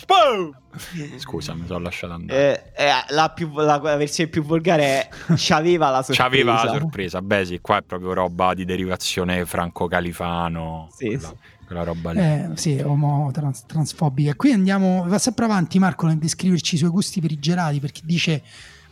Scusa, 1.17 1.53
mi 1.53 1.65
sono 1.67 1.79
lasciato 1.79 2.13
andare. 2.13 2.73
Eh, 2.75 2.85
eh, 2.85 2.89
la, 3.09 3.29
più- 3.29 3.51
la- 3.53 3.79
la 3.81 3.95
versione 3.95 4.29
più 4.29 4.43
volgare 4.43 4.83
è 4.83 5.09
c'aveva 5.35 5.89
la 5.89 5.97
sorpresa. 6.01 6.23
C'aveva 6.23 6.63
la 6.63 6.71
sorpresa. 6.79 7.21
Beh, 7.21 7.45
sì, 7.45 7.59
qua 7.61 7.77
è 7.77 7.81
proprio 7.83 8.13
roba 8.13 8.53
di 8.53 8.65
derivazione 8.65 9.45
franco-califano. 9.45 10.87
Sì, 10.95 11.05
quella, 11.05 11.27
sì. 11.27 11.33
quella 11.67 11.83
roba 11.83 12.11
lì. 12.11 12.19
Eh, 12.19 12.49
sì, 12.55 12.81
omo 12.83 13.29
trans- 13.31 13.65
transfobica. 13.65 14.33
Qui 14.35 14.51
andiamo, 14.51 15.05
va 15.07 15.19
sempre 15.19 15.45
avanti 15.45 15.77
Marco 15.77 16.07
nel 16.07 16.17
descriverci 16.17 16.75
i 16.75 16.77
suoi 16.79 16.89
gusti 16.89 17.21
per 17.21 17.31
i 17.31 17.39
gelati 17.39 17.79
perché 17.79 18.01
dice 18.03 18.41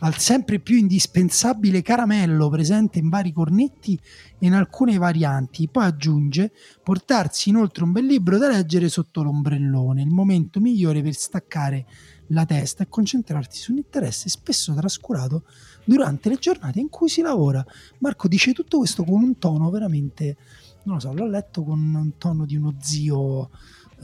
al 0.04 0.16
sempre 0.18 0.58
più 0.58 0.76
indispensabile 0.76 1.80
caramello 1.80 2.48
presente 2.48 2.98
in 2.98 3.08
vari 3.08 3.32
cornetti 3.32 3.98
e 4.38 4.46
in 4.46 4.52
alcune 4.52 4.98
varianti. 4.98 5.68
Poi 5.68 5.84
aggiunge 5.84 6.52
portarsi 6.82 7.50
inoltre 7.50 7.84
un 7.84 7.92
bel 7.92 8.06
libro 8.06 8.36
da 8.36 8.48
leggere 8.48 8.88
sotto 8.88 9.22
l'ombrellone, 9.22 10.02
il 10.02 10.10
momento 10.10 10.58
migliore 10.60 11.02
per 11.02 11.14
staccare 11.14 11.86
la 12.28 12.44
testa 12.44 12.82
e 12.82 12.88
concentrarsi 12.88 13.60
su 13.60 13.72
un 13.72 13.78
interesse 13.78 14.28
spesso 14.28 14.74
trascurato 14.74 15.44
durante 15.84 16.28
le 16.28 16.36
giornate 16.36 16.80
in 16.80 16.88
cui 16.88 17.08
si 17.08 17.20
lavora. 17.20 17.64
Marco 17.98 18.26
dice 18.26 18.52
tutto 18.52 18.78
questo 18.78 19.04
con 19.04 19.22
un 19.22 19.38
tono 19.38 19.70
veramente, 19.70 20.36
non 20.84 20.96
lo 20.96 21.00
so, 21.00 21.12
l'ho 21.12 21.28
letto 21.28 21.62
con 21.62 21.78
un 21.78 22.12
tono 22.18 22.44
di 22.44 22.56
uno 22.56 22.74
zio 22.80 23.50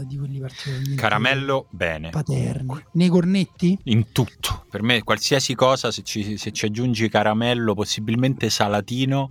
di 0.04 0.16
quelli 0.16 0.40
Caramello, 0.96 1.66
bene. 1.70 2.10
paterni. 2.10 2.84
Nei 2.92 3.08
cornetti? 3.08 3.78
In 3.84 4.12
tutto. 4.12 4.64
Per 4.70 4.82
me 4.82 5.02
qualsiasi 5.02 5.54
cosa, 5.54 5.90
se 5.90 6.02
ci, 6.02 6.36
se 6.36 6.52
ci 6.52 6.66
aggiungi 6.66 7.08
caramello, 7.08 7.74
possibilmente 7.74 8.50
salatino, 8.50 9.30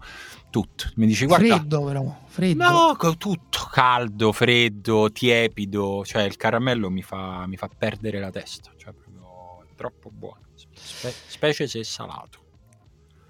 tutto. 0.50 0.90
Mi 0.96 1.06
dici, 1.08 1.26
guarda... 1.26 1.56
Freddo 1.58 1.84
però, 1.84 2.20
freddo. 2.26 2.64
No, 2.70 3.16
tutto, 3.18 3.68
caldo, 3.72 4.32
freddo, 4.32 5.12
tiepido, 5.12 6.04
cioè 6.06 6.24
il 6.24 6.36
caramello 6.36 6.90
mi 6.90 7.02
fa, 7.02 7.46
mi 7.48 7.58
fa 7.58 7.70
perdere 7.76 8.20
la 8.20 8.32
testa, 8.32 8.72
cioè 8.78 8.94
proprio 8.94 9.64
è 9.64 9.76
troppo 9.76 10.10
buono, 10.12 10.42
Spe- 10.74 11.14
specie 11.28 11.68
se 11.68 11.80
è 11.80 11.84
salato. 11.84 12.46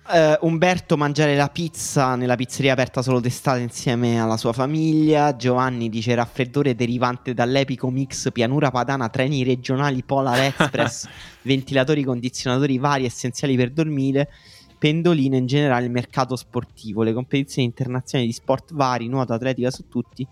Eh, 0.10 0.38
Umberto 0.42 0.96
mangiare 0.96 1.36
la 1.36 1.50
pizza 1.50 2.16
nella 2.16 2.38
pizzeria 2.38 2.72
aperta 2.72 3.02
solo 3.02 3.20
d'estate 3.20 3.60
insieme 3.60 4.22
alla 4.22 4.38
sua 4.38 4.54
famiglia. 4.54 5.36
Giovanni 5.36 5.90
dice 5.90 6.16
raffreddore 6.16 6.76
derivante 6.76 7.34
dall'epico 7.34 7.90
mix 7.90 8.32
pianura 8.32 8.72
padana, 8.72 9.10
treni 9.10 9.44
regionali 9.44 10.04
Polar 10.04 10.40
Express, 10.40 11.10
ventilatori, 11.44 12.04
condizionatori 12.04 12.78
vari 12.78 13.04
essenziali 13.04 13.58
per 13.58 13.72
dormire. 13.72 14.30
Pendoline 14.78 15.38
in 15.38 15.46
generale 15.46 15.86
il 15.86 15.92
mercato 15.92 16.38
sportivo, 16.38 17.04
le 17.04 17.12
competizioni 17.12 17.68
internazionali 17.68 18.30
di 18.30 18.36
sport 18.36 18.74
vari, 18.74 19.10
nuoto, 19.10 19.34
atletica 19.34 19.72
su 19.72 19.90
tutti 19.90 20.26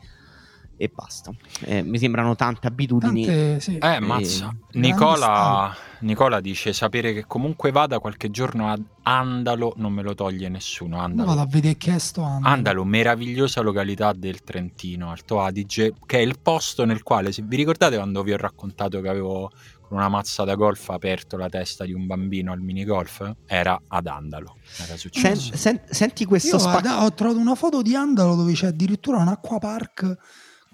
e 0.78 0.92
basta. 0.94 1.32
Eh, 1.62 1.82
mi 1.82 1.98
sembrano 1.98 2.36
tante 2.36 2.68
abitudini. 2.68 3.26
Tante, 3.26 3.60
sì. 3.60 3.78
Eh, 3.78 4.00
mazza. 4.00 4.46
grande 4.46 4.60
Nicola, 4.74 5.76
Nicola 6.00 6.40
dice 6.42 6.74
sapere 6.74 7.14
che 7.14 7.26
comunque 7.26 7.72
vada 7.72 8.00
qualche 8.00 8.30
giorno 8.30 8.70
ad 8.70 8.82
Andalo 9.04 9.74
non 9.78 9.94
me 9.94 10.02
lo 10.02 10.14
toglie 10.16 10.50
nessuno. 10.50 11.00
Andalo. 11.00 11.30
vado 11.30 11.42
a 11.42 11.46
vedere 11.48 11.78
che 11.78 11.96
è 11.96 11.98
sto 12.00 12.24
anno. 12.24 12.48
Andalo, 12.48 12.84
meravigliosa 12.84 13.62
località 13.62 14.14
del 14.14 14.44
Trentino, 14.44 15.12
Alto 15.12 15.42
Adige, 15.42 15.94
che 16.06 16.18
è 16.18 16.22
il 16.22 16.40
posto 16.42 16.86
nel 16.86 17.04
quale, 17.04 17.32
se 17.32 17.42
vi 17.44 17.56
ricordate 17.56 17.96
quando 17.96 18.24
vi 18.24 18.34
ho 18.34 18.38
raccontato 18.38 19.00
che 19.02 19.10
avevo 19.10 19.52
con 19.88 19.98
una 20.00 20.10
mazza 20.10 20.44
da 20.44 20.56
golf 20.56 20.90
aperto 20.90 21.38
la 21.38 21.48
testa 21.48 21.86
di 21.86 21.94
un 21.94 22.08
bambino 22.08 22.52
al 22.52 22.60
minigolf? 22.60 23.32
Era 23.46 23.80
ad 23.88 24.08
Andalo. 24.08 24.56
Era 24.78 24.88
Sen- 24.88 24.98
successo. 24.98 25.56
sen- 25.56 25.82
senti 25.88 26.26
questo 26.26 26.56
Io 26.56 26.60
spaccato. 26.60 26.88
ad- 26.88 27.04
ho 27.04 27.14
trovato 27.14 27.40
una 27.40 27.54
foto 27.56 27.84
di 27.84 27.96
Andalo 27.96 28.36
dove 28.36 28.54
c'è 28.54 28.68
addirittura 28.68 29.20
un 29.20 29.28
acquapark 29.28 30.18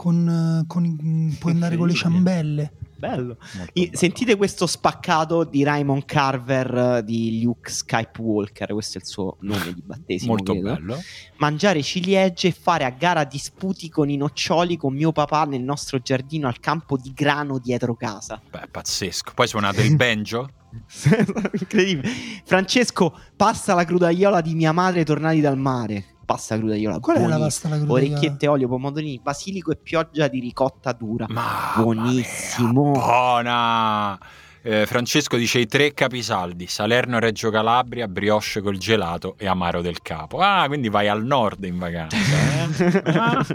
con, 0.02 0.61
eh, 0.64 0.65
con- 0.65 1.36
puoi 1.38 1.53
andare 1.53 1.78
con 1.78 1.86
le 1.86 1.94
ciambelle. 1.94 2.72
Bello. 2.98 3.38
Bello. 3.52 3.91
sentite 3.94 4.36
questo 4.36 4.65
spaccato 4.65 5.44
di 5.44 5.64
Raymond 5.64 6.06
Carver 6.06 6.98
eh, 6.98 7.03
di 7.03 7.41
Luke 7.44 7.69
Skywalker, 7.69 8.73
questo 8.73 8.98
è 8.98 9.02
il 9.02 9.07
suo 9.07 9.38
nome 9.41 9.73
di 9.73 9.82
battesimo. 9.84 10.34
Molto 10.34 10.53
credo. 10.53 10.73
bello. 10.73 10.99
Mangiare 11.38 11.84
ciliegie 11.84 12.48
e 12.48 12.52
fare 12.52 12.84
a 12.84 12.90
gara 12.90 13.23
disputi 13.26 13.90
con 13.90 14.10
i 14.10 14.18
noccioli 14.18 14.76
con 14.76 14.95
mio 14.95 15.11
papà 15.11 15.45
nel 15.45 15.61
nostro 15.61 15.99
giardino 15.99 16.48
al 16.48 16.60
campo 16.60 16.98
di 16.98 17.11
grano 17.14 17.60
dietro 17.60 17.94
casa. 17.95 18.41
Beh, 18.49 18.69
pazzesco. 18.72 19.34
Poi 19.36 19.48
suonate 19.48 19.84
il 19.84 19.95
banjo? 19.95 20.49
Incredibile. 21.60 22.10
Francesco, 22.44 23.15
passa 23.36 23.76
la 23.76 23.86
crudaiola 23.86 24.41
di 24.41 24.56
mia 24.56 24.72
madre 24.72 25.03
tornati 25.03 25.41
dal 25.41 25.57
mare. 25.57 26.10
Passa 26.32 26.56
la 26.56 26.62
crudaiola. 26.62 26.99
Qual 26.99 27.16
è 27.18 27.20
la 27.20 27.26
buoni- 27.28 27.41
pasta 27.44 27.70
la 27.70 27.78
cruda? 27.78 27.91
Orecchiette, 27.94 28.48
olio, 28.48 28.68
pomodorini, 28.68 29.20
basilico 29.22 29.72
e 29.72 29.76
pioggia 29.76 30.28
di 30.28 30.40
ricotta 30.40 30.91
dura. 30.94 31.26
Ma 31.30 31.74
Buonissimo. 31.78 32.91
buona. 32.91 34.18
Eh, 34.64 34.86
Francesco 34.86 35.38
dice 35.38 35.60
i 35.60 35.66
tre 35.66 35.94
capisaldi: 35.94 36.68
Salerno, 36.68 37.18
Reggio 37.20 37.49
Calabria, 37.49 38.08
brioche 38.08 38.62
col 38.62 38.78
gelato 38.78 39.36
e 39.40 39.48
amaro 39.48 39.82
del 39.82 40.02
capo. 40.02 40.38
Ah, 40.40 40.66
quindi 40.68 40.88
vai 40.90 41.08
al 41.08 41.26
nord 41.26 41.64
in 41.66 41.78
vacanza. 41.80 42.16
eh? 42.18 42.99
Ah, 43.12 43.45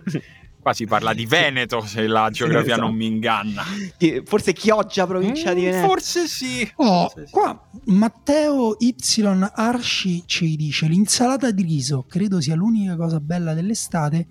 qua 0.67 0.75
si 0.75 0.85
parla 0.85 1.15
di 1.15 1.27
Veneto, 1.27 1.81
se 1.83 2.09
la 2.09 2.29
geografia 2.31 2.73
esatto. 2.73 2.89
non 2.89 2.97
mi 2.97 3.07
inganna. 3.07 3.63
Forse 4.25 4.53
Chioggia, 4.53 5.07
provincia 5.07 5.55
di 5.55 5.61
Mm, 5.61 5.65
Venezia. 5.65 5.87
Forse 5.87 6.27
sì. 6.27 6.73
Oh, 6.77 7.03
Forse 7.09 7.27
sì. 7.27 7.33
qua 7.33 7.69
Matteo 7.85 8.75
Y 8.81 8.95
Arci 9.55 10.25
ci 10.27 10.57
dice 10.57 10.87
l'insalata 10.89 11.53
di 11.53 11.63
riso 11.63 12.05
credo 12.09 12.41
sia 12.41 12.57
l'unica 12.57 12.97
cosa 12.97 13.21
bella 13.21 13.55
dell'estate. 13.55 14.27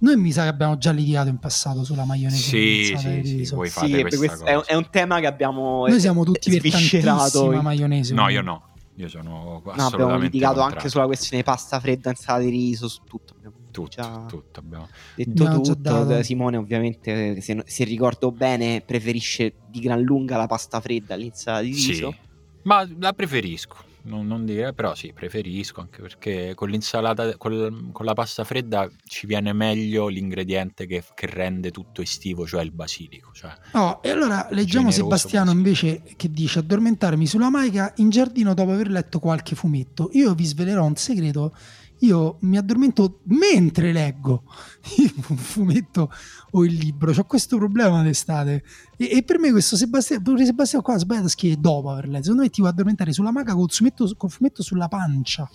Noi 0.00 0.16
mi 0.16 0.30
sa 0.32 0.42
che 0.42 0.48
abbiamo 0.48 0.76
già 0.76 0.90
litigato 0.90 1.28
in 1.30 1.38
passato 1.38 1.84
sulla 1.84 2.04
maionese 2.04 2.36
Sì, 2.42 2.94
sì, 2.98 3.20
di 3.20 3.26
sì, 3.28 3.36
riso. 3.36 3.56
voi 3.56 3.68
Sì, 3.68 3.72
fate 3.78 4.00
questa 4.02 4.18
questo 4.26 4.44
è, 4.44 4.54
un- 4.56 4.62
è 4.66 4.74
un 4.74 4.88
tema 4.90 5.20
che 5.20 5.26
abbiamo 5.26 5.86
Noi 5.86 6.00
siamo 6.00 6.24
tutti 6.24 6.50
per 6.50 6.70
tantissima 6.70 7.62
maionese. 7.62 8.12
No, 8.12 8.28
io 8.28 8.42
no. 8.42 8.66
Io 8.96 9.08
sono 9.08 9.22
No, 9.64 9.70
assolutamente 9.70 9.94
abbiamo 10.02 10.18
litigato 10.18 10.52
contrario. 10.54 10.76
anche 10.76 10.88
sulla 10.90 11.06
questione 11.06 11.42
pasta 11.42 11.80
fredda, 11.80 12.10
insalata 12.10 12.44
di 12.44 12.50
riso, 12.50 12.88
su 12.88 13.00
tutto. 13.08 13.32
Abbiamo 13.36 13.56
tutto, 13.72 13.88
già 13.88 14.24
tutto 14.28 14.60
abbiamo. 14.60 14.88
detto 15.16 15.30
Abbiamo 15.30 15.60
già 15.62 15.72
tutto. 15.74 16.04
dato. 16.04 16.22
Simone, 16.22 16.56
ovviamente, 16.56 17.40
se, 17.40 17.62
se 17.66 17.84
ricordo 17.84 18.30
bene, 18.30 18.82
preferisce 18.86 19.54
di 19.68 19.80
gran 19.80 20.00
lunga 20.02 20.36
la 20.36 20.46
pasta 20.46 20.80
fredda 20.80 21.14
all'insalata 21.14 21.62
di 21.64 21.72
riso. 21.72 22.10
Sì, 22.12 22.16
ma 22.62 22.88
la 23.00 23.12
preferisco. 23.12 23.90
Non, 24.04 24.26
non 24.26 24.44
dire, 24.44 24.72
però 24.72 24.96
sì, 24.96 25.12
preferisco 25.14 25.80
anche 25.80 26.02
perché 26.02 26.54
con 26.56 26.68
l'insalata, 26.70 27.36
col- 27.36 27.90
con 27.92 28.04
la 28.04 28.14
pasta 28.14 28.42
fredda 28.42 28.90
ci 29.04 29.28
viene 29.28 29.52
meglio 29.52 30.08
l'ingrediente 30.08 30.86
che, 30.86 31.04
che 31.14 31.26
rende 31.26 31.70
tutto 31.70 32.02
estivo, 32.02 32.44
cioè 32.44 32.64
il 32.64 32.72
basilico. 32.72 33.30
Cioè, 33.32 33.52
No, 33.74 34.02
e 34.02 34.10
allora 34.10 34.48
leggiamo 34.50 34.90
Sebastiano 34.90 35.46
così. 35.52 35.56
invece 35.56 36.02
che 36.16 36.28
dice 36.32 36.58
addormentarmi 36.58 37.28
sulla 37.28 37.48
maica 37.48 37.92
in 37.98 38.10
giardino 38.10 38.54
dopo 38.54 38.72
aver 38.72 38.90
letto 38.90 39.20
qualche 39.20 39.54
fumetto. 39.54 40.10
Io 40.14 40.34
vi 40.34 40.46
svelerò 40.46 40.84
un 40.84 40.96
segreto. 40.96 41.54
Io 42.02 42.38
mi 42.40 42.56
addormento 42.56 43.20
mentre 43.24 43.92
leggo 43.92 44.42
un 45.28 45.36
fumetto 45.36 46.10
o 46.52 46.64
il 46.64 46.74
libro. 46.74 47.12
Ho 47.16 47.24
questo 47.24 47.56
problema 47.58 48.02
d'estate. 48.02 48.64
E, 48.96 49.08
e 49.18 49.22
per 49.22 49.38
me 49.38 49.50
questo 49.50 49.76
Sebastiano, 49.76 50.22
pure 50.22 50.44
Sebastiano 50.44 50.82
qua 50.84 50.98
sbagliato 50.98 51.26
a 51.26 51.30
scrivere 51.30 51.60
dopo 51.60 51.90
aver 51.90 52.08
letto. 52.08 52.22
Secondo 52.24 52.42
me 52.42 52.48
ti 52.50 52.60
vuoi 52.60 52.72
addormentare 52.72 53.12
sulla 53.12 53.30
maca 53.30 53.54
col 53.54 53.70
fumetto, 53.70 54.10
col 54.16 54.30
fumetto 54.30 54.62
sulla 54.62 54.88
pancia 54.88 55.48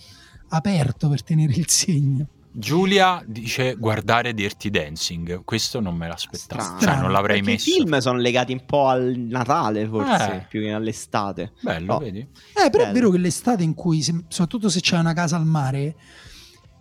aperto 0.49 1.09
per 1.09 1.23
tenere 1.23 1.53
il 1.53 1.67
segno. 1.69 2.27
Giulia 2.49 3.21
dice 3.27 3.75
guardare 3.75 4.33
Dirty 4.33 4.69
Dancing. 4.71 5.43
Questo 5.43 5.79
non 5.79 5.95
me 5.95 6.07
l'aspettavo, 6.07 6.61
Strano. 6.61 6.79
cioè 6.79 6.95
non 7.01 7.11
l'avrei 7.11 7.41
Perché 7.41 7.51
messo. 7.51 7.69
I 7.69 7.73
film 7.73 7.97
sono 7.99 8.17
legati 8.17 8.51
un 8.53 8.65
po' 8.65 8.87
al 8.87 9.15
Natale, 9.15 9.85
forse, 9.87 10.33
Eh. 10.33 10.45
più 10.49 10.61
che 10.61 10.71
all'estate. 10.71 11.51
Bello, 11.61 11.93
No. 11.93 11.99
vedi? 11.99 12.19
Eh, 12.19 12.69
però 12.71 12.83
è 12.85 12.87
Bello. 12.87 12.93
vero 12.93 13.09
che 13.11 13.17
l'estate 13.19 13.61
in 13.63 13.75
cui, 13.75 14.01
se- 14.01 14.23
soprattutto 14.29 14.69
se 14.69 14.79
c'è 14.79 14.97
una 14.97 15.13
casa 15.13 15.35
al 15.35 15.45
mare, 15.45 15.95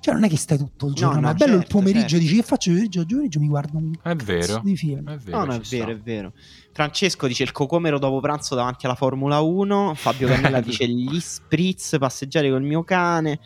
cioè 0.06 0.14
non 0.14 0.22
è 0.22 0.28
che 0.28 0.36
stai 0.36 0.56
tutto 0.56 0.86
il 0.86 0.92
No, 0.92 0.96
giorno, 0.98 1.20
no, 1.20 1.30
è 1.30 1.34
bello 1.34 1.54
il 1.54 1.60
certo, 1.62 1.78
pomeriggio, 1.78 2.08
certo. 2.10 2.18
dici 2.24 2.36
che 2.36 2.42
faccio 2.42 2.68
il 2.70 2.74
pomeriggio, 2.76 3.00
il 3.00 3.06
pomeriggio 3.08 3.40
mi 3.40 3.48
guardo 3.48 3.76
un 3.78 3.92
È 4.00 4.14
vero. 4.14 4.60
di 4.62 4.76
film. 4.76 5.10
È 5.10 5.16
vero, 5.16 5.38
No, 5.38 5.44
no, 5.46 5.54
è 5.54 5.60
vero, 5.60 5.90
è 5.90 5.98
vero. 5.98 6.32
Francesco 6.70 7.26
dice 7.26 7.42
il 7.42 7.50
cocomero 7.50 7.98
dopo 7.98 8.20
pranzo 8.20 8.54
davanti 8.54 8.86
alla 8.86 8.94
Formula 8.94 9.40
1. 9.40 9.94
Fabio 9.96 10.28
Cannella 10.28 10.60
dice 10.62 10.86
gli 10.86 11.18
spritz, 11.18 11.96
passeggiare 11.98 12.48
col 12.50 12.62
mio 12.62 12.84
cane, 12.84 13.40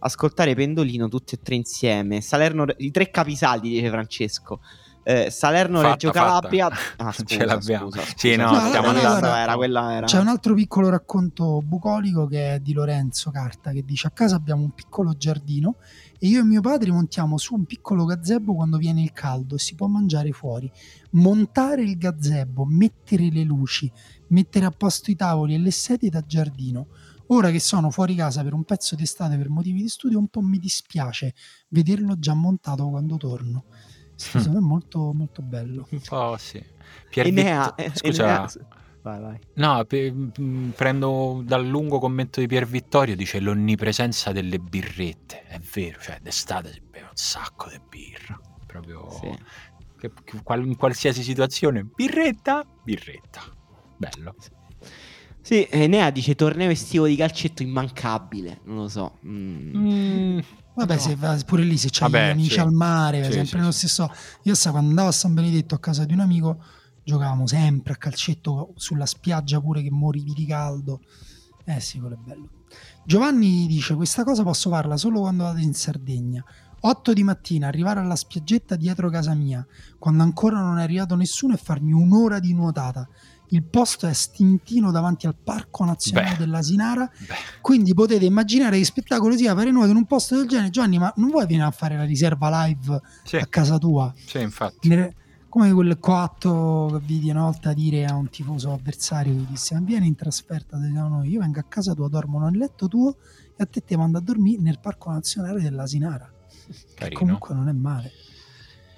ascoltare 0.00 0.54
Pendolino 0.54 1.08
tutti 1.08 1.34
e 1.34 1.38
tre 1.42 1.54
insieme. 1.54 2.20
Salerno, 2.20 2.66
i 2.76 2.90
tre 2.90 3.08
capisaldi, 3.10 3.70
dice 3.70 3.88
Francesco. 3.88 4.60
Eh, 5.04 5.30
Salerno, 5.30 5.78
Fatta, 5.78 5.90
Reggio 5.90 6.12
fatta. 6.12 6.20
Calabria. 6.26 6.70
Ah, 6.96 7.10
Ce 7.12 7.24
scusa, 7.24 7.44
l'abbiamo. 7.44 7.90
scusa, 7.90 8.04
Sì, 8.16 8.32
scusa. 8.34 8.44
no, 8.44 8.50
No, 8.52 8.58
stiamo 8.68 8.88
allora, 8.88 9.06
andando. 9.08 9.26
allora, 9.26 9.38
era 9.40 9.54
quella 9.56 9.94
era. 9.94 10.06
C'è 10.06 10.18
un 10.20 10.28
altro 10.28 10.54
piccolo 10.54 10.88
racconto 10.88 11.60
bucolico 11.64 12.26
che 12.26 12.54
è 12.54 12.60
di 12.60 12.72
Lorenzo 12.72 13.30
Carta 13.30 13.72
che 13.72 13.84
dice 13.84 14.06
a 14.06 14.10
casa 14.10 14.36
abbiamo 14.36 14.62
un 14.62 14.70
piccolo 14.70 15.12
giardino 15.16 15.76
e 16.18 16.28
io 16.28 16.40
e 16.40 16.44
mio 16.44 16.60
padre 16.60 16.92
montiamo 16.92 17.36
su 17.36 17.54
un 17.54 17.64
piccolo 17.64 18.04
gazebo 18.04 18.54
quando 18.54 18.76
viene 18.76 19.02
il 19.02 19.12
caldo 19.12 19.56
e 19.56 19.58
si 19.58 19.74
può 19.74 19.88
mangiare 19.88 20.30
fuori. 20.32 20.70
Montare 21.10 21.82
il 21.82 21.98
gazebo, 21.98 22.64
mettere 22.64 23.28
le 23.30 23.42
luci, 23.42 23.90
mettere 24.28 24.64
a 24.66 24.70
posto 24.70 25.10
i 25.10 25.16
tavoli 25.16 25.54
e 25.54 25.58
le 25.58 25.70
sedie 25.72 26.10
da 26.10 26.22
giardino. 26.24 26.86
Ora 27.28 27.50
che 27.50 27.60
sono 27.60 27.90
fuori 27.90 28.14
casa 28.14 28.42
per 28.42 28.52
un 28.52 28.62
pezzo 28.64 28.94
d'estate 28.94 29.36
per 29.36 29.48
motivi 29.48 29.82
di 29.82 29.88
studio, 29.88 30.18
un 30.18 30.28
po' 30.28 30.42
mi 30.42 30.58
dispiace 30.58 31.34
vederlo 31.68 32.18
già 32.18 32.34
montato 32.34 32.88
quando 32.88 33.16
torno. 33.16 33.64
Secondo 34.30 34.50
me 34.52 34.58
è 34.58 34.60
molto, 34.68 35.12
molto 35.12 35.42
bello. 35.42 35.86
Un 35.90 36.00
po' 36.06 36.36
sì. 36.38 36.62
Pier 37.10 37.26
Enea, 37.26 37.74
Vitt- 37.76 37.80
eh, 37.92 37.96
Scusa, 37.96 38.22
Enea- 38.22 38.50
Vai, 39.02 39.20
vai. 39.20 39.38
no, 39.54 39.84
pe- 39.84 40.12
mh, 40.12 40.74
prendo 40.76 41.42
dal 41.44 41.66
lungo 41.66 41.98
commento 41.98 42.38
di 42.38 42.46
Pier 42.46 42.66
Vittorio, 42.66 43.16
dice 43.16 43.40
l'onnipresenza 43.40 44.30
delle 44.30 44.58
birrette. 44.58 45.42
È 45.46 45.58
vero, 45.74 45.98
cioè 46.00 46.18
d'estate 46.22 46.70
si 46.72 46.80
beve 46.80 47.06
un 47.06 47.16
sacco 47.16 47.68
di 47.68 47.80
birra. 47.88 48.38
Proprio 48.66 49.10
Sì. 49.10 49.30
Che, 49.98 50.12
che 50.24 50.42
qual- 50.42 50.64
in 50.64 50.76
qualsiasi 50.76 51.22
situazione, 51.24 51.82
birretta, 51.84 52.64
birretta. 52.84 53.42
Bello. 53.96 54.34
Sì, 55.40 55.66
Enea 55.68 56.10
dice 56.10 56.36
torneo 56.36 56.70
estivo 56.70 57.06
di 57.06 57.16
calcetto 57.16 57.62
immancabile. 57.64 58.60
Non 58.64 58.76
lo 58.76 58.88
so. 58.88 59.18
Mm. 59.26 59.74
Mm, 59.76 60.38
Vabbè, 60.74 60.94
no. 60.94 61.00
se 61.36 61.44
pure 61.44 61.64
lì 61.64 61.76
se 61.76 61.88
c'hai 61.90 62.10
Vabbè, 62.10 62.28
gli 62.28 62.30
amici 62.30 62.50
sì. 62.52 62.60
al 62.60 62.72
mare, 62.72 63.24
Sì, 63.24 63.32
sempre 63.32 63.58
sì, 63.58 63.64
lo 63.64 63.70
sì. 63.72 63.78
stesso. 63.78 64.10
Io 64.44 64.54
sa 64.54 64.70
quando 64.70 64.88
andavo 64.88 65.08
a 65.08 65.12
San 65.12 65.34
Benedetto 65.34 65.74
a 65.74 65.78
casa 65.78 66.04
di 66.04 66.14
un 66.14 66.20
amico, 66.20 66.62
giocavamo 67.04 67.46
sempre 67.46 67.92
a 67.92 67.96
calcetto 67.96 68.72
sulla 68.76 69.06
spiaggia 69.06 69.60
pure 69.60 69.82
che 69.82 69.90
morivi 69.90 70.32
di 70.32 70.46
caldo. 70.46 71.00
Eh 71.64 71.80
sì, 71.80 71.98
quello 72.00 72.14
è 72.14 72.18
bello. 72.18 72.48
Giovanni 73.04 73.66
dice: 73.66 73.94
Questa 73.94 74.24
cosa 74.24 74.42
posso 74.42 74.70
farla 74.70 74.96
solo 74.96 75.20
quando 75.20 75.44
vado 75.44 75.60
in 75.60 75.74
Sardegna. 75.74 76.42
8 76.84 77.12
di 77.12 77.22
mattina, 77.22 77.68
arrivare 77.68 78.00
alla 78.00 78.16
spiaggetta 78.16 78.74
dietro 78.74 79.08
casa 79.08 79.34
mia, 79.34 79.64
quando 79.98 80.24
ancora 80.24 80.58
non 80.58 80.78
è 80.78 80.82
arrivato 80.82 81.14
nessuno, 81.14 81.54
e 81.54 81.56
farmi 81.56 81.92
un'ora 81.92 82.40
di 82.40 82.52
nuotata. 82.54 83.08
Il 83.52 83.64
posto 83.64 84.06
è 84.06 84.12
stintino 84.14 84.90
davanti 84.90 85.26
al 85.26 85.36
Parco 85.36 85.84
Nazionale 85.84 86.30
Beh. 86.30 86.36
dell'Asinara 86.38 87.04
beh, 87.04 87.34
quindi 87.60 87.92
potete 87.92 88.24
immaginare 88.24 88.78
che 88.78 88.84
spettacolo 88.84 89.36
sia 89.36 89.54
fare 89.54 89.70
nuoto 89.70 89.90
in 89.90 89.96
un 89.96 90.06
posto 90.06 90.36
del 90.36 90.48
genere. 90.48 90.70
Gianni, 90.70 90.98
ma 90.98 91.12
non 91.16 91.28
vuoi 91.28 91.46
venire 91.46 91.66
a 91.66 91.70
fare 91.70 91.96
la 91.96 92.04
riserva 92.04 92.64
live 92.64 93.00
sì, 93.24 93.36
a 93.36 93.46
casa 93.46 93.76
tua? 93.76 94.12
sì, 94.26 94.40
infatti. 94.40 94.88
Nere- 94.88 95.14
Come 95.50 95.70
quel 95.70 95.98
coatto 95.98 96.88
che 96.92 97.04
vidi 97.04 97.28
una 97.28 97.42
volta 97.42 97.74
dire 97.74 98.06
a 98.06 98.14
un 98.14 98.30
tifoso 98.30 98.72
avversario 98.72 99.34
che 99.36 99.44
disse: 99.50 99.74
"Ma 99.74 99.80
Vieni 99.84 100.06
in 100.06 100.14
trasferta, 100.14 100.78
diciamo 100.78 101.16
noi, 101.16 101.28
io 101.28 101.40
vengo 101.40 101.58
a 101.60 101.64
casa 101.68 101.92
tua, 101.92 102.08
dormo 102.08 102.38
nel 102.38 102.56
letto 102.56 102.88
tuo 102.88 103.16
e 103.54 103.62
a 103.62 103.66
te 103.66 103.84
ti 103.84 103.94
mando 103.94 104.16
a 104.16 104.22
dormire 104.22 104.62
nel 104.62 104.78
Parco 104.80 105.10
Nazionale 105.10 105.60
dell'Asinara. 105.60 106.32
Che 106.66 106.74
Carino. 106.94 107.18
comunque 107.18 107.54
non 107.54 107.68
è 107.68 107.72
male. 107.72 108.12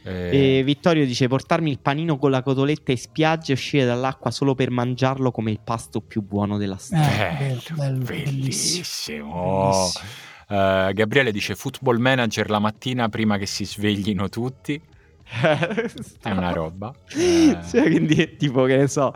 Eh, 0.07 0.59
E 0.59 0.63
Vittorio 0.65 1.07
dice 1.07 1.29
portarmi 1.29 1.71
il 1.71 1.79
panino 1.81 2.19
con 2.19 2.31
la 2.31 2.43
cotoletta 2.43 2.91
in 2.93 2.99
spiaggia 2.99 3.51
e 3.51 3.55
uscire 3.55 3.85
dall'acqua 3.87 4.31
solo 4.31 4.55
per 4.55 4.71
mangiarlo 4.71 5.31
come 5.31 5.51
il 5.51 5.61
pasto 5.65 6.01
più 6.01 6.21
buono 6.23 6.59
della 6.59 6.75
Eh, 6.75 6.79
storia. 6.79 7.37
bello, 7.39 7.61
bello, 7.75 8.05
bellissimo. 8.05 9.33
bellissimo. 9.41 10.05
Eh, 10.49 10.93
Gabriele 10.93 11.33
dice 11.33 11.55
football 11.55 11.99
manager 11.99 12.51
la 12.51 12.59
mattina 12.59 13.09
prima 13.09 13.39
che 13.39 13.47
si 13.47 13.65
sveglino 13.65 14.29
tutti. 14.29 14.81
È 16.21 16.31
una 16.31 16.53
roba. 16.53 16.93
Eh, 17.17 17.59
Sì, 17.63 17.81
quindi 17.81 18.37
tipo 18.37 18.65
che 18.65 18.77
ne 18.77 18.89
so, 18.89 19.11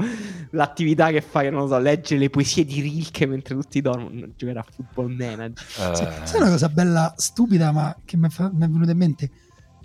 l'attività 0.53 1.11
che 1.11 1.21
fai, 1.21 1.51
non 1.51 1.61
lo 1.61 1.69
so, 1.69 1.79
leggere 1.79 2.19
le 2.21 2.31
poesie 2.31 2.65
di 2.65 2.81
Rilke 2.81 3.27
mentre 3.27 3.55
tutti 3.55 3.81
dormono, 3.83 4.27
giocare 4.35 4.59
a 4.61 4.65
football 4.75 5.15
manager. 5.15 5.67
Sì, 5.95 6.03
eh, 6.05 6.21
sai 6.25 6.41
una 6.41 6.51
cosa 6.51 6.69
bella, 6.71 7.13
stupida, 7.17 7.73
ma 7.73 7.95
che 8.07 8.17
mi 8.17 8.27
è, 8.29 8.31
fa- 8.31 8.51
mi 8.51 8.65
è 8.65 8.69
venuta 8.69 8.91
in 8.93 8.97
mente? 8.97 9.31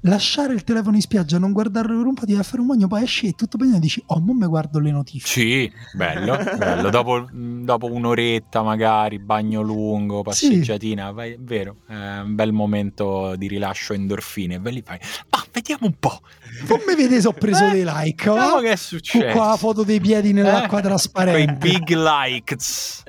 Lasciare 0.06 0.54
il 0.54 0.66
telefono 0.66 0.98
in 0.98 1.02
spiaggia, 1.02 1.38
non 1.40 1.54
guardarlo 1.54 1.96
per 1.98 2.06
un 2.06 2.14
po', 2.14 2.26
ti 2.26 2.34
vai 2.34 2.44
fare 2.44 2.60
un 2.60 2.68
bagno, 2.68 2.88
poi 2.88 3.04
esci 3.04 3.28
e 3.28 3.32
tutto 3.34 3.56
bene 3.58 3.78
e 3.78 3.80
dici, 3.80 4.04
oh, 4.08 4.20
mo 4.20 4.34
mi 4.34 4.46
guardo 4.48 4.80
le 4.80 4.92
notifiche. 4.92 5.28
Sì, 5.30 5.72
bello, 5.94 6.36
bello. 6.58 6.90
Dopo, 6.90 7.26
dopo 7.32 7.86
un'oretta 7.90 8.62
magari, 8.64 9.20
bagno 9.20 9.62
lungo, 9.62 10.22
passeggiatina, 10.22 11.12
vai, 11.12 11.32
è 11.32 11.38
vero, 11.40 11.78
è 11.88 11.94
un 12.20 12.36
bel 12.36 12.52
momento 12.52 13.36
di 13.38 13.48
rilascio 13.48 13.94
endorfine. 13.94 14.60
Ve 14.60 14.72
li 14.72 14.82
fai, 14.86 15.00
ma 15.30 15.42
vediamo 15.54 15.86
un 15.86 15.96
po'. 15.98 16.20
Come 16.68 16.96
vedi 16.98 17.22
se 17.22 17.28
ho 17.30 17.34
preso 17.34 17.66
Eh, 17.68 17.72
dei 17.72 17.84
like, 17.88 18.30
va? 18.30 18.60
che 18.60 18.66
è 18.66 18.68
Con 18.70 18.78
successo. 18.78 19.38
qua 19.38 19.48
la 19.48 19.58
foto 19.58 19.84
dei 19.84 20.02
piedi 20.02 20.34
nell'acqua 20.34 20.80
Eh, 20.80 20.82
trasparente. 20.82 21.58
Quei 21.60 21.80
big 21.80 21.90
likes. 21.96 23.04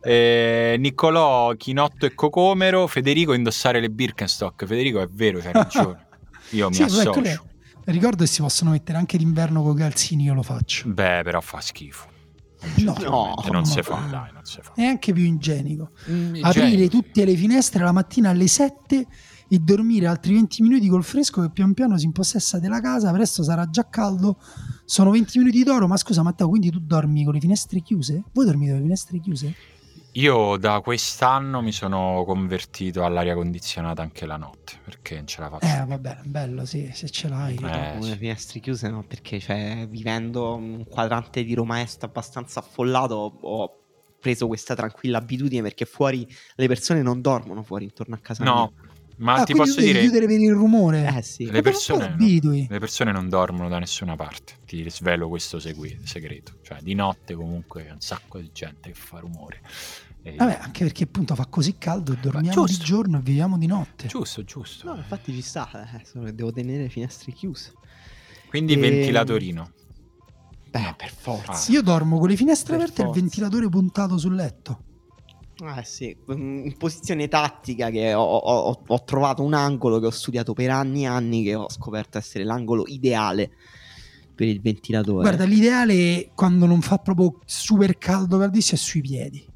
Eh, 0.00 0.76
Niccolò, 0.78 1.52
Chinotto 1.56 2.06
e 2.06 2.14
Cocomero, 2.14 2.86
Federico 2.86 3.32
indossare 3.32 3.80
le 3.80 3.90
Birkenstock. 3.90 4.64
Federico 4.64 5.00
è 5.00 5.08
vero, 5.10 5.40
c'hai 5.40 5.52
ragione. 5.52 6.06
Io 6.50 6.68
mi 6.68 6.74
Sì, 6.74 6.82
associo. 6.82 7.10
quelle- 7.12 7.40
Ricordo 7.84 8.24
che 8.24 8.28
si 8.28 8.40
possono 8.42 8.70
mettere 8.70 8.98
anche 8.98 9.16
d'inverno 9.18 9.62
con 9.62 9.74
i 9.74 9.78
calzini, 9.78 10.24
io 10.24 10.34
lo 10.34 10.42
faccio. 10.42 10.88
Beh, 10.88 11.22
però 11.24 11.40
fa 11.40 11.60
schifo. 11.60 12.08
No, 12.76 12.92
Oggettivamente, 12.92 13.50
non 13.50 13.60
no. 13.62 13.64
si 13.64 13.82
fa, 13.82 13.94
dai, 14.10 14.32
non 14.34 14.44
si 14.44 14.58
fa. 14.60 14.72
È 14.74 14.84
anche 14.84 15.12
più 15.14 15.24
igienico. 15.24 15.90
Mm, 16.10 16.34
Aprire 16.42 16.66
igienico. 16.66 16.90
tutte 17.00 17.24
le 17.24 17.34
finestre 17.34 17.82
la 17.82 17.92
mattina 17.92 18.28
alle 18.28 18.46
7 18.46 19.06
e 19.48 19.58
dormire 19.58 20.06
altri 20.06 20.34
20 20.34 20.62
minuti 20.62 20.86
col 20.88 21.02
fresco 21.02 21.40
che 21.40 21.50
pian 21.50 21.72
piano 21.72 21.96
si 21.98 22.04
impossessa 22.04 22.58
della 22.58 22.80
casa, 22.80 23.10
presto 23.12 23.42
sarà 23.42 23.68
già 23.70 23.88
caldo. 23.88 24.36
Sono 24.84 25.10
20 25.10 25.38
minuti 25.38 25.62
d'oro, 25.64 25.88
ma 25.88 25.96
scusa 25.96 26.22
Matteo, 26.22 26.48
quindi 26.50 26.70
tu 26.70 26.80
dormi 26.80 27.24
con 27.24 27.32
le 27.32 27.40
finestre 27.40 27.80
chiuse? 27.80 28.22
Voi 28.32 28.44
dormite 28.44 28.70
con 28.72 28.78
le 28.80 28.84
finestre 28.84 29.18
chiuse? 29.20 29.54
Io 30.14 30.56
da 30.56 30.80
quest'anno 30.80 31.62
mi 31.62 31.70
sono 31.72 32.24
convertito 32.26 33.04
all'aria 33.04 33.34
condizionata 33.34 34.02
anche 34.02 34.26
la 34.26 34.36
notte 34.36 34.78
perché 34.84 35.14
non 35.16 35.26
ce 35.26 35.40
la 35.40 35.48
faccio. 35.48 35.66
Eh, 35.66 35.86
vabbè, 35.86 36.18
bello, 36.24 36.64
sì, 36.64 36.90
se 36.92 37.08
ce 37.08 37.28
l'hai. 37.28 37.54
Eh, 37.54 37.92
Con 37.92 38.02
sì. 38.02 38.08
le 38.10 38.16
finestre 38.16 38.60
chiuse 38.60 38.88
no, 38.88 39.04
perché 39.04 39.38
cioè, 39.38 39.86
vivendo 39.88 40.54
un 40.54 40.84
quadrante 40.84 41.44
di 41.44 41.54
Roma 41.54 41.80
Est 41.80 42.02
abbastanza 42.02 42.58
affollato 42.60 43.14
ho- 43.14 43.38
ho 43.40 43.74
preso 44.20 44.46
questa 44.48 44.74
tranquilla 44.74 45.18
abitudine 45.18 45.62
perché 45.62 45.86
fuori 45.86 46.26
le 46.56 46.66
persone 46.66 47.02
non 47.02 47.20
dormono 47.20 47.62
fuori 47.62 47.84
intorno 47.84 48.16
a 48.16 48.18
casa 48.18 48.44
No, 48.44 48.72
ma 49.20 49.34
Ah, 49.36 49.44
ti 49.44 49.54
posso 49.54 49.80
dire, 49.80 50.00
chiudere 50.00 50.26
per 50.26 50.38
il 50.40 50.52
rumore. 50.52 51.00
mia. 51.00 51.16
Eh 51.16 51.22
sì. 51.22 51.50
le 51.50 51.62
persone, 51.62 51.98
poi 52.00 52.08
no. 52.08 52.14
abitui. 52.14 52.66
le 52.68 52.78
persone 52.78 53.12
non 53.12 53.28
dormono 53.28 53.68
da 53.68 53.78
nessuna 53.78 54.16
parte. 54.16 54.54
Ti 54.66 54.88
svelo 54.90 55.28
questo 55.28 55.58
segui- 55.58 55.98
segreto. 56.04 56.54
Cioè, 56.62 56.78
di 56.82 56.94
notte 56.94 57.34
comunque 57.34 57.84
c'è 57.84 57.90
un 57.92 58.00
sacco 58.00 58.38
di 58.38 58.50
gente 58.52 58.90
che 58.90 58.94
fa 58.98 59.18
rumore. 59.20 59.60
E- 60.22 60.34
Vabbè, 60.36 60.58
anche 60.60 60.84
perché 60.84 61.04
appunto 61.04 61.34
fa 61.34 61.46
così 61.46 61.76
caldo 61.78 62.12
e 62.12 62.16
dormiamo 62.20 62.64
di 62.66 62.76
giorno 62.76 63.18
e 63.18 63.20
viviamo 63.22 63.56
di 63.56 63.66
notte. 63.66 64.06
Giusto, 64.06 64.44
giusto. 64.44 64.86
No, 64.90 64.96
infatti 64.96 65.32
ci 65.32 65.40
sta, 65.40 65.68
eh, 65.98 66.04
solo 66.04 66.24
che 66.26 66.34
devo 66.34 66.52
tenere 66.52 66.82
le 66.82 66.88
finestre 66.90 67.32
chiuse. 67.32 67.72
Quindi 68.48 68.74
Ehm, 68.74 68.80
ventilatorino. 68.80 69.70
Beh, 70.70 70.94
per 70.96 71.10
forza. 71.12 71.52
Ah. 71.68 71.72
Io 71.72 71.82
dormo 71.82 72.18
con 72.18 72.28
le 72.28 72.36
finestre 72.36 72.76
Per 72.76 72.82
aperte 72.84 73.02
e 73.02 73.06
il 73.06 73.10
ventilatore 73.12 73.68
puntato 73.68 74.18
sul 74.18 74.34
letto. 74.34 74.84
Ah 75.62 75.82
sì, 75.82 76.16
in 76.28 76.74
posizione 76.78 77.28
tattica 77.28 77.90
che 77.90 78.14
ho, 78.14 78.22
ho- 78.22 78.82
ho 78.86 79.04
trovato 79.04 79.42
un 79.42 79.52
angolo 79.52 79.98
che 79.98 80.06
ho 80.06 80.10
studiato 80.10 80.52
per 80.54 80.70
anni 80.70 81.02
e 81.02 81.06
anni 81.06 81.42
che 81.42 81.54
ho 81.54 81.68
scoperto 81.68 82.16
essere 82.18 82.44
l'angolo 82.44 82.84
ideale 82.86 83.50
per 84.34 84.48
il 84.48 84.60
ventilatore. 84.60 85.20
Guarda, 85.28 85.44
l'ideale 85.44 86.30
quando 86.34 86.64
non 86.64 86.80
fa 86.80 86.96
proprio 86.96 87.38
super 87.44 87.98
caldo 87.98 88.38
caldissimo 88.38 88.76
è 88.76 88.82
sui 88.82 89.00
piedi. 89.02 89.46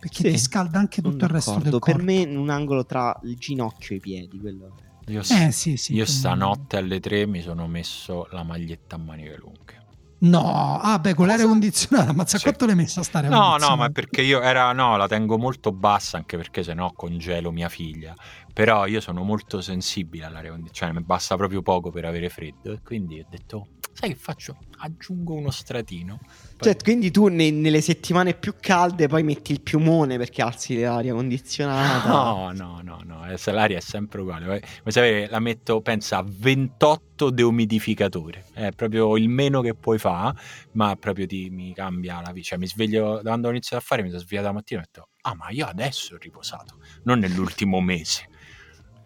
Perché 0.00 0.22
Sì, 0.24 0.30
ti 0.30 0.38
scalda 0.38 0.80
anche 0.80 1.00
tutto 1.00 1.26
il 1.26 1.30
resto 1.30 1.60
del 1.60 1.78
corpo. 1.78 1.92
Per 1.92 2.02
me 2.02 2.24
un 2.24 2.50
angolo 2.50 2.84
tra 2.84 3.16
il 3.22 3.36
ginocchio 3.36 3.94
e 3.94 3.98
i 3.98 4.00
piedi, 4.00 4.40
quello 4.40 4.66
è. 4.66 5.12
Io, 5.12 5.20
Eh 5.20 5.52
sì, 5.52 5.76
sì. 5.76 5.94
io 5.94 6.04
stanotte 6.06 6.76
alle 6.76 6.98
3 6.98 7.24
mi 7.26 7.40
sono 7.40 7.68
messo 7.68 8.26
la 8.32 8.42
maglietta 8.42 8.96
a 8.96 8.98
maniche 8.98 9.36
lunghe. 9.36 9.81
No, 10.24 10.78
ah 10.80 10.98
beh, 11.00 11.14
con 11.14 11.26
l'aria 11.26 11.46
condizionata, 11.46 12.12
ma 12.12 12.24
Sì. 12.24 12.40
quanto 12.40 12.64
l'hai 12.66 12.76
messa 12.76 13.00
a 13.00 13.02
stare? 13.02 13.28
No, 13.28 13.56
no, 13.56 13.76
ma 13.76 13.88
perché 13.90 14.22
io 14.22 14.40
era 14.40 14.72
no, 14.72 14.96
la 14.96 15.08
tengo 15.08 15.36
molto 15.36 15.72
bassa 15.72 16.16
anche 16.16 16.36
perché 16.36 16.62
sennò 16.62 16.92
congelo 16.92 17.50
mia 17.50 17.68
figlia. 17.68 18.14
Però 18.52 18.86
io 18.86 19.00
sono 19.00 19.22
molto 19.24 19.60
sensibile 19.60 20.24
all'aria 20.26 20.50
condizionata, 20.50 20.92
cioè 20.92 21.00
mi 21.00 21.04
basta 21.04 21.36
proprio 21.36 21.62
poco 21.62 21.90
per 21.90 22.04
avere 22.04 22.28
freddo 22.28 22.72
e 22.72 22.80
quindi 22.84 23.18
ho 23.18 23.24
detto 23.28 23.66
sai 24.02 24.10
che 24.10 24.16
faccio? 24.16 24.56
Aggiungo 24.78 25.34
uno 25.34 25.50
stratino. 25.52 26.18
Poi- 26.56 26.72
Cioè, 26.72 26.76
quindi 26.82 27.12
tu 27.12 27.28
ne- 27.28 27.52
nelle 27.52 27.80
settimane 27.80 28.34
più 28.34 28.54
calde 28.58 29.06
poi 29.06 29.22
metti 29.22 29.52
il 29.52 29.60
piumone 29.60 30.18
perché 30.18 30.42
alzi 30.42 30.80
l'aria 30.80 31.14
condizionata. 31.14 32.08
No, 32.08 32.50
no, 32.52 32.80
no, 32.82 33.00
no, 33.04 33.24
eh, 33.30 33.38
l'aria 33.52 33.78
è 33.78 33.80
sempre 33.80 34.20
uguale. 34.22 34.44
Vuoi 34.44 34.60
sapere, 34.86 35.28
la 35.28 35.38
metto, 35.38 35.80
pensa, 35.82 36.16
a 36.18 36.24
28 36.26 37.30
deumidificatore. 37.30 38.46
È 38.52 38.70
proprio 38.72 39.16
il 39.16 39.28
meno 39.28 39.60
che 39.60 39.74
puoi 39.74 39.98
fare, 39.98 40.36
ma 40.72 40.96
proprio 40.96 41.26
ti, 41.26 41.48
mi 41.50 41.72
cambia 41.72 42.20
la 42.20 42.32
vita. 42.32 42.48
Cioè, 42.48 42.58
mi 42.58 42.66
sveglio, 42.66 43.20
quando 43.22 43.46
ho 43.46 43.50
iniziato 43.50 43.80
a 43.80 43.86
fare, 43.86 44.02
mi 44.02 44.08
sono 44.08 44.20
svegliato 44.20 44.48
la 44.48 44.54
mattina 44.54 44.80
e 44.80 44.82
ho 44.82 44.86
detto, 44.92 45.08
ah, 45.22 45.34
ma 45.36 45.48
io 45.50 45.66
adesso 45.66 46.14
ho 46.14 46.18
riposato, 46.20 46.78
non 47.04 47.20
nell'ultimo 47.20 47.80
mese. 47.80 48.26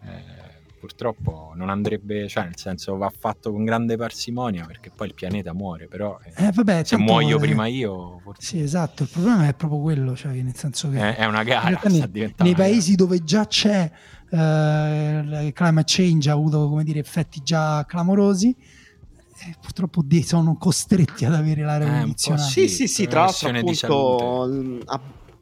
Eh, 0.03 0.46
purtroppo 0.79 1.53
non 1.55 1.69
andrebbe, 1.69 2.27
cioè, 2.27 2.43
nel 2.43 2.57
senso, 2.57 2.95
va 2.97 3.11
fatto 3.15 3.51
con 3.51 3.63
grande 3.63 3.97
parsimonia 3.97 4.65
perché 4.65 4.91
poi 4.95 5.07
il 5.07 5.13
pianeta 5.13 5.53
muore, 5.53 5.87
però 5.87 6.17
eh, 6.23 6.47
Eh, 6.47 6.51
vabbè, 6.51 6.83
se 6.83 6.97
muoio 6.97 7.37
eh, 7.37 7.39
prima 7.39 7.67
io, 7.67 8.19
forse 8.23 8.45
Sì, 8.45 8.59
esatto. 8.61 9.03
Il 9.03 9.09
problema 9.09 9.47
è 9.47 9.53
proprio 9.53 9.79
quello, 9.81 10.15
cioè 10.15 10.33
che 10.33 10.43
nel 10.43 10.55
senso 10.55 10.89
che 10.89 10.99
è, 10.99 11.15
è 11.15 11.25
una 11.25 11.43
gara. 11.43 11.79
nei, 11.83 12.09
diventando 12.11 12.43
nei 12.43 12.55
paesi 12.55 12.95
dove 12.95 13.23
già 13.23 13.45
c'è 13.47 13.91
eh, 14.29 15.45
il 15.45 15.51
climate 15.53 15.85
change 15.85 16.29
ha 16.29 16.33
avuto 16.33 16.67
come 16.69 16.83
dire 16.83 16.99
effetti 16.99 17.41
già 17.41 17.85
clamorosi 17.85 18.55
eh, 19.39 19.55
purtroppo 19.61 20.03
sono 20.23 20.57
costretti 20.57 21.23
ad 21.25 21.33
avere 21.33 21.61
l'aria 21.61 21.87
Eh, 21.87 21.89
un 21.89 21.93
po' 21.95 22.03
condizionata 22.05 22.43
Sì, 22.49 22.67
Sì, 22.67 22.87
sì, 22.87 23.07
tra 23.07 23.21
l'altro 23.21 23.49
appunto 23.49 24.45
l- 24.45 24.81
a, 24.85 25.01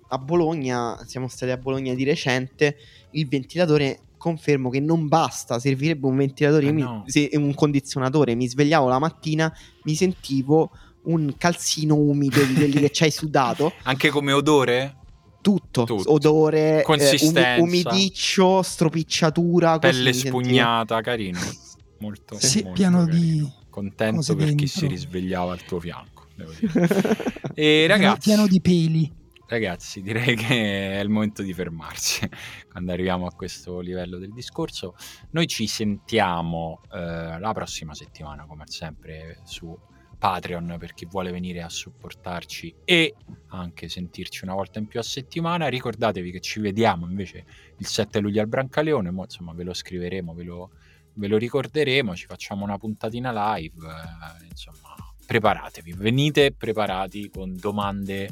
a 0.09 0.17
Bologna, 0.17 0.97
siamo 1.05 1.27
stati 1.27 1.51
a 1.51 1.57
Bologna 1.57 1.93
di 1.93 2.03
recente, 2.03 2.75
il 3.11 3.27
ventilatore 3.27 3.99
confermo 4.25 4.69
che 4.71 4.79
non 4.79 5.07
basta, 5.07 5.59
servirebbe 5.59 6.07
un 6.07 6.15
ventilatore, 6.17 6.67
Eh 6.67 6.71
mi- 6.71 6.81
no. 6.81 7.03
se- 7.05 7.29
un 7.33 7.53
condizionatore, 7.53 8.33
mi 8.33 8.47
svegliavo 8.47 8.87
la 8.87 8.97
mattina, 8.97 9.53
mi 9.83 9.93
sentivo 9.93 10.71
un 11.03 11.35
calzino 11.37 11.93
umido 11.95 12.43
di 12.43 12.55
quelli 12.55 12.79
che 12.79 12.89
c'hai 12.91 13.11
sudato, 13.11 13.73
Anche 13.85 14.09
come 14.09 14.31
odore? 14.31 14.95
tutto, 15.41 15.83
Tutto. 15.83 16.11
odore, 16.11 16.79
eh, 16.79 16.83
Consistenza. 16.83 17.61
umi- 17.61 17.83
umidiccio, 17.83 18.63
stropicciatura, 18.63 19.77
Pelle 19.77 20.11
sentivo. 20.11 20.39
spugnata, 20.39 21.01
carino. 21.01 21.37
Molto, 21.99 22.37
sì, 22.39 22.61
molto 22.63 22.73
pieno 22.81 23.05
carino. 23.05 23.45
di 23.45 23.51
contento 23.69 24.35
per 24.35 24.47
chi 24.49 24.55
dentro. 24.55 24.67
si 24.79 24.87
risvegliava 24.87 25.51
al 25.53 25.63
tuo 25.63 25.79
fianco. 25.79 26.25
devo 26.35 26.51
dire. 26.59 26.89
e 27.53 27.85
ragazzi, 27.87 28.19
pieno 28.29 28.47
di 28.47 28.59
peli. 28.59 29.13
Ragazzi, 29.47 30.01
direi 30.01 30.35
che 30.35 30.97
è 30.97 30.99
il 30.99 31.09
momento 31.09 31.41
di 31.41 31.53
fermarsi 31.53 32.27
quando 32.69 32.91
arriviamo 32.91 33.25
a 33.27 33.31
questo 33.31 33.79
livello 33.79 34.17
del 34.17 34.33
discorso. 34.33 34.95
Noi 35.31 35.47
ci 35.47 35.67
sentiamo 35.67 36.81
eh, 36.91 37.39
la 37.39 37.51
prossima 37.53 37.93
settimana, 37.93 38.45
come 38.45 38.63
sempre, 38.67 39.39
su 39.43 39.77
Patreon 40.17 40.77
per 40.79 40.93
chi 40.93 41.05
vuole 41.05 41.31
venire 41.31 41.61
a 41.61 41.69
supportarci 41.69 42.73
e 42.83 43.15
anche 43.49 43.89
sentirci 43.89 44.43
una 44.43 44.53
volta 44.53 44.79
in 44.79 44.87
più 44.87 44.99
a 44.99 45.03
settimana. 45.03 45.67
Ricordatevi 45.67 46.31
che 46.31 46.39
ci 46.39 46.59
vediamo 46.59 47.07
invece 47.07 47.45
il 47.77 47.85
7 47.85 48.19
luglio 48.19 48.41
al 48.41 48.47
Brancaleone, 48.47 49.11
mo, 49.11 49.23
insomma 49.23 49.53
ve 49.53 49.63
lo 49.63 49.73
scriveremo, 49.73 50.33
ve 50.33 50.43
lo, 50.43 50.71
ve 51.13 51.27
lo 51.27 51.37
ricorderemo, 51.37 52.15
ci 52.15 52.25
facciamo 52.25 52.63
una 52.63 52.77
puntatina 52.77 53.55
live, 53.55 53.75
eh, 53.85 54.45
insomma 54.49 54.95
preparatevi, 55.25 55.93
venite 55.93 56.51
preparati 56.53 57.29
con 57.29 57.55
domande 57.55 58.29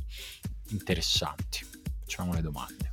interessanti. 0.74 1.66
Facciamo 2.02 2.34
le 2.34 2.42
domande 2.42 2.93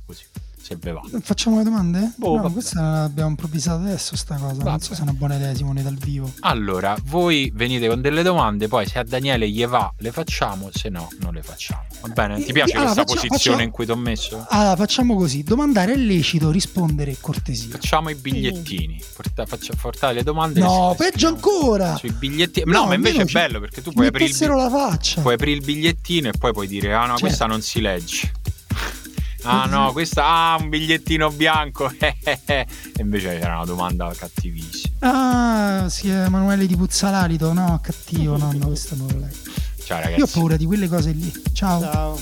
se 0.71 0.77
ve 0.79 0.91
va. 0.91 1.01
Facciamo 1.21 1.57
le 1.57 1.63
domande? 1.63 2.13
Boh, 2.15 2.35
no, 2.35 2.41
vabbè. 2.43 2.53
questa 2.53 2.81
l'abbiamo 2.81 3.29
improvvisata 3.29 3.81
adesso 3.81 4.15
sta 4.15 4.35
cosa. 4.35 4.53
Non 4.53 4.63
Vabbè. 4.63 4.83
so 4.83 4.93
se 4.93 4.99
è 4.99 5.03
una 5.03 5.13
buona 5.13 5.35
idea, 5.35 5.53
Simone, 5.53 5.83
dal 5.83 5.95
vivo. 5.95 6.31
Allora, 6.41 6.95
voi 7.05 7.51
venite 7.53 7.87
con 7.87 8.01
delle 8.01 8.23
domande, 8.23 8.67
poi 8.67 8.87
se 8.87 8.99
a 8.99 9.03
Daniele 9.03 9.49
gli 9.49 9.65
va 9.65 9.91
le 9.97 10.11
facciamo, 10.11 10.69
se 10.73 10.89
no 10.89 11.09
non 11.19 11.33
le 11.33 11.41
facciamo. 11.41 11.83
Va 12.01 12.07
bene? 12.09 12.43
Ti 12.43 12.51
piace 12.53 12.73
Allora, 12.77 12.93
questa 12.93 13.13
faccia- 13.13 13.27
posizione 13.27 13.55
faccia- 13.57 13.63
in 13.67 13.71
cui 13.71 13.85
ti 13.85 13.91
ho 13.91 13.95
messo? 13.95 14.45
Allora, 14.49 14.75
facciamo 14.75 15.15
così: 15.15 15.43
domandare 15.43 15.93
è 15.93 15.97
lecito, 15.97 16.49
rispondere 16.51 17.11
è 17.11 17.17
cortesia. 17.19 17.69
Facciamo 17.71 18.09
i 18.09 18.15
bigliettini. 18.15 19.01
Porta, 19.15 19.45
faccia, 19.45 19.73
portate 19.79 20.13
le 20.13 20.23
domande. 20.23 20.59
No, 20.59 20.95
peggio 20.97 21.27
ancora. 21.27 21.95
Sui 21.97 22.11
bigliettini. 22.11 22.69
No, 22.71 22.79
No, 22.81 22.87
ma 22.87 22.95
invece 22.95 23.21
è 23.21 23.25
bello 23.25 23.59
perché 23.59 23.81
tu 23.81 23.91
puoi 23.91 24.07
aprire, 24.07 24.29
il 24.31 24.47
la 24.47 24.69
faccia. 24.69 25.21
puoi 25.21 25.35
aprire 25.35 25.51
il 25.57 25.63
bigliettino 25.63 26.29
e 26.29 26.31
poi 26.37 26.51
puoi 26.53 26.67
dire: 26.67 26.93
Ah 26.93 27.01
no, 27.01 27.05
Certo. 27.09 27.21
questa 27.25 27.45
non 27.45 27.61
si 27.61 27.79
legge. 27.81 28.31
Ah 29.43 29.65
no, 29.65 29.91
questa 29.91 30.25
ah, 30.25 30.57
un 30.59 30.69
bigliettino 30.69 31.29
bianco. 31.31 31.91
e 31.99 32.67
invece 32.99 33.39
era 33.39 33.55
una 33.55 33.65
domanda 33.65 34.11
cattivissima. 34.15 34.95
Ah, 34.99 35.89
si 35.89 36.09
è 36.09 36.25
Emanuele 36.25 36.67
di 36.67 36.75
Puzzalarito. 36.75 37.51
No, 37.53 37.79
cattivo, 37.81 38.37
no, 38.37 38.51
no, 38.53 38.67
questo 38.67 38.95
non 38.95 39.07
lo 39.07 39.19
leggo. 39.19 39.51
Ciao 39.83 39.97
Io 39.99 40.05
ho 40.05 40.09
ragazzi. 40.11 40.33
paura 40.33 40.55
di 40.57 40.65
quelle 40.65 40.87
cose 40.87 41.11
lì. 41.11 41.31
Ciao. 41.53 41.81
Ciao. 41.81 42.19